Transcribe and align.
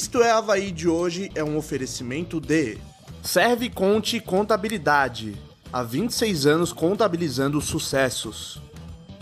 Isto 0.00 0.22
é 0.22 0.30
Havaí 0.30 0.72
de 0.72 0.88
hoje 0.88 1.30
é 1.34 1.44
um 1.44 1.58
oferecimento 1.58 2.40
de 2.40 2.78
Serve 3.22 3.68
Conte 3.68 4.18
Contabilidade. 4.18 5.36
Há 5.70 5.82
26 5.82 6.46
anos 6.46 6.72
contabilizando 6.72 7.60
sucessos. 7.60 8.62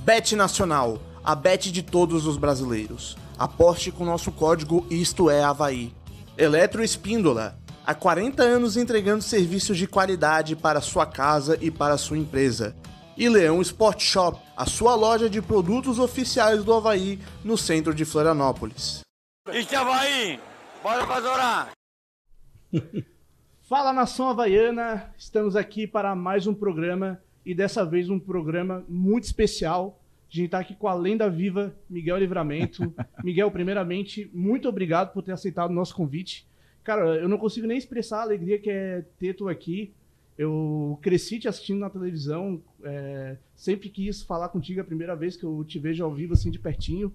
Bet 0.04 0.36
Nacional, 0.36 1.02
a 1.24 1.34
bet 1.34 1.72
de 1.72 1.82
todos 1.82 2.26
os 2.26 2.36
brasileiros. 2.36 3.16
Aposte 3.36 3.90
com 3.90 4.04
nosso 4.04 4.30
código 4.30 4.86
Isto 4.88 5.28
é 5.28 5.42
Havaí. 5.42 5.92
Eletro 6.36 6.84
Espíndola, 6.84 7.58
há 7.84 7.92
40 7.92 8.40
anos 8.44 8.76
entregando 8.76 9.20
serviços 9.20 9.76
de 9.76 9.88
qualidade 9.88 10.54
para 10.54 10.80
sua 10.80 11.06
casa 11.06 11.58
e 11.60 11.72
para 11.72 11.98
sua 11.98 12.18
empresa. 12.18 12.76
E 13.16 13.28
Leão 13.28 13.60
Sport 13.62 14.00
Shop, 14.00 14.38
a 14.56 14.64
sua 14.64 14.94
loja 14.94 15.28
de 15.28 15.42
produtos 15.42 15.98
oficiais 15.98 16.62
do 16.62 16.72
Havaí 16.72 17.18
no 17.42 17.58
centro 17.58 17.92
de 17.92 18.04
Florianópolis. 18.04 19.00
Isto 19.52 19.74
é 19.74 19.76
Havaí! 19.76 20.40
Bora 20.82 21.06
pra 21.06 21.20
Zorar! 21.20 21.72
Fala 23.62 23.92
nação 23.92 24.28
havaiana, 24.28 25.12
estamos 25.18 25.54
aqui 25.56 25.86
para 25.86 26.14
mais 26.14 26.46
um 26.46 26.54
programa 26.54 27.20
e 27.44 27.54
dessa 27.54 27.84
vez 27.84 28.08
um 28.08 28.18
programa 28.18 28.84
muito 28.88 29.24
especial. 29.24 30.00
A 30.30 30.34
gente 30.34 30.46
está 30.46 30.58
aqui 30.58 30.74
com 30.74 30.88
a 30.88 30.94
lenda 30.94 31.28
viva 31.28 31.74
Miguel 31.88 32.18
Livramento. 32.18 32.92
Miguel, 33.22 33.50
primeiramente, 33.50 34.30
muito 34.32 34.68
obrigado 34.68 35.12
por 35.12 35.22
ter 35.22 35.32
aceitado 35.32 35.70
o 35.70 35.74
nosso 35.74 35.94
convite. 35.94 36.46
Cara, 36.82 37.16
eu 37.16 37.28
não 37.28 37.36
consigo 37.38 37.66
nem 37.66 37.76
expressar 37.76 38.20
a 38.20 38.22
alegria 38.22 38.58
que 38.58 38.70
é 38.70 39.04
ter 39.18 39.34
tu 39.34 39.48
aqui. 39.48 39.92
Eu 40.38 40.98
cresci 41.02 41.38
te 41.40 41.48
assistindo 41.48 41.80
na 41.80 41.90
televisão, 41.90 42.62
é, 42.84 43.36
sempre 43.56 43.88
quis 43.88 44.22
falar 44.22 44.48
contigo 44.50 44.78
é 44.78 44.82
a 44.82 44.86
primeira 44.86 45.16
vez 45.16 45.36
que 45.36 45.44
eu 45.44 45.64
te 45.64 45.78
vejo 45.80 46.04
ao 46.04 46.14
vivo 46.14 46.32
assim 46.34 46.50
de 46.50 46.58
pertinho. 46.58 47.12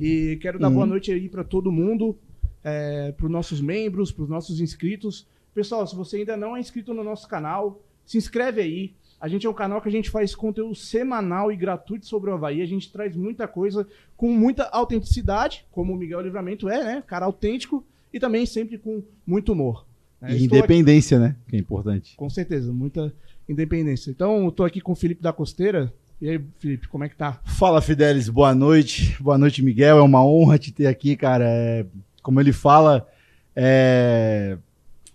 E 0.00 0.38
quero 0.40 0.58
dar 0.58 0.68
Uhum. 0.68 0.74
boa 0.74 0.86
noite 0.86 1.12
aí 1.12 1.28
para 1.28 1.44
todo 1.44 1.70
mundo, 1.70 2.18
é, 2.64 3.12
para 3.12 3.26
os 3.26 3.30
nossos 3.30 3.60
membros, 3.60 4.10
para 4.10 4.24
os 4.24 4.28
nossos 4.30 4.58
inscritos. 4.60 5.26
Pessoal, 5.54 5.86
se 5.86 5.94
você 5.94 6.16
ainda 6.18 6.36
não 6.36 6.56
é 6.56 6.60
inscrito 6.60 6.92
no 6.94 7.04
nosso 7.04 7.28
canal, 7.28 7.80
se 8.04 8.16
inscreve 8.18 8.60
aí. 8.60 8.92
A 9.20 9.28
gente 9.28 9.46
é 9.46 9.50
um 9.50 9.54
canal 9.54 9.80
que 9.80 9.88
a 9.88 9.92
gente 9.92 10.10
faz 10.10 10.34
conteúdo 10.34 10.74
semanal 10.74 11.50
e 11.52 11.56
gratuito 11.56 12.06
sobre 12.06 12.30
o 12.30 12.34
Havaí. 12.34 12.60
A 12.60 12.66
gente 12.66 12.90
traz 12.92 13.14
muita 13.16 13.46
coisa 13.48 13.86
com 14.16 14.28
muita 14.32 14.64
autenticidade, 14.64 15.64
como 15.70 15.92
o 15.92 15.96
Miguel 15.96 16.20
Livramento 16.20 16.68
é, 16.68 16.82
né? 16.84 17.02
Cara 17.06 17.24
autêntico 17.26 17.84
e 18.12 18.18
também 18.20 18.44
sempre 18.46 18.76
com 18.78 19.02
muito 19.26 19.52
humor. 19.52 19.86
né? 20.20 20.30
E 20.32 20.44
Estou 20.44 20.46
aqui- 20.46 20.58
independência, 20.58 21.18
né? 21.18 21.36
Que 21.48 21.56
é 21.56 21.58
importante. 21.58 22.16
com 22.16 22.28
certeza, 22.28 22.72
muita 22.72 23.12
independência. 23.48 24.10
Então, 24.10 24.44
eu 24.44 24.52
tô 24.52 24.64
aqui 24.64 24.80
com 24.80 24.92
o 24.92 24.96
Felipe 24.96 25.22
da 25.22 25.32
Costeira. 25.32 25.92
E 26.20 26.28
aí, 26.28 26.40
Felipe, 26.58 26.88
como 26.88 27.04
é 27.04 27.08
que 27.08 27.16
tá? 27.16 27.40
Fala, 27.44 27.80
Fidelis, 27.82 28.28
boa 28.28 28.54
noite. 28.54 29.16
Boa 29.22 29.36
noite, 29.38 29.62
Miguel. 29.62 29.98
É 29.98 30.02
uma 30.02 30.24
honra 30.24 30.58
te 30.58 30.70
ter 30.72 30.86
aqui, 30.86 31.16
cara. 31.16 31.44
É, 31.46 31.84
como 32.24 32.40
ele 32.40 32.52
fala, 32.52 33.06
é, 33.54 34.56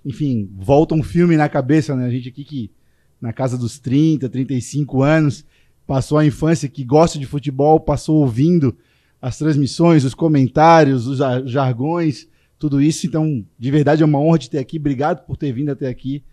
enfim, 0.05 0.47
volta 0.57 0.93
um 0.95 1.03
filme 1.03 1.35
na 1.35 1.49
cabeça, 1.49 1.95
né? 1.95 2.05
A 2.05 2.09
gente 2.09 2.29
aqui 2.29 2.45
que 2.45 2.71
na 3.19 3.33
casa 3.33 3.57
dos 3.57 3.79
30, 3.79 4.29
35 4.29 5.01
anos, 5.01 5.43
passou 5.85 6.19
a 6.19 6.25
infância 6.25 6.69
que 6.69 6.85
gosta 6.85 7.17
de 7.19 7.25
futebol, 7.25 7.79
passou 7.79 8.17
ouvindo 8.17 8.77
as 9.21 9.37
transmissões, 9.37 10.05
os 10.05 10.13
comentários, 10.13 11.07
os 11.07 11.17
jar- 11.17 11.45
jargões, 11.45 12.27
tudo 12.57 12.79
isso. 12.81 13.05
Então, 13.07 13.43
de 13.57 13.71
verdade, 13.71 14.03
é 14.03 14.05
uma 14.05 14.19
honra 14.19 14.37
te 14.37 14.49
ter 14.49 14.59
aqui. 14.59 14.77
Obrigado 14.77 15.25
por 15.25 15.35
ter 15.35 15.51
vindo 15.51 15.71
até 15.71 15.87
aqui. 15.89 16.23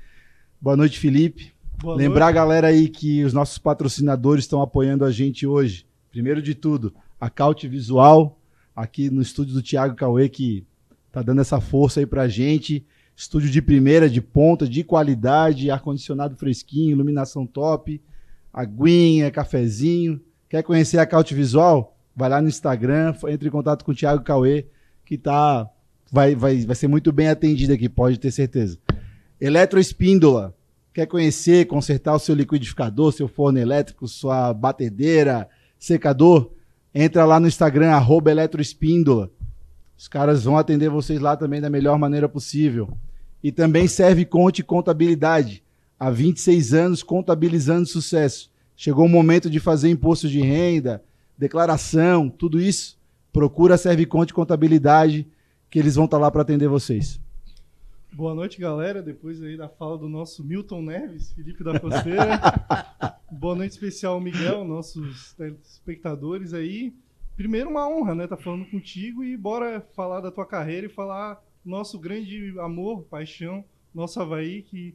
Boa 0.60 0.76
noite, 0.76 0.98
Felipe. 0.98 1.52
Boa 1.82 1.96
Lembrar 1.96 2.28
a 2.28 2.32
galera 2.32 2.68
aí 2.68 2.88
que 2.88 3.24
os 3.24 3.32
nossos 3.32 3.58
patrocinadores 3.58 4.44
estão 4.44 4.62
apoiando 4.62 5.04
a 5.04 5.10
gente 5.10 5.46
hoje. 5.46 5.86
Primeiro 6.10 6.40
de 6.40 6.54
tudo, 6.54 6.94
a 7.20 7.28
Caute 7.28 7.66
Visual, 7.66 8.38
aqui 8.76 9.08
no 9.08 9.22
estúdio 9.22 9.54
do 9.54 9.62
Thiago 9.62 9.96
Cauê, 9.96 10.28
que 10.28 10.66
tá 11.10 11.22
dando 11.22 11.40
essa 11.40 11.58
força 11.60 12.00
aí 12.00 12.06
pra 12.06 12.28
gente. 12.28 12.84
Estúdio 13.16 13.48
de 13.48 13.62
primeira, 13.62 14.10
de 14.10 14.20
ponta, 14.20 14.68
de 14.68 14.84
qualidade, 14.84 15.70
ar-condicionado 15.70 16.36
fresquinho, 16.36 16.90
iluminação 16.90 17.46
top, 17.46 17.98
aguinha, 18.52 19.30
cafezinho. 19.30 20.20
Quer 20.50 20.62
conhecer 20.62 20.98
a 20.98 21.06
Caute 21.06 21.34
Visual? 21.34 21.96
Vai 22.14 22.28
lá 22.28 22.42
no 22.42 22.48
Instagram, 22.48 23.14
entre 23.28 23.48
em 23.48 23.50
contato 23.50 23.84
com 23.84 23.92
o 23.92 23.94
Thiago 23.94 24.22
Cauê, 24.22 24.66
que 25.06 25.16
tá, 25.16 25.68
vai, 26.12 26.34
vai, 26.34 26.58
vai 26.58 26.76
ser 26.76 26.88
muito 26.88 27.10
bem 27.10 27.28
atendido 27.28 27.72
aqui, 27.72 27.88
pode 27.88 28.18
ter 28.18 28.30
certeza. 28.30 28.78
Eletroespíndola. 29.40 30.54
Quer 30.92 31.06
conhecer, 31.06 31.66
consertar 31.66 32.14
o 32.14 32.18
seu 32.18 32.34
liquidificador, 32.34 33.12
seu 33.12 33.28
forno 33.28 33.58
elétrico, 33.58 34.08
sua 34.08 34.54
batedeira, 34.54 35.46
secador? 35.78 36.55
Entra 36.98 37.26
lá 37.26 37.38
no 37.38 37.46
Instagram, 37.46 37.90
arroba 37.90 38.30
Eletroespíndola. 38.30 39.30
Os 39.98 40.08
caras 40.08 40.44
vão 40.44 40.56
atender 40.56 40.88
vocês 40.88 41.20
lá 41.20 41.36
também 41.36 41.60
da 41.60 41.68
melhor 41.68 41.98
maneira 41.98 42.26
possível. 42.26 42.96
E 43.44 43.52
também 43.52 43.86
serve 43.86 44.24
Conte 44.24 44.62
Contabilidade. 44.62 45.62
Há 46.00 46.08
26 46.08 46.72
anos 46.72 47.02
contabilizando 47.02 47.84
sucesso. 47.84 48.50
Chegou 48.74 49.04
o 49.04 49.10
momento 49.10 49.50
de 49.50 49.60
fazer 49.60 49.90
imposto 49.90 50.26
de 50.26 50.40
renda, 50.40 51.04
declaração, 51.36 52.30
tudo 52.30 52.58
isso. 52.58 52.96
Procura 53.30 53.74
a 53.74 53.78
Serve 53.78 54.06
Conte 54.06 54.32
Contabilidade, 54.32 55.28
que 55.68 55.78
eles 55.78 55.96
vão 55.96 56.06
estar 56.06 56.16
lá 56.16 56.30
para 56.30 56.40
atender 56.40 56.66
vocês. 56.66 57.20
Boa 58.16 58.34
noite, 58.34 58.58
galera. 58.58 59.02
Depois 59.02 59.42
aí 59.42 59.58
da 59.58 59.68
fala 59.68 59.98
do 59.98 60.08
nosso 60.08 60.42
Milton 60.42 60.80
Neves, 60.80 61.32
Felipe 61.32 61.62
da 61.62 61.78
Costeira. 61.78 62.40
Boa 63.30 63.54
noite 63.54 63.72
especial, 63.72 64.18
Miguel, 64.18 64.64
nossos 64.64 65.34
telespectadores 65.34 66.54
aí. 66.54 66.94
Primeiro, 67.36 67.68
uma 67.68 67.86
honra, 67.86 68.14
né? 68.14 68.26
Tá 68.26 68.34
falando 68.34 68.64
contigo 68.70 69.22
e 69.22 69.36
bora 69.36 69.82
falar 69.94 70.22
da 70.22 70.30
tua 70.30 70.46
carreira 70.46 70.86
e 70.86 70.88
falar 70.88 71.44
nosso 71.62 71.98
grande 71.98 72.58
amor, 72.58 73.02
paixão, 73.02 73.62
nosso 73.94 74.18
Havaí, 74.18 74.62
que 74.62 74.94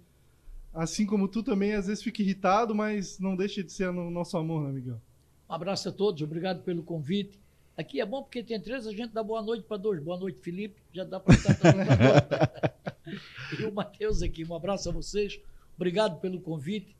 assim 0.74 1.06
como 1.06 1.28
tu 1.28 1.44
também 1.44 1.74
às 1.74 1.86
vezes 1.86 2.04
fica 2.04 2.24
irritado, 2.24 2.74
mas 2.74 3.20
não 3.20 3.36
deixa 3.36 3.64
de 3.64 3.72
ser 3.72 3.90
o 3.90 4.10
nosso 4.10 4.36
amor, 4.36 4.64
né, 4.64 4.72
Miguel? 4.72 5.00
Um 5.48 5.54
abraço 5.54 5.88
a 5.90 5.92
todos, 5.92 6.24
obrigado 6.24 6.64
pelo 6.64 6.82
convite. 6.82 7.40
Aqui 7.78 8.02
é 8.02 8.06
bom 8.06 8.24
porque 8.24 8.42
tem 8.42 8.60
três, 8.60 8.88
a 8.88 8.92
gente 8.92 9.14
dá 9.14 9.22
boa 9.22 9.44
noite 9.44 9.64
para 9.68 9.78
dois. 9.78 10.02
Boa 10.02 10.18
noite, 10.18 10.40
Felipe. 10.40 10.82
Já 10.92 11.04
dá 11.04 11.20
para 11.20 11.36
estar. 11.36 12.82
E 13.60 13.66
o 13.66 13.74
Matheus 13.74 14.22
aqui, 14.22 14.46
um 14.46 14.56
abraço 14.56 14.90
a 14.90 14.92
vocês. 14.92 15.40
Obrigado 15.75 16.19
pelo 16.19 16.40
convite. 16.40 16.96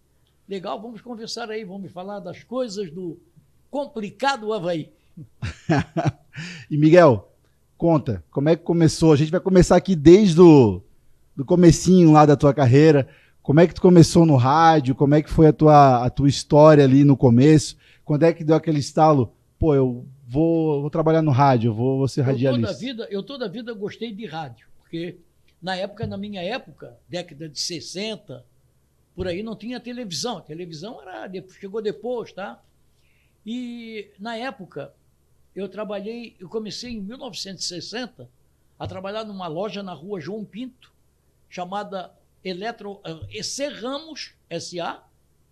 Legal, 0.48 0.82
vamos 0.82 1.02
conversar 1.02 1.50
aí, 1.50 1.64
vamos 1.64 1.92
falar 1.92 2.20
das 2.20 2.44
coisas 2.44 2.92
do 2.92 3.20
complicado 3.70 4.52
Havaí. 4.54 4.92
E 6.70 6.78
Miguel, 6.78 7.30
conta, 7.78 8.24
como 8.32 8.48
é 8.48 8.56
que 8.56 8.64
começou? 8.64 9.12
A 9.12 9.18
gente 9.18 9.32
vai 9.32 9.42
começar 9.42 9.76
aqui 9.76 9.96
desde 9.96 10.40
o 10.40 10.82
do 11.36 11.44
comecinho 11.46 12.12
lá 12.12 12.26
da 12.26 12.38
tua 12.38 12.54
carreira. 12.54 13.08
Como 13.42 13.60
é 13.60 13.68
que 13.68 13.74
tu 13.74 13.82
começou 13.82 14.26
no 14.26 14.36
rádio? 14.36 14.96
Como 14.96 15.14
é 15.14 15.22
que 15.22 15.30
foi 15.30 15.48
a 15.48 15.54
tua, 15.54 16.06
a 16.06 16.10
tua 16.10 16.30
história 16.30 16.84
ali 16.84 17.04
no 17.04 17.18
começo? 17.18 17.76
Quando 18.06 18.24
é 18.24 18.34
que 18.34 18.44
deu 18.44 18.56
aquele 18.56 18.80
estalo? 18.80 19.34
Pô, 19.60 19.76
eu 19.76 20.06
vou, 20.28 20.82
vou 20.82 20.90
trabalhar 20.90 21.22
no 21.22 21.32
rádio, 21.32 21.70
eu 21.70 21.74
vou, 21.74 21.98
vou 21.98 22.08
ser 22.08 22.22
Eu 22.22 22.26
toda, 22.26 22.32
a 22.32 22.34
radialista. 22.52 22.74
vida, 22.80 23.08
eu 23.12 23.24
toda 23.24 23.46
a 23.46 23.50
vida 23.50 23.74
gostei 23.74 24.14
de 24.14 24.26
rádio, 24.26 24.68
porque 24.80 25.18
na 25.62 25.76
época, 25.76 26.08
na 26.08 26.18
minha 26.18 26.42
época, 26.42 26.98
década 27.08 27.48
de 27.48 27.60
60, 27.60 28.44
por 29.16 29.28
aí 29.28 29.44
não 29.44 29.56
tinha 29.56 29.80
televisão. 29.80 30.38
A 30.38 30.42
televisão 30.42 31.02
era, 31.02 31.30
chegou 31.60 31.82
depois, 31.82 32.32
tá? 32.32 32.62
E 33.46 34.10
na 34.20 34.36
época, 34.36 34.94
eu 35.56 35.68
trabalhei, 35.70 36.36
eu 36.40 36.50
comecei 36.50 36.94
em 36.94 37.02
1960 37.02 38.30
a 38.80 38.88
trabalhar 38.88 39.24
numa 39.24 39.48
loja 39.48 39.84
na 39.84 39.94
rua 39.94 40.20
João 40.20 40.44
Pinto, 40.44 40.92
chamada 41.50 42.12
Eletro, 42.44 43.00
eh, 43.06 43.40
EC 43.40 43.68
Ramos 43.68 44.34
SA, 44.60 45.04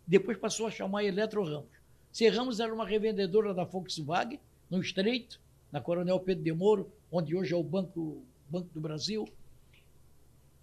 depois 0.07 0.38
passou 0.38 0.65
a 0.65 0.71
chamar 0.71 1.03
Eletro 1.03 1.44
Ramos. 1.44 1.69
C 2.11 2.27
Ramos 2.29 2.59
era 2.59 2.73
uma 2.73 2.88
revendedora 2.88 3.53
da 3.53 3.63
Volkswagen, 3.63 4.39
no 4.69 4.81
Estreito, 4.81 5.39
na 5.71 5.79
Coronel 5.79 6.19
Pedro 6.19 6.44
de 6.44 6.53
Moro, 6.53 6.91
onde 7.11 7.35
hoje 7.35 7.53
é 7.53 7.57
o 7.57 7.63
Banco, 7.63 8.23
Banco 8.50 8.69
do 8.73 8.79
Brasil. 8.79 9.27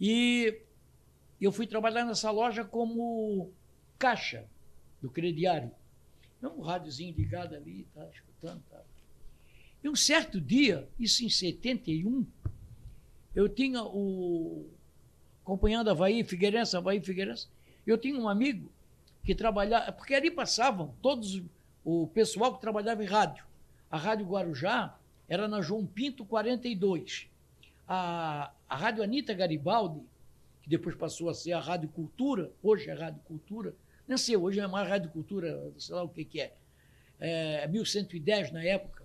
E 0.01 0.63
eu 1.41 1.53
fui 1.53 1.67
trabalhar 1.67 2.05
nessa 2.05 2.31
loja 2.31 2.65
como 2.65 3.51
caixa 3.99 4.47
do 5.01 5.11
crediário. 5.11 5.71
É 6.43 6.47
um 6.49 6.61
rádiozinho 6.61 7.15
ligado 7.17 7.55
ali, 7.55 7.87
tá 7.95 8.09
escutando, 8.13 8.63
tá. 8.71 8.83
E 9.83 9.89
um 9.89 9.97
certo 9.97 10.41
dia, 10.41 10.89
isso 10.99 11.25
em 11.25 11.29
71, 11.29 12.27
eu 13.35 13.49
tinha 13.49 13.83
o. 13.83 14.69
acompanhando 15.43 15.91
Havaí, 15.91 16.25
Figueirense, 16.25 16.77
Havaí, 16.77 17.01
Figueirense, 17.01 17.49
eu 17.87 17.97
tinha 17.97 18.19
um 18.19 18.29
amigo 18.29 18.71
que 19.23 19.35
trabalhava, 19.35 19.93
porque 19.93 20.15
ali 20.15 20.31
passavam 20.31 20.95
todos 21.03 21.43
o 21.85 22.07
pessoal 22.09 22.55
que 22.55 22.61
trabalhava 22.61 23.03
em 23.05 23.07
rádio. 23.07 23.45
A 23.91 23.97
Rádio 23.97 24.27
Guarujá 24.27 24.99
era 25.29 25.47
na 25.47 25.61
João 25.61 25.87
Pinto 25.87 26.25
42. 26.25 27.29
A, 27.89 28.53
a 28.69 28.77
Rádio 28.77 29.03
Anitta 29.03 29.33
Garibaldi, 29.33 30.01
que 30.63 30.69
depois 30.69 30.95
passou 30.97 31.29
a 31.29 31.35
ser 31.35 31.53
a 31.53 31.61
Rádio 31.61 31.89
Cultura, 31.89 32.51
hoje 32.63 32.89
é 32.89 32.93
a 32.93 32.99
Rádio 32.99 33.21
Cultura, 33.25 33.75
não 34.07 34.19
sei, 34.19 34.37
hoje 34.37 34.61
é 34.61 34.67
mais 34.67 34.89
Rádio 34.89 35.11
Cultura, 35.11 35.73
sei 35.79 35.95
lá 35.95 36.03
o 36.03 36.09
que, 36.09 36.25
que 36.25 36.41
é, 36.41 36.53
é 37.21 37.69
1110 37.69 38.53
na 38.53 38.63
época, 38.63 39.05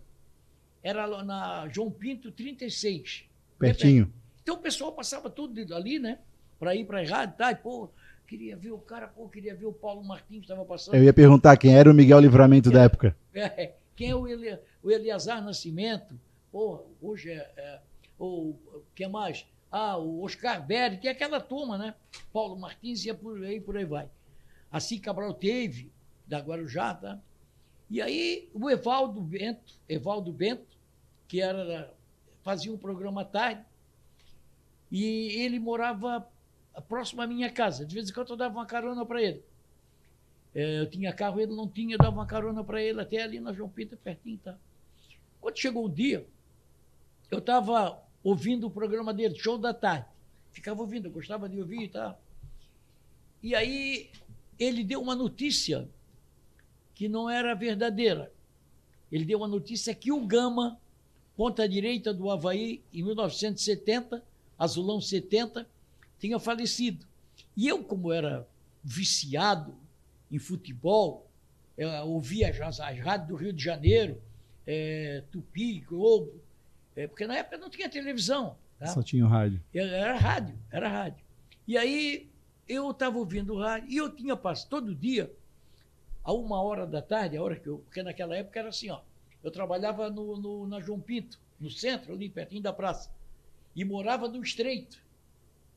era 0.84 1.08
na 1.24 1.68
João 1.70 1.92
Pinto 1.92 2.32
36. 2.32 3.26
Pertinho. 3.60 4.12
Então 4.42 4.56
o 4.56 4.60
pessoal 4.60 4.92
passava 4.92 5.30
tudo 5.30 5.76
ali, 5.76 6.00
né? 6.00 6.20
Para 6.60 6.76
ir 6.76 6.86
para 6.86 7.02
a 7.02 7.06
rádio, 7.06 7.38
tá? 7.38 7.52
E, 7.52 7.56
pô, 7.56 7.90
queria 8.28 8.56
ver 8.56 8.72
o 8.72 8.80
cara, 8.80 9.08
pô, 9.08 9.28
queria 9.28 9.56
ver 9.56 9.66
o 9.66 9.74
Paulo 9.74 10.04
Martins 10.04 10.42
estava 10.42 10.66
passando. 10.66 10.96
Eu 10.96 11.04
ia 11.04 11.14
perguntar 11.14 11.58
quem 11.58 11.76
era 11.76 11.90
o 11.90 11.94
Miguel 11.94 12.20
Livramento 12.20 12.70
é, 12.70 12.74
da 12.74 12.84
época. 12.84 13.16
É, 13.34 13.74
quem 13.96 14.10
é 14.10 14.16
o, 14.16 14.28
Eli, 14.28 14.58
o 14.82 14.90
Eliazar 14.90 15.44
Nascimento? 15.44 16.20
Pô, 16.52 16.86
hoje 17.02 17.30
é, 17.30 17.52
é 17.56 17.80
o 18.26 18.84
que 18.94 19.08
mais? 19.08 19.46
Ah, 19.72 19.98
o 19.98 20.24
Oscar 20.24 20.66
Berry, 20.66 20.98
que 20.98 21.08
é 21.08 21.12
aquela 21.12 21.40
turma, 21.40 21.78
né? 21.78 21.96
Paulo 22.32 22.60
Martins 22.60 23.06
e 23.06 23.14
por 23.14 23.44
aí, 23.44 23.60
por 23.60 23.78
aí 23.78 23.86
vai. 23.86 24.10
Assim 24.72 25.00
Cabral 25.00 25.34
teve, 25.34 25.92
da 26.28 26.40
Guarujá, 26.40 26.94
tá? 26.94 27.20
E 27.90 28.02
aí 28.02 28.50
o 28.54 28.70
Evaldo 28.70 29.22
Bento, 29.22 29.74
Evaldo 29.88 30.32
Bento, 30.32 30.78
que 31.28 31.42
era 31.42 31.94
fazia 32.44 32.74
um 32.74 32.78
programa 32.78 33.22
à 33.22 33.26
tarde, 33.26 33.64
e 34.92 35.42
ele 35.42 35.60
morava 35.60 36.28
próximo 36.88 37.22
à 37.22 37.28
minha 37.28 37.50
casa. 37.50 37.86
De 37.86 37.96
vez 37.96 38.10
em 38.10 38.14
quando 38.14 38.30
eu 38.30 38.38
dava 38.38 38.56
uma 38.56 38.66
carona 38.66 39.06
para 39.06 39.22
ele. 39.22 39.44
É, 40.54 40.82
eu 40.82 40.90
tinha 40.90 41.14
carro, 41.14 41.40
ele 41.40 41.56
não 41.56 41.68
tinha, 41.68 41.96
eu 41.96 41.98
dava 41.98 42.12
uma 42.12 42.26
carona 42.26 42.64
para 42.64 42.82
ele 42.82 43.00
até 43.00 43.22
ali 43.22 43.40
na 43.40 43.54
João 43.54 43.70
Pedro, 43.70 43.98
pertinho. 43.98 44.38
Tá? 44.38 44.58
Quando 45.40 45.58
chegou 45.58 45.86
o 45.86 45.90
dia, 45.90 46.28
eu 47.30 47.40
estava 47.40 48.02
ouvindo 48.24 48.68
o 48.68 48.72
programa 48.72 49.14
dele, 49.14 49.36
show 49.36 49.58
da 49.58 49.74
tarde. 49.74 50.06
Ficava 50.52 50.82
ouvindo, 50.82 51.08
eu 51.08 51.12
gostava 51.12 51.48
de 51.48 51.60
ouvir 51.60 51.84
e 51.84 51.88
tal. 51.88 52.22
E 53.42 53.56
aí 53.56 54.10
ele 54.60 54.84
deu 54.84 55.02
uma 55.02 55.16
notícia 55.16 55.90
que 56.94 57.08
não 57.08 57.30
era 57.30 57.56
verdadeira. 57.56 58.32
Ele 59.12 59.26
deu 59.26 59.40
uma 59.40 59.48
notícia 59.48 59.96
que 59.96 60.12
o 60.12 60.26
Gama, 60.26 60.80
ponta 61.36 61.68
direita 61.68 62.14
do 62.14 62.30
Havaí, 62.30 62.82
em 62.94 63.04
1970, 63.04 64.24
Azulão 64.58 65.02
70, 65.02 65.68
tinha 66.20 66.38
falecido. 66.38 67.06
E 67.58 67.68
eu, 67.68 67.84
como 67.84 68.12
era 68.12 68.48
viciado 68.84 69.76
em 70.32 70.38
futebol, 70.38 71.28
ouvia 72.06 72.50
as, 72.50 72.80
as 72.80 73.00
rádios 73.00 73.30
do 73.30 73.36
Rio 73.36 73.52
de 73.52 73.64
Janeiro, 73.64 74.22
é, 74.66 75.24
Tupi, 75.32 75.80
Globo, 75.82 76.32
é, 76.96 77.08
porque 77.08 77.26
na 77.26 77.38
época 77.38 77.58
não 77.58 77.70
tinha 77.70 77.90
televisão. 77.90 78.58
Tá? 78.78 78.88
Só 78.88 79.02
tinha 79.02 79.26
o 79.26 79.28
rádio. 79.28 79.62
Era 79.74 80.18
rádio, 80.18 80.58
era 80.72 80.90
rádio. 80.90 81.24
E 81.68 81.78
aí 81.78 82.30
eu 82.68 82.92
estava 82.92 83.18
ouvindo 83.18 83.54
o 83.54 83.60
rádio 83.60 83.90
e 83.90 83.98
eu 83.98 84.10
tinha 84.14 84.36
passado 84.36 84.70
todo 84.70 84.96
dia, 84.96 85.32
a 86.24 86.34
uma 86.34 86.62
hora 86.62 86.86
da 86.86 87.02
tarde, 87.02 87.38
a 87.38 87.44
hora 87.44 87.56
que 87.56 87.68
eu. 87.68 87.80
Porque 87.80 88.04
naquela 88.04 88.36
época 88.36 88.60
era 88.60 88.70
assim, 88.70 88.90
ó. 88.90 89.02
Eu 89.44 89.52
trabalhava 89.52 90.10
no, 90.10 90.38
no, 90.38 90.68
na 90.68 90.80
João 90.80 91.00
Pinto, 91.00 91.40
no 91.60 91.70
centro, 91.70 92.14
ali 92.14 92.30
pertinho 92.30 92.62
da 92.62 92.72
praça. 92.72 93.12
E 93.76 93.84
morava 93.84 94.28
no 94.28 94.42
Estreito, 94.42 95.02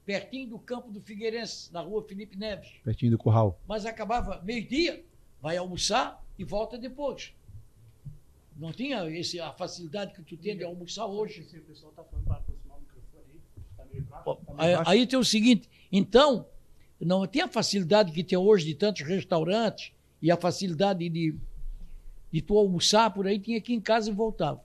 pertinho 0.04 0.50
do 0.50 0.58
campo 0.58 0.90
do 0.90 1.00
Figueirense, 1.00 1.72
na 1.72 1.80
rua 1.80 2.02
Felipe 2.06 2.36
Neves. 2.36 2.72
Pertinho 2.82 3.12
do 3.12 3.18
curral. 3.18 3.58
Mas 3.66 3.86
acabava 3.86 4.42
meio-dia, 4.42 5.04
vai 5.40 5.56
almoçar 5.56 6.22
e 6.38 6.44
volta 6.44 6.76
depois. 6.76 7.32
Não 8.56 8.72
tinha 8.72 9.04
esse, 9.10 9.40
a 9.40 9.52
facilidade 9.52 10.12
que 10.12 10.22
tu 10.22 10.36
tem 10.36 10.56
de 10.56 10.64
almoçar 10.64 11.06
hoje. 11.06 11.42
O 11.42 11.60
pessoal 11.62 11.90
está 11.90 12.04
falando 12.04 12.24
para 12.24 12.36
aproximar 12.36 12.78
o 12.78 12.80
microfone 12.80 13.24
aí. 13.92 14.02
Tá 14.02 14.16
tá 14.18 14.90
Aí, 14.90 15.06
tem 15.06 15.18
o 15.18 15.24
seguinte, 15.24 15.68
então, 15.90 16.46
não 17.00 17.26
tem 17.26 17.42
a 17.42 17.48
facilidade 17.48 18.12
que 18.12 18.22
tem 18.22 18.38
hoje 18.38 18.66
de 18.66 18.74
tantos 18.74 19.02
restaurantes 19.02 19.92
e 20.22 20.30
a 20.30 20.36
facilidade 20.36 21.08
de, 21.08 21.34
de 22.30 22.42
tu 22.42 22.56
almoçar 22.56 23.12
por 23.12 23.26
aí, 23.26 23.38
tinha 23.38 23.60
que 23.60 23.72
ir 23.72 23.76
em 23.76 23.80
casa 23.80 24.10
e 24.10 24.12
voltava. 24.12 24.62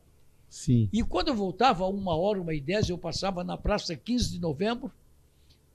Sim. 0.50 0.90
E 0.92 1.04
quando 1.04 1.28
eu 1.30 1.36
voltava, 1.36 1.84
a 1.84 1.88
uma 1.88 2.16
hora, 2.16 2.42
uma 2.42 2.54
e 2.54 2.62
dez, 2.62 2.90
eu 2.90 2.98
passava 2.98 3.44
na 3.44 3.58
Praça 3.58 3.96
15 3.96 4.32
de 4.32 4.40
Novembro, 4.40 4.92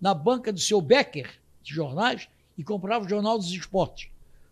na 0.01 0.13
banca 0.13 0.53
do 0.53 0.59
seu 0.61 0.81
Becker, 0.81 1.41
de 1.63 1.73
jornais, 1.73 2.29
e 2.57 2.65
comprava 2.65 3.05
o 3.05 3.09
Jornal 3.09 3.39
dos 3.39 3.51
Esportes. 3.51 4.09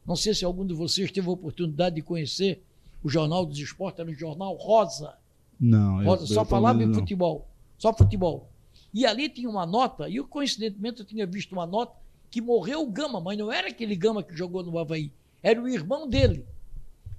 Não 0.06 0.16
sei 0.16 0.34
se 0.34 0.44
algum 0.44 0.66
de 0.66 0.74
vocês 0.74 1.10
teve 1.10 1.28
a 1.28 1.32
oportunidade 1.32 1.96
de 1.96 2.02
conhecer 2.02 2.62
o 3.02 3.08
Jornal 3.08 3.44
dos 3.46 3.58
Esportes, 3.58 4.00
era 4.00 4.10
um 4.10 4.14
jornal 4.14 4.54
rosa. 4.56 5.14
Não, 5.58 6.00
eu- 6.02 6.08
rosa 6.08 6.22
eu 6.24 6.26
só 6.28 6.44
tô 6.44 6.50
falava 6.50 6.82
em 6.82 6.86
futebol. 6.94 7.48
Só 7.78 7.92
futebol. 7.92 8.48
E 8.94 9.06
ali 9.06 9.28
tinha 9.28 9.48
uma 9.48 9.64
nota, 9.66 10.08
e 10.08 10.16
eu, 10.16 10.26
coincidentemente 10.26 11.00
eu 11.00 11.06
tinha 11.06 11.26
visto 11.26 11.52
uma 11.52 11.66
nota 11.66 11.94
que 12.30 12.40
morreu 12.40 12.82
o 12.82 12.90
Gama, 12.90 13.20
mas 13.20 13.36
não 13.38 13.50
era 13.52 13.68
aquele 13.68 13.96
Gama 13.96 14.22
que 14.22 14.36
jogou 14.36 14.62
no 14.62 14.78
Havaí, 14.78 15.10
era 15.42 15.60
o 15.60 15.68
irmão 15.68 16.08
dele. 16.08 16.44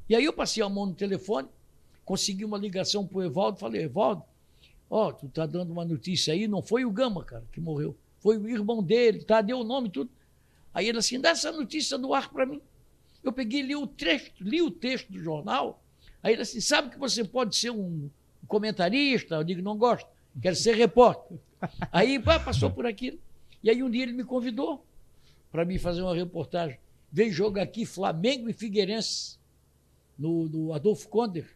E 0.10 0.16
aí 0.16 0.24
eu 0.24 0.34
passei 0.34 0.62
a 0.64 0.70
mão 0.70 0.86
no 0.88 0.94
telefone, 0.94 1.48
consegui 2.06 2.44
uma 2.46 2.58
ligação 2.58 3.06
pro 3.08 3.24
Evaldo, 3.24 3.58
falei, 3.60 3.84
Evaldo, 3.84 4.24
ó, 4.90 5.12
tu 5.12 5.28
tá 5.30 5.46
dando 5.46 5.72
uma 5.72 5.86
notícia 5.86 6.34
aí, 6.34 6.48
não 6.48 6.62
foi 6.62 6.86
o 6.86 6.92
Gama, 6.92 7.24
cara, 7.24 7.44
que 7.52 7.60
morreu, 7.62 7.96
foi 8.20 8.38
o 8.38 8.48
irmão 8.48 8.82
dele, 8.84 9.24
tá, 9.24 9.42
deu 9.42 9.60
o 9.60 9.64
nome 9.64 9.88
e 9.88 9.92
tudo. 9.92 10.10
Aí 10.74 10.88
ele 10.88 10.98
assim, 10.98 11.20
dá 11.20 11.30
essa 11.30 11.52
notícia 11.52 11.98
do 11.98 12.14
ar 12.14 12.32
para 12.32 12.46
mim. 12.46 12.62
Eu 13.24 13.32
peguei 13.32 13.62
e 13.62 13.64
li 13.64 13.76
o 13.76 13.88
texto, 13.88 14.44
li 14.44 14.62
o 14.62 14.70
texto 14.70 15.12
do 15.12 15.20
jornal, 15.20 15.82
aí 16.22 16.34
ele 16.34 16.42
assim, 16.42 16.60
sabe 16.60 16.90
que 16.90 17.00
você 17.00 17.24
pode 17.24 17.56
ser 17.56 17.70
um 17.70 18.10
comentarista? 18.48 19.36
Eu 19.36 19.44
digo, 19.44 19.62
não 19.62 19.78
gosto, 19.78 20.08
quero 20.42 20.56
ser 20.56 20.76
repórter. 20.76 21.38
Aí 21.92 22.20
pá, 22.20 22.38
passou 22.38 22.70
por 22.70 22.86
aquilo. 22.86 23.18
E 23.64 23.70
aí 23.70 23.82
um 23.82 23.90
dia 23.90 24.04
ele 24.04 24.12
me 24.12 24.26
convidou 24.26 24.86
para 25.50 25.64
mim 25.64 25.78
fazer 25.78 26.02
uma 26.02 26.14
reportagem. 26.14 26.78
Veio 27.10 27.32
jogo 27.32 27.58
aqui, 27.58 27.86
Flamengo 27.86 28.50
e 28.50 28.54
Figueirense, 28.54 29.38
no, 30.20 30.50
no 30.50 30.74
Adolfo 30.74 31.08
Konder. 31.08 31.50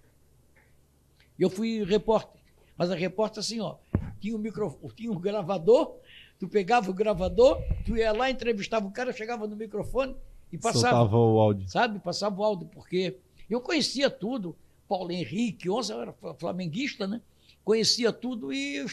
E 1.38 1.42
eu 1.42 1.50
fui 1.50 1.84
repórter. 1.84 2.40
Mas 2.78 2.90
a 2.90 2.96
repórter 2.96 3.40
assim, 3.40 3.60
ó, 3.60 3.76
tinha 4.22 4.34
um 4.34 4.40
micro, 4.40 4.80
tinha 4.96 5.12
um 5.12 5.20
gravador, 5.20 5.98
tu 6.40 6.48
pegava 6.48 6.90
o 6.90 6.94
gravador, 6.94 7.62
tu 7.86 7.98
ia 7.98 8.14
lá, 8.14 8.30
entrevistava 8.30 8.88
o 8.88 8.92
cara, 8.92 9.12
chegava 9.12 9.46
no 9.46 9.56
microfone 9.58 10.16
e 10.52 10.58
passava 10.58 10.80
Soltava 10.82 11.18
o 11.18 11.40
áudio. 11.40 11.70
sabe? 11.70 12.00
Passava 12.00 12.40
o 12.40 12.44
áudio, 12.44 12.68
porque 12.74 13.18
eu 13.50 13.60
conhecia 13.62 14.10
tudo. 14.10 14.56
Paulo 14.88 15.12
Henrique, 15.12 15.70
ontem 15.70 15.92
eu 15.94 16.02
era 16.02 16.14
fla- 16.14 16.34
flamenguista, 16.36 17.06
né? 17.06 17.22
Conhecia 17.66 18.12
tudo 18.14 18.54
e 18.54 18.86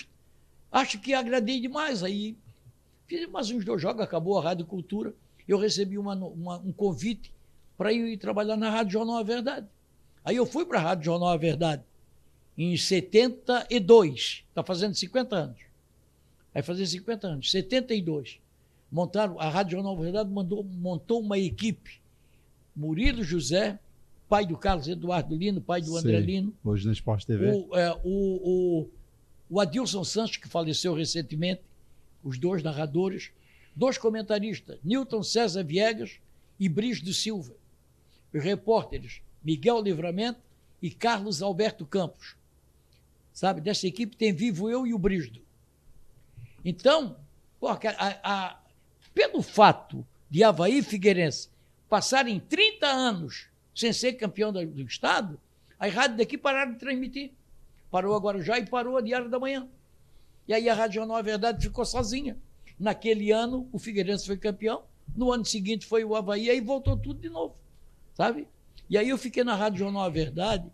acho 0.73 0.99
que 1.01 1.15
agradei 1.15 1.61
demais. 1.61 2.03
Aí 2.03 2.37
fiz 3.07 3.29
mais 3.29 3.51
uns 3.51 3.65
dois 3.65 3.81
jogos, 3.81 4.03
acabou 4.03 4.37
a 4.39 4.43
Rádio 4.43 4.67
Cultura. 4.67 5.15
Eu 5.47 5.59
recebi 5.59 5.97
uma, 5.97 6.15
uma- 6.17 6.59
um 6.59 6.73
convite 6.73 7.33
para 7.79 7.93
ir 7.93 8.17
trabalhar 8.19 8.57
na 8.57 8.71
Rádio 8.71 8.93
Jornal 8.95 9.19
A 9.19 9.23
Verdade. 9.23 9.67
Aí 10.25 10.35
eu 10.37 10.47
fui 10.47 10.65
para 10.67 10.79
a 10.79 10.83
Rádio 10.83 11.05
Jornal 11.05 11.29
A 11.29 11.37
Verdade 11.37 11.83
em 12.59 12.77
72, 12.77 14.45
está 14.49 14.63
fazendo 14.63 14.95
50 14.95 15.37
anos. 15.37 15.59
Vai 16.53 16.63
fazer 16.63 16.87
50 16.87 17.27
anos, 17.27 17.51
72. 17.51 18.39
Montaram, 18.99 19.41
a 19.41 19.49
Rádio 19.49 19.73
Jornal 19.73 19.97
Verdade 19.99 20.31
mandou, 20.31 20.63
montou 20.63 21.21
uma 21.21 21.37
equipe 21.37 22.01
Murilo 22.77 23.25
José, 23.25 23.77
pai 24.29 24.47
do 24.47 24.57
Carlos 24.57 24.87
Eduardo 24.87 25.35
Lino, 25.35 25.61
pai 25.61 25.83
do 25.83 25.97
André 25.97 26.19
Sei. 26.19 26.27
Lino, 26.27 26.55
Hoje 26.63 26.87
na 26.87 26.93
Sport 26.93 27.25
TV. 27.25 27.51
o, 27.51 27.77
é, 27.77 27.93
o, 28.05 28.83
o, 28.85 28.91
o 29.51 29.61
Adilson 29.61 30.05
Santos, 30.05 30.37
que 30.37 30.47
faleceu 30.49 30.95
recentemente, 30.95 31.61
os 32.23 32.39
dois 32.39 32.63
narradores, 32.63 33.33
dois 33.75 33.99
comentaristas, 33.99 34.79
Newton 34.85 35.25
César 35.25 35.65
Viegas 35.65 36.21
e 36.61 36.69
Brígido 36.69 37.13
Silva, 37.13 37.53
os 38.33 38.45
repórteres 38.45 39.21
Miguel 39.43 39.83
Livramento 39.83 40.39
e 40.81 40.89
Carlos 40.89 41.43
Alberto 41.43 41.85
Campos. 41.85 42.37
Sabe, 43.33 43.61
dessa 43.61 43.89
equipe 43.89 44.17
tem 44.17 44.33
vivo 44.33 44.71
eu 44.71 44.87
e 44.87 44.95
o 44.95 44.99
Brígido. 44.99 45.41
Então, 46.65 47.17
pô, 47.59 47.75
cara, 47.77 47.97
a- 47.99 48.21
a- 48.23 48.64
pelo 49.15 49.41
fato 49.43 50.07
de 50.29 50.43
Havaí 50.43 50.79
e 50.79 50.83
Figueirense 50.83 51.49
passarem 51.89 52.41
30 52.41 52.87
anos 52.87 53.49
sem 53.75 53.93
ser 53.93 54.15
campeão 54.15 54.53
do 54.53 54.83
Estado, 54.83 55.39
as 55.79 55.93
rádios 55.93 56.19
daqui 56.19 56.37
pararam 56.37 56.73
de 56.73 56.79
transmitir. 56.79 57.33
Parou 57.91 58.15
agora 58.15 58.43
já 58.43 58.59
e 58.59 58.67
parou 58.67 58.97
a 58.97 59.01
Diário 59.01 59.29
da 59.29 59.39
Manhã. 59.39 59.69
E 60.47 60.55
aí 60.55 60.69
a 60.69 60.75
Rádio 60.75 60.97
Jornal 60.97 61.17
A 61.17 61.23
Verdade 61.23 61.65
ficou 61.65 61.85
sozinha. 61.85 62.37
Naquele 62.79 63.31
ano, 63.31 63.69
o 63.73 63.79
Figueirense 63.79 64.27
foi 64.27 64.37
campeão. 64.37 64.83
No 65.17 65.33
ano 65.33 65.45
seguinte 65.45 65.87
foi 65.87 66.05
o 66.05 66.17
Havaí, 66.17 66.51
aí 66.51 66.61
voltou 66.61 66.97
tudo 66.97 67.21
de 67.21 67.29
novo. 67.29 67.55
Sabe? 68.15 68.49
E 68.89 68.99
aí 68.99 69.09
eu 69.09 69.19
fiquei 69.19 69.45
na 69.45 69.55
Rádio 69.55 69.81
Jornal 69.81 70.03
A 70.03 70.09
Verdade 70.09 70.71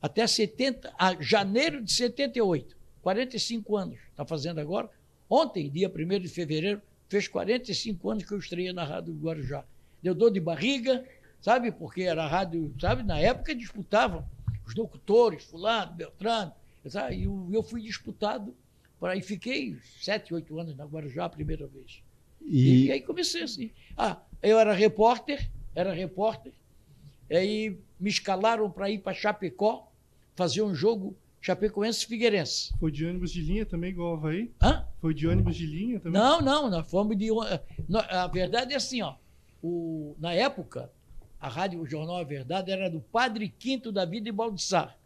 até 0.00 0.26
70, 0.26 0.94
a 0.98 1.20
janeiro 1.20 1.82
de 1.82 1.92
78. 1.92 2.76
45 3.02 3.76
anos, 3.76 3.98
está 4.10 4.24
fazendo 4.24 4.60
agora. 4.60 4.90
Ontem, 5.28 5.70
dia 5.70 5.88
1 5.88 6.20
de 6.20 6.28
fevereiro, 6.28 6.82
fez 7.10 7.26
45 7.26 8.08
anos 8.08 8.24
que 8.24 8.32
eu 8.32 8.38
estreiei 8.38 8.72
na 8.72 8.84
Rádio 8.84 9.12
Guarujá. 9.14 9.64
Deu 10.00 10.14
dor 10.14 10.30
de 10.30 10.40
barriga, 10.40 11.04
sabe? 11.42 11.72
Porque 11.72 12.02
era 12.02 12.24
a 12.24 12.28
rádio, 12.28 12.72
sabe? 12.80 13.02
Na 13.02 13.18
época 13.18 13.54
disputavam 13.54 14.24
os 14.64 14.74
locutores, 14.76 15.44
fulano, 15.44 15.92
Beltrano, 15.92 16.52
sabe? 16.86 17.16
e 17.16 17.24
eu, 17.24 17.48
eu 17.52 17.62
fui 17.64 17.82
disputado. 17.82 18.54
Por 18.98 19.10
aí 19.10 19.20
fiquei 19.20 19.76
sete, 20.00 20.32
oito 20.32 20.58
anos 20.58 20.76
na 20.76 20.84
Guarujá 20.84 21.24
a 21.24 21.28
primeira 21.28 21.66
vez. 21.66 22.00
E... 22.40 22.86
e 22.86 22.92
aí 22.92 23.00
comecei 23.00 23.42
assim. 23.42 23.72
Ah, 23.96 24.22
eu 24.40 24.58
era 24.58 24.72
repórter, 24.72 25.50
era 25.74 25.92
repórter, 25.92 26.52
aí 27.28 27.76
me 27.98 28.08
escalaram 28.08 28.70
para 28.70 28.88
ir 28.88 29.00
para 29.00 29.12
Chapecó, 29.12 29.90
fazer 30.36 30.62
um 30.62 30.74
jogo 30.74 31.16
Chapecoense 31.40 32.06
Figueirense. 32.06 32.72
Foi 32.78 32.92
de 32.92 33.04
ônibus 33.04 33.32
de 33.32 33.42
linha 33.42 33.66
também, 33.66 33.90
igual 33.90 34.14
Havaí? 34.14 34.52
Hã? 34.62 34.86
Foi 35.00 35.14
de 35.14 35.26
ônibus 35.26 35.56
de 35.56 35.66
linha 35.66 35.98
também? 35.98 36.20
Não, 36.20 36.40
não, 36.40 36.68
nós 36.68 36.88
fomos 36.90 37.16
de. 37.16 37.28
A 38.08 38.26
verdade 38.26 38.74
é 38.74 38.76
assim, 38.76 39.00
ó. 39.02 39.16
O, 39.62 40.14
na 40.18 40.32
época, 40.32 40.90
a 41.40 41.48
Rádio 41.48 41.86
Jornal 41.86 42.16
A 42.16 42.24
Verdade 42.24 42.70
era 42.70 42.90
do 42.90 43.00
Padre 43.00 43.48
Quinto 43.48 43.90
da 43.90 44.04
Vida 44.04 44.28
e 44.28 44.32
Baldissar, 44.32 44.98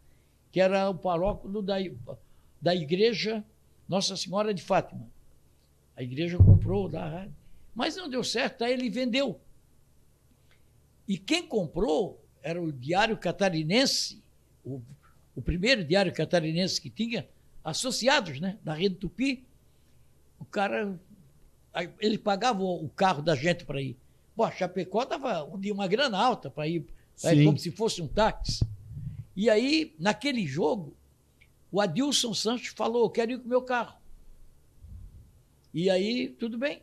que 0.51 0.59
era 0.59 0.89
o 0.89 0.95
paróquio 0.95 1.61
da, 1.61 1.75
da 2.61 2.75
igreja 2.75 3.43
Nossa 3.87 4.17
Senhora 4.17 4.53
de 4.53 4.61
Fátima. 4.61 5.09
A 5.95 6.03
igreja 6.03 6.37
comprou 6.37 6.89
da 6.89 7.07
rádio. 7.07 7.35
Mas 7.73 7.95
não 7.95 8.09
deu 8.09 8.23
certo, 8.23 8.63
aí 8.63 8.73
ele 8.73 8.89
vendeu. 8.89 9.39
E 11.07 11.17
quem 11.17 11.47
comprou 11.47 12.21
era 12.41 12.61
o 12.61 12.71
Diário 12.71 13.17
Catarinense, 13.17 14.21
o, 14.63 14.81
o 15.35 15.41
primeiro 15.41 15.83
diário 15.83 16.13
catarinense 16.13 16.81
que 16.81 16.89
tinha, 16.89 17.27
associados, 17.63 18.39
né, 18.39 18.57
da 18.63 18.73
Rede 18.73 18.95
Tupi. 18.95 19.45
O 20.39 20.45
cara, 20.45 20.99
ele 21.99 22.17
pagava 22.17 22.63
o 22.63 22.89
carro 22.89 23.21
da 23.21 23.35
gente 23.35 23.65
para 23.65 23.81
ir. 23.81 23.97
Pô, 24.35 24.49
Chapecó 24.51 25.05
dava 25.05 25.43
uma 25.43 25.87
grana 25.87 26.17
alta 26.17 26.49
para 26.49 26.67
ir, 26.67 26.85
ir, 27.23 27.45
como 27.45 27.57
se 27.57 27.71
fosse 27.71 28.01
um 28.01 28.07
táxi. 28.07 28.65
E 29.35 29.49
aí, 29.49 29.93
naquele 29.99 30.45
jogo, 30.45 30.93
o 31.71 31.81
Adilson 31.81 32.33
Santos 32.33 32.67
falou: 32.67 33.03
Eu 33.03 33.09
quero 33.09 33.31
ir 33.31 33.39
com 33.39 33.45
o 33.45 33.49
meu 33.49 33.61
carro. 33.61 33.97
E 35.73 35.89
aí, 35.89 36.29
tudo 36.29 36.57
bem. 36.57 36.81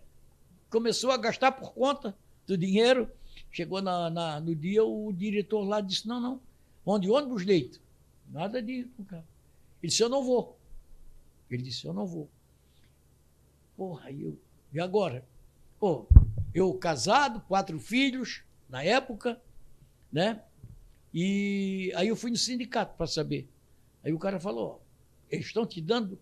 Começou 0.68 1.11
a 1.11 1.16
gastar 1.16 1.52
por 1.52 1.73
conta 1.73 2.16
do 2.47 2.56
dinheiro. 2.56 3.11
Chegou 3.50 3.80
na, 3.82 4.11
na, 4.11 4.40
no 4.40 4.54
dia, 4.54 4.85
o 4.85 5.12
diretor 5.12 5.62
lá 5.62 5.80
disse: 5.80 6.06
Não, 6.06 6.21
não, 6.21 6.40
onde 6.85 7.11
ônibus 7.11 7.44
leito. 7.44 7.80
Nada 8.30 8.62
de 8.62 8.73
ir 8.73 8.85
com 8.97 9.02
o 9.02 9.06
carro. 9.06 9.25
Ele 9.82 9.90
disse: 9.90 10.02
Eu 10.02 10.09
não 10.09 10.25
vou. 10.25 10.59
Ele 11.50 11.62
disse: 11.62 11.87
Eu 11.87 11.92
não 11.92 12.06
vou. 12.06 12.28
Porra, 13.76 14.11
eu. 14.11 14.38
E 14.73 14.81
agora? 14.81 15.25
Pô, 15.79 16.07
eu 16.55 16.73
casado, 16.75 17.41
quatro 17.43 17.79
filhos, 17.79 18.43
na 18.69 18.83
época, 18.83 19.41
né? 20.12 20.43
E 21.12 21.93
aí 21.95 22.09
eu 22.09 22.17
fui 22.17 22.31
no 22.31 22.37
sindicato 22.37 22.97
para 22.97 23.07
saber. 23.07 23.49
Aí 24.02 24.12
o 24.12 24.19
cara 24.19 24.41
falou: 24.41 24.83
eles 25.31 25.47
estão 25.47 25.67
te 25.67 25.81
dando. 25.81 26.19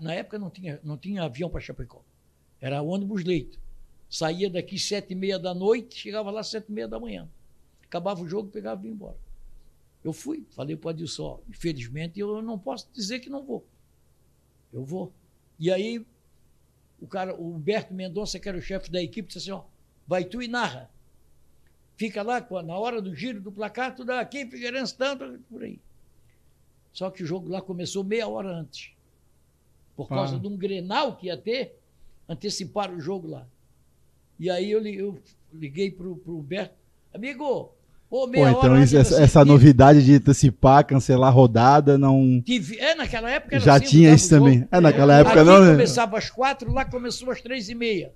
Na 0.00 0.12
época 0.14 0.38
não 0.38 0.50
tinha, 0.50 0.80
não 0.82 0.98
tinha 0.98 1.22
avião 1.22 1.48
para 1.48 1.60
Chapecó. 1.60 2.02
Era 2.60 2.82
ônibus 2.82 3.24
leito. 3.24 3.58
Saía 4.10 4.50
daqui 4.50 4.78
sete 4.78 5.12
e 5.12 5.14
meia 5.14 5.38
da 5.38 5.54
noite, 5.54 5.96
chegava 5.96 6.30
lá 6.30 6.42
sete 6.42 6.68
e 6.68 6.72
meia 6.72 6.88
da 6.88 6.98
manhã. 6.98 7.28
Acabava 7.84 8.20
o 8.20 8.28
jogo, 8.28 8.50
pegava 8.50 8.82
e 8.82 8.88
ia 8.88 8.92
embora. 8.92 9.16
Eu 10.02 10.12
fui, 10.12 10.46
falei 10.50 10.76
para 10.76 10.88
o 10.88 10.90
Adilson, 10.90 11.40
infelizmente 11.48 12.20
eu 12.20 12.40
não 12.40 12.58
posso 12.58 12.88
dizer 12.92 13.20
que 13.20 13.28
não 13.28 13.44
vou. 13.44 13.66
Eu 14.72 14.84
vou. 14.84 15.12
E 15.58 15.70
aí, 15.70 16.04
o 17.00 17.06
cara, 17.06 17.34
o 17.34 17.54
Humberto 17.54 17.94
Mendonça, 17.94 18.38
que 18.38 18.48
era 18.48 18.58
o 18.58 18.62
chefe 18.62 18.90
da 18.90 19.02
equipe, 19.02 19.28
disse 19.28 19.38
assim: 19.38 19.50
ó, 19.50 19.64
vai 20.06 20.24
tu 20.24 20.42
e 20.42 20.48
narra. 20.48 20.90
Fica 21.96 22.22
lá, 22.22 22.46
na 22.62 22.78
hora 22.78 23.02
do 23.02 23.14
giro 23.14 23.40
do 23.40 23.50
placar, 23.50 23.94
tu 23.94 24.04
dá 24.04 24.20
aqui, 24.20 24.46
Figueirense, 24.46 24.96
tanto, 24.96 25.38
por 25.50 25.62
aí. 25.64 25.80
Só 26.92 27.10
que 27.10 27.22
o 27.22 27.26
jogo 27.26 27.48
lá 27.48 27.60
começou 27.60 28.04
meia 28.04 28.28
hora 28.28 28.48
antes. 28.48 28.92
Por 29.96 30.08
causa 30.08 30.36
ah. 30.36 30.38
de 30.38 30.46
um 30.46 30.56
grenal 30.56 31.16
que 31.16 31.26
ia 31.26 31.36
ter, 31.36 31.76
anteciparam 32.28 32.96
o 32.96 33.00
jogo 33.00 33.28
lá. 33.28 33.46
E 34.38 34.48
aí 34.48 34.70
eu, 34.70 34.86
eu 34.86 35.20
liguei 35.52 35.90
para 35.90 36.06
o 36.06 36.20
Humberto, 36.26 36.76
amigo, 37.12 37.72
Pô, 38.10 38.26
Pô 38.26 38.48
então 38.48 38.82
isso, 38.82 38.96
essa, 38.96 39.22
essa 39.22 39.44
novidade 39.44 40.02
de 40.02 40.14
antecipar, 40.14 40.86
cancelar 40.86 41.28
a 41.28 41.32
rodada, 41.32 41.98
não. 41.98 42.42
é, 42.78 42.94
naquela 42.94 43.30
época 43.30 43.60
Já 43.60 43.74
assim, 43.74 43.86
tinha 43.86 44.14
isso 44.14 44.30
também. 44.30 44.66
É, 44.70 44.80
naquela 44.80 45.16
é, 45.16 45.20
época 45.20 45.42
aqui 45.42 45.44
não. 45.44 45.60
Né? 45.60 45.72
começava 45.72 46.16
às 46.16 46.30
quatro, 46.30 46.72
lá 46.72 46.86
começou 46.86 47.30
às 47.30 47.42
três 47.42 47.68
e 47.68 47.74
meia. 47.74 48.12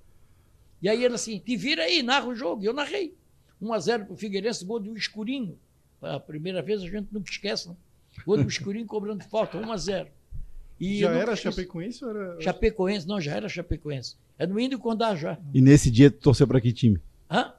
E 0.80 0.88
aí 0.88 1.04
ele 1.04 1.14
assim, 1.14 1.38
te 1.38 1.56
vira 1.56 1.82
aí, 1.82 2.02
narra 2.02 2.26
o 2.26 2.34
jogo. 2.34 2.62
E 2.62 2.66
eu 2.66 2.72
narrei. 2.72 3.14
1x0 3.62 4.06
pro 4.06 4.16
Figueirense, 4.16 4.64
gol 4.64 4.80
do 4.80 4.96
escurinho. 4.96 5.56
A 6.00 6.18
primeira 6.18 6.62
vez 6.62 6.82
a 6.82 6.86
gente 6.86 7.08
nunca 7.12 7.30
esquece, 7.30 7.68
né? 7.68 7.76
Gol 8.26 8.38
do 8.38 8.48
escurinho 8.48 8.86
cobrando 8.86 9.22
falta, 9.24 9.58
1x0. 9.58 10.06
E 10.80 10.98
já 10.98 11.12
era 11.12 11.36
Chapecoense 11.36 12.04
ou 12.04 12.10
era. 12.10 12.40
Chapecoense, 12.40 13.06
não, 13.06 13.20
já 13.20 13.36
era 13.36 13.48
Chapecoense. 13.48 14.16
É 14.38 14.46
no 14.46 14.58
Índio 14.58 14.78
Condá 14.78 15.14
já. 15.14 15.38
E 15.54 15.60
nesse 15.60 15.90
dia 15.90 16.10
tu 16.10 16.18
torceu 16.18 16.48
para 16.48 16.60
que 16.60 16.72
time? 16.72 16.98
Hã? 17.30 17.52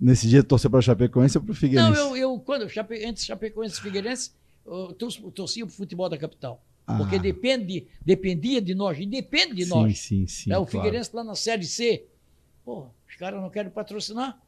Nesse 0.00 0.28
dia 0.28 0.44
torcer 0.44 0.70
para 0.70 0.80
Chapecoense 0.80 1.38
ou 1.38 1.44
para 1.44 1.52
o 1.52 1.54
Figueirense? 1.54 1.98
Não, 1.98 2.16
eu, 2.16 2.16
eu 2.16 2.38
quando 2.38 2.68
Chape, 2.68 3.04
entre 3.04 3.24
Chapecoense 3.24 3.78
e 3.78 3.82
Figueirense, 3.82 4.30
eu 4.64 4.94
torcia 4.94 5.66
para 5.66 5.72
o 5.72 5.74
futebol 5.74 6.08
da 6.08 6.16
capital. 6.16 6.62
Ah. 6.86 6.96
Porque 6.96 7.18
depende, 7.18 7.86
dependia 8.04 8.62
de 8.62 8.74
nós, 8.74 8.98
e 8.98 9.04
depende 9.04 9.54
de 9.54 9.64
sim, 9.64 9.70
nós. 9.70 9.98
Sim, 9.98 10.26
sim, 10.26 10.52
é, 10.52 10.58
o 10.58 10.64
Figueirense 10.64 11.10
claro. 11.10 11.26
lá 11.26 11.32
na 11.32 11.36
Série 11.36 11.64
C. 11.64 12.06
Pô, 12.64 12.86
os 13.08 13.16
caras 13.16 13.40
não 13.42 13.50
querem 13.50 13.70
patrocinar. 13.70 14.40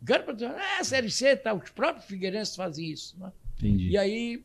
Não 0.00 0.06
querem 0.06 0.26
patrocinar. 0.26 0.60
É, 0.60 0.80
a 0.80 0.84
Série 0.84 1.10
C, 1.10 1.36
tá, 1.36 1.54
os 1.54 1.70
próprios 1.70 2.04
Figueirenses 2.04 2.54
fazem 2.54 2.90
isso. 2.90 3.16
Né? 3.18 3.32
Entendi. 3.56 3.88
E 3.88 3.98
aí, 3.98 4.44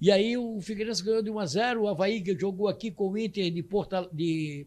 e 0.00 0.10
aí 0.10 0.36
o 0.36 0.60
Figueirense 0.60 1.02
ganhou 1.02 1.22
de 1.22 1.30
1 1.30 1.38
a 1.38 1.46
0 1.46 1.82
o 1.82 1.88
Havaí 1.88 2.22
jogou 2.38 2.68
aqui 2.68 2.90
com 2.90 3.10
o 3.10 3.16
Inter 3.16 3.50
de, 3.50 3.62
Porta, 3.62 4.08
de 4.12 4.66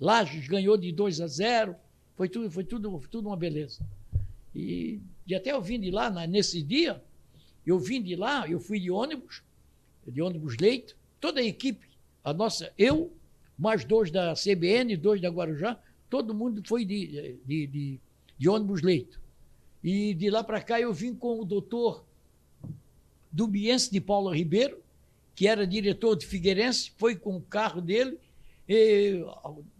Lages, 0.00 0.48
ganhou 0.48 0.76
de 0.76 0.90
2 0.90 1.20
a 1.20 1.26
0 1.26 1.76
foi 2.22 2.28
tudo, 2.28 2.50
foi 2.52 2.62
tudo, 2.62 3.02
tudo 3.10 3.28
uma 3.28 3.36
beleza. 3.36 3.84
E, 4.54 5.00
e 5.26 5.34
até 5.34 5.50
eu 5.50 5.60
vim 5.60 5.80
de 5.80 5.90
lá, 5.90 6.08
na, 6.08 6.24
nesse 6.24 6.62
dia, 6.62 7.02
eu 7.66 7.80
vim 7.80 8.00
de 8.00 8.14
lá, 8.14 8.48
eu 8.48 8.60
fui 8.60 8.78
de 8.78 8.92
ônibus, 8.92 9.42
de 10.06 10.22
ônibus 10.22 10.56
leito, 10.56 10.96
toda 11.20 11.40
a 11.40 11.44
equipe, 11.44 11.84
a 12.22 12.32
nossa, 12.32 12.72
eu, 12.78 13.12
mais 13.58 13.84
dois 13.84 14.12
da 14.12 14.34
CBN, 14.34 14.96
dois 14.96 15.20
da 15.20 15.30
Guarujá, 15.30 15.76
todo 16.08 16.32
mundo 16.32 16.62
foi 16.64 16.84
de, 16.84 17.40
de, 17.44 17.66
de, 17.66 18.00
de 18.38 18.48
ônibus 18.48 18.82
leito. 18.82 19.20
E 19.82 20.14
de 20.14 20.30
lá 20.30 20.44
para 20.44 20.62
cá 20.62 20.80
eu 20.80 20.92
vim 20.92 21.16
com 21.16 21.40
o 21.40 21.44
doutor 21.44 22.04
Dubiense 23.32 23.90
de 23.90 24.00
Paulo 24.00 24.30
Ribeiro, 24.30 24.80
que 25.34 25.48
era 25.48 25.66
diretor 25.66 26.14
de 26.14 26.24
Figueirense, 26.24 26.92
foi 26.96 27.16
com 27.16 27.36
o 27.36 27.42
carro 27.42 27.80
dele, 27.80 28.16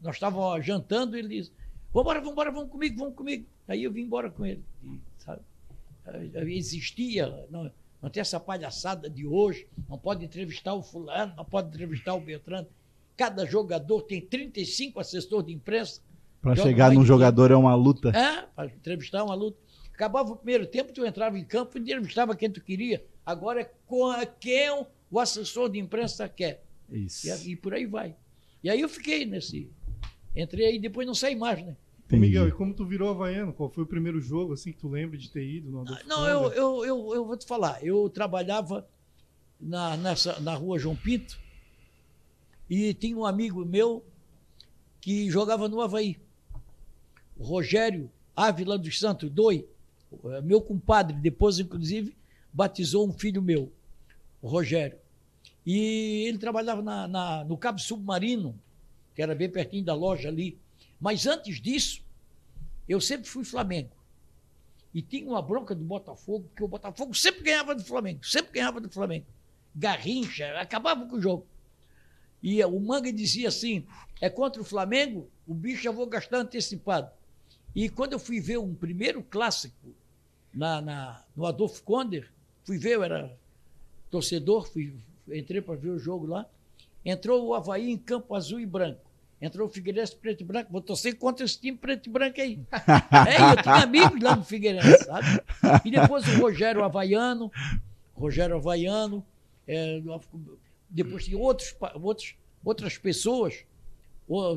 nós 0.02 0.16
estávamos 0.16 0.66
jantando, 0.66 1.16
ele 1.16 1.28
disse, 1.28 1.52
Vambora, 1.92 2.20
vambora, 2.20 2.50
vamos 2.50 2.70
comigo, 2.70 2.98
vamos 2.98 3.14
comigo. 3.14 3.46
Aí 3.68 3.84
eu 3.84 3.92
vim 3.92 4.02
embora 4.02 4.30
com 4.30 4.46
ele. 4.46 4.64
Sabe? 5.18 5.42
Existia, 6.46 7.46
não, 7.50 7.70
não 8.00 8.10
tem 8.10 8.20
essa 8.20 8.40
palhaçada 8.40 9.08
de 9.08 9.26
hoje, 9.26 9.66
não 9.88 9.98
pode 9.98 10.24
entrevistar 10.24 10.74
o 10.74 10.82
fulano, 10.82 11.34
não 11.36 11.44
pode 11.44 11.68
entrevistar 11.68 12.14
o 12.14 12.20
Beltrano. 12.20 12.66
Cada 13.16 13.44
jogador 13.44 14.02
tem 14.02 14.20
35 14.20 14.98
assessores 14.98 15.46
de 15.46 15.52
imprensa. 15.52 16.00
Para 16.40 16.56
chegar 16.56 16.90
num 16.92 17.04
jogador 17.04 17.50
é 17.50 17.56
uma 17.56 17.74
luta. 17.74 18.08
É, 18.08 18.42
para 18.42 18.66
entrevistar 18.66 19.18
é 19.18 19.22
uma 19.22 19.34
luta. 19.34 19.58
Acabava 19.92 20.32
o 20.32 20.36
primeiro 20.36 20.66
tempo, 20.66 20.92
tu 20.92 21.04
entrava 21.06 21.38
em 21.38 21.44
campo 21.44 21.76
e 21.76 21.80
entrevistava 21.80 22.34
quem 22.34 22.50
tu 22.50 22.60
queria. 22.60 23.04
Agora 23.24 23.60
é 23.60 23.70
com 23.86 24.10
quem 24.40 24.70
o 25.10 25.20
assessor 25.20 25.68
de 25.68 25.78
imprensa 25.78 26.28
quer. 26.28 26.64
Isso. 26.90 27.28
E, 27.28 27.52
e 27.52 27.56
por 27.56 27.74
aí 27.74 27.86
vai. 27.86 28.16
E 28.64 28.70
aí 28.70 28.80
eu 28.80 28.88
fiquei 28.88 29.24
nesse, 29.24 29.70
Entrei 30.34 30.66
aí 30.66 30.76
e 30.76 30.80
depois 30.80 31.06
não 31.06 31.14
saí 31.14 31.36
mais, 31.36 31.64
né? 31.64 31.76
Ô 32.10 32.16
Miguel, 32.16 32.48
e 32.48 32.52
como 32.52 32.74
tu 32.74 32.84
virou 32.84 33.08
havaiano? 33.08 33.52
Qual 33.52 33.70
foi 33.70 33.84
o 33.84 33.86
primeiro 33.86 34.20
jogo 34.20 34.52
assim 34.52 34.72
que 34.72 34.78
tu 34.78 34.88
lembra 34.88 35.16
de 35.16 35.30
ter 35.30 35.44
ido? 35.46 35.70
No 35.70 35.84
não, 36.06 36.28
eu, 36.28 36.52
eu, 36.52 36.84
eu, 36.84 37.14
eu, 37.14 37.24
vou 37.24 37.36
te 37.36 37.46
falar. 37.46 37.82
Eu 37.82 38.08
trabalhava 38.10 38.86
na, 39.58 39.96
nessa, 39.96 40.38
na 40.40 40.54
rua 40.54 40.78
João 40.78 40.94
Pinto 40.94 41.40
e 42.68 42.92
tinha 42.92 43.16
um 43.16 43.24
amigo 43.24 43.64
meu 43.64 44.04
que 45.00 45.30
jogava 45.30 45.68
no 45.68 45.80
Havaí. 45.80 46.18
O 47.36 47.44
Rogério 47.44 48.10
Ávila 48.36 48.78
dos 48.78 48.98
Santos, 48.98 49.30
Doi, 49.30 49.66
meu 50.42 50.60
compadre, 50.60 51.16
depois, 51.16 51.58
inclusive, 51.58 52.14
batizou 52.52 53.08
um 53.08 53.12
filho 53.12 53.40
meu, 53.40 53.72
o 54.40 54.48
Rogério. 54.48 54.98
E 55.64 56.24
ele 56.26 56.38
trabalhava 56.38 56.82
na, 56.82 57.08
na 57.08 57.44
no 57.44 57.56
Cabo 57.56 57.78
Submarino, 57.78 58.58
que 59.14 59.22
era 59.22 59.34
bem 59.34 59.50
pertinho 59.50 59.84
da 59.84 59.94
loja 59.94 60.28
ali. 60.28 60.58
Mas 61.00 61.26
antes 61.26 61.60
disso, 61.60 62.02
eu 62.88 63.00
sempre 63.00 63.28
fui 63.28 63.44
Flamengo. 63.44 63.90
E 64.94 65.00
tinha 65.00 65.26
uma 65.26 65.40
bronca 65.40 65.74
do 65.74 65.84
Botafogo, 65.84 66.46
porque 66.48 66.64
o 66.64 66.68
Botafogo 66.68 67.14
sempre 67.14 67.42
ganhava 67.42 67.74
do 67.74 67.84
Flamengo, 67.84 68.24
sempre 68.24 68.52
ganhava 68.52 68.80
do 68.80 68.90
Flamengo. 68.90 69.26
Garrincha, 69.74 70.58
acabava 70.60 71.06
com 71.06 71.16
o 71.16 71.20
jogo. 71.20 71.46
E 72.42 72.62
o 72.64 72.78
Manga 72.80 73.12
dizia 73.12 73.48
assim: 73.48 73.86
é 74.20 74.28
contra 74.28 74.60
o 74.60 74.64
Flamengo, 74.64 75.28
o 75.46 75.54
bicho 75.54 75.82
já 75.82 75.90
vou 75.90 76.06
gastar 76.06 76.38
antecipado. 76.38 77.10
E 77.74 77.88
quando 77.88 78.12
eu 78.12 78.18
fui 78.18 78.40
ver 78.40 78.58
um 78.58 78.74
primeiro 78.74 79.22
clássico 79.22 79.94
na, 80.52 80.82
na 80.82 81.24
no 81.34 81.46
Adolfo 81.46 81.82
Konder, 81.82 82.30
fui 82.64 82.76
ver, 82.76 82.96
eu 82.96 83.02
era 83.02 83.34
torcedor, 84.10 84.70
fui, 84.70 84.94
entrei 85.28 85.62
para 85.62 85.74
ver 85.74 85.90
o 85.90 85.98
jogo 85.98 86.26
lá. 86.26 86.46
Entrou 87.04 87.46
o 87.46 87.54
Havaí 87.54 87.90
em 87.90 87.98
campo 87.98 88.34
azul 88.34 88.60
e 88.60 88.66
branco. 88.66 89.00
Entrou 89.40 89.66
o 89.66 89.70
Figueirense 89.70 90.14
preto 90.14 90.42
e 90.42 90.44
branco. 90.44 90.70
Vou 90.70 90.80
torcer 90.80 91.16
contra 91.18 91.44
esse 91.44 91.60
time 91.60 91.76
preto 91.76 92.08
e 92.08 92.10
branco 92.10 92.40
aí. 92.40 92.60
é, 93.26 93.58
eu 93.58 93.62
tinha 93.62 93.74
amigos 93.82 94.20
lá 94.20 94.36
no 94.36 94.44
Figueirense, 94.44 95.04
sabe? 95.04 95.26
E 95.84 95.90
depois 95.90 96.26
o 96.28 96.40
Rogério 96.40 96.84
Havaiano, 96.84 97.50
Rogério 98.14 98.56
Havaiano, 98.56 99.24
é, 99.66 100.00
depois 100.88 101.24
tinha 101.24 101.36
outros, 101.36 101.74
outros, 102.00 102.36
outras 102.64 102.96
pessoas 102.96 103.64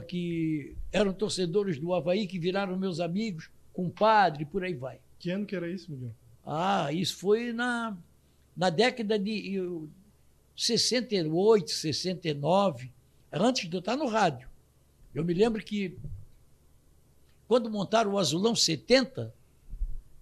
que 0.07 0.75
eram 0.91 1.13
torcedores 1.13 1.79
do 1.79 1.93
Havaí, 1.93 2.27
que 2.27 2.37
viraram 2.37 2.77
meus 2.77 2.99
amigos, 2.99 3.49
compadre, 3.73 4.45
por 4.45 4.63
aí 4.63 4.73
vai. 4.73 4.99
Que 5.19 5.31
ano 5.31 5.45
que 5.45 5.55
era 5.55 5.67
isso, 5.67 5.91
Miguel? 5.91 6.11
Ah, 6.45 6.93
isso 6.93 7.17
foi 7.17 7.51
na, 7.51 7.97
na 8.55 8.69
década 8.69 9.17
de 9.17 9.59
68, 10.55 11.69
69, 11.71 12.91
antes 13.31 13.69
de 13.69 13.75
eu 13.75 13.79
estar 13.79 13.95
no 13.95 14.07
rádio. 14.07 14.47
Eu 15.13 15.23
me 15.23 15.33
lembro 15.33 15.63
que 15.63 15.97
quando 17.47 17.69
montaram 17.69 18.13
o 18.13 18.17
Azulão 18.17 18.55
70, 18.55 19.33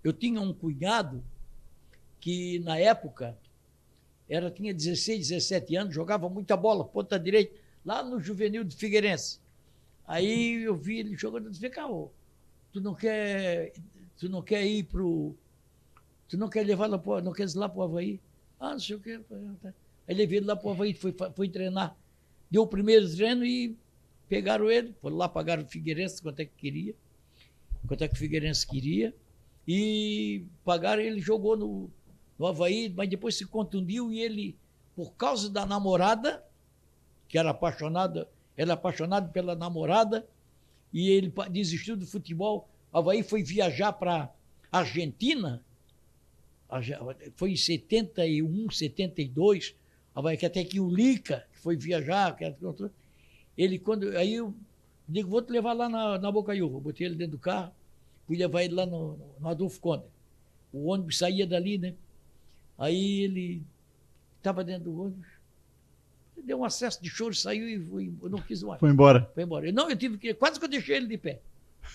eu 0.04 0.12
tinha 0.12 0.41
um 0.41 0.54
cunhado 0.54 1.24
que 2.19 2.60
na 2.60 2.78
época 2.78 3.38
era 4.30 4.50
tinha 4.50 4.74
16, 4.74 5.30
17 5.30 5.76
anos, 5.76 5.93
jogava 5.93 6.30
muita 6.30 6.56
bola, 6.58 6.84
ponta 6.84 7.19
direita, 7.19 7.56
lá 7.86 8.04
no 8.04 8.19
juvenil 8.19 8.63
de 8.63 8.76
Figueirense. 8.76 9.39
Aí 10.08 10.63
eu 10.63 10.76
vi 10.76 11.00
ele 11.00 11.15
jogando, 11.15 11.46
eu 11.46 11.52
disse, 11.52 11.69
Caô, 11.69 12.10
tu 12.72 12.82
não 12.82 12.93
quer, 12.93 13.74
tu 14.17 14.28
não 14.28 14.41
quer 14.41 14.65
ir 14.65 14.84
pro, 14.84 15.36
tu 16.28 16.38
não 16.38 16.50
quer 16.50 16.65
levar 16.65 16.88
lá 16.88 16.98
pro, 16.98 17.22
não 17.22 17.34
lá 17.56 17.69
pro 17.69 17.84
Havaí? 17.84 18.19
Ah, 18.60 18.72
não 18.72 18.80
sei 18.80 18.96
o 18.96 19.00
que. 19.00 19.19
Aí 20.08 20.16
levei 20.16 20.39
ele 20.39 20.48
lá 20.48 20.56
pro 20.56 20.72
Havaí, 20.72 20.94
foi, 20.94 21.16
foi 21.36 21.50
treinar. 21.50 21.96
Deu 22.50 22.63
o 22.63 22.68
primeiro 22.68 23.10
treino 23.10 23.46
e 23.46 23.78
pegaram 24.28 24.70
ele, 24.70 24.94
foram 25.02 25.18
lá, 25.18 25.30
pagaram 25.30 25.63
o 25.63 25.68
Figueirense 25.68 26.22
quanto 26.22 26.39
é 26.39 26.46
que 26.46 26.56
queria, 26.56 26.96
quanto 27.88 28.04
é 28.04 28.08
que 28.08 28.16
o 28.16 28.18
Figueirense 28.18 28.66
queria, 28.66 29.13
e 29.68 30.46
pagaram, 30.63 31.02
ele 31.02 31.20
jogou 31.20 31.56
no, 31.56 31.89
no 32.38 32.48
Havaí, 32.48 32.92
mas 32.96 33.10
depois 33.10 33.36
se 33.36 33.46
contundiu 33.46 34.12
e 34.12 34.20
ele, 34.20 34.58
por 34.96 35.13
causa 35.13 35.50
da 35.50 35.66
namorada, 35.66 36.44
que 37.28 37.38
era 37.38 37.52
apaixonada, 37.52 38.30
era 38.58 38.74
apaixonado 38.74 39.32
pela 39.32 39.56
namorada, 39.56 40.28
e 40.92 41.10
ele 41.10 41.34
desistiu 41.50 41.96
do 41.98 42.06
futebol. 42.06 42.70
O 42.92 42.98
Havaí 42.98 43.24
foi 43.24 43.42
viajar 43.42 43.94
para 43.94 44.32
Argentina, 44.72 45.63
foi 47.36 47.52
em 47.52 47.56
71, 47.56 48.70
72, 48.70 49.76
Havaí, 50.15 50.38
que 50.38 50.45
até 50.45 50.63
que 50.63 50.80
o 50.80 50.89
Lica, 50.89 51.45
que 51.52 51.60
foi 51.60 51.76
viajar, 51.76 52.36
que 52.36 52.54
ele 53.58 53.80
quando. 53.80 54.15
Aí 54.17 54.36
eu 54.36 54.54
digo, 55.08 55.30
vou 55.30 55.41
te 55.41 55.52
levar 55.52 55.73
lá 55.73 55.89
na, 55.89 56.17
na 56.19 56.32
Bocaiúva. 56.32 56.80
Botei 56.80 57.08
ele 57.08 57.15
dentro 57.15 57.34
do 57.34 57.39
carro, 57.39 57.71
fui 58.28 58.38
levar 58.38 58.63
ele 58.63 58.76
lá 58.76 58.86
no, 58.86 59.17
no 59.39 59.47
Adolfo 59.47 59.80
Conde. 59.80 60.06
O 60.71 60.88
ônibus 60.89 61.17
saía 61.17 61.45
dali, 61.45 61.78
né? 61.78 61.93
Aí 62.78 63.21
ele 63.21 63.63
estava 64.38 64.63
dentro 64.63 64.86
do 64.86 65.02
ônibus, 65.02 65.28
deu 66.43 66.60
um 66.60 66.65
acesso 66.65 67.02
de 67.02 67.10
choro, 67.10 67.34
saiu 67.34 67.67
e 67.67 67.80
foi, 67.80 68.13
eu 68.21 68.30
não 68.30 68.39
quis 68.39 68.62
mais. 68.63 68.80
Foi 68.80 68.89
embora? 68.89 69.32
Foi 69.34 69.43
embora. 69.43 69.71
não, 69.71 69.89
eu 69.89 69.95
tive 69.95 70.17
que. 70.17 70.34
Quase 70.34 70.60
que 70.60 70.65
eu 70.65 70.69
deixei 70.69 70.97
ele 70.97 71.08
de 71.08 71.17
pé. 71.17 71.39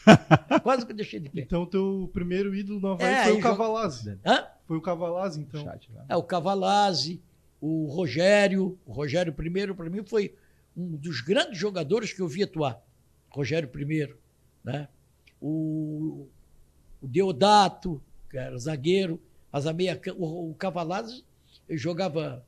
quase 0.62 0.84
que 0.84 0.92
eu 0.92 0.96
deixei 0.96 1.20
de 1.20 1.28
pé. 1.28 1.40
Então, 1.40 1.62
o 1.62 1.66
teu 1.66 2.10
primeiro 2.12 2.54
ídolo 2.54 2.80
no 2.80 2.88
Havaí 2.88 3.12
é, 3.12 3.24
foi 3.24 3.32
o 3.34 3.40
Cavalazzi. 3.40 4.18
Hã? 4.24 4.46
Foi 4.66 4.76
o 4.76 4.80
Cavalazzi, 4.80 5.40
então. 5.40 5.72
É, 6.08 6.16
o 6.16 6.22
Cavalazzi, 6.22 7.22
o 7.60 7.86
Rogério. 7.86 8.78
O 8.86 8.92
Rogério 8.92 9.32
primeiro, 9.32 9.74
para 9.74 9.90
mim, 9.90 10.04
foi 10.04 10.34
um 10.76 10.96
dos 10.96 11.20
grandes 11.20 11.58
jogadores 11.58 12.12
que 12.12 12.20
eu 12.20 12.28
vi 12.28 12.42
atuar. 12.42 12.82
Rogério 13.30 13.68
primeiro, 13.68 14.18
né? 14.64 14.88
O, 15.40 16.26
o 17.00 17.06
Deodato, 17.06 18.02
que 18.30 18.38
era 18.38 18.56
zagueiro, 18.58 19.20
as 19.52 19.64
meia, 19.72 20.00
o, 20.16 20.50
o 20.50 20.54
Cavalazzi 20.54 21.24
jogava. 21.70 22.44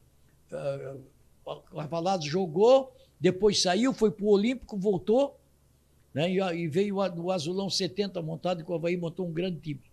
Uh, 0.51 1.01
o 1.44 1.57
Cavalazzi 1.77 2.29
jogou, 2.29 2.94
depois 3.18 3.61
saiu, 3.61 3.92
foi 3.92 4.11
para 4.11 4.25
o 4.25 4.31
Olímpico, 4.31 4.77
voltou, 4.77 5.38
né? 6.14 6.31
E, 6.31 6.38
e 6.38 6.68
veio 6.68 6.96
o 6.96 7.31
Azulão 7.31 7.68
70 7.68 8.20
montado, 8.23 8.61
e 8.61 8.64
o 8.64 8.75
Havaí 8.75 8.96
montou 8.96 9.27
um 9.27 9.33
grande 9.33 9.61
time. 9.61 9.89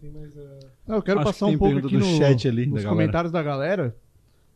Tem 0.00 0.10
mais. 0.10 0.36
Uh... 0.36 0.58
Não, 0.86 0.96
eu 0.96 1.02
quero 1.02 1.18
Acho 1.20 1.26
passar 1.26 1.48
que 1.48 1.54
um 1.54 1.58
pouco 1.58 1.78
aqui 1.78 1.96
no, 1.96 2.04
chat 2.04 2.48
ali, 2.48 2.66
nos 2.66 2.82
da 2.82 2.88
comentários 2.88 3.32
da 3.32 3.42
galera. 3.42 3.96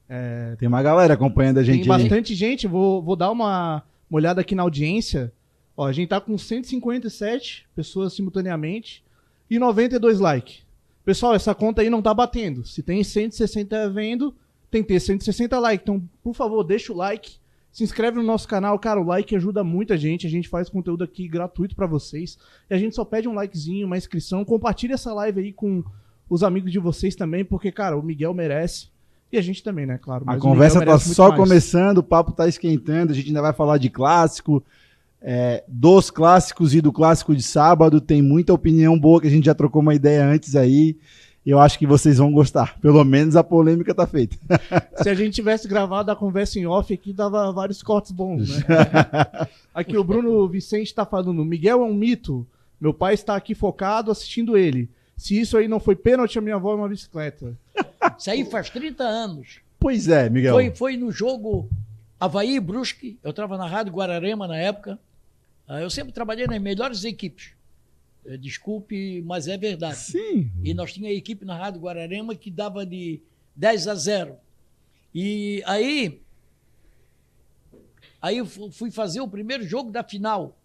É... 0.08 0.56
Tem 0.56 0.68
uma 0.68 0.82
galera 0.82 1.14
acompanhando 1.14 1.58
a 1.58 1.62
gente. 1.62 1.80
Tem 1.80 1.88
bastante 1.88 2.32
aí. 2.32 2.38
gente, 2.38 2.66
vou, 2.66 3.02
vou 3.02 3.16
dar 3.16 3.30
uma, 3.30 3.82
uma 4.10 4.16
olhada 4.16 4.40
aqui 4.40 4.54
na 4.54 4.62
audiência. 4.62 5.32
Ó, 5.76 5.86
a 5.86 5.92
gente 5.92 6.08
tá 6.08 6.20
com 6.20 6.36
157 6.36 7.66
pessoas 7.74 8.12
simultaneamente 8.12 9.02
e 9.48 9.58
92 9.58 10.20
likes. 10.20 10.62
Pessoal, 11.04 11.34
essa 11.34 11.54
conta 11.54 11.82
aí 11.82 11.90
não 11.90 12.02
tá 12.02 12.12
batendo. 12.12 12.66
Se 12.66 12.82
tem 12.82 13.02
160 13.02 13.88
vendo, 13.90 14.34
tem 14.70 14.82
que 14.82 14.88
ter 14.88 15.00
160 15.00 15.58
likes. 15.58 15.82
Então, 15.82 16.02
por 16.22 16.34
favor, 16.34 16.62
deixa 16.62 16.92
o 16.92 16.96
like 16.96 17.40
se 17.72 17.84
inscreve 17.84 18.16
no 18.16 18.22
nosso 18.22 18.48
canal, 18.48 18.78
cara, 18.78 19.00
o 19.00 19.04
like 19.04 19.34
ajuda 19.34 19.62
muita 19.62 19.96
gente. 19.96 20.26
A 20.26 20.30
gente 20.30 20.48
faz 20.48 20.68
conteúdo 20.68 21.04
aqui 21.04 21.28
gratuito 21.28 21.76
para 21.76 21.86
vocês. 21.86 22.36
E 22.68 22.74
a 22.74 22.78
gente 22.78 22.96
só 22.96 23.04
pede 23.04 23.28
um 23.28 23.34
likezinho, 23.34 23.86
uma 23.86 23.96
inscrição. 23.96 24.44
Compartilhe 24.44 24.92
essa 24.92 25.12
live 25.14 25.40
aí 25.40 25.52
com 25.52 25.84
os 26.28 26.42
amigos 26.42 26.72
de 26.72 26.78
vocês 26.78 27.14
também, 27.14 27.44
porque, 27.44 27.70
cara, 27.70 27.96
o 27.96 28.02
Miguel 28.02 28.34
merece. 28.34 28.88
E 29.32 29.38
a 29.38 29.40
gente 29.40 29.62
também, 29.62 29.86
né, 29.86 29.96
claro. 29.96 30.24
a 30.26 30.36
conversa 30.36 30.84
tá 30.84 30.98
só 30.98 31.28
mais. 31.28 31.40
começando, 31.40 31.98
o 31.98 32.02
papo 32.02 32.32
tá 32.32 32.48
esquentando. 32.48 33.12
A 33.12 33.14
gente 33.14 33.28
ainda 33.28 33.42
vai 33.42 33.52
falar 33.52 33.78
de 33.78 33.88
clássico, 33.88 34.60
é, 35.22 35.62
dos 35.68 36.10
clássicos 36.10 36.74
e 36.74 36.80
do 36.80 36.90
clássico 36.90 37.36
de 37.36 37.42
sábado. 37.42 38.00
Tem 38.00 38.20
muita 38.20 38.52
opinião 38.52 38.98
boa 38.98 39.20
que 39.20 39.28
a 39.28 39.30
gente 39.30 39.44
já 39.44 39.54
trocou 39.54 39.80
uma 39.80 39.94
ideia 39.94 40.26
antes 40.26 40.56
aí 40.56 40.96
eu 41.46 41.58
acho 41.58 41.78
que 41.78 41.86
vocês 41.86 42.18
vão 42.18 42.32
gostar. 42.32 42.78
Pelo 42.80 43.02
menos 43.04 43.36
a 43.36 43.42
polêmica 43.42 43.94
tá 43.94 44.06
feita. 44.06 44.36
Se 45.02 45.08
a 45.08 45.14
gente 45.14 45.34
tivesse 45.34 45.66
gravado 45.66 46.10
a 46.10 46.16
conversa 46.16 46.58
em 46.58 46.66
off 46.66 46.92
aqui, 46.92 47.12
dava 47.12 47.50
vários 47.52 47.82
cortes 47.82 48.12
bons, 48.12 48.48
né? 48.48 48.64
aqui 49.74 49.96
o 49.96 50.04
Bruno 50.04 50.46
Vicente 50.48 50.86
está 50.86 51.06
falando: 51.06 51.44
Miguel 51.44 51.80
é 51.80 51.84
um 51.84 51.94
mito. 51.94 52.46
Meu 52.80 52.94
pai 52.94 53.14
está 53.14 53.36
aqui 53.36 53.54
focado 53.54 54.10
assistindo 54.10 54.56
ele. 54.56 54.88
Se 55.16 55.38
isso 55.38 55.56
aí 55.58 55.68
não 55.68 55.78
foi 55.78 55.94
pênalti, 55.94 56.38
a 56.38 56.42
minha 56.42 56.54
avó 56.54 56.72
é 56.72 56.76
uma 56.76 56.88
bicicleta. 56.88 57.54
Isso 58.18 58.30
aí 58.30 58.44
faz 58.44 58.70
30 58.70 59.04
anos. 59.04 59.60
Pois 59.78 60.08
é, 60.08 60.30
Miguel. 60.30 60.54
Foi, 60.54 60.70
foi 60.74 60.96
no 60.96 61.12
jogo 61.12 61.68
Havaí 62.18 62.56
e 62.56 62.60
Brusque. 62.60 63.18
Eu 63.22 63.30
estava 63.30 63.58
na 63.58 63.66
Rádio 63.66 63.92
Guararema 63.92 64.46
na 64.46 64.56
época. 64.56 64.98
Ah, 65.68 65.80
eu 65.80 65.90
sempre 65.90 66.12
trabalhei 66.12 66.46
nas 66.46 66.60
melhores 66.60 67.04
equipes. 67.04 67.52
Eh, 68.24 68.36
desculpe, 68.36 69.22
mas 69.22 69.48
é 69.48 69.56
verdade. 69.56 69.98
Sim. 69.98 70.50
E 70.62 70.74
nós 70.74 70.92
tínhamos 70.92 71.16
a 71.16 71.18
equipe 71.18 71.44
na 71.44 71.56
Rádio 71.56 71.80
Guararema 71.80 72.34
que 72.34 72.50
dava 72.50 72.84
de 72.84 73.22
10 73.56 73.88
a 73.88 73.94
0. 73.94 74.36
E 75.14 75.62
aí, 75.66 76.20
aí 78.20 78.38
eu 78.38 78.46
fui 78.46 78.90
fazer 78.90 79.20
o 79.20 79.28
primeiro 79.28 79.64
jogo 79.64 79.90
da 79.90 80.04
final 80.04 80.56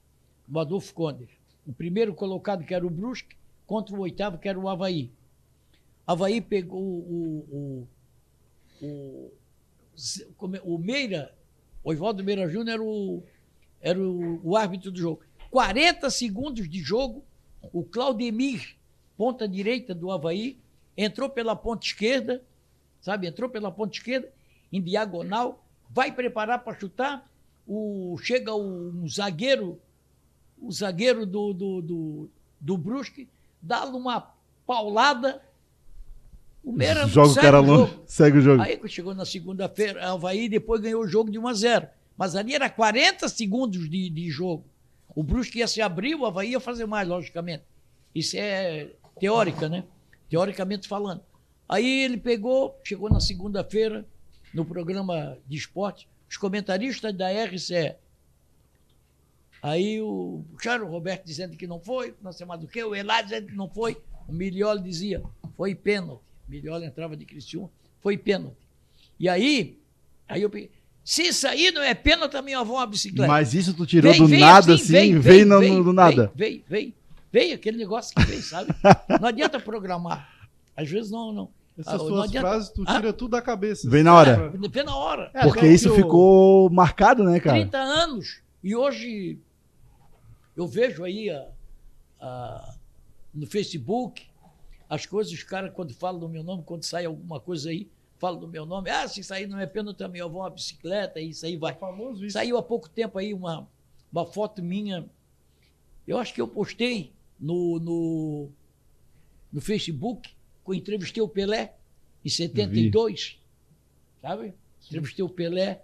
do 0.48 0.60
Adolfo 0.60 0.94
Conde. 0.94 1.28
O 1.65 1.74
primeiro 1.74 2.13
colocado, 2.13 2.63
que 2.63 2.74
era 2.74 2.86
o 2.86 2.89
Brusque, 2.89 3.36
contra 3.65 3.96
o 3.96 4.00
oitavo, 4.00 4.38
que 4.38 4.48
era 4.48 4.60
o 4.60 4.70
Havaí. 4.70 5.12
Havaí 6.06 6.39
pegou 6.39 6.80
o, 6.82 7.88
o, 8.80 8.86
o, 8.86 9.34
o, 10.39 10.76
o 10.76 10.78
Meira, 10.78 11.34
o 11.84 11.91
Ivaldo 11.91 12.24
Meira 12.24 12.48
Júnior 12.48 12.76
era, 12.76 12.84
o, 12.84 13.24
era 13.82 14.00
o, 14.00 14.39
o 14.44 14.56
árbitro 14.56 14.91
do 14.91 15.00
jogo. 15.00 15.22
40 15.50 16.10
segundos 16.12 16.70
de 16.70 16.80
jogo, 16.80 17.24
o 17.73 17.84
Claudemir, 17.84 18.75
ponta 19.17 19.47
direita 19.47 19.93
do 19.93 20.12
Havaí, 20.12 20.58
entrou 20.97 21.30
pela 21.30 21.56
ponta 21.56 21.86
esquerda, 21.86 22.41
sabe? 23.01 23.28
Entrou 23.28 23.49
pela 23.49 23.71
ponta 23.71 23.93
esquerda, 23.93 24.32
em 24.71 24.82
diagonal, 24.82 25.63
vai 25.89 26.12
preparar 26.12 26.63
para 26.63 26.80
chutar. 26.80 27.30
O, 27.67 28.17
chega 28.21 28.54
o, 28.54 28.89
um 28.89 29.08
zagueiro, 29.08 29.80
o 30.62 30.71
zagueiro 30.71 31.25
do, 31.25 31.54
do, 31.54 31.82
do, 31.82 32.30
do 32.60 32.78
Brusque, 32.78 33.28
dá-lhe 33.62 33.91
uma 33.91 34.34
paulada. 34.65 35.41
O 36.63 36.71
Meira 36.71 37.08
Joga 37.08 37.32
o 37.32 37.36
cara 37.36 37.60
longe, 37.60 37.99
segue 38.06 38.39
o 38.39 38.41
jogo. 38.41 38.62
Aí 38.62 38.80
chegou 38.88 39.13
na 39.13 39.25
segunda-feira, 39.25 40.12
Havaí 40.12 40.49
depois 40.49 40.82
ganhou 40.82 41.04
o 41.04 41.08
jogo 41.08 41.32
de 41.32 41.38
1 41.38 41.47
a 41.47 41.54
0. 41.54 41.88
Mas 42.17 42.36
ali 42.36 42.56
era 42.56 42.69
40 42.69 43.28
segundos 43.30 43.89
de, 43.89 44.10
de 44.10 44.30
jogo. 44.30 44.65
O 45.15 45.23
Brusque 45.23 45.60
ia 45.60 45.67
se 45.67 45.82
abrir, 45.82 46.13
o 46.13 46.25
Havaí 46.25 46.51
ia 46.51 46.60
fazer 46.60 46.86
mais, 46.86 47.08
logicamente. 47.08 47.63
Isso 48.13 48.36
é 48.38 48.91
teórica, 49.19 49.69
né? 49.69 49.86
Teoricamente 50.30 50.88
falando. 50.88 51.23
Aí 51.67 52.04
ele 52.04 52.17
pegou, 52.17 52.78
chegou 52.84 53.10
na 53.10 53.19
segunda-feira, 53.19 54.06
no 54.54 54.65
programa 54.65 55.38
de 55.47 55.58
esporte, 55.58 56.08
os 56.30 56.38
comentaristas 56.38 57.13
da 57.13 57.30
RCE. 57.45 57.95
Aí 59.62 59.99
o 59.99 60.43
Charles 60.62 60.88
Roberto 60.88 61.25
dizendo 61.25 61.58
que 61.58 61.65
não 61.65 61.80
foi, 61.80 62.13
não 62.21 62.32
sei 62.32 62.45
mais 62.45 62.62
do 62.62 62.67
que, 62.67 62.84
o 62.84 62.93
Elá 62.93 63.21
dizendo 63.21 63.47
que 63.47 63.56
não 63.56 63.69
foi, 63.69 63.97
o 64.28 64.32
Milioli 64.32 64.84
dizia, 64.84 65.23
foi 65.56 65.73
pênalti. 65.73 66.21
Milioli 66.47 66.86
entrava 66.86 67.17
de 67.17 67.25
Cristiúma, 67.25 67.71
foi 67.99 68.17
pênalti. 68.17 68.58
E 69.19 69.28
aí, 69.28 69.80
aí 70.28 70.41
eu 70.41 70.49
peguei, 70.49 70.71
se 71.06 71.22
isso 71.22 71.48
aí 71.48 71.70
não 71.70 71.84
é 71.84 71.94
pênalti, 71.94 72.36
a 72.36 72.41
minha 72.41 72.60
avó 72.60 72.78
uma 72.78 72.88
bicicleta. 72.88 73.32
Mas 73.32 73.54
isso 73.54 73.76
tu 73.76 73.86
tirou 73.86 74.12
do 74.12 74.28
nada, 74.28 74.74
assim, 74.74 74.91
veio, 74.91 75.22
veio, 75.22 75.46
no, 75.46 75.60
veio, 75.60 75.84
do 75.84 75.94
nada. 75.94 76.32
Veio, 76.34 76.63
veio, 76.68 76.94
veio, 77.32 77.54
aquele 77.54 77.78
negócio 77.78 78.15
que 78.15 78.24
veio, 78.24 78.41
sabe? 78.41 78.74
Não 79.22 79.28
adianta 79.28 79.60
programar. 79.60 80.28
Às 80.76 80.89
vezes 80.89 81.12
não, 81.12 81.32
não. 81.32 81.50
Essas 81.78 81.94
ah, 81.94 81.98
suas 82.00 82.32
frases, 82.32 82.70
tu 82.70 82.84
tira 82.84 83.10
ah? 83.10 83.13
tudo 83.13 83.32
da 83.32 83.41
cabeça. 83.41 83.89
Vem 83.89 84.04
na 84.04 84.13
hora. 84.13 84.52
É, 84.54 84.68
vem 84.68 84.84
na 84.84 84.96
hora. 84.96 85.30
É, 85.34 85.44
Porque 85.44 85.68
isso 85.68 85.94
ficou 85.94 86.70
marcado, 86.70 87.24
né, 87.24 87.39
cara? 87.39 87.56
30 87.60 87.78
anos. 87.78 88.41
E 88.62 88.76
hoje 88.76 89.38
eu 90.58 90.68
vejo 90.68 91.04
aí 91.04 91.30
a, 91.30 91.48
a, 92.20 92.74
no 93.34 93.48
Facebook 93.48 94.24
as 94.89 95.06
coisas, 95.06 95.32
os 95.32 95.44
caras, 95.44 95.72
quando 95.74 95.94
falam 95.94 96.20
do 96.20 96.28
meu 96.28 96.44
nome, 96.44 96.63
quando 96.65 96.84
sai 96.84 97.06
alguma 97.06 97.39
coisa 97.39 97.70
aí, 97.70 97.88
falam 98.17 98.39
do 98.39 98.47
meu 98.47 98.65
nome. 98.65 98.89
Ah, 98.89 99.08
se 99.08 99.21
aí 99.34 99.47
não 99.47 99.60
é 99.60 99.65
pênalti, 99.65 99.97
também 99.97 100.21
eu 100.21 100.30
vou 100.30 100.41
uma 100.41 100.49
bicicleta, 100.49 101.19
isso 101.19 101.45
aí 101.45 101.58
vai. 101.58 101.73
É 101.73 101.75
famoso 101.75 102.25
isso. 102.25 102.34
Saiu 102.34 102.58
há 102.58 102.63
pouco 102.63 102.89
tempo 102.89 103.17
aí 103.17 103.34
uma, 103.34 103.67
uma 104.12 104.25
foto 104.25 104.63
minha. 104.63 105.10
Eu 106.08 106.17
acho 106.17 106.34
que 106.34 106.41
eu 106.41 106.47
postei 106.47 107.13
no, 107.39 107.80
no, 107.80 108.49
no 109.51 109.62
Facebook, 109.62 110.30
que 110.30 110.71
eu 110.71 110.73
entrevistei 110.73 111.21
o 111.21 111.28
Pelé 111.28 111.75
em 112.23 112.30
72. 112.30 113.39
Sabe? 114.21 114.54
Entrevistei 114.86 115.23
o 115.23 115.30
Pelé. 115.30 115.84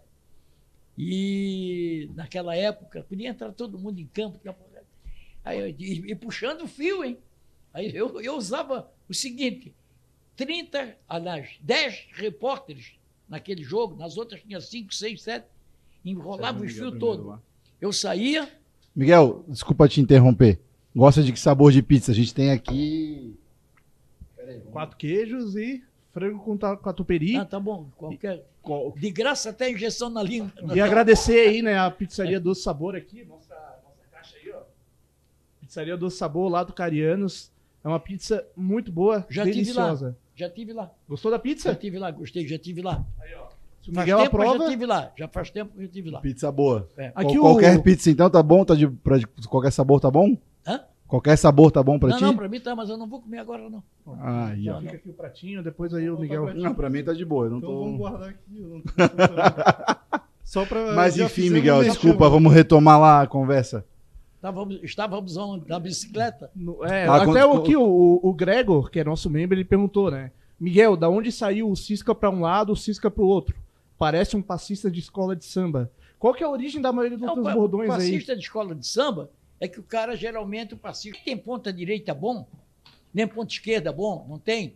E 0.98 2.10
naquela 2.14 2.56
época, 2.56 3.04
podia 3.04 3.30
entrar 3.30 3.52
todo 3.54 3.80
mundo 3.80 4.00
em 4.00 4.08
campo. 4.08 4.40
Aí, 5.44 5.76
e, 5.80 6.12
e 6.12 6.16
puxando 6.16 6.64
o 6.64 6.68
fio, 6.68 7.04
hein? 7.04 7.18
Aí 7.74 7.96
eu, 7.96 8.22
eu 8.22 8.36
usava 8.36 8.92
o 9.08 9.14
seguinte: 9.14 9.74
30, 10.42 10.98
aliás, 11.08 11.50
10 11.62 12.08
repórteres 12.14 12.94
naquele 13.30 13.62
jogo, 13.62 13.96
nas 13.96 14.18
outras 14.18 14.42
tinha 14.42 14.60
5, 14.60 14.92
6, 14.92 15.22
7, 15.22 15.46
enrolava 16.04 16.64
o 16.64 16.68
fio 16.68 16.98
todo. 16.98 17.40
Eu 17.80 17.94
saía. 17.94 18.50
Miguel, 18.96 19.46
desculpa 19.48 19.88
te 19.88 20.02
interromper. 20.02 20.60
Gosta 20.96 21.22
de 21.22 21.32
que 21.32 21.40
sabor 21.40 21.72
de 21.72 21.84
pizza? 21.84 22.12
A 22.12 22.16
gente 22.16 22.34
tem 22.34 22.50
aqui. 22.50 23.38
Aí, 24.40 24.60
Quatro 24.72 24.98
queijos 24.98 25.56
e 25.56 25.84
frango 26.12 26.40
com 26.40 26.58
catupiry. 26.58 27.38
Ah, 27.38 27.46
tá 27.46 27.60
bom. 27.60 27.92
Qualquer... 27.96 28.44
De 28.98 29.12
graça 29.12 29.52
até 29.52 29.70
injeção 29.70 30.10
na 30.10 30.24
língua. 30.24 30.52
E 30.74 30.82
agradecer 30.82 31.40
aí, 31.50 31.62
né, 31.62 31.78
a 31.78 31.92
pizzaria 31.92 32.40
do 32.40 32.56
Sabor 32.56 32.96
aqui. 32.96 33.24
Nossa, 33.26 33.54
nossa 33.84 34.08
caixa 34.12 34.38
aí, 34.38 34.52
ó. 34.52 34.62
Pizzaria 35.60 35.96
do 35.96 36.10
Sabor 36.10 36.50
lá 36.50 36.64
do 36.64 36.74
Carianos. 36.74 37.52
É 37.84 37.88
uma 37.88 38.00
pizza 38.00 38.46
muito 38.56 38.92
boa, 38.92 39.26
já 39.28 39.44
deliciosa. 39.44 40.10
Tive 40.10 40.12
lá, 40.12 40.31
já 40.36 40.50
tive 40.50 40.74
lá. 40.74 40.92
Gostou 41.08 41.32
da 41.32 41.40
pizza? 41.40 41.70
Já 41.70 41.76
tive 41.76 42.00
lá, 42.00 42.12
gostei, 42.12 42.48
já 42.48 42.58
tive 42.58 42.82
lá. 42.82 43.04
Aí, 43.20 43.34
ó. 43.36 43.48
Se 43.82 43.90
o 43.90 43.98
Miguel 43.98 44.18
faz 44.18 44.30
tempo 44.30 44.42
aprova... 44.42 44.64
já 44.64 44.70
tive 44.70 44.86
lá. 44.86 45.12
Já 45.18 45.28
faz 45.28 45.50
tempo 45.50 45.76
que 45.76 45.84
eu 45.84 45.88
tive 45.88 46.10
lá. 46.12 46.22
Pizza 46.22 46.52
boa. 46.52 46.88
É. 46.98 47.12
Aqui 47.16 47.38
qualquer 47.38 47.78
o... 47.78 47.82
pizza 47.82 48.10
então 48.12 48.30
tá 48.30 48.42
bom? 48.44 48.64
Tá 48.64 48.76
de, 48.76 48.88
pra, 48.88 49.18
qualquer 49.50 49.72
sabor 49.72 50.00
tá 50.00 50.12
bom? 50.12 50.38
Hã? 50.66 50.82
Qualquer 51.08 51.36
sabor 51.36 51.72
tá 51.72 51.82
bom 51.82 51.98
pra 51.98 52.10
não, 52.10 52.18
ti? 52.18 52.24
Não, 52.24 52.36
pra 52.36 52.48
mim 52.48 52.60
tá, 52.60 52.76
mas 52.76 52.90
eu 52.90 52.98
não 52.98 53.08
vou 53.08 53.22
comer 53.22 53.40
agora 53.40 53.70
não. 53.70 53.84
Ah, 54.20 54.48
aí, 54.48 54.70
ó. 54.70 54.80
Fica 54.80 54.96
aqui 54.96 55.10
o 55.10 55.14
pratinho, 55.14 55.64
depois 55.64 55.94
aí 55.94 56.10
o 56.10 56.18
Miguel... 56.18 56.54
Não, 56.54 56.74
pra 56.76 56.90
mim 56.90 57.04
tá 57.04 57.12
de 57.12 57.26
boa. 57.26 57.48
Eu 57.48 57.52
não 57.52 57.58
então 57.58 57.70
tô... 57.70 57.80
vamos 57.80 57.98
guardar 57.98 58.30
aqui. 58.30 58.40
Não 58.50 58.82
tô... 58.82 58.92
Só 60.44 60.66
pra... 60.66 60.94
Mas 60.94 61.18
enfim, 61.18 61.50
Miguel, 61.50 61.84
desculpa, 61.84 62.30
vamos 62.30 62.54
retomar 62.54 63.00
lá 63.00 63.22
a 63.24 63.28
conversa. 63.28 63.86
Estávamos, 64.42 64.80
estávamos 64.82 65.36
na 65.68 65.80
bicicleta. 65.80 66.50
No, 66.56 66.84
é, 66.84 67.06
ah, 67.06 67.18
até 67.18 67.26
quando, 67.26 67.62
aqui 67.62 67.76
o, 67.76 68.20
o 68.24 68.34
Gregor, 68.34 68.90
que 68.90 69.00
é 69.00 69.04
nosso 69.04 69.30
membro, 69.30 69.56
ele 69.56 69.64
perguntou, 69.64 70.10
né? 70.10 70.32
Miguel, 70.60 70.98
da 70.98 71.08
onde 71.08 71.32
saiu 71.32 71.70
o 71.70 71.76
Cisca 71.76 72.16
para 72.16 72.32
um 72.32 72.42
lado, 72.42 72.74
o 72.74 72.76
Cisca 72.76 73.12
para 73.12 73.24
o 73.24 73.28
outro? 73.28 73.56
Parece 74.00 74.36
um 74.36 74.42
passista 74.42 74.90
de 74.90 75.00
escola 75.00 75.36
de 75.36 75.46
samba. 75.46 75.92
Qual 76.18 76.34
que 76.34 76.44
é 76.44 76.48
a 76.48 76.50
origem 76.50 76.82
da 76.82 76.92
maioria 76.92 77.20
dos 77.20 77.28
Não, 77.28 77.36
teus 77.36 77.54
bordões 77.54 77.92
aí? 77.92 77.96
O 77.96 78.00
passista 78.00 78.36
de 78.36 78.42
escola 78.42 78.74
de 78.74 78.88
samba 78.88 79.30
é 79.60 79.68
que 79.68 79.80
o 79.80 79.84
cara 79.84 80.16
geralmente 80.16 80.74
o 80.74 80.78
passista 80.78 81.20
tem 81.24 81.38
ponta 81.38 81.72
direita 81.72 82.12
bom, 82.12 82.48
nem 83.14 83.28
ponta 83.28 83.54
esquerda 83.54 83.92
bom, 83.92 84.26
não 84.28 84.40
tem, 84.40 84.74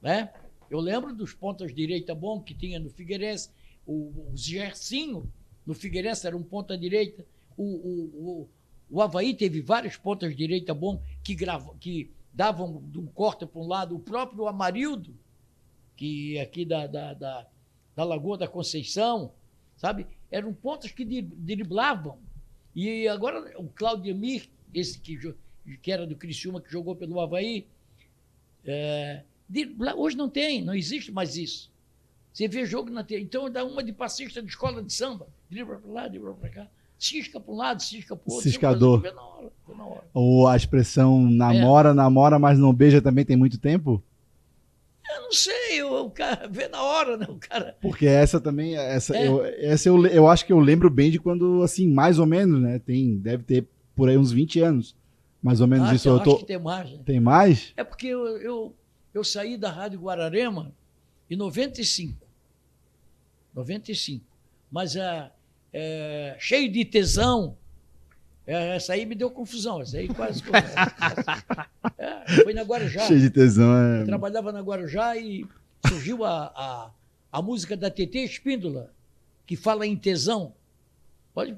né? 0.00 0.30
Eu 0.70 0.78
lembro 0.78 1.12
dos 1.12 1.34
pontas 1.34 1.74
direita 1.74 2.14
bom 2.14 2.40
que 2.40 2.54
tinha 2.54 2.78
no 2.78 2.88
Figueirense, 2.88 3.50
o, 3.84 3.94
o 3.94 4.32
Gercinho 4.36 5.28
no 5.66 5.74
Figueirense 5.74 6.24
era 6.24 6.36
um 6.36 6.42
ponta 6.42 6.78
direita, 6.78 7.26
o, 7.56 7.64
o, 7.64 8.42
o 8.42 8.48
Havaí 9.00 9.34
teve 9.34 9.62
vários 9.62 9.96
pontas 9.96 10.36
direita 10.36 10.74
bom 10.74 11.02
que, 11.24 11.34
gravam, 11.34 11.74
que 11.78 12.10
davam 12.30 12.82
de 12.90 12.98
um 12.98 13.06
corte 13.06 13.46
para 13.46 13.60
um 13.60 13.66
lado. 13.66 13.96
O 13.96 13.98
próprio 14.00 14.46
Amarildo, 14.46 15.16
que 15.96 16.36
é 16.36 16.42
aqui 16.42 16.66
da, 16.66 16.86
da, 16.86 17.14
da, 17.14 17.46
da 17.96 18.04
Lagoa 18.04 18.36
da 18.36 18.46
Conceição, 18.46 19.32
sabe? 19.78 20.06
Eram 20.30 20.52
pontas 20.52 20.92
que 20.92 21.04
driblavam. 21.04 22.18
E 22.74 23.08
agora 23.08 23.58
o 23.58 23.68
Claudio 23.68 24.14
Mir, 24.14 24.50
esse 24.74 24.98
que, 24.98 25.18
que 25.80 25.90
era 25.90 26.06
do 26.06 26.14
Criciúma, 26.14 26.60
que 26.60 26.70
jogou 26.70 26.94
pelo 26.94 27.18
Havaí, 27.18 27.66
é, 28.62 29.22
hoje 29.96 30.18
não 30.18 30.28
tem, 30.28 30.62
não 30.62 30.74
existe 30.74 31.10
mais 31.10 31.36
isso. 31.38 31.72
Você 32.30 32.46
vê 32.46 32.66
jogo 32.66 32.90
na 32.90 33.02
TV. 33.02 33.22
Então 33.22 33.50
dá 33.50 33.64
uma 33.64 33.82
de 33.82 33.92
passista 33.92 34.42
de 34.42 34.48
escola 34.48 34.82
de 34.82 34.92
samba. 34.92 35.28
Dribla 35.48 35.78
para 35.78 35.90
lá, 35.90 36.08
dribla 36.08 36.34
para 36.34 36.48
cá 36.50 36.70
cisca 37.02 37.40
para 37.40 37.52
um 37.52 37.56
lado, 37.56 37.82
cisca 37.82 38.14
para 38.14 38.30
o 38.30 38.34
outro. 38.34 38.48
Ciscador. 38.48 39.02
Na 39.02 39.22
hora, 39.22 39.52
na 39.76 39.84
hora. 39.84 40.04
Ou 40.14 40.46
a 40.46 40.56
expressão 40.56 41.20
namora, 41.20 41.90
é. 41.90 41.94
namora, 41.94 42.38
mas 42.38 42.58
não 42.58 42.72
beija 42.72 43.02
também 43.02 43.24
tem 43.24 43.36
muito 43.36 43.58
tempo? 43.58 44.02
Eu 45.10 45.22
não 45.22 45.32
sei, 45.32 45.82
o, 45.82 46.08
cara 46.08 46.48
vê 46.48 46.68
na 46.68 46.80
hora, 46.80 47.16
né? 47.16 47.26
O 47.28 47.34
cara. 47.34 47.76
Porque 47.82 48.06
essa 48.06 48.40
também, 48.40 48.76
essa, 48.76 49.16
é. 49.16 49.26
eu, 49.26 49.44
essa 49.44 49.88
eu, 49.88 50.06
eu 50.06 50.28
acho 50.28 50.46
que 50.46 50.52
eu 50.52 50.60
lembro 50.60 50.88
bem 50.88 51.10
de 51.10 51.18
quando, 51.18 51.62
assim, 51.62 51.88
mais 51.88 52.18
ou 52.18 52.24
menos, 52.24 52.62
né? 52.62 52.78
Tem, 52.78 53.18
deve 53.18 53.42
ter 53.42 53.66
por 53.96 54.08
aí 54.08 54.16
uns 54.16 54.30
20 54.30 54.60
anos. 54.60 54.96
Mais 55.42 55.60
ou 55.60 55.66
menos 55.66 55.88
ah, 55.88 55.94
isso. 55.94 56.08
Eu, 56.08 56.14
eu 56.14 56.22
tô... 56.22 56.30
acho 56.30 56.40
que 56.40 56.46
tem 56.46 56.58
mais. 56.58 56.90
Né? 56.90 56.98
Tem 57.04 57.20
mais? 57.20 57.72
É 57.76 57.82
porque 57.82 58.06
eu, 58.06 58.26
eu, 58.38 58.74
eu 59.12 59.24
saí 59.24 59.56
da 59.56 59.70
Rádio 59.70 60.00
Guararema 60.00 60.72
em 61.28 61.36
95. 61.36 62.16
95. 63.54 64.24
Mas 64.70 64.96
a 64.96 65.30
é, 65.72 66.36
cheio 66.38 66.70
de 66.70 66.84
tesão. 66.84 67.56
É, 68.46 68.76
essa 68.76 68.92
aí 68.92 69.06
me 69.06 69.14
deu 69.14 69.30
confusão, 69.30 69.80
essa 69.80 69.98
aí 69.98 70.08
quase. 70.08 70.42
é, 71.96 72.42
foi 72.42 72.52
na 72.52 72.62
Guarujá. 72.62 73.02
Cheio 73.06 73.20
de 73.20 73.30
tesão, 73.30 73.74
é. 73.76 74.02
Eu 74.02 74.06
trabalhava 74.06 74.52
na 74.52 74.60
Guarujá 74.60 75.16
e 75.16 75.46
surgiu 75.86 76.24
a, 76.24 76.52
a, 76.54 76.90
a 77.30 77.42
música 77.42 77.76
da 77.76 77.90
TT 77.90 78.18
Espíndola, 78.24 78.90
que 79.46 79.56
fala 79.56 79.86
em 79.86 79.96
tesão. 79.96 80.52
Pode, 81.32 81.56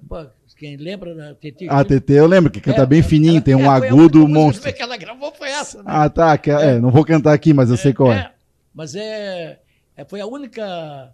quem 0.56 0.76
lembra 0.76 1.14
da 1.14 1.34
TT? 1.34 1.66
A 1.68 1.84
TT 1.84 2.12
eu 2.12 2.26
lembro, 2.26 2.50
que 2.50 2.60
canta 2.60 2.82
é, 2.82 2.86
bem 2.86 3.02
fininho, 3.02 3.36
ela, 3.36 3.40
tem 3.40 3.54
um 3.56 3.64
é, 3.64 3.68
agudo 3.68 4.28
monstro. 4.28 4.72
que 4.72 4.82
ela 4.82 4.96
gravou 4.96 5.32
foi 5.32 5.48
essa, 5.48 5.78
né? 5.78 5.84
Ah, 5.86 6.08
tá. 6.08 6.38
Que, 6.38 6.50
é, 6.50 6.78
não 6.78 6.90
vou 6.90 7.04
cantar 7.04 7.32
aqui, 7.32 7.52
mas 7.52 7.70
eu 7.70 7.76
sei 7.76 7.92
qual 7.92 8.12
é. 8.12 8.32
Mas 8.72 8.94
é, 8.94 9.58
foi 10.06 10.20
a 10.20 10.26
única 10.26 11.12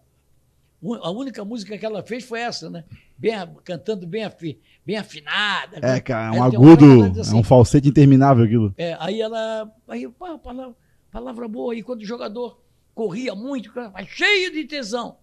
a 1.03 1.11
única 1.11 1.45
música 1.45 1.77
que 1.77 1.85
ela 1.85 2.03
fez 2.03 2.25
foi 2.25 2.41
essa, 2.41 2.71
né? 2.71 2.85
Bem, 3.19 3.35
cantando 3.65 4.07
bem, 4.07 4.25
afi, 4.25 4.59
bem 4.85 4.97
afinada. 4.97 5.79
É, 5.83 6.01
cara, 6.01 6.35
é 6.35 6.39
um 6.39 6.43
agudo, 6.43 7.21
assim, 7.21 7.37
é 7.37 7.39
um 7.39 7.45
falsete 7.45 7.89
interminável 7.89 8.45
aquilo. 8.45 8.75
É, 8.79 8.97
aí 8.99 9.21
ela. 9.21 9.71
Aí, 9.87 10.09
pá, 10.09 10.39
palavra, 10.39 10.75
palavra 11.11 11.47
boa. 11.47 11.75
E 11.75 11.83
quando 11.83 12.01
o 12.01 12.07
jogador 12.07 12.63
corria 12.95 13.35
muito, 13.35 13.71
vai 13.73 14.07
cheio 14.07 14.53
de 14.53 14.65
tesão. 14.65 15.19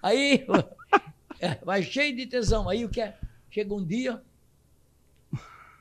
Aí, 0.00 0.46
é, 1.40 1.56
vai 1.64 1.82
cheio 1.82 2.14
de 2.14 2.26
tesão. 2.26 2.68
Aí 2.68 2.84
o 2.84 2.88
que 2.88 3.00
é? 3.00 3.18
Chega 3.50 3.74
um 3.74 3.84
dia, 3.84 4.22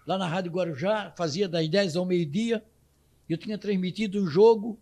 lá 0.08 0.18
na 0.18 0.28
Rádio 0.28 0.52
Guarujá, 0.52 1.14
fazia 1.16 1.48
das 1.48 1.68
10 1.70 1.96
ao 1.96 2.06
meio-dia, 2.06 2.64
eu 3.30 3.38
tinha 3.38 3.60
transmitido 3.60 4.22
um 4.22 4.28
jogo 4.28 4.80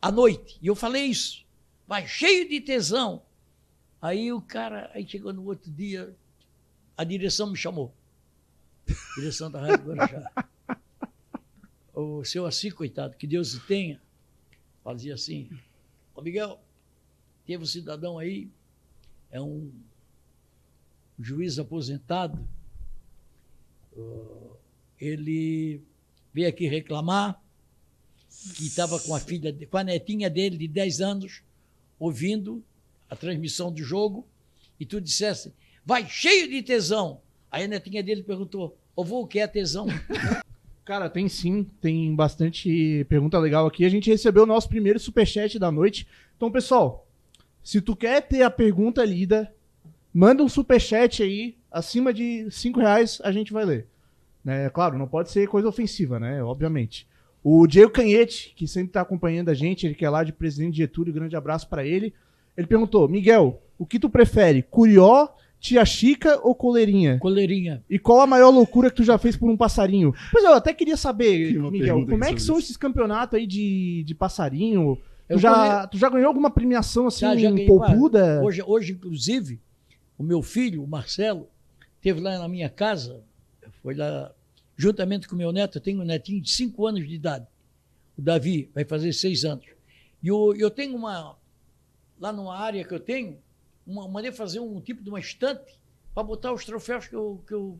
à 0.00 0.12
noite. 0.12 0.58
E 0.62 0.68
eu 0.68 0.76
falei 0.76 1.06
isso 1.06 1.44
vai 1.90 2.06
cheio 2.06 2.48
de 2.48 2.60
tesão. 2.60 3.20
Aí 4.00 4.32
o 4.32 4.40
cara, 4.40 4.92
aí 4.94 5.04
chegou 5.04 5.32
no 5.32 5.44
outro 5.44 5.72
dia, 5.72 6.16
a 6.96 7.02
direção 7.02 7.50
me 7.50 7.56
chamou. 7.56 7.92
Direção 9.16 9.50
da 9.50 9.60
Rádio 9.60 9.86
Guarujá. 9.86 10.32
O 11.92 12.24
seu 12.24 12.46
assim, 12.46 12.70
coitado, 12.70 13.16
que 13.16 13.26
Deus 13.26 13.54
o 13.54 13.66
tenha, 13.66 14.00
fazia 14.84 15.14
assim. 15.14 15.50
Ô 16.14 16.22
Miguel, 16.22 16.60
teve 17.44 17.64
um 17.64 17.66
cidadão 17.66 18.20
aí, 18.20 18.48
é 19.28 19.40
um 19.40 19.72
juiz 21.18 21.58
aposentado, 21.58 22.48
ele 24.96 25.82
veio 26.32 26.48
aqui 26.48 26.68
reclamar 26.68 27.42
que 28.54 28.64
estava 28.64 29.00
com 29.00 29.12
a 29.12 29.18
filha, 29.18 29.52
com 29.66 29.76
a 29.76 29.82
netinha 29.82 30.30
dele 30.30 30.56
de 30.56 30.68
10 30.68 31.00
anos, 31.00 31.42
ouvindo 32.00 32.64
a 33.08 33.14
transmissão 33.14 33.70
do 33.70 33.82
jogo, 33.82 34.26
e 34.80 34.86
tu 34.86 35.00
dissesse, 35.00 35.52
vai 35.84 36.08
cheio 36.08 36.48
de 36.48 36.62
tesão. 36.62 37.20
Aí 37.50 37.64
a 37.64 37.68
netinha 37.68 38.02
dele 38.02 38.22
perguntou, 38.22 38.76
vô, 38.96 39.20
o 39.20 39.26
que 39.26 39.38
é 39.38 39.46
tesão? 39.46 39.86
Cara, 40.84 41.08
tem 41.10 41.28
sim, 41.28 41.64
tem 41.80 42.14
bastante 42.14 43.04
pergunta 43.08 43.38
legal 43.38 43.66
aqui. 43.66 43.84
A 43.84 43.88
gente 43.88 44.10
recebeu 44.10 44.42
o 44.44 44.46
nosso 44.46 44.68
primeiro 44.68 44.98
superchat 44.98 45.58
da 45.58 45.70
noite. 45.70 46.06
Então, 46.36 46.50
pessoal, 46.50 47.06
se 47.62 47.80
tu 47.80 47.94
quer 47.94 48.22
ter 48.22 48.42
a 48.42 48.50
pergunta 48.50 49.04
lida, 49.04 49.54
manda 50.12 50.42
um 50.42 50.48
superchat 50.48 51.22
aí, 51.22 51.56
acima 51.70 52.12
de 52.12 52.50
5 52.50 52.80
reais 52.80 53.20
a 53.22 53.30
gente 53.30 53.52
vai 53.52 53.64
ler. 53.64 53.86
Né? 54.44 54.68
Claro, 54.70 54.98
não 54.98 55.06
pode 55.06 55.30
ser 55.30 55.46
coisa 55.46 55.68
ofensiva, 55.68 56.18
né? 56.18 56.42
Obviamente. 56.42 57.06
O 57.42 57.66
Diego 57.66 57.90
Canhete, 57.90 58.52
que 58.54 58.66
sempre 58.66 58.88
está 58.88 59.00
acompanhando 59.00 59.48
a 59.48 59.54
gente, 59.54 59.86
ele 59.86 59.94
que 59.94 60.04
é 60.04 60.10
lá 60.10 60.22
de 60.22 60.32
Presidente 60.32 60.76
Getúlio, 60.76 61.12
grande 61.12 61.36
abraço 61.36 61.68
para 61.68 61.86
ele. 61.86 62.12
Ele 62.56 62.66
perguntou: 62.66 63.08
Miguel, 63.08 63.62
o 63.78 63.86
que 63.86 63.98
tu 63.98 64.10
prefere, 64.10 64.62
curió, 64.62 65.28
tia 65.58 65.84
Chica 65.84 66.38
ou 66.42 66.54
coleirinha? 66.54 67.18
Coleirinha. 67.18 67.82
E 67.88 67.98
qual 67.98 68.20
a 68.20 68.26
maior 68.26 68.50
loucura 68.50 68.90
que 68.90 68.96
tu 68.96 69.04
já 69.04 69.16
fez 69.16 69.36
por 69.36 69.50
um 69.50 69.56
passarinho? 69.56 70.14
Pois 70.30 70.44
é, 70.44 70.48
eu 70.48 70.54
até 70.54 70.74
queria 70.74 70.96
saber, 70.96 71.56
uma 71.58 71.70
Miguel, 71.70 72.06
como 72.06 72.24
é 72.24 72.34
que 72.34 72.42
são 72.42 72.56
isso. 72.56 72.66
esses 72.66 72.76
campeonatos 72.76 73.38
aí 73.38 73.46
de, 73.46 74.04
de 74.04 74.14
passarinho? 74.14 74.98
Tu 75.28 75.38
já, 75.38 75.86
tu 75.86 75.96
já 75.96 76.08
ganhou 76.08 76.26
alguma 76.26 76.50
premiação 76.50 77.06
assim, 77.06 77.20
Já, 77.20 77.36
já 77.36 77.50
ganhei, 77.50 77.66
poupuda? 77.66 78.42
Hoje, 78.42 78.62
hoje, 78.66 78.92
inclusive, 78.92 79.60
o 80.18 80.24
meu 80.24 80.42
filho, 80.42 80.82
o 80.82 80.88
Marcelo, 80.88 81.48
esteve 81.96 82.20
lá 82.20 82.38
na 82.38 82.48
minha 82.48 82.68
casa, 82.68 83.20
foi 83.80 83.94
lá, 83.94 84.32
juntamente 84.80 85.28
com 85.28 85.36
meu 85.36 85.52
neto, 85.52 85.76
eu 85.76 85.82
tenho 85.82 86.00
um 86.00 86.04
netinho 86.04 86.40
de 86.40 86.50
5 86.50 86.86
anos 86.86 87.06
de 87.06 87.14
idade. 87.14 87.46
O 88.16 88.22
Davi 88.22 88.70
vai 88.74 88.82
fazer 88.82 89.12
6 89.12 89.44
anos. 89.44 89.66
E 90.22 90.28
eu, 90.28 90.56
eu 90.56 90.70
tenho 90.70 90.96
uma, 90.96 91.36
lá 92.18 92.32
numa 92.32 92.56
área 92.56 92.82
que 92.82 92.94
eu 92.94 92.98
tenho, 92.98 93.38
uma, 93.86 94.08
mandei 94.08 94.32
fazer 94.32 94.58
um 94.58 94.80
tipo 94.80 95.02
de 95.02 95.10
uma 95.10 95.20
estante 95.20 95.78
para 96.14 96.22
botar 96.22 96.50
os 96.54 96.64
troféus 96.64 97.06
que 97.06 97.14
eu, 97.14 97.44
que 97.46 97.52
eu 97.52 97.78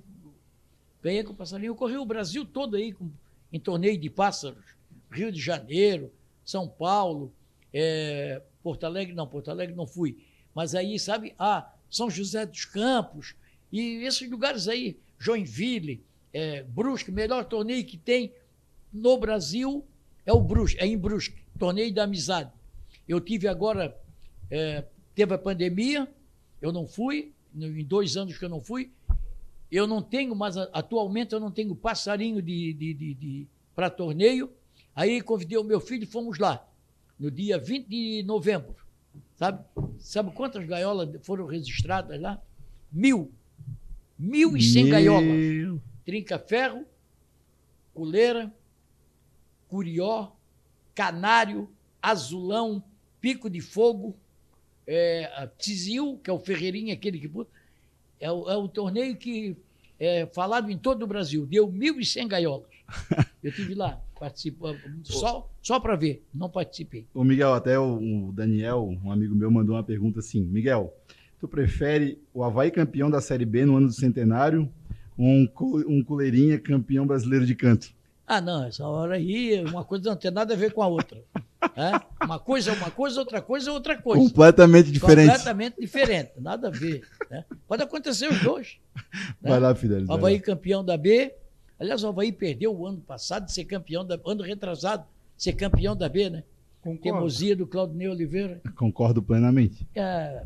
ganhei 1.02 1.24
com 1.24 1.32
o 1.32 1.34
passarinho. 1.36 1.70
Eu 1.70 1.74
corri 1.74 1.96
o 1.96 2.04
Brasil 2.04 2.44
todo 2.44 2.76
aí 2.76 2.92
com, 2.92 3.10
em 3.50 3.58
torneio 3.58 3.98
de 3.98 4.10
pássaros. 4.10 4.62
Rio 5.10 5.32
de 5.32 5.40
Janeiro, 5.40 6.12
São 6.44 6.68
Paulo, 6.68 7.32
é, 7.72 8.42
Porto 8.62 8.84
Alegre, 8.84 9.14
não, 9.14 9.26
Porto 9.26 9.50
Alegre 9.50 9.74
não 9.74 9.86
fui. 9.86 10.22
Mas 10.54 10.74
aí, 10.74 10.98
sabe, 10.98 11.34
ah, 11.38 11.72
São 11.90 12.10
José 12.10 12.44
dos 12.44 12.66
Campos, 12.66 13.34
e 13.72 14.04
esses 14.04 14.30
lugares 14.30 14.68
aí, 14.68 14.98
Joinville, 15.18 16.04
é, 16.32 16.62
Brusque, 16.62 17.10
melhor 17.10 17.44
torneio 17.44 17.84
que 17.84 17.96
tem 17.96 18.32
no 18.92 19.18
Brasil 19.18 19.84
é 20.24 20.32
o 20.32 20.40
Brusque, 20.40 20.78
é 20.80 20.86
em 20.86 20.96
Brusque, 20.96 21.42
torneio 21.58 21.92
da 21.92 22.04
amizade. 22.04 22.50
Eu 23.08 23.20
tive 23.20 23.48
agora, 23.48 23.96
é, 24.50 24.84
teve 25.14 25.34
a 25.34 25.38
pandemia, 25.38 26.08
eu 26.60 26.72
não 26.72 26.86
fui, 26.86 27.32
em 27.54 27.84
dois 27.84 28.16
anos 28.16 28.38
que 28.38 28.44
eu 28.44 28.48
não 28.48 28.60
fui, 28.60 28.90
eu 29.70 29.86
não 29.86 30.02
tenho, 30.02 30.34
mas 30.34 30.56
atualmente 30.56 31.32
eu 31.32 31.40
não 31.40 31.50
tenho 31.50 31.74
passarinho 31.74 32.42
de, 32.42 32.72
de, 32.74 32.94
de, 32.94 33.14
de 33.14 33.46
para 33.74 33.88
torneio. 33.88 34.50
Aí 34.94 35.20
convidei 35.22 35.56
o 35.56 35.64
meu 35.64 35.80
filho 35.80 36.02
e 36.02 36.06
fomos 36.06 36.38
lá, 36.38 36.66
no 37.18 37.30
dia 37.30 37.58
20 37.58 37.86
de 37.86 38.22
novembro. 38.24 38.74
Sabe? 39.36 39.64
Sabe 39.98 40.32
quantas 40.32 40.66
gaiolas 40.66 41.08
foram 41.22 41.46
registradas 41.46 42.20
lá? 42.20 42.40
Mil. 42.92 43.32
Mil 44.18 44.56
e 44.56 44.62
cem 44.62 44.88
gaiolas. 44.88 45.80
Meu. 46.10 46.20
Trinca-ferro, 46.20 46.84
coleira, 47.94 48.52
curió, 49.68 50.32
canário, 50.94 51.70
azulão, 52.02 52.82
pico 53.20 53.48
de 53.48 53.60
fogo, 53.60 54.16
é, 54.86 55.48
tizil, 55.56 56.18
que 56.22 56.28
é 56.28 56.32
o 56.32 56.38
ferreirinho, 56.38 56.92
aquele 56.92 57.18
que... 57.18 57.30
É 58.18 58.30
o, 58.30 58.50
é 58.50 58.56
o 58.56 58.68
torneio 58.68 59.16
que 59.16 59.56
é 59.98 60.26
falado 60.26 60.70
em 60.70 60.76
todo 60.76 61.04
o 61.04 61.06
Brasil. 61.06 61.46
Deu 61.46 61.66
1.100 61.66 62.28
gaiolas. 62.28 62.68
Eu 63.42 63.52
tive 63.52 63.74
lá, 63.74 63.98
participando, 64.18 64.78
só, 65.04 65.48
só 65.62 65.80
para 65.80 65.96
ver, 65.96 66.22
não 66.34 66.50
participei. 66.50 67.06
Ô, 67.14 67.24
Miguel, 67.24 67.54
até 67.54 67.78
o, 67.78 68.28
o 68.28 68.32
Daniel, 68.32 68.94
um 69.02 69.10
amigo 69.10 69.34
meu, 69.34 69.50
mandou 69.50 69.76
uma 69.76 69.82
pergunta 69.82 70.18
assim: 70.18 70.42
Miguel, 70.42 70.94
tu 71.38 71.48
prefere 71.48 72.20
o 72.34 72.44
Havaí 72.44 72.70
campeão 72.70 73.10
da 73.10 73.22
Série 73.22 73.46
B 73.46 73.64
no 73.64 73.76
ano 73.76 73.86
do 73.86 73.94
centenário 73.94 74.70
um, 75.20 75.48
um 75.88 76.02
Coleirinha 76.02 76.58
campeão 76.58 77.06
brasileiro 77.06 77.44
de 77.46 77.54
canto? 77.54 77.90
Ah, 78.26 78.40
não, 78.40 78.64
essa 78.64 78.86
hora 78.86 79.16
aí, 79.16 79.62
uma 79.64 79.84
coisa 79.84 80.08
não 80.08 80.16
tem 80.16 80.30
nada 80.30 80.54
a 80.54 80.56
ver 80.56 80.72
com 80.72 80.82
a 80.82 80.86
outra. 80.86 81.20
É? 81.76 82.24
Uma 82.24 82.38
coisa 82.38 82.70
é 82.70 82.74
uma 82.74 82.90
coisa, 82.90 83.20
outra 83.20 83.42
coisa 83.42 83.70
é 83.70 83.72
outra 83.72 84.00
coisa. 84.00 84.22
Completamente 84.22 84.90
diferente. 84.90 85.28
Completamente 85.28 85.80
diferente, 85.80 86.30
nada 86.38 86.68
a 86.68 86.70
ver. 86.70 87.02
né? 87.30 87.44
Pode 87.66 87.82
acontecer 87.82 88.28
os 88.30 88.40
dois. 88.40 88.78
né? 88.94 89.50
Vai 89.50 89.60
lá, 89.60 89.74
Fidelis. 89.74 90.08
O 90.08 90.12
Havaí 90.12 90.36
lá. 90.36 90.42
campeão 90.42 90.84
da 90.84 90.96
B. 90.96 91.34
Aliás, 91.78 92.02
o 92.04 92.08
Havaí 92.08 92.30
perdeu 92.32 92.74
o 92.74 92.86
ano 92.86 92.98
passado 92.98 93.46
de 93.46 93.52
ser 93.52 93.64
campeão 93.64 94.04
da 94.06 94.18
ano 94.24 94.42
retrasado, 94.42 95.04
ser 95.36 95.54
campeão 95.54 95.96
da 95.96 96.08
B, 96.08 96.30
né? 96.30 96.44
Concordo. 96.80 97.02
Teimosia 97.02 97.56
do 97.56 97.66
Claudinei 97.66 98.08
Oliveira. 98.08 98.60
Concordo 98.76 99.22
plenamente. 99.22 99.86
É, 99.94 100.44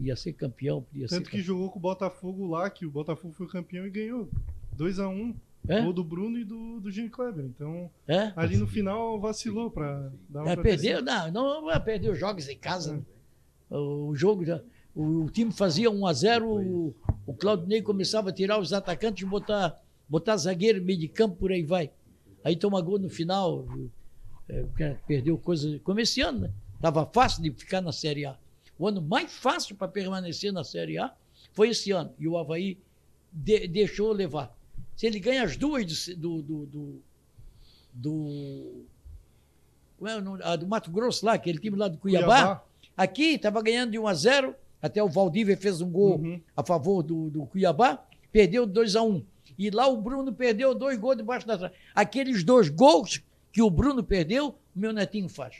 ia 0.00 0.16
ser 0.16 0.32
campeão, 0.32 0.82
podia 0.82 1.06
ser 1.08 1.16
Tanto 1.16 1.24
que 1.30 1.38
campeão. 1.38 1.46
jogou 1.46 1.70
com 1.70 1.78
o 1.78 1.82
Botafogo 1.82 2.46
lá, 2.46 2.68
que 2.70 2.84
o 2.86 2.90
Botafogo 2.90 3.32
foi 3.34 3.46
campeão 3.46 3.86
e 3.86 3.90
ganhou 3.90 4.28
2x1. 4.76 5.34
É? 5.66 5.80
Gol 5.80 5.94
do 5.94 6.04
Bruno 6.04 6.36
e 6.38 6.44
do, 6.44 6.78
do 6.78 6.90
Gene 6.90 7.08
Kleber. 7.08 7.42
Então, 7.46 7.90
É? 8.06 8.32
ali 8.36 8.54
no 8.58 8.66
final 8.66 9.18
vacilou 9.18 9.70
pra 9.70 10.10
dar 10.28 10.46
É, 10.46 10.54
pra 10.54 10.62
perdeu, 10.62 11.00
não, 11.02 11.30
não 11.32 11.64
vai 11.64 11.82
perder 11.82 12.10
os 12.10 12.18
jogos 12.18 12.46
em 12.50 12.58
casa. 12.58 12.96
né? 12.96 13.02
O, 13.70 14.14
jogo, 14.14 14.44
já- 14.44 14.60
o, 14.94 15.22
o 15.24 15.30
time 15.30 15.50
fazia 15.50 15.90
1 15.90 16.06
a 16.06 16.12
0 16.12 16.46
o, 16.50 16.94
o 17.26 17.32
Claudinei 17.32 17.80
começava 17.80 18.28
a 18.28 18.32
tirar 18.32 18.58
os 18.60 18.74
atacantes 18.74 19.22
e 19.22 19.26
botar, 19.26 19.82
botar 20.06 20.36
zagueiro, 20.36 20.84
meio 20.84 20.98
de 20.98 21.08
campo, 21.08 21.36
por 21.36 21.50
aí 21.50 21.62
vai. 21.62 21.90
Aí 22.44 22.56
toma 22.56 22.78
gol 22.82 22.98
no 22.98 23.08
final, 23.08 23.66
é, 24.46 24.66
perdeu 25.06 25.38
coisa. 25.38 25.80
Como 25.82 25.98
esse 25.98 26.20
ano, 26.20 26.40
né? 26.40 26.50
Tava 26.78 27.06
fácil 27.06 27.42
de 27.42 27.50
ficar 27.52 27.80
na 27.80 27.90
Série 27.90 28.26
A. 28.26 28.36
O 28.78 28.86
ano 28.88 29.00
mais 29.00 29.32
fácil 29.32 29.76
para 29.76 29.88
permanecer 29.88 30.52
na 30.52 30.64
Série 30.64 30.98
A 30.98 31.12
foi 31.52 31.68
esse 31.70 31.90
ano. 31.92 32.12
E 32.18 32.26
o 32.26 32.36
Havaí 32.36 32.78
de- 33.32 33.68
deixou 33.68 34.12
levar. 34.12 34.56
Se 34.96 35.06
ele 35.06 35.18
ganha 35.20 35.42
as 35.44 35.56
duas 35.56 36.08
do, 36.08 36.42
do, 36.42 36.66
do, 36.66 37.02
do 37.92 38.84
como 39.96 40.08
é 40.10 40.16
o 40.16 40.20
nome? 40.20 40.40
Ah, 40.42 40.56
do 40.56 40.66
Mato 40.66 40.90
Grosso 40.90 41.24
lá, 41.24 41.34
aquele 41.34 41.58
time 41.58 41.76
lá 41.76 41.88
do 41.88 41.98
Cuiabá. 41.98 42.62
Aqui 42.96 43.34
estava 43.34 43.62
ganhando 43.62 43.92
de 43.92 43.98
1 43.98 44.06
a 44.06 44.14
0 44.14 44.54
até 44.82 45.02
o 45.02 45.08
Valdívia 45.08 45.56
fez 45.56 45.80
um 45.80 45.90
gol 45.90 46.18
Uhum. 46.18 46.40
a 46.56 46.62
favor 46.62 47.02
do, 47.02 47.30
do 47.30 47.46
Cuiabá, 47.46 48.04
perdeu 48.30 48.66
2 48.66 48.96
a 48.96 49.02
1 49.02 49.24
E 49.58 49.70
lá 49.70 49.86
o 49.86 49.96
Bruno 50.00 50.32
perdeu 50.32 50.74
dois 50.74 50.98
gols 50.98 51.16
debaixo 51.16 51.46
da 51.46 51.56
trave. 51.56 51.74
Aqueles 51.94 52.44
dois 52.44 52.68
gols 52.68 53.22
que 53.52 53.62
o 53.62 53.70
Bruno 53.70 54.02
perdeu, 54.02 54.48
o 54.48 54.78
meu 54.78 54.92
netinho 54.92 55.28
faz. 55.28 55.56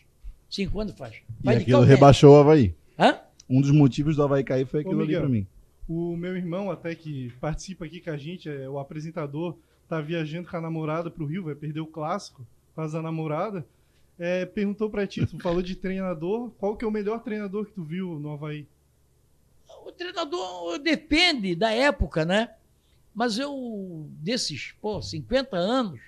Cinco 0.50 0.81
anos 0.81 0.94
faz. 0.96 1.14
E 1.14 1.22
Vai 1.44 1.57
de 1.57 1.62
aquilo 1.62 1.79
calcanhar. 1.79 1.96
rebaixou 1.96 2.35
o 2.35 2.40
Havaí. 2.40 2.74
Hã? 2.98 3.20
Um 3.48 3.61
dos 3.61 3.70
motivos 3.70 4.16
do 4.16 4.22
Havaí 4.22 4.44
cair 4.44 4.66
foi 4.66 4.80
aquilo 4.80 5.00
ali 5.00 5.09
Miguel. 5.09 5.20
pra 5.20 5.28
mim. 5.28 5.46
O 5.88 6.16
meu 6.16 6.37
irmão, 6.37 6.70
até 6.70 6.94
que 6.94 7.30
participa 7.40 7.85
aqui 7.85 8.00
com 8.00 8.11
a 8.11 8.16
gente, 8.16 8.48
é 8.48 8.68
o 8.68 8.78
apresentador, 8.78 9.57
tá 9.88 10.00
viajando 10.00 10.48
com 10.48 10.57
a 10.57 10.61
namorada 10.61 11.11
pro 11.11 11.26
Rio, 11.26 11.44
vai 11.44 11.54
perder 11.54 11.80
o 11.80 11.87
clássico, 11.87 12.46
causa 12.74 12.96
da 12.96 13.02
namorada. 13.02 13.66
É, 14.18 14.46
perguntou 14.46 14.88
pra 14.88 15.07
ti, 15.07 15.26
tu 15.26 15.38
falou 15.40 15.61
de 15.61 15.74
treinador, 15.74 16.50
qual 16.59 16.76
que 16.76 16.85
é 16.85 16.88
o 16.88 16.90
melhor 16.90 17.22
treinador 17.22 17.66
que 17.66 17.72
tu 17.72 17.83
viu 17.83 18.18
no 18.18 18.33
Havaí? 18.33 18.66
O 19.85 19.92
treinador 19.92 20.78
depende 20.78 21.54
da 21.54 21.70
época, 21.70 22.24
né? 22.24 22.50
Mas 23.14 23.38
eu, 23.38 24.09
desses, 24.20 24.72
pô, 24.80 25.02
50 25.02 25.57
anos, 25.57 26.00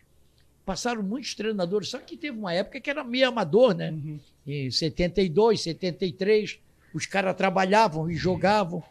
passaram 0.65 1.03
muitos 1.03 1.35
treinadores, 1.35 1.89
só 1.89 1.99
que 1.99 2.17
teve 2.17 2.37
uma 2.37 2.53
época 2.53 2.81
que 2.81 2.91
era 2.91 3.05
meio 3.05 3.29
amador, 3.29 3.75
né? 3.75 3.91
Uhum. 3.91 4.19
Em 4.47 4.71
72, 4.71 5.61
73, 5.61 6.59
os 6.97 7.05
caras 7.05 7.37
trabalhavam 7.37 8.11
e 8.11 8.17
jogavam, 8.17 8.83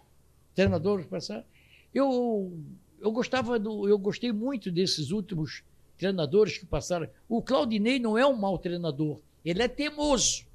treinadores 0.54 1.08
passaram. 1.08 1.44
Eu, 1.92 2.56
eu 3.02 3.12
gostava 3.12 3.58
do, 3.58 3.90
eu 3.90 3.98
gostei 3.98 4.32
muito 4.32 4.72
desses 4.72 5.10
últimos 5.10 5.64
treinadores 5.98 6.60
que 6.60 6.68
passaram. 6.68 7.10
O 7.28 7.42
Claudinei 7.42 7.98
não 7.98 8.16
é 8.16 8.24
um 8.24 8.36
mau 8.36 8.60
treinador, 8.60 9.20
ele 9.44 9.64
é 9.64 9.68
teimoso. 9.68 10.46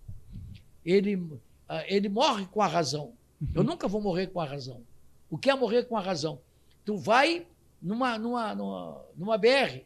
Ele, 0.87 1.21
ah, 1.69 1.83
ele 1.89 2.09
morre 2.09 2.47
com 2.47 2.63
a 2.63 2.69
razão. 2.69 3.15
Eu 3.53 3.65
nunca 3.65 3.89
vou 3.89 4.01
morrer 4.01 4.29
com 4.29 4.41
a 4.41 4.45
razão. 4.45 4.81
O 5.29 5.37
que 5.37 5.51
é 5.51 5.55
morrer 5.57 5.87
com 5.87 5.97
a 5.97 6.01
razão? 6.01 6.39
Tu 6.85 6.97
vai 6.97 7.49
numa, 7.83 8.17
numa, 8.17 8.55
numa, 8.55 9.05
numa 9.17 9.37
BR, 9.37 9.81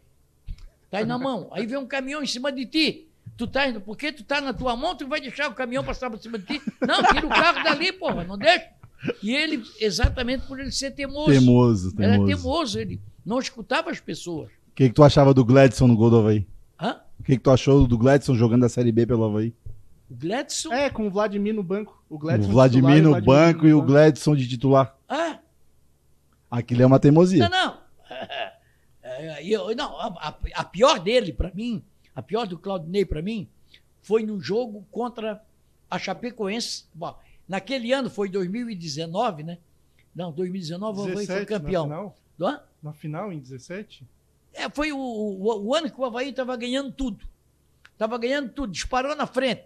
tá 0.90 0.98
aí 0.98 1.07
na 1.07 1.16
mão, 1.16 1.48
aí 1.50 1.64
vem 1.64 1.79
um 1.79 1.87
caminhão 1.87 2.22
em 2.22 2.27
cima 2.27 2.53
de 2.53 2.66
ti. 2.66 3.09
Tu 3.37 3.47
tá 3.49 3.66
indo, 3.68 3.81
porque 3.81 4.12
tu 4.12 4.23
tá 4.23 4.40
na 4.40 4.53
tua 4.53 4.77
mão, 4.77 4.94
tu 4.97 5.09
vai 5.09 5.20
deixar 5.20 5.51
o 5.51 5.55
caminhão 5.55 5.83
passar 5.83 6.09
por 6.09 6.18
cima 6.20 6.38
de 6.38 6.47
ti? 6.47 6.62
Não, 6.87 7.03
tira 7.03 7.27
o 7.27 7.29
carro 7.29 7.64
dali, 7.64 7.92
porra, 7.92 8.23
não 8.25 8.38
deixa. 8.38 8.68
E 9.23 9.35
ele, 9.35 9.62
exatamente 9.81 10.47
por 10.47 10.61
ele 10.61 10.70
ser 10.70 10.92
teimoso. 10.92 11.31
Teimoso, 11.31 11.94
Era 11.99 12.25
teimoso. 12.25 12.79
ele 12.79 13.01
não 13.27 13.38
escutava 13.40 13.90
as 13.90 13.99
pessoas. 14.01 14.49
O 14.68 14.75
que, 14.75 14.88
que 14.88 14.94
tu 14.94 15.03
achava 15.03 15.35
do 15.35 15.44
Gladson 15.44 15.87
no 15.88 15.97
gol 15.97 16.11
do 16.11 16.18
Havaí? 16.18 16.47
Hã? 16.81 17.01
O 17.18 17.23
que, 17.23 17.37
que 17.37 17.42
tu 17.42 17.51
achou 17.51 17.87
do 17.87 17.99
Gladson 17.99 18.35
jogando 18.35 18.64
a 18.64 18.68
Série 18.68 18.92
B 18.92 19.05
pelo 19.07 19.25
Havaí? 19.25 19.53
O 20.09 20.14
Gladson. 20.16 20.73
É, 20.73 20.88
com 20.88 21.07
o 21.07 21.11
Vladimir 21.11 21.55
no 21.55 21.62
banco. 21.62 22.03
O, 22.09 22.14
O 22.14 22.18
Gladson 22.18 22.49
Vladimir 22.51 22.97
titular 22.97 23.20
no 23.20 23.27
banco 23.27 23.66
e 23.66 23.75
o 23.75 23.79
banco. 23.81 23.92
Gladson 23.92 24.37
de 24.37 24.49
titular. 24.49 24.97
Ah, 25.09 25.38
Aquilo 26.51 26.83
é 26.83 26.87
uma 26.87 27.01
teimosia. 27.01 27.49
Não, 27.49 27.51
não. 27.51 27.79
É, 29.07 29.47
eu- 29.47 29.75
não, 29.77 30.01
a, 30.01 30.07
a- 30.29 30.35
a 30.55 30.64
pior 30.64 30.99
dele 30.99 31.33
para 31.33 31.51
mim, 31.55 31.85
a 32.14 32.22
pior 32.22 32.46
do 32.46 32.59
Claudinei 32.59 33.05
para 33.05 33.22
mim, 33.22 33.48
foi 34.03 34.22
no 34.22 34.40
jogo 34.40 34.87
contra 34.90 35.42
a 35.90 35.98
Chapecoense. 35.98 36.85
Bom, 36.94 37.18
naquele 37.48 37.92
ano 37.92 38.09
foi 38.11 38.29
2019, 38.29 39.42
né? 39.42 39.59
Não, 40.14 40.33
2019 40.33 40.98
o 40.98 41.03
Havaí 41.03 41.14
foi 41.14 41.27
17 41.27 41.46
campeão. 41.46 41.87
Na 41.87 41.94
final, 41.96 42.16
Hã? 42.40 42.62
na 42.83 42.92
final, 42.92 43.33
em 43.33 43.38
17? 43.38 44.07
É, 44.53 44.70
foi 44.70 44.92
o, 44.92 44.98
o, 44.98 45.66
o 45.66 45.74
ano 45.74 45.90
que 45.90 46.00
o 46.00 46.05
Havaí 46.05 46.31
estava 46.31 46.57
ganhando 46.57 46.92
tudo. 46.92 47.27
Estava 47.92 48.16
ganhando 48.18 48.50
tudo, 48.50 48.72
disparou 48.72 49.16
na 49.16 49.27
frente. 49.27 49.64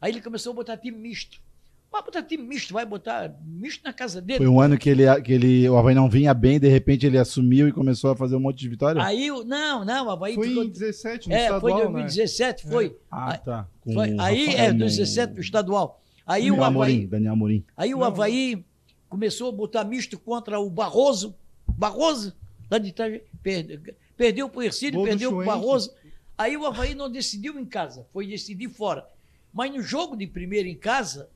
Aí 0.00 0.12
ele 0.12 0.20
começou 0.20 0.52
a 0.52 0.56
botar 0.56 0.76
time 0.76 0.96
misto. 0.96 1.40
Vai 1.90 2.02
botar 2.02 2.22
time 2.22 2.42
misto, 2.44 2.74
vai 2.74 2.84
botar 2.84 3.34
misto 3.46 3.82
na 3.82 3.92
casa 3.94 4.20
dele. 4.20 4.38
Foi 4.38 4.46
um 4.48 4.60
ano 4.60 4.76
que 4.76 4.90
ele, 4.90 5.04
que 5.22 5.32
ele, 5.32 5.68
o 5.68 5.76
Havaí 5.78 5.94
não 5.94 6.08
vinha 6.08 6.34
bem, 6.34 6.60
de 6.60 6.68
repente 6.68 7.06
ele 7.06 7.16
assumiu 7.16 7.66
e 7.66 7.72
começou 7.72 8.10
a 8.10 8.16
fazer 8.16 8.36
um 8.36 8.40
monte 8.40 8.58
de 8.58 8.68
vitória? 8.68 9.02
Aí, 9.02 9.30
o- 9.30 9.42
não, 9.42 9.84
não, 9.86 10.06
o 10.06 10.10
Havaí 10.10 10.34
Foi 10.34 10.48
ficou- 10.48 10.64
em 10.64 10.68
17, 10.68 11.28
no 11.28 11.34
É, 11.34 11.38
foi 11.48 11.56
estadual, 11.72 11.78
em 11.80 11.84
né? 11.84 12.00
2017, 12.02 12.66
foi. 12.68 12.96
ah, 13.10 13.32
aí- 13.32 13.38
tá. 13.38 13.68
Com 13.80 13.94
foi- 13.94 14.12
o 14.14 14.20
aí, 14.20 14.46
Rafael 14.46 14.64
é, 14.66 14.72
Mo- 14.72 14.78
2017, 14.80 15.38
o 15.38 15.40
estadual. 15.40 16.02
Aí 16.26 16.42
o 16.50 16.54
Daniel 16.56 16.64
Havaí, 16.64 16.92
Amorim, 16.92 17.06
Daniel 17.08 17.32
Amorim. 17.32 17.64
aí 17.74 17.94
o 17.94 17.98
Não, 18.00 18.04
Havaí 18.06 18.64
começou 19.08 19.48
a 19.48 19.52
botar 19.52 19.82
misto 19.84 20.18
contra 20.18 20.60
o 20.60 20.68
Barroso. 20.68 21.34
Barroso, 21.66 22.34
lá 22.70 22.76
de 22.76 22.88
Itajaí, 22.90 23.22
perde- 23.42 23.80
perdeu 24.14 24.46
para 24.50 24.58
o 24.58 24.62
Ercílio, 24.62 25.02
perdeu 25.02 25.30
para 25.32 25.42
o. 25.42 25.46
Barroso. 25.46 25.90
Aí 26.36 26.54
o 26.54 26.66
Havaí 26.66 26.94
não 26.94 27.10
decidiu 27.10 27.58
em 27.58 27.64
casa, 27.64 28.06
foi 28.12 28.26
decidir 28.26 28.68
fora. 28.68 29.06
Mas 29.54 29.72
no 29.72 29.80
jogo 29.82 30.14
de 30.16 30.26
primeiro 30.26 30.68
em 30.68 30.76
casa, 30.76 31.30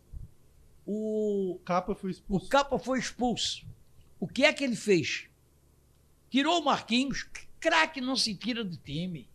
o, 0.86 1.52
O 1.52 1.58
Capa 1.64 1.94
foi 1.94 2.10
o 2.10 2.12
expulso. 2.12 2.48
Capa 2.48 2.78
foi 2.78 2.98
expulso. 2.98 3.64
O 4.18 4.26
que 4.26 4.44
é 4.44 4.52
que 4.52 4.62
ele 4.62 4.76
fez? 4.76 5.28
Tirou 6.30 6.60
o 6.60 6.64
Marquinhos, 6.64 7.26
craque 7.60 8.00
não 8.00 8.16
se 8.16 8.34
tira 8.34 8.64
do 8.64 8.76
time. 8.76 9.28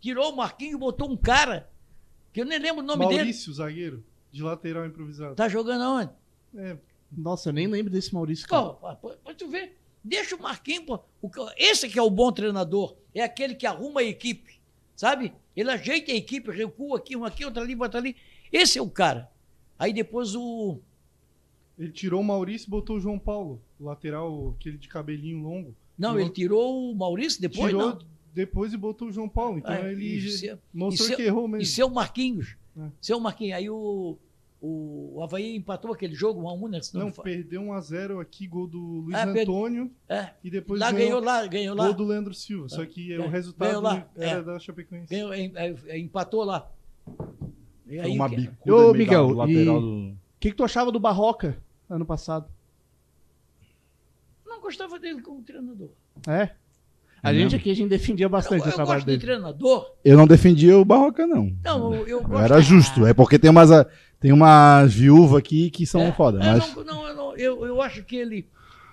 Tirou 0.00 0.32
o 0.32 0.36
Marquinhos 0.36 0.74
e 0.74 0.78
botou 0.78 1.10
um 1.10 1.16
cara, 1.16 1.70
que 2.32 2.40
eu 2.40 2.44
nem 2.44 2.58
lembro 2.58 2.82
o 2.82 2.86
nome 2.86 3.06
dele. 3.06 3.18
Maurício, 3.20 3.52
zagueiro, 3.52 4.04
de 4.30 4.42
lateral 4.42 4.84
improvisado. 4.84 5.34
Tá 5.34 5.48
jogando 5.48 5.82
aonde? 5.82 6.10
É, 6.56 6.76
Nossa, 7.10 7.48
eu 7.48 7.52
nem 7.52 7.66
lembro 7.66 7.90
desse 7.90 8.12
Maurício. 8.12 8.46
Cara. 8.46 8.62
Pô, 8.70 8.96
pô, 8.96 9.10
pô, 9.10 9.34
tu 9.34 9.48
vê, 9.48 9.72
deixa 10.02 10.36
o 10.36 10.42
Marquinhos, 10.42 10.84
pô. 10.84 11.00
O 11.22 11.30
esse 11.56 11.88
que 11.88 11.98
é 11.98 12.02
o 12.02 12.10
bom 12.10 12.30
treinador, 12.30 12.96
é 13.14 13.22
aquele 13.22 13.54
que 13.54 13.66
arruma 13.66 14.00
a 14.00 14.04
equipe, 14.04 14.60
sabe? 14.94 15.32
Ele 15.56 15.70
ajeita 15.70 16.12
a 16.12 16.14
equipe, 16.14 16.50
recua 16.50 16.98
aqui, 16.98 17.16
um 17.16 17.24
aqui, 17.24 17.44
outro 17.44 17.62
ali, 17.62 17.74
outro 17.74 17.98
ali. 17.98 18.16
Esse 18.52 18.78
é 18.78 18.82
o 18.82 18.90
cara. 18.90 19.30
Aí 19.78 19.92
depois 19.92 20.34
o. 20.34 20.78
ele 21.78 21.90
tirou 21.92 22.20
o 22.20 22.24
Maurício 22.24 22.66
e 22.68 22.70
botou 22.70 22.96
o 22.96 23.00
João 23.00 23.18
Paulo, 23.18 23.60
lateral, 23.80 24.54
aquele 24.58 24.78
de 24.78 24.88
cabelinho 24.88 25.42
longo. 25.42 25.74
Não, 25.98 26.10
Tirou- 26.10 26.20
ele 26.24 26.30
tirou 26.30 26.90
o 26.92 26.94
Maurício 26.94 27.40
depois, 27.40 27.66
tirou 27.68 27.90
não. 27.90 27.98
depois 28.34 28.72
e 28.72 28.76
botou 28.76 29.08
o 29.08 29.12
João 29.12 29.28
Paulo. 29.28 29.58
Então 29.58 29.72
É, 29.72 29.92
ele 29.92 30.04
isso 30.04 30.46
é- 30.46 30.58
mostrou 30.72 31.10
é- 31.10 31.16
que 31.16 31.22
errou 31.22 31.46
E 31.46 31.50
mesmo. 31.52 31.66
seu 31.66 31.88
Marquinhos. 31.88 32.56
É. 32.76 32.88
Seu 33.00 33.20
Marquinhos. 33.20 33.56
Aí 33.56 33.70
o, 33.70 34.16
o, 34.60 35.20
Havaí 35.22 35.54
empatou 35.56 35.92
aquele 35.92 36.14
jogo, 36.14 36.40
1 36.42 36.48
a 36.48 36.52
1 36.54 36.68
né? 36.68 36.82
Se 36.82 36.96
Não, 36.96 37.06
me 37.06 37.12
fa- 37.12 37.22
perdeu 37.22 37.62
1x0 37.62 38.20
aqui, 38.20 38.46
gol 38.48 38.66
do 38.66 38.78
Luiz 38.78 39.16
É, 39.16 39.22
Antônio. 39.22 39.90
É, 40.08 40.30
E 40.42 40.50
depois 40.50 40.80
lá 40.80 40.90
ganhou 40.90 41.20
lá, 41.20 41.46
ganhou 41.46 41.76
lá. 41.76 41.84
gol 41.86 41.94
do 41.94 42.04
Leandro 42.04 42.34
Silva. 42.34 42.68
Só 42.68 42.84
que 42.86 43.12
É, 43.12 43.18
o 43.20 43.28
resultado 43.28 43.68
ganhou 43.68 43.82
lá, 43.82 44.08
era 44.16 44.38
é. 44.40 44.42
da 44.42 44.58
Chapecoense. 44.58 45.10
Ganhou, 45.14 45.32
em- 45.34 45.52
é, 45.54 45.74
é, 45.86 45.98
empatou 45.98 46.42
lá. 46.44 46.68
E 47.86 47.96
Foi 47.96 48.00
aí, 48.00 48.12
uma 48.12 48.28
bicuda 48.28 48.74
Ô, 48.76 48.94
Miguel, 48.94 49.28
do. 49.28 50.10
O 50.12 50.16
que, 50.40 50.50
que 50.50 50.56
tu 50.56 50.64
achava 50.64 50.90
do 50.92 50.98
Barroca 51.00 51.56
ano 51.88 52.04
passado? 52.06 52.48
Não 54.46 54.60
gostava 54.60 54.98
dele 54.98 55.20
como 55.20 55.42
treinador. 55.42 55.90
É? 56.26 56.50
A 57.22 57.30
É 57.30 57.34
gente 57.34 57.42
mesmo? 57.44 57.58
aqui, 57.58 57.70
a 57.70 57.74
gente 57.74 57.88
defendia 57.88 58.28
bastante 58.28 58.60
eu, 58.62 58.66
o 58.66 58.70
eu 58.70 58.74
trabalho 58.74 58.98
gosto 59.00 59.06
de 59.06 59.12
dele. 59.18 59.20
treinador. 59.22 59.92
Eu 60.04 60.16
não 60.16 60.26
defendia 60.26 60.78
o 60.78 60.84
Barroca, 60.84 61.26
não. 61.26 61.56
Não, 61.64 61.94
eu, 61.94 62.06
eu 62.06 62.22
gosto 62.22 62.42
era 62.44 62.60
justo. 62.60 63.06
É 63.06 63.14
porque 63.14 63.38
tem 63.38 63.50
umas, 63.50 63.70
tem 64.20 64.32
umas 64.32 64.92
viúvas 64.92 65.38
aqui 65.38 65.70
que 65.70 65.86
são 65.86 66.02
É, 66.02 66.12
foda. 66.12 66.38
Mas 66.38 66.74
não, 66.74 66.84
não, 66.84 67.06
eu, 67.08 67.14
não- 67.14 67.36
eu, 67.36 67.66
eu 67.66 67.82
acho 67.82 68.04
que 68.04 68.16
ele, 68.16 68.46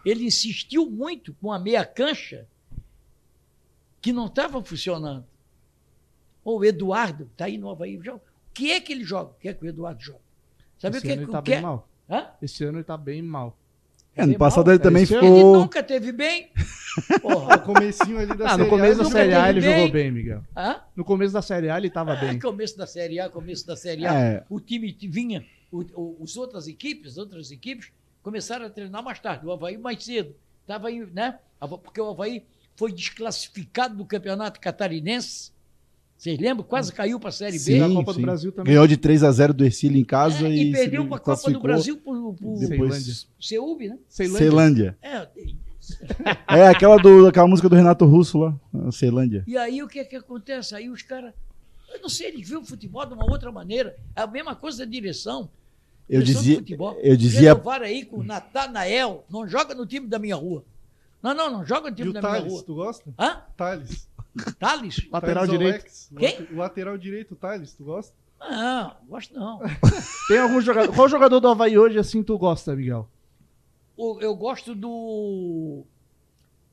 ele 0.05 0.25
insistiu 0.25 0.89
muito 0.89 1.33
com 1.41 1.51
a 1.51 1.59
meia 1.59 1.85
cancha 1.85 2.47
que 4.01 4.11
não 4.13 4.27
estava 4.27 4.63
funcionando. 4.63 5.25
O 6.43 6.63
Eduardo 6.65 7.29
está 7.31 7.45
aí 7.45 7.57
no 7.57 7.69
Havaí. 7.69 7.99
joga. 8.01 8.21
O 8.51 8.53
que 8.53 8.71
é 8.71 8.79
que 8.81 8.91
ele 8.91 9.03
joga? 9.03 9.31
O 9.31 9.35
que 9.39 9.47
é 9.49 9.53
que 9.53 9.63
o 9.63 9.67
Eduardo 9.67 10.01
joga? 10.01 10.19
Sabe 10.77 10.97
Esse 10.97 11.05
o 11.05 11.07
que 11.07 11.11
é 11.11 11.13
ano 11.13 11.21
que 11.21 11.25
ele 11.25 11.31
tá 11.31 11.39
o 11.39 11.43
que 11.43 11.49
bem 11.51 11.57
é? 11.59 11.61
mal. 11.61 11.87
Hã? 12.09 12.27
Esse 12.41 12.63
ano 12.65 12.77
ele 12.79 12.83
tá 12.83 12.97
bem 12.97 13.21
mal. 13.21 13.57
é, 14.15 14.25
no 14.25 14.37
passado 14.37 14.65
mal, 14.65 14.75
ele 14.75 14.83
também 14.83 15.03
Esse 15.03 15.15
ano 15.15 15.25
Ele 15.25 15.35
ficou. 15.37 15.57
nunca 15.59 15.81
teve 15.83 16.11
bem. 16.11 16.51
Porra. 17.21 17.55
No 17.57 17.61
comecinho 17.63 18.17
ali 18.19 18.35
da 18.35 18.49
Ah, 18.51 18.57
no 18.57 18.63
Série 18.65 18.67
A, 18.67 18.69
começo 18.69 18.97
da 19.03 19.05
Série 19.09 19.33
A 19.33 19.49
ele 19.49 19.61
bem. 19.61 19.73
jogou 19.77 19.91
bem, 19.91 20.11
Miguel. 20.11 20.43
Hã? 20.55 20.81
No 20.95 21.05
começo 21.05 21.33
da 21.33 21.41
Série 21.41 21.69
A 21.69 21.77
ele 21.77 21.89
tava 21.89 22.13
É, 22.15 22.19
bem. 22.27 22.39
começo 22.39 22.77
da 22.77 22.85
Série 22.85 23.19
A, 23.21 23.29
começo 23.29 23.65
da 23.65 23.75
Série 23.77 24.05
A. 24.05 24.13
É. 24.13 24.43
O 24.49 24.59
time 24.59 24.91
vinha, 25.01 25.45
o, 25.71 25.79
o, 25.93 26.17
os 26.19 26.35
outras 26.35 26.67
equipes, 26.67 27.17
outras 27.17 27.51
equipes, 27.51 27.91
começaram 28.21 28.65
a 28.65 28.69
treinar 28.69 29.01
mais 29.01 29.19
tarde. 29.19 29.45
O 29.45 29.51
Havaí 29.51 29.77
mais 29.77 30.03
cedo. 30.03 30.35
Tava 30.67 30.89
aí, 30.89 30.99
né? 31.13 31.39
Porque 31.81 32.01
o 32.01 32.09
Havaí 32.09 32.43
foi 32.75 32.91
desclassificado 32.91 33.95
do 33.95 34.05
campeonato 34.05 34.59
catarinense. 34.59 35.51
Vocês 36.21 36.37
lembram? 36.37 36.63
Quase 36.63 36.93
caiu 36.93 37.19
para 37.19 37.29
a 37.29 37.31
Série 37.31 37.57
Sim, 37.57 37.73
B. 37.73 37.79
da 37.79 37.89
Copa 37.89 38.13
sim. 38.13 38.19
do 38.19 38.25
Brasil 38.27 38.51
também. 38.51 38.73
Ganhou 38.75 38.85
de 38.85 38.95
3 38.95 39.23
a 39.23 39.31
0 39.31 39.55
do 39.55 39.65
Ercílio 39.65 39.97
em 39.99 40.05
casa 40.05 40.45
É, 40.47 40.51
e, 40.51 40.69
e 40.69 40.71
perdeu 40.71 41.07
para 41.07 41.17
a 41.17 41.19
Copa 41.19 41.49
do. 41.49 41.59
Brasil 41.59 41.97
por, 41.97 42.35
por 42.35 42.59
Depois, 42.59 43.27
Seúbe, 43.39 43.89
né? 43.89 43.97
Ceilândia. 44.07 44.37
Ceilândia. 44.37 44.97
É, 45.01 45.27
É 46.47 46.67
aquela, 46.67 46.97
do, 46.97 47.25
aquela 47.25 47.47
música 47.47 47.67
do 47.67 47.75
Renato 47.75 48.05
Russo 48.05 48.37
lá, 48.37 48.55
a 48.87 48.91
Ceilândia. 48.91 49.43
E 49.47 49.57
aí 49.57 49.81
o 49.81 49.87
que 49.87 49.97
é 49.97 50.03
que 50.03 50.15
acontece? 50.15 50.75
Aí 50.75 50.91
os 50.91 51.01
caras. 51.01 51.33
Eu 51.91 51.99
não 52.03 52.07
sei, 52.07 52.27
eles 52.27 52.47
viram 52.47 52.61
o 52.61 52.65
futebol 52.65 53.03
de 53.03 53.15
uma 53.15 53.25
outra 53.25 53.51
maneira. 53.51 53.97
É 54.15 54.21
a 54.21 54.27
mesma 54.27 54.55
coisa 54.55 54.85
da 54.85 54.91
direção. 54.91 55.49
Eu 56.07 56.21
Direção 56.21 56.41
dizia, 56.43 56.57
futebol. 56.59 56.99
eu 57.01 57.17
dizia, 57.17 57.53
Renovaram 57.53 57.85
aí 57.85 58.05
com 58.05 58.17
o 58.17 58.23
Natanael. 58.23 59.25
Não 59.27 59.47
joga 59.47 59.73
no 59.73 59.87
time 59.87 60.05
da 60.05 60.19
minha 60.19 60.35
rua. 60.35 60.63
Não, 61.23 61.33
não, 61.33 61.51
não 61.51 61.65
joga 61.65 61.89
no 61.89 61.93
E 61.93 61.95
time 61.95 62.09
o 62.09 62.13
da 62.13 62.21
minha 62.21 62.33
Thales, 62.33 62.51
rua. 62.51 62.63
tu 62.63 62.75
gosta? 62.75 63.13
Hã? 63.17 63.41
Thales. 63.57 64.07
Thales? 64.59 65.07
Lateral 65.11 65.45
Thales 65.45 65.49
direito. 65.59 65.81
Alex. 65.81 66.11
Quem? 66.17 66.55
Lateral 66.55 66.97
direito, 66.97 67.35
Thales, 67.35 67.73
tu 67.73 67.83
gosta? 67.83 68.13
Não, 68.39 68.95
gosto 69.07 69.33
não. 69.35 69.59
Tem 70.27 70.39
algum 70.39 70.61
jogador. 70.61 70.93
Qual 70.95 71.07
jogador 71.09 71.39
do 71.39 71.47
Havaí 71.47 71.77
hoje 71.77 71.99
assim 71.99 72.23
tu 72.23 72.37
gosta, 72.37 72.75
Miguel? 72.75 73.07
O- 73.95 74.19
Eu 74.19 74.35
gosto 74.35 74.73
do. 74.73 75.83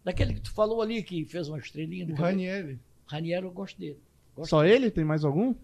Daquele 0.04 0.34
que 0.34 0.40
tu 0.40 0.52
falou 0.52 0.80
ali, 0.80 1.02
que 1.02 1.24
fez 1.26 1.48
uma 1.48 1.58
estrelinha. 1.58 2.06
O. 2.06 2.14
Ranieri. 2.14 2.78
Raniero, 3.06 3.48
eu 3.48 3.50
gosto 3.50 3.78
dele. 3.78 3.98
Gosto 4.34 4.50
Só 4.50 4.64
ele? 4.64 4.90
Tem 4.90 5.04
mais 5.04 5.24
algum? 5.24 5.54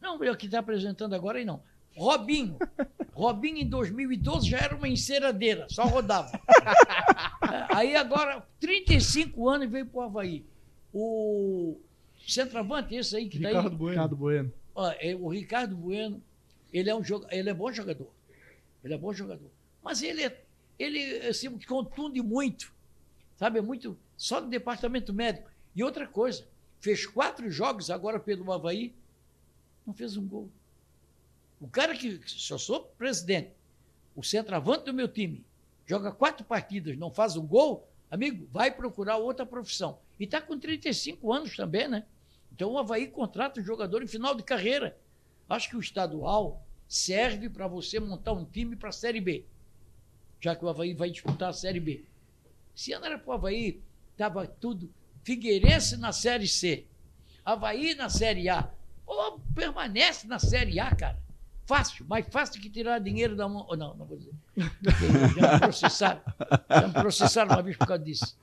Não, 0.00 0.16
o 0.16 0.36
que 0.36 0.46
está 0.46 0.60
apresentando 0.60 1.14
agora 1.14 1.38
aí 1.38 1.44
não. 1.44 1.60
Robinho. 1.96 2.56
Robinho 3.12 3.58
em 3.58 3.68
2012 3.68 4.48
já 4.48 4.58
era 4.58 4.74
uma 4.76 4.88
enceradeira, 4.88 5.66
só 5.68 5.84
rodava. 5.84 6.30
Aí 7.74 7.94
agora, 7.96 8.42
35 8.60 9.48
anos 9.48 9.66
e 9.66 9.70
veio 9.70 9.84
pro 9.86 10.00
Havaí. 10.02 10.44
O 10.92 11.76
centroavante, 12.26 12.94
esse 12.94 13.16
aí 13.16 13.28
que 13.28 13.36
está 13.36 13.48
aí, 13.48 13.54
Ricardo 13.54 13.76
Bueno. 13.76 13.92
Ricardo 13.92 14.16
Bueno. 14.16 14.52
ó, 14.74 14.90
é, 14.98 15.14
o 15.14 15.28
Ricardo 15.28 15.76
Bueno, 15.76 16.22
ele 16.72 16.90
é 16.90 16.94
um 16.94 17.02
joga, 17.02 17.28
ele 17.30 17.50
é 17.50 17.54
bom 17.54 17.72
jogador. 17.72 18.10
Ele 18.82 18.94
é 18.94 18.98
bom 18.98 19.12
jogador. 19.12 19.50
Mas 19.82 20.02
ele 20.02 20.24
é, 20.24 20.44
ele 20.78 21.26
assim, 21.26 21.50
contunde 21.60 22.20
muito. 22.22 22.72
Sabe, 23.36 23.58
é 23.58 23.62
muito 23.62 23.96
só 24.16 24.40
no 24.40 24.48
departamento 24.48 25.12
médico. 25.12 25.50
E 25.74 25.82
outra 25.82 26.06
coisa, 26.06 26.46
fez 26.80 27.06
quatro 27.06 27.50
jogos 27.50 27.90
agora 27.90 28.18
pelo 28.18 28.52
Havaí, 28.52 28.94
não 29.86 29.94
fez 29.94 30.16
um 30.16 30.26
gol. 30.26 30.50
O 31.60 31.68
cara 31.68 31.94
que, 31.94 32.20
se 32.26 32.50
eu 32.50 32.58
sou 32.58 32.84
presidente, 32.98 33.50
o 34.16 34.22
centroavante 34.22 34.84
do 34.84 34.94
meu 34.94 35.08
time, 35.08 35.44
joga 35.86 36.10
quatro 36.10 36.44
partidas, 36.44 36.96
não 36.96 37.10
faz 37.10 37.36
um 37.36 37.46
gol, 37.46 37.88
amigo, 38.10 38.48
vai 38.50 38.70
procurar 38.70 39.16
outra 39.16 39.44
profissão. 39.44 39.98
E 40.20 40.24
está 40.24 40.38
com 40.38 40.58
35 40.58 41.32
anos 41.32 41.56
também, 41.56 41.88
né? 41.88 42.04
Então 42.52 42.72
o 42.72 42.78
Havaí 42.78 43.08
contrata 43.08 43.58
o 43.58 43.64
jogador 43.64 44.02
em 44.02 44.06
final 44.06 44.34
de 44.34 44.42
carreira. 44.42 44.98
Acho 45.48 45.70
que 45.70 45.76
o 45.76 45.80
estadual 45.80 46.62
serve 46.86 47.48
para 47.48 47.66
você 47.66 47.98
montar 47.98 48.34
um 48.34 48.44
time 48.44 48.76
para 48.76 48.90
a 48.90 48.92
Série 48.92 49.20
B. 49.20 49.46
Já 50.38 50.54
que 50.54 50.62
o 50.62 50.68
Havaí 50.68 50.92
vai 50.92 51.10
disputar 51.10 51.48
a 51.48 51.54
Série 51.54 51.80
B. 51.80 52.04
Se 52.74 52.92
ano 52.92 53.06
era 53.06 53.18
para 53.18 53.30
o 53.30 53.32
Havaí, 53.32 53.82
estava 54.12 54.46
tudo. 54.46 54.92
Figueirense 55.24 55.96
na 55.96 56.12
Série 56.12 56.46
C. 56.46 56.86
Havaí 57.42 57.94
na 57.94 58.10
Série 58.10 58.50
A. 58.50 58.70
Pô, 59.06 59.40
permanece 59.54 60.26
na 60.26 60.38
Série 60.38 60.78
A, 60.78 60.94
cara. 60.94 61.18
Fácil, 61.70 62.04
mais 62.08 62.26
fácil 62.28 62.60
que 62.60 62.68
tirar 62.68 62.98
dinheiro 62.98 63.36
da 63.36 63.48
mão. 63.48 63.64
Oh, 63.70 63.76
Não, 63.76 63.94
não 63.94 64.04
vou 64.04 64.16
dizer. 64.18 64.32
Já 65.38 65.52
me 65.54 65.60
processaram. 65.60 66.20
Já 66.68 66.86
me 66.88 66.92
processaram 66.94 67.50
uma 67.52 67.62
vez 67.62 67.76
por 67.76 67.86
causa 67.86 68.02
disso. 68.02 68.36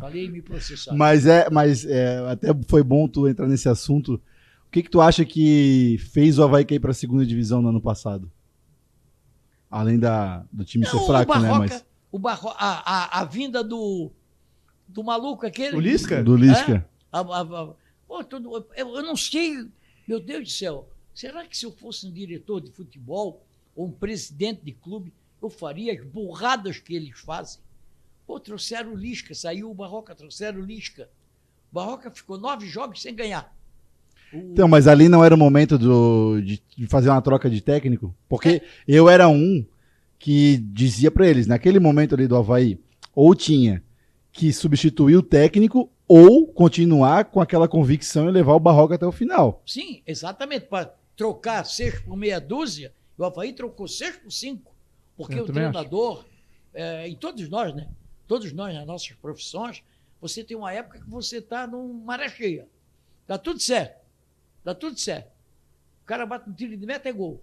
Falei 0.00 0.24
e 0.24 0.28
me 0.28 0.42
processaram. 0.42 0.98
Mas 0.98 1.26
é, 1.26 1.48
mas 1.48 1.84
é, 1.84 2.18
até 2.28 2.48
foi 2.68 2.82
bom 2.82 3.06
tu 3.06 3.28
entrar 3.28 3.46
nesse 3.46 3.68
assunto. 3.68 4.14
O 4.66 4.70
que 4.72 4.82
que 4.82 4.90
tu 4.90 5.00
acha 5.00 5.24
que 5.24 5.96
fez 6.10 6.36
o 6.36 6.42
Havaí 6.42 6.64
cair 6.64 6.80
para 6.80 6.90
a 6.90 6.94
segunda 6.94 7.24
divisão 7.24 7.62
no 7.62 7.68
ano 7.68 7.80
passado? 7.80 8.28
Além 9.70 9.96
da, 9.96 10.44
do 10.52 10.64
time 10.64 10.84
ser 10.86 10.98
fraco, 11.06 11.30
o 11.32 11.38
né? 11.40 11.48
Barroca, 11.48 11.58
Mas 11.72 11.86
o 12.10 12.18
Barro, 12.18 12.48
a, 12.56 13.18
a, 13.18 13.20
a 13.20 13.24
vinda 13.24 13.62
do, 13.62 14.10
do 14.88 15.04
maluco 15.04 15.46
aquele. 15.46 15.76
O 15.76 15.80
Lisca? 15.80 16.20
do 16.22 16.34
Lisca. 16.36 16.84
A- 17.12 17.20
a- 17.20 17.40
a- 17.42 17.72
pô, 18.08 18.24
tudo- 18.24 18.66
eu, 18.76 18.96
eu 18.96 19.02
não 19.04 19.14
sei, 19.16 19.68
meu 20.08 20.18
Deus 20.18 20.42
do 20.44 20.50
céu, 20.50 20.88
será 21.14 21.46
que 21.46 21.56
se 21.56 21.64
eu 21.64 21.72
fosse 21.72 22.06
um 22.06 22.12
diretor 22.12 22.60
de 22.60 22.70
futebol 22.70 23.42
ou 23.74 23.86
um 23.86 23.90
presidente 23.90 24.60
de 24.64 24.72
clube, 24.72 25.12
eu 25.42 25.48
faria 25.50 25.92
as 25.92 26.04
burradas 26.04 26.78
que 26.78 26.94
eles 26.94 27.18
fazem? 27.20 27.60
Pô, 28.26 28.40
trouxeram 28.40 28.92
o 28.92 28.96
Lisca, 28.96 29.34
saiu 29.34 29.70
o 29.70 29.74
Barroca, 29.74 30.14
trouxeram 30.14 30.60
o 30.60 30.64
Lisca. 30.64 31.08
O 31.70 31.74
Barroca 31.74 32.10
ficou 32.10 32.38
nove 32.38 32.66
jogos 32.66 33.02
sem 33.02 33.14
ganhar. 33.14 33.54
O- 34.32 34.38
Então, 34.52 34.66
mas 34.66 34.86
ali 34.88 35.08
não 35.08 35.22
era 35.24 35.34
o 35.34 35.38
momento 35.38 35.78
do, 35.78 36.40
de, 36.40 36.62
de 36.76 36.86
fazer 36.86 37.10
uma 37.10 37.20
troca 37.22 37.50
de 37.50 37.60
técnico? 37.60 38.14
Porque 38.28 38.62
eu 38.88 39.08
era 39.08 39.28
um 39.28 39.64
que 40.18 40.56
dizia 40.56 41.10
para 41.10 41.28
eles, 41.28 41.46
naquele 41.46 41.78
momento 41.78 42.14
ali 42.14 42.26
do 42.26 42.36
Havaí, 42.36 42.78
ou 43.14 43.34
tinha 43.34 43.82
que 44.32 44.52
substituir 44.52 45.16
o 45.16 45.22
técnico 45.22 45.90
ou 46.08 46.46
continuar 46.46 47.26
com 47.26 47.40
aquela 47.40 47.68
convicção 47.68 48.28
e 48.28 48.32
levar 48.32 48.54
o 48.54 48.60
Barroca 48.60 48.94
até 48.94 49.06
o 49.06 49.12
final. 49.12 49.62
Sim, 49.66 50.02
exatamente, 50.06 50.66
para 50.66 50.94
trocar 51.16 51.64
seis 51.64 52.00
por 52.00 52.16
meia 52.16 52.40
dúzia, 52.40 52.92
o 53.16 53.24
Havaí 53.24 53.52
trocou 53.52 53.86
seis 53.86 54.16
por 54.16 54.30
cinco. 54.30 54.74
Porque 55.16 55.38
Eu 55.38 55.44
o 55.44 55.46
treinador, 55.46 56.24
é, 56.72 57.08
em 57.08 57.16
todos 57.16 57.48
nós, 57.48 57.74
né? 57.74 57.88
Todos 58.26 58.52
nós 58.52 58.74
nas 58.74 58.86
nossas 58.86 59.12
profissões, 59.12 59.82
você 60.20 60.42
tem 60.42 60.56
uma 60.56 60.72
época 60.72 60.98
que 60.98 61.08
você 61.08 61.38
está 61.38 61.66
numa 61.66 62.04
maré 62.04 62.28
cheia. 62.28 62.68
Dá 63.26 63.38
tudo 63.38 63.60
certo. 63.60 64.04
Dá 64.64 64.74
tudo 64.74 64.98
certo. 64.98 65.30
O 66.02 66.06
cara 66.06 66.26
bate 66.26 66.48
um 66.48 66.52
tiro 66.52 66.76
de 66.76 66.86
meta 66.86 67.08
é 67.08 67.12
gol. 67.12 67.42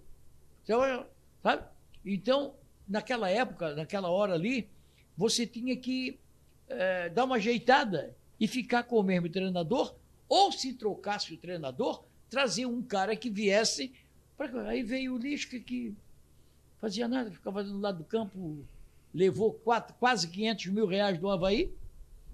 Você 0.62 0.72
olha, 0.72 1.06
sabe? 1.42 1.64
Então, 2.04 2.54
naquela 2.86 3.30
época, 3.30 3.74
naquela 3.74 4.10
hora 4.10 4.34
ali, 4.34 4.68
você 5.16 5.46
tinha 5.46 5.76
que 5.76 6.18
eh, 6.68 7.08
dar 7.10 7.24
uma 7.24 7.36
ajeitada 7.36 8.16
e 8.38 8.46
ficar 8.48 8.82
com 8.84 8.96
o 8.96 9.02
mesmo 9.02 9.28
treinador, 9.28 9.94
ou 10.28 10.50
se 10.50 10.74
trocasse 10.74 11.32
o 11.32 11.36
treinador, 11.36 12.04
trazer 12.32 12.64
um 12.64 12.80
cara 12.80 13.14
que 13.14 13.28
viesse. 13.28 13.92
pra- 14.38 14.62
Aí 14.68 14.82
veio 14.82 15.14
o 15.14 15.18
Lisca 15.18 15.60
que 15.60 15.92
fazia 16.80 17.06
nada, 17.06 17.30
ficava 17.30 17.62
do 17.62 17.78
lado 17.78 17.98
do 17.98 18.04
campo, 18.04 18.64
levou 19.14 19.52
quatro, 19.52 19.94
quase 20.00 20.26
500 20.28 20.66
mil 20.68 20.86
reais 20.86 21.18
do 21.18 21.30
Havaí. 21.30 21.70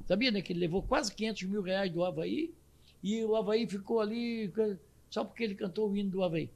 Sabia, 0.06 0.30
né? 0.30 0.40
Que 0.40 0.52
ele 0.52 0.60
levou 0.60 0.82
quase 0.82 1.12
500 1.12 1.42
mil 1.42 1.60
reais 1.60 1.90
do 1.90 2.04
Havaí 2.04 2.54
e 3.02 3.24
o 3.24 3.34
Havaí 3.34 3.66
ficou 3.66 4.00
ali 4.00 4.50
só 5.10 5.24
porque 5.24 5.42
ele 5.42 5.56
cantou 5.56 5.90
o 5.90 5.96
hino 5.96 6.10
do 6.10 6.22
Havaí. 6.22 6.48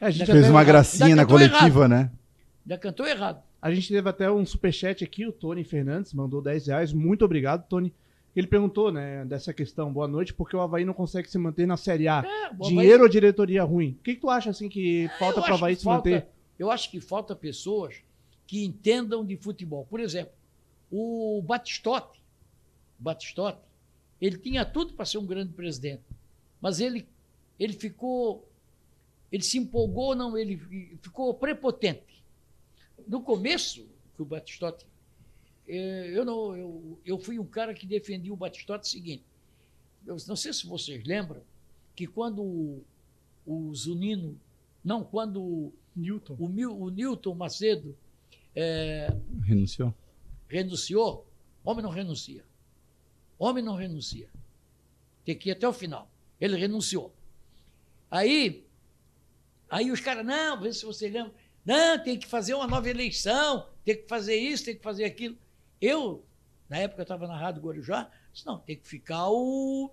É, 0.00 0.06
a, 0.06 0.10
gente 0.10 0.26
Fez 0.26 0.50
uma 0.50 0.58
ainda 0.60 0.72
gracinha 0.72 1.14
na 1.14 1.24
coletiva, 1.24 1.86
né? 1.86 2.10
Ainda 2.66 2.76
cantou 2.76 3.06
errado. 3.06 3.40
A 3.62 3.72
gente 3.72 3.88
teve 3.88 4.08
até 4.08 4.30
um 4.30 4.44
superchat 4.44 5.04
aqui, 5.04 5.26
o 5.26 5.32
Tony 5.32 5.62
Fernandes 5.62 6.12
mandou 6.12 6.42
10 6.42 6.66
reais. 6.66 6.92
Muito 6.92 7.24
obrigado, 7.24 7.66
Tony. 7.68 7.94
Ele 8.34 8.46
perguntou, 8.46 8.92
né, 8.92 9.24
dessa 9.24 9.52
questão, 9.52 9.92
boa 9.92 10.06
noite, 10.06 10.32
porque 10.32 10.54
o 10.54 10.60
Havaí 10.60 10.84
não 10.84 10.94
consegue 10.94 11.28
se 11.28 11.36
manter 11.36 11.66
na 11.66 11.76
Série 11.76 12.06
A. 12.06 12.22
É, 12.24 12.48
o 12.50 12.54
Havaí- 12.54 12.68
Dinheiro 12.68 13.02
ou 13.02 13.08
diretoria 13.08 13.64
ruim? 13.64 13.96
O 13.98 14.02
que, 14.04 14.14
que 14.14 14.20
tu 14.20 14.30
acha, 14.30 14.50
assim, 14.50 14.68
que 14.68 15.08
falta 15.18 15.40
Eu 15.40 15.42
para 15.42 15.52
o 15.52 15.54
Havaí 15.56 15.74
se 15.76 15.82
falta- 15.82 16.08
manter? 16.10 16.28
Eu 16.58 16.70
acho 16.70 16.90
que 16.90 17.00
falta 17.00 17.34
pessoas 17.34 17.96
que 18.46 18.64
entendam 18.64 19.24
de 19.24 19.36
futebol. 19.36 19.84
Por 19.88 19.98
exemplo, 19.98 20.32
o 20.90 21.42
Batistotti, 21.44 22.20
Batistotti, 22.98 23.60
ele 24.20 24.36
tinha 24.38 24.64
tudo 24.64 24.92
para 24.92 25.04
ser 25.06 25.18
um 25.18 25.26
grande 25.26 25.52
presidente, 25.52 26.02
mas 26.60 26.78
ele, 26.80 27.08
ele 27.58 27.72
ficou, 27.72 28.46
ele 29.32 29.42
se 29.42 29.58
empolgou, 29.58 30.14
não, 30.14 30.36
ele 30.36 30.56
ficou 31.02 31.32
prepotente. 31.34 32.22
No 33.08 33.22
começo, 33.22 33.88
que 34.14 34.22
o 34.22 34.24
Batistotti, 34.24 34.84
eh, 34.84 34.90
eu, 35.76 36.24
não, 36.24 36.56
eu, 36.56 36.98
eu 37.04 37.18
fui 37.18 37.38
um 37.38 37.44
cara 37.46 37.72
que 37.74 37.86
defendia 37.86 38.32
o 38.32 38.36
Batistotti 38.36 38.86
o 38.86 38.90
seguinte, 38.90 39.24
eu 40.06 40.16
não 40.26 40.36
sei 40.36 40.52
se 40.52 40.66
vocês 40.66 41.04
lembram, 41.04 41.42
que 41.94 42.06
quando 42.06 42.42
o, 42.42 42.84
o 43.46 43.74
Zunino, 43.74 44.38
não, 44.82 45.04
quando 45.04 45.42
o, 45.42 45.72
Newton. 45.94 46.36
o, 46.38 46.48
Mil- 46.48 46.78
o 46.78 46.88
Newton 46.88 47.34
Macedo 47.34 47.96
eh, 48.54 49.14
Renunciou. 49.42 49.94
renunciou, 50.48 51.26
homem 51.64 51.82
não 51.82 51.90
renuncia. 51.90 52.44
Homem 53.38 53.62
não 53.62 53.74
renuncia. 53.74 54.28
Tem 55.24 55.36
que 55.36 55.48
ir 55.50 55.52
até 55.52 55.66
o 55.68 55.72
final. 55.72 56.10
Ele 56.40 56.56
renunciou. 56.56 57.12
Aí, 58.10 58.64
aí 59.68 59.90
os 59.90 60.00
caras, 60.00 60.24
não, 60.24 60.60
vê 60.60 60.72
se 60.72 60.84
você 60.84 61.08
lembra. 61.08 61.32
Não, 61.64 62.02
tem 62.02 62.18
que 62.18 62.26
fazer 62.26 62.54
uma 62.54 62.66
nova 62.66 62.88
eleição, 62.88 63.66
tem 63.84 63.96
que 63.96 64.08
fazer 64.08 64.36
isso, 64.36 64.64
tem 64.64 64.74
que 64.76 64.82
fazer 64.82 65.04
aquilo. 65.04 65.36
Eu, 65.80 66.24
na 66.68 66.78
época 66.78 67.02
estava 67.02 67.26
na 67.26 67.36
Rádio 67.36 67.62
Guarujá, 67.62 68.10
disse, 68.32 68.46
não, 68.46 68.58
tem 68.58 68.76
que 68.76 68.86
ficar 68.86 69.28
o. 69.30 69.90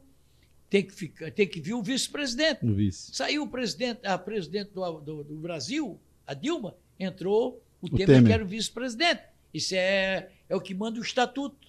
Tem 0.70 0.84
que, 0.86 0.94
ficar, 0.94 1.32
tem 1.32 1.48
que 1.48 1.62
vir 1.62 1.74
o 1.74 1.82
vice-presidente. 1.82 2.60
Vice. 2.66 3.16
Saiu 3.16 3.44
o 3.44 3.48
presidente, 3.48 4.06
a 4.06 4.18
presidente 4.18 4.72
do, 4.72 5.00
do- 5.00 5.24
do 5.24 5.36
Brasil, 5.38 5.98
a 6.26 6.34
Dilma, 6.34 6.76
entrou 7.00 7.64
o, 7.82 7.88
Temer, 7.90 8.08
Temer. 8.08 8.26
que 8.26 8.32
era 8.34 8.44
o 8.44 8.48
vice-presidente. 8.48 9.22
Isso 9.54 9.74
é, 9.76 10.30
é 10.50 10.56
o 10.56 10.60
que 10.60 10.74
manda 10.76 11.00
o 11.00 11.02
estatuto. 11.02 11.68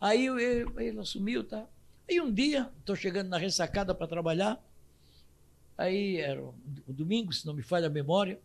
Aí 0.00 0.26
eu- 0.26 0.38
eu- 0.38 0.78
ele 0.80 1.00
assumiu, 1.00 1.42
tá? 1.42 1.66
Aí 2.08 2.20
um 2.20 2.32
dia, 2.32 2.70
estou 2.78 2.94
chegando 2.94 3.28
na 3.28 3.38
ressacada 3.38 3.92
para 3.92 4.06
trabalhar, 4.06 4.62
aí 5.76 6.18
era 6.18 6.40
o 6.40 6.54
o 6.86 6.92
domingo, 6.92 7.32
se 7.32 7.44
não 7.44 7.52
me 7.54 7.62
falha 7.62 7.88
a 7.88 7.90
memória, 7.90 8.38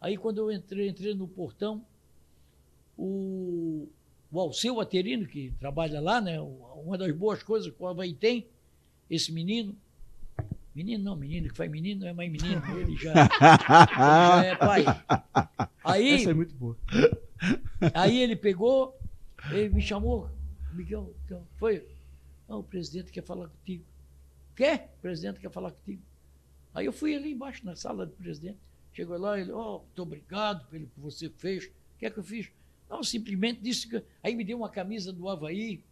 aí 0.00 0.16
quando 0.16 0.38
eu 0.38 0.50
entrei, 0.50 0.88
entrei 0.88 1.12
no 1.14 1.28
portão, 1.28 1.84
o, 2.96 3.86
o 4.32 4.40
Alceu 4.40 4.80
Aterino, 4.80 5.26
que 5.26 5.52
trabalha 5.60 6.00
lá, 6.00 6.18
né? 6.20 6.40
Uma 6.40 6.96
das 6.96 7.14
boas 7.14 7.42
coisas 7.42 7.70
que 7.72 7.82
o 7.82 7.86
Havaí 7.86 8.14
tem, 8.14 8.46
esse 9.10 9.30
menino, 9.30 9.76
menino 10.74 11.04
não, 11.04 11.14
menino 11.14 11.50
que 11.50 11.54
faz 11.56 11.70
menino 11.70 12.00
não 12.00 12.08
é 12.08 12.12
mais 12.14 12.32
menino, 12.32 12.62
ele 12.80 12.96
já, 12.96 13.12
já 13.92 14.44
é 14.44 14.56
pai. 14.56 14.84
Aí, 15.84 16.12
Essa 16.14 16.30
é 16.30 16.34
muito 16.34 16.54
boa. 16.54 16.76
Aí 17.92 18.18
ele 18.22 18.34
pegou, 18.34 18.98
ele 19.50 19.68
me 19.68 19.82
chamou, 19.82 20.30
Miguel, 20.72 21.12
foi. 21.58 21.86
"Ah, 22.48 22.56
o 22.56 22.62
presidente 22.62 23.12
quer 23.12 23.22
falar 23.22 23.48
contigo. 23.48 23.84
Quer? 24.56 24.94
O 24.98 25.02
presidente 25.02 25.40
quer 25.40 25.50
falar 25.50 25.72
contigo. 25.72 26.00
Aí 26.74 26.86
eu 26.86 26.92
fui 26.92 27.14
ali 27.14 27.32
embaixo 27.32 27.66
na 27.66 27.76
sala 27.76 28.06
do 28.06 28.12
presidente. 28.12 28.56
Chegou 28.94 29.18
lá, 29.18 29.38
ele, 29.38 29.52
ó, 29.52 29.78
muito 29.80 30.02
obrigado 30.02 30.66
pelo 30.68 30.86
que 30.86 31.00
você 31.00 31.28
fez. 31.28 31.66
O 31.66 31.98
que 31.98 32.06
é 32.06 32.10
que 32.10 32.18
eu 32.18 32.24
fiz? 32.24 32.50
Não, 32.92 33.02
simplesmente 33.02 33.60
disse 33.60 33.88
que. 33.88 34.02
Aí 34.22 34.34
me 34.34 34.44
deu 34.44 34.56
uma 34.58 34.68
camisa 34.68 35.12
do 35.12 35.28
Havaí, 35.28 35.82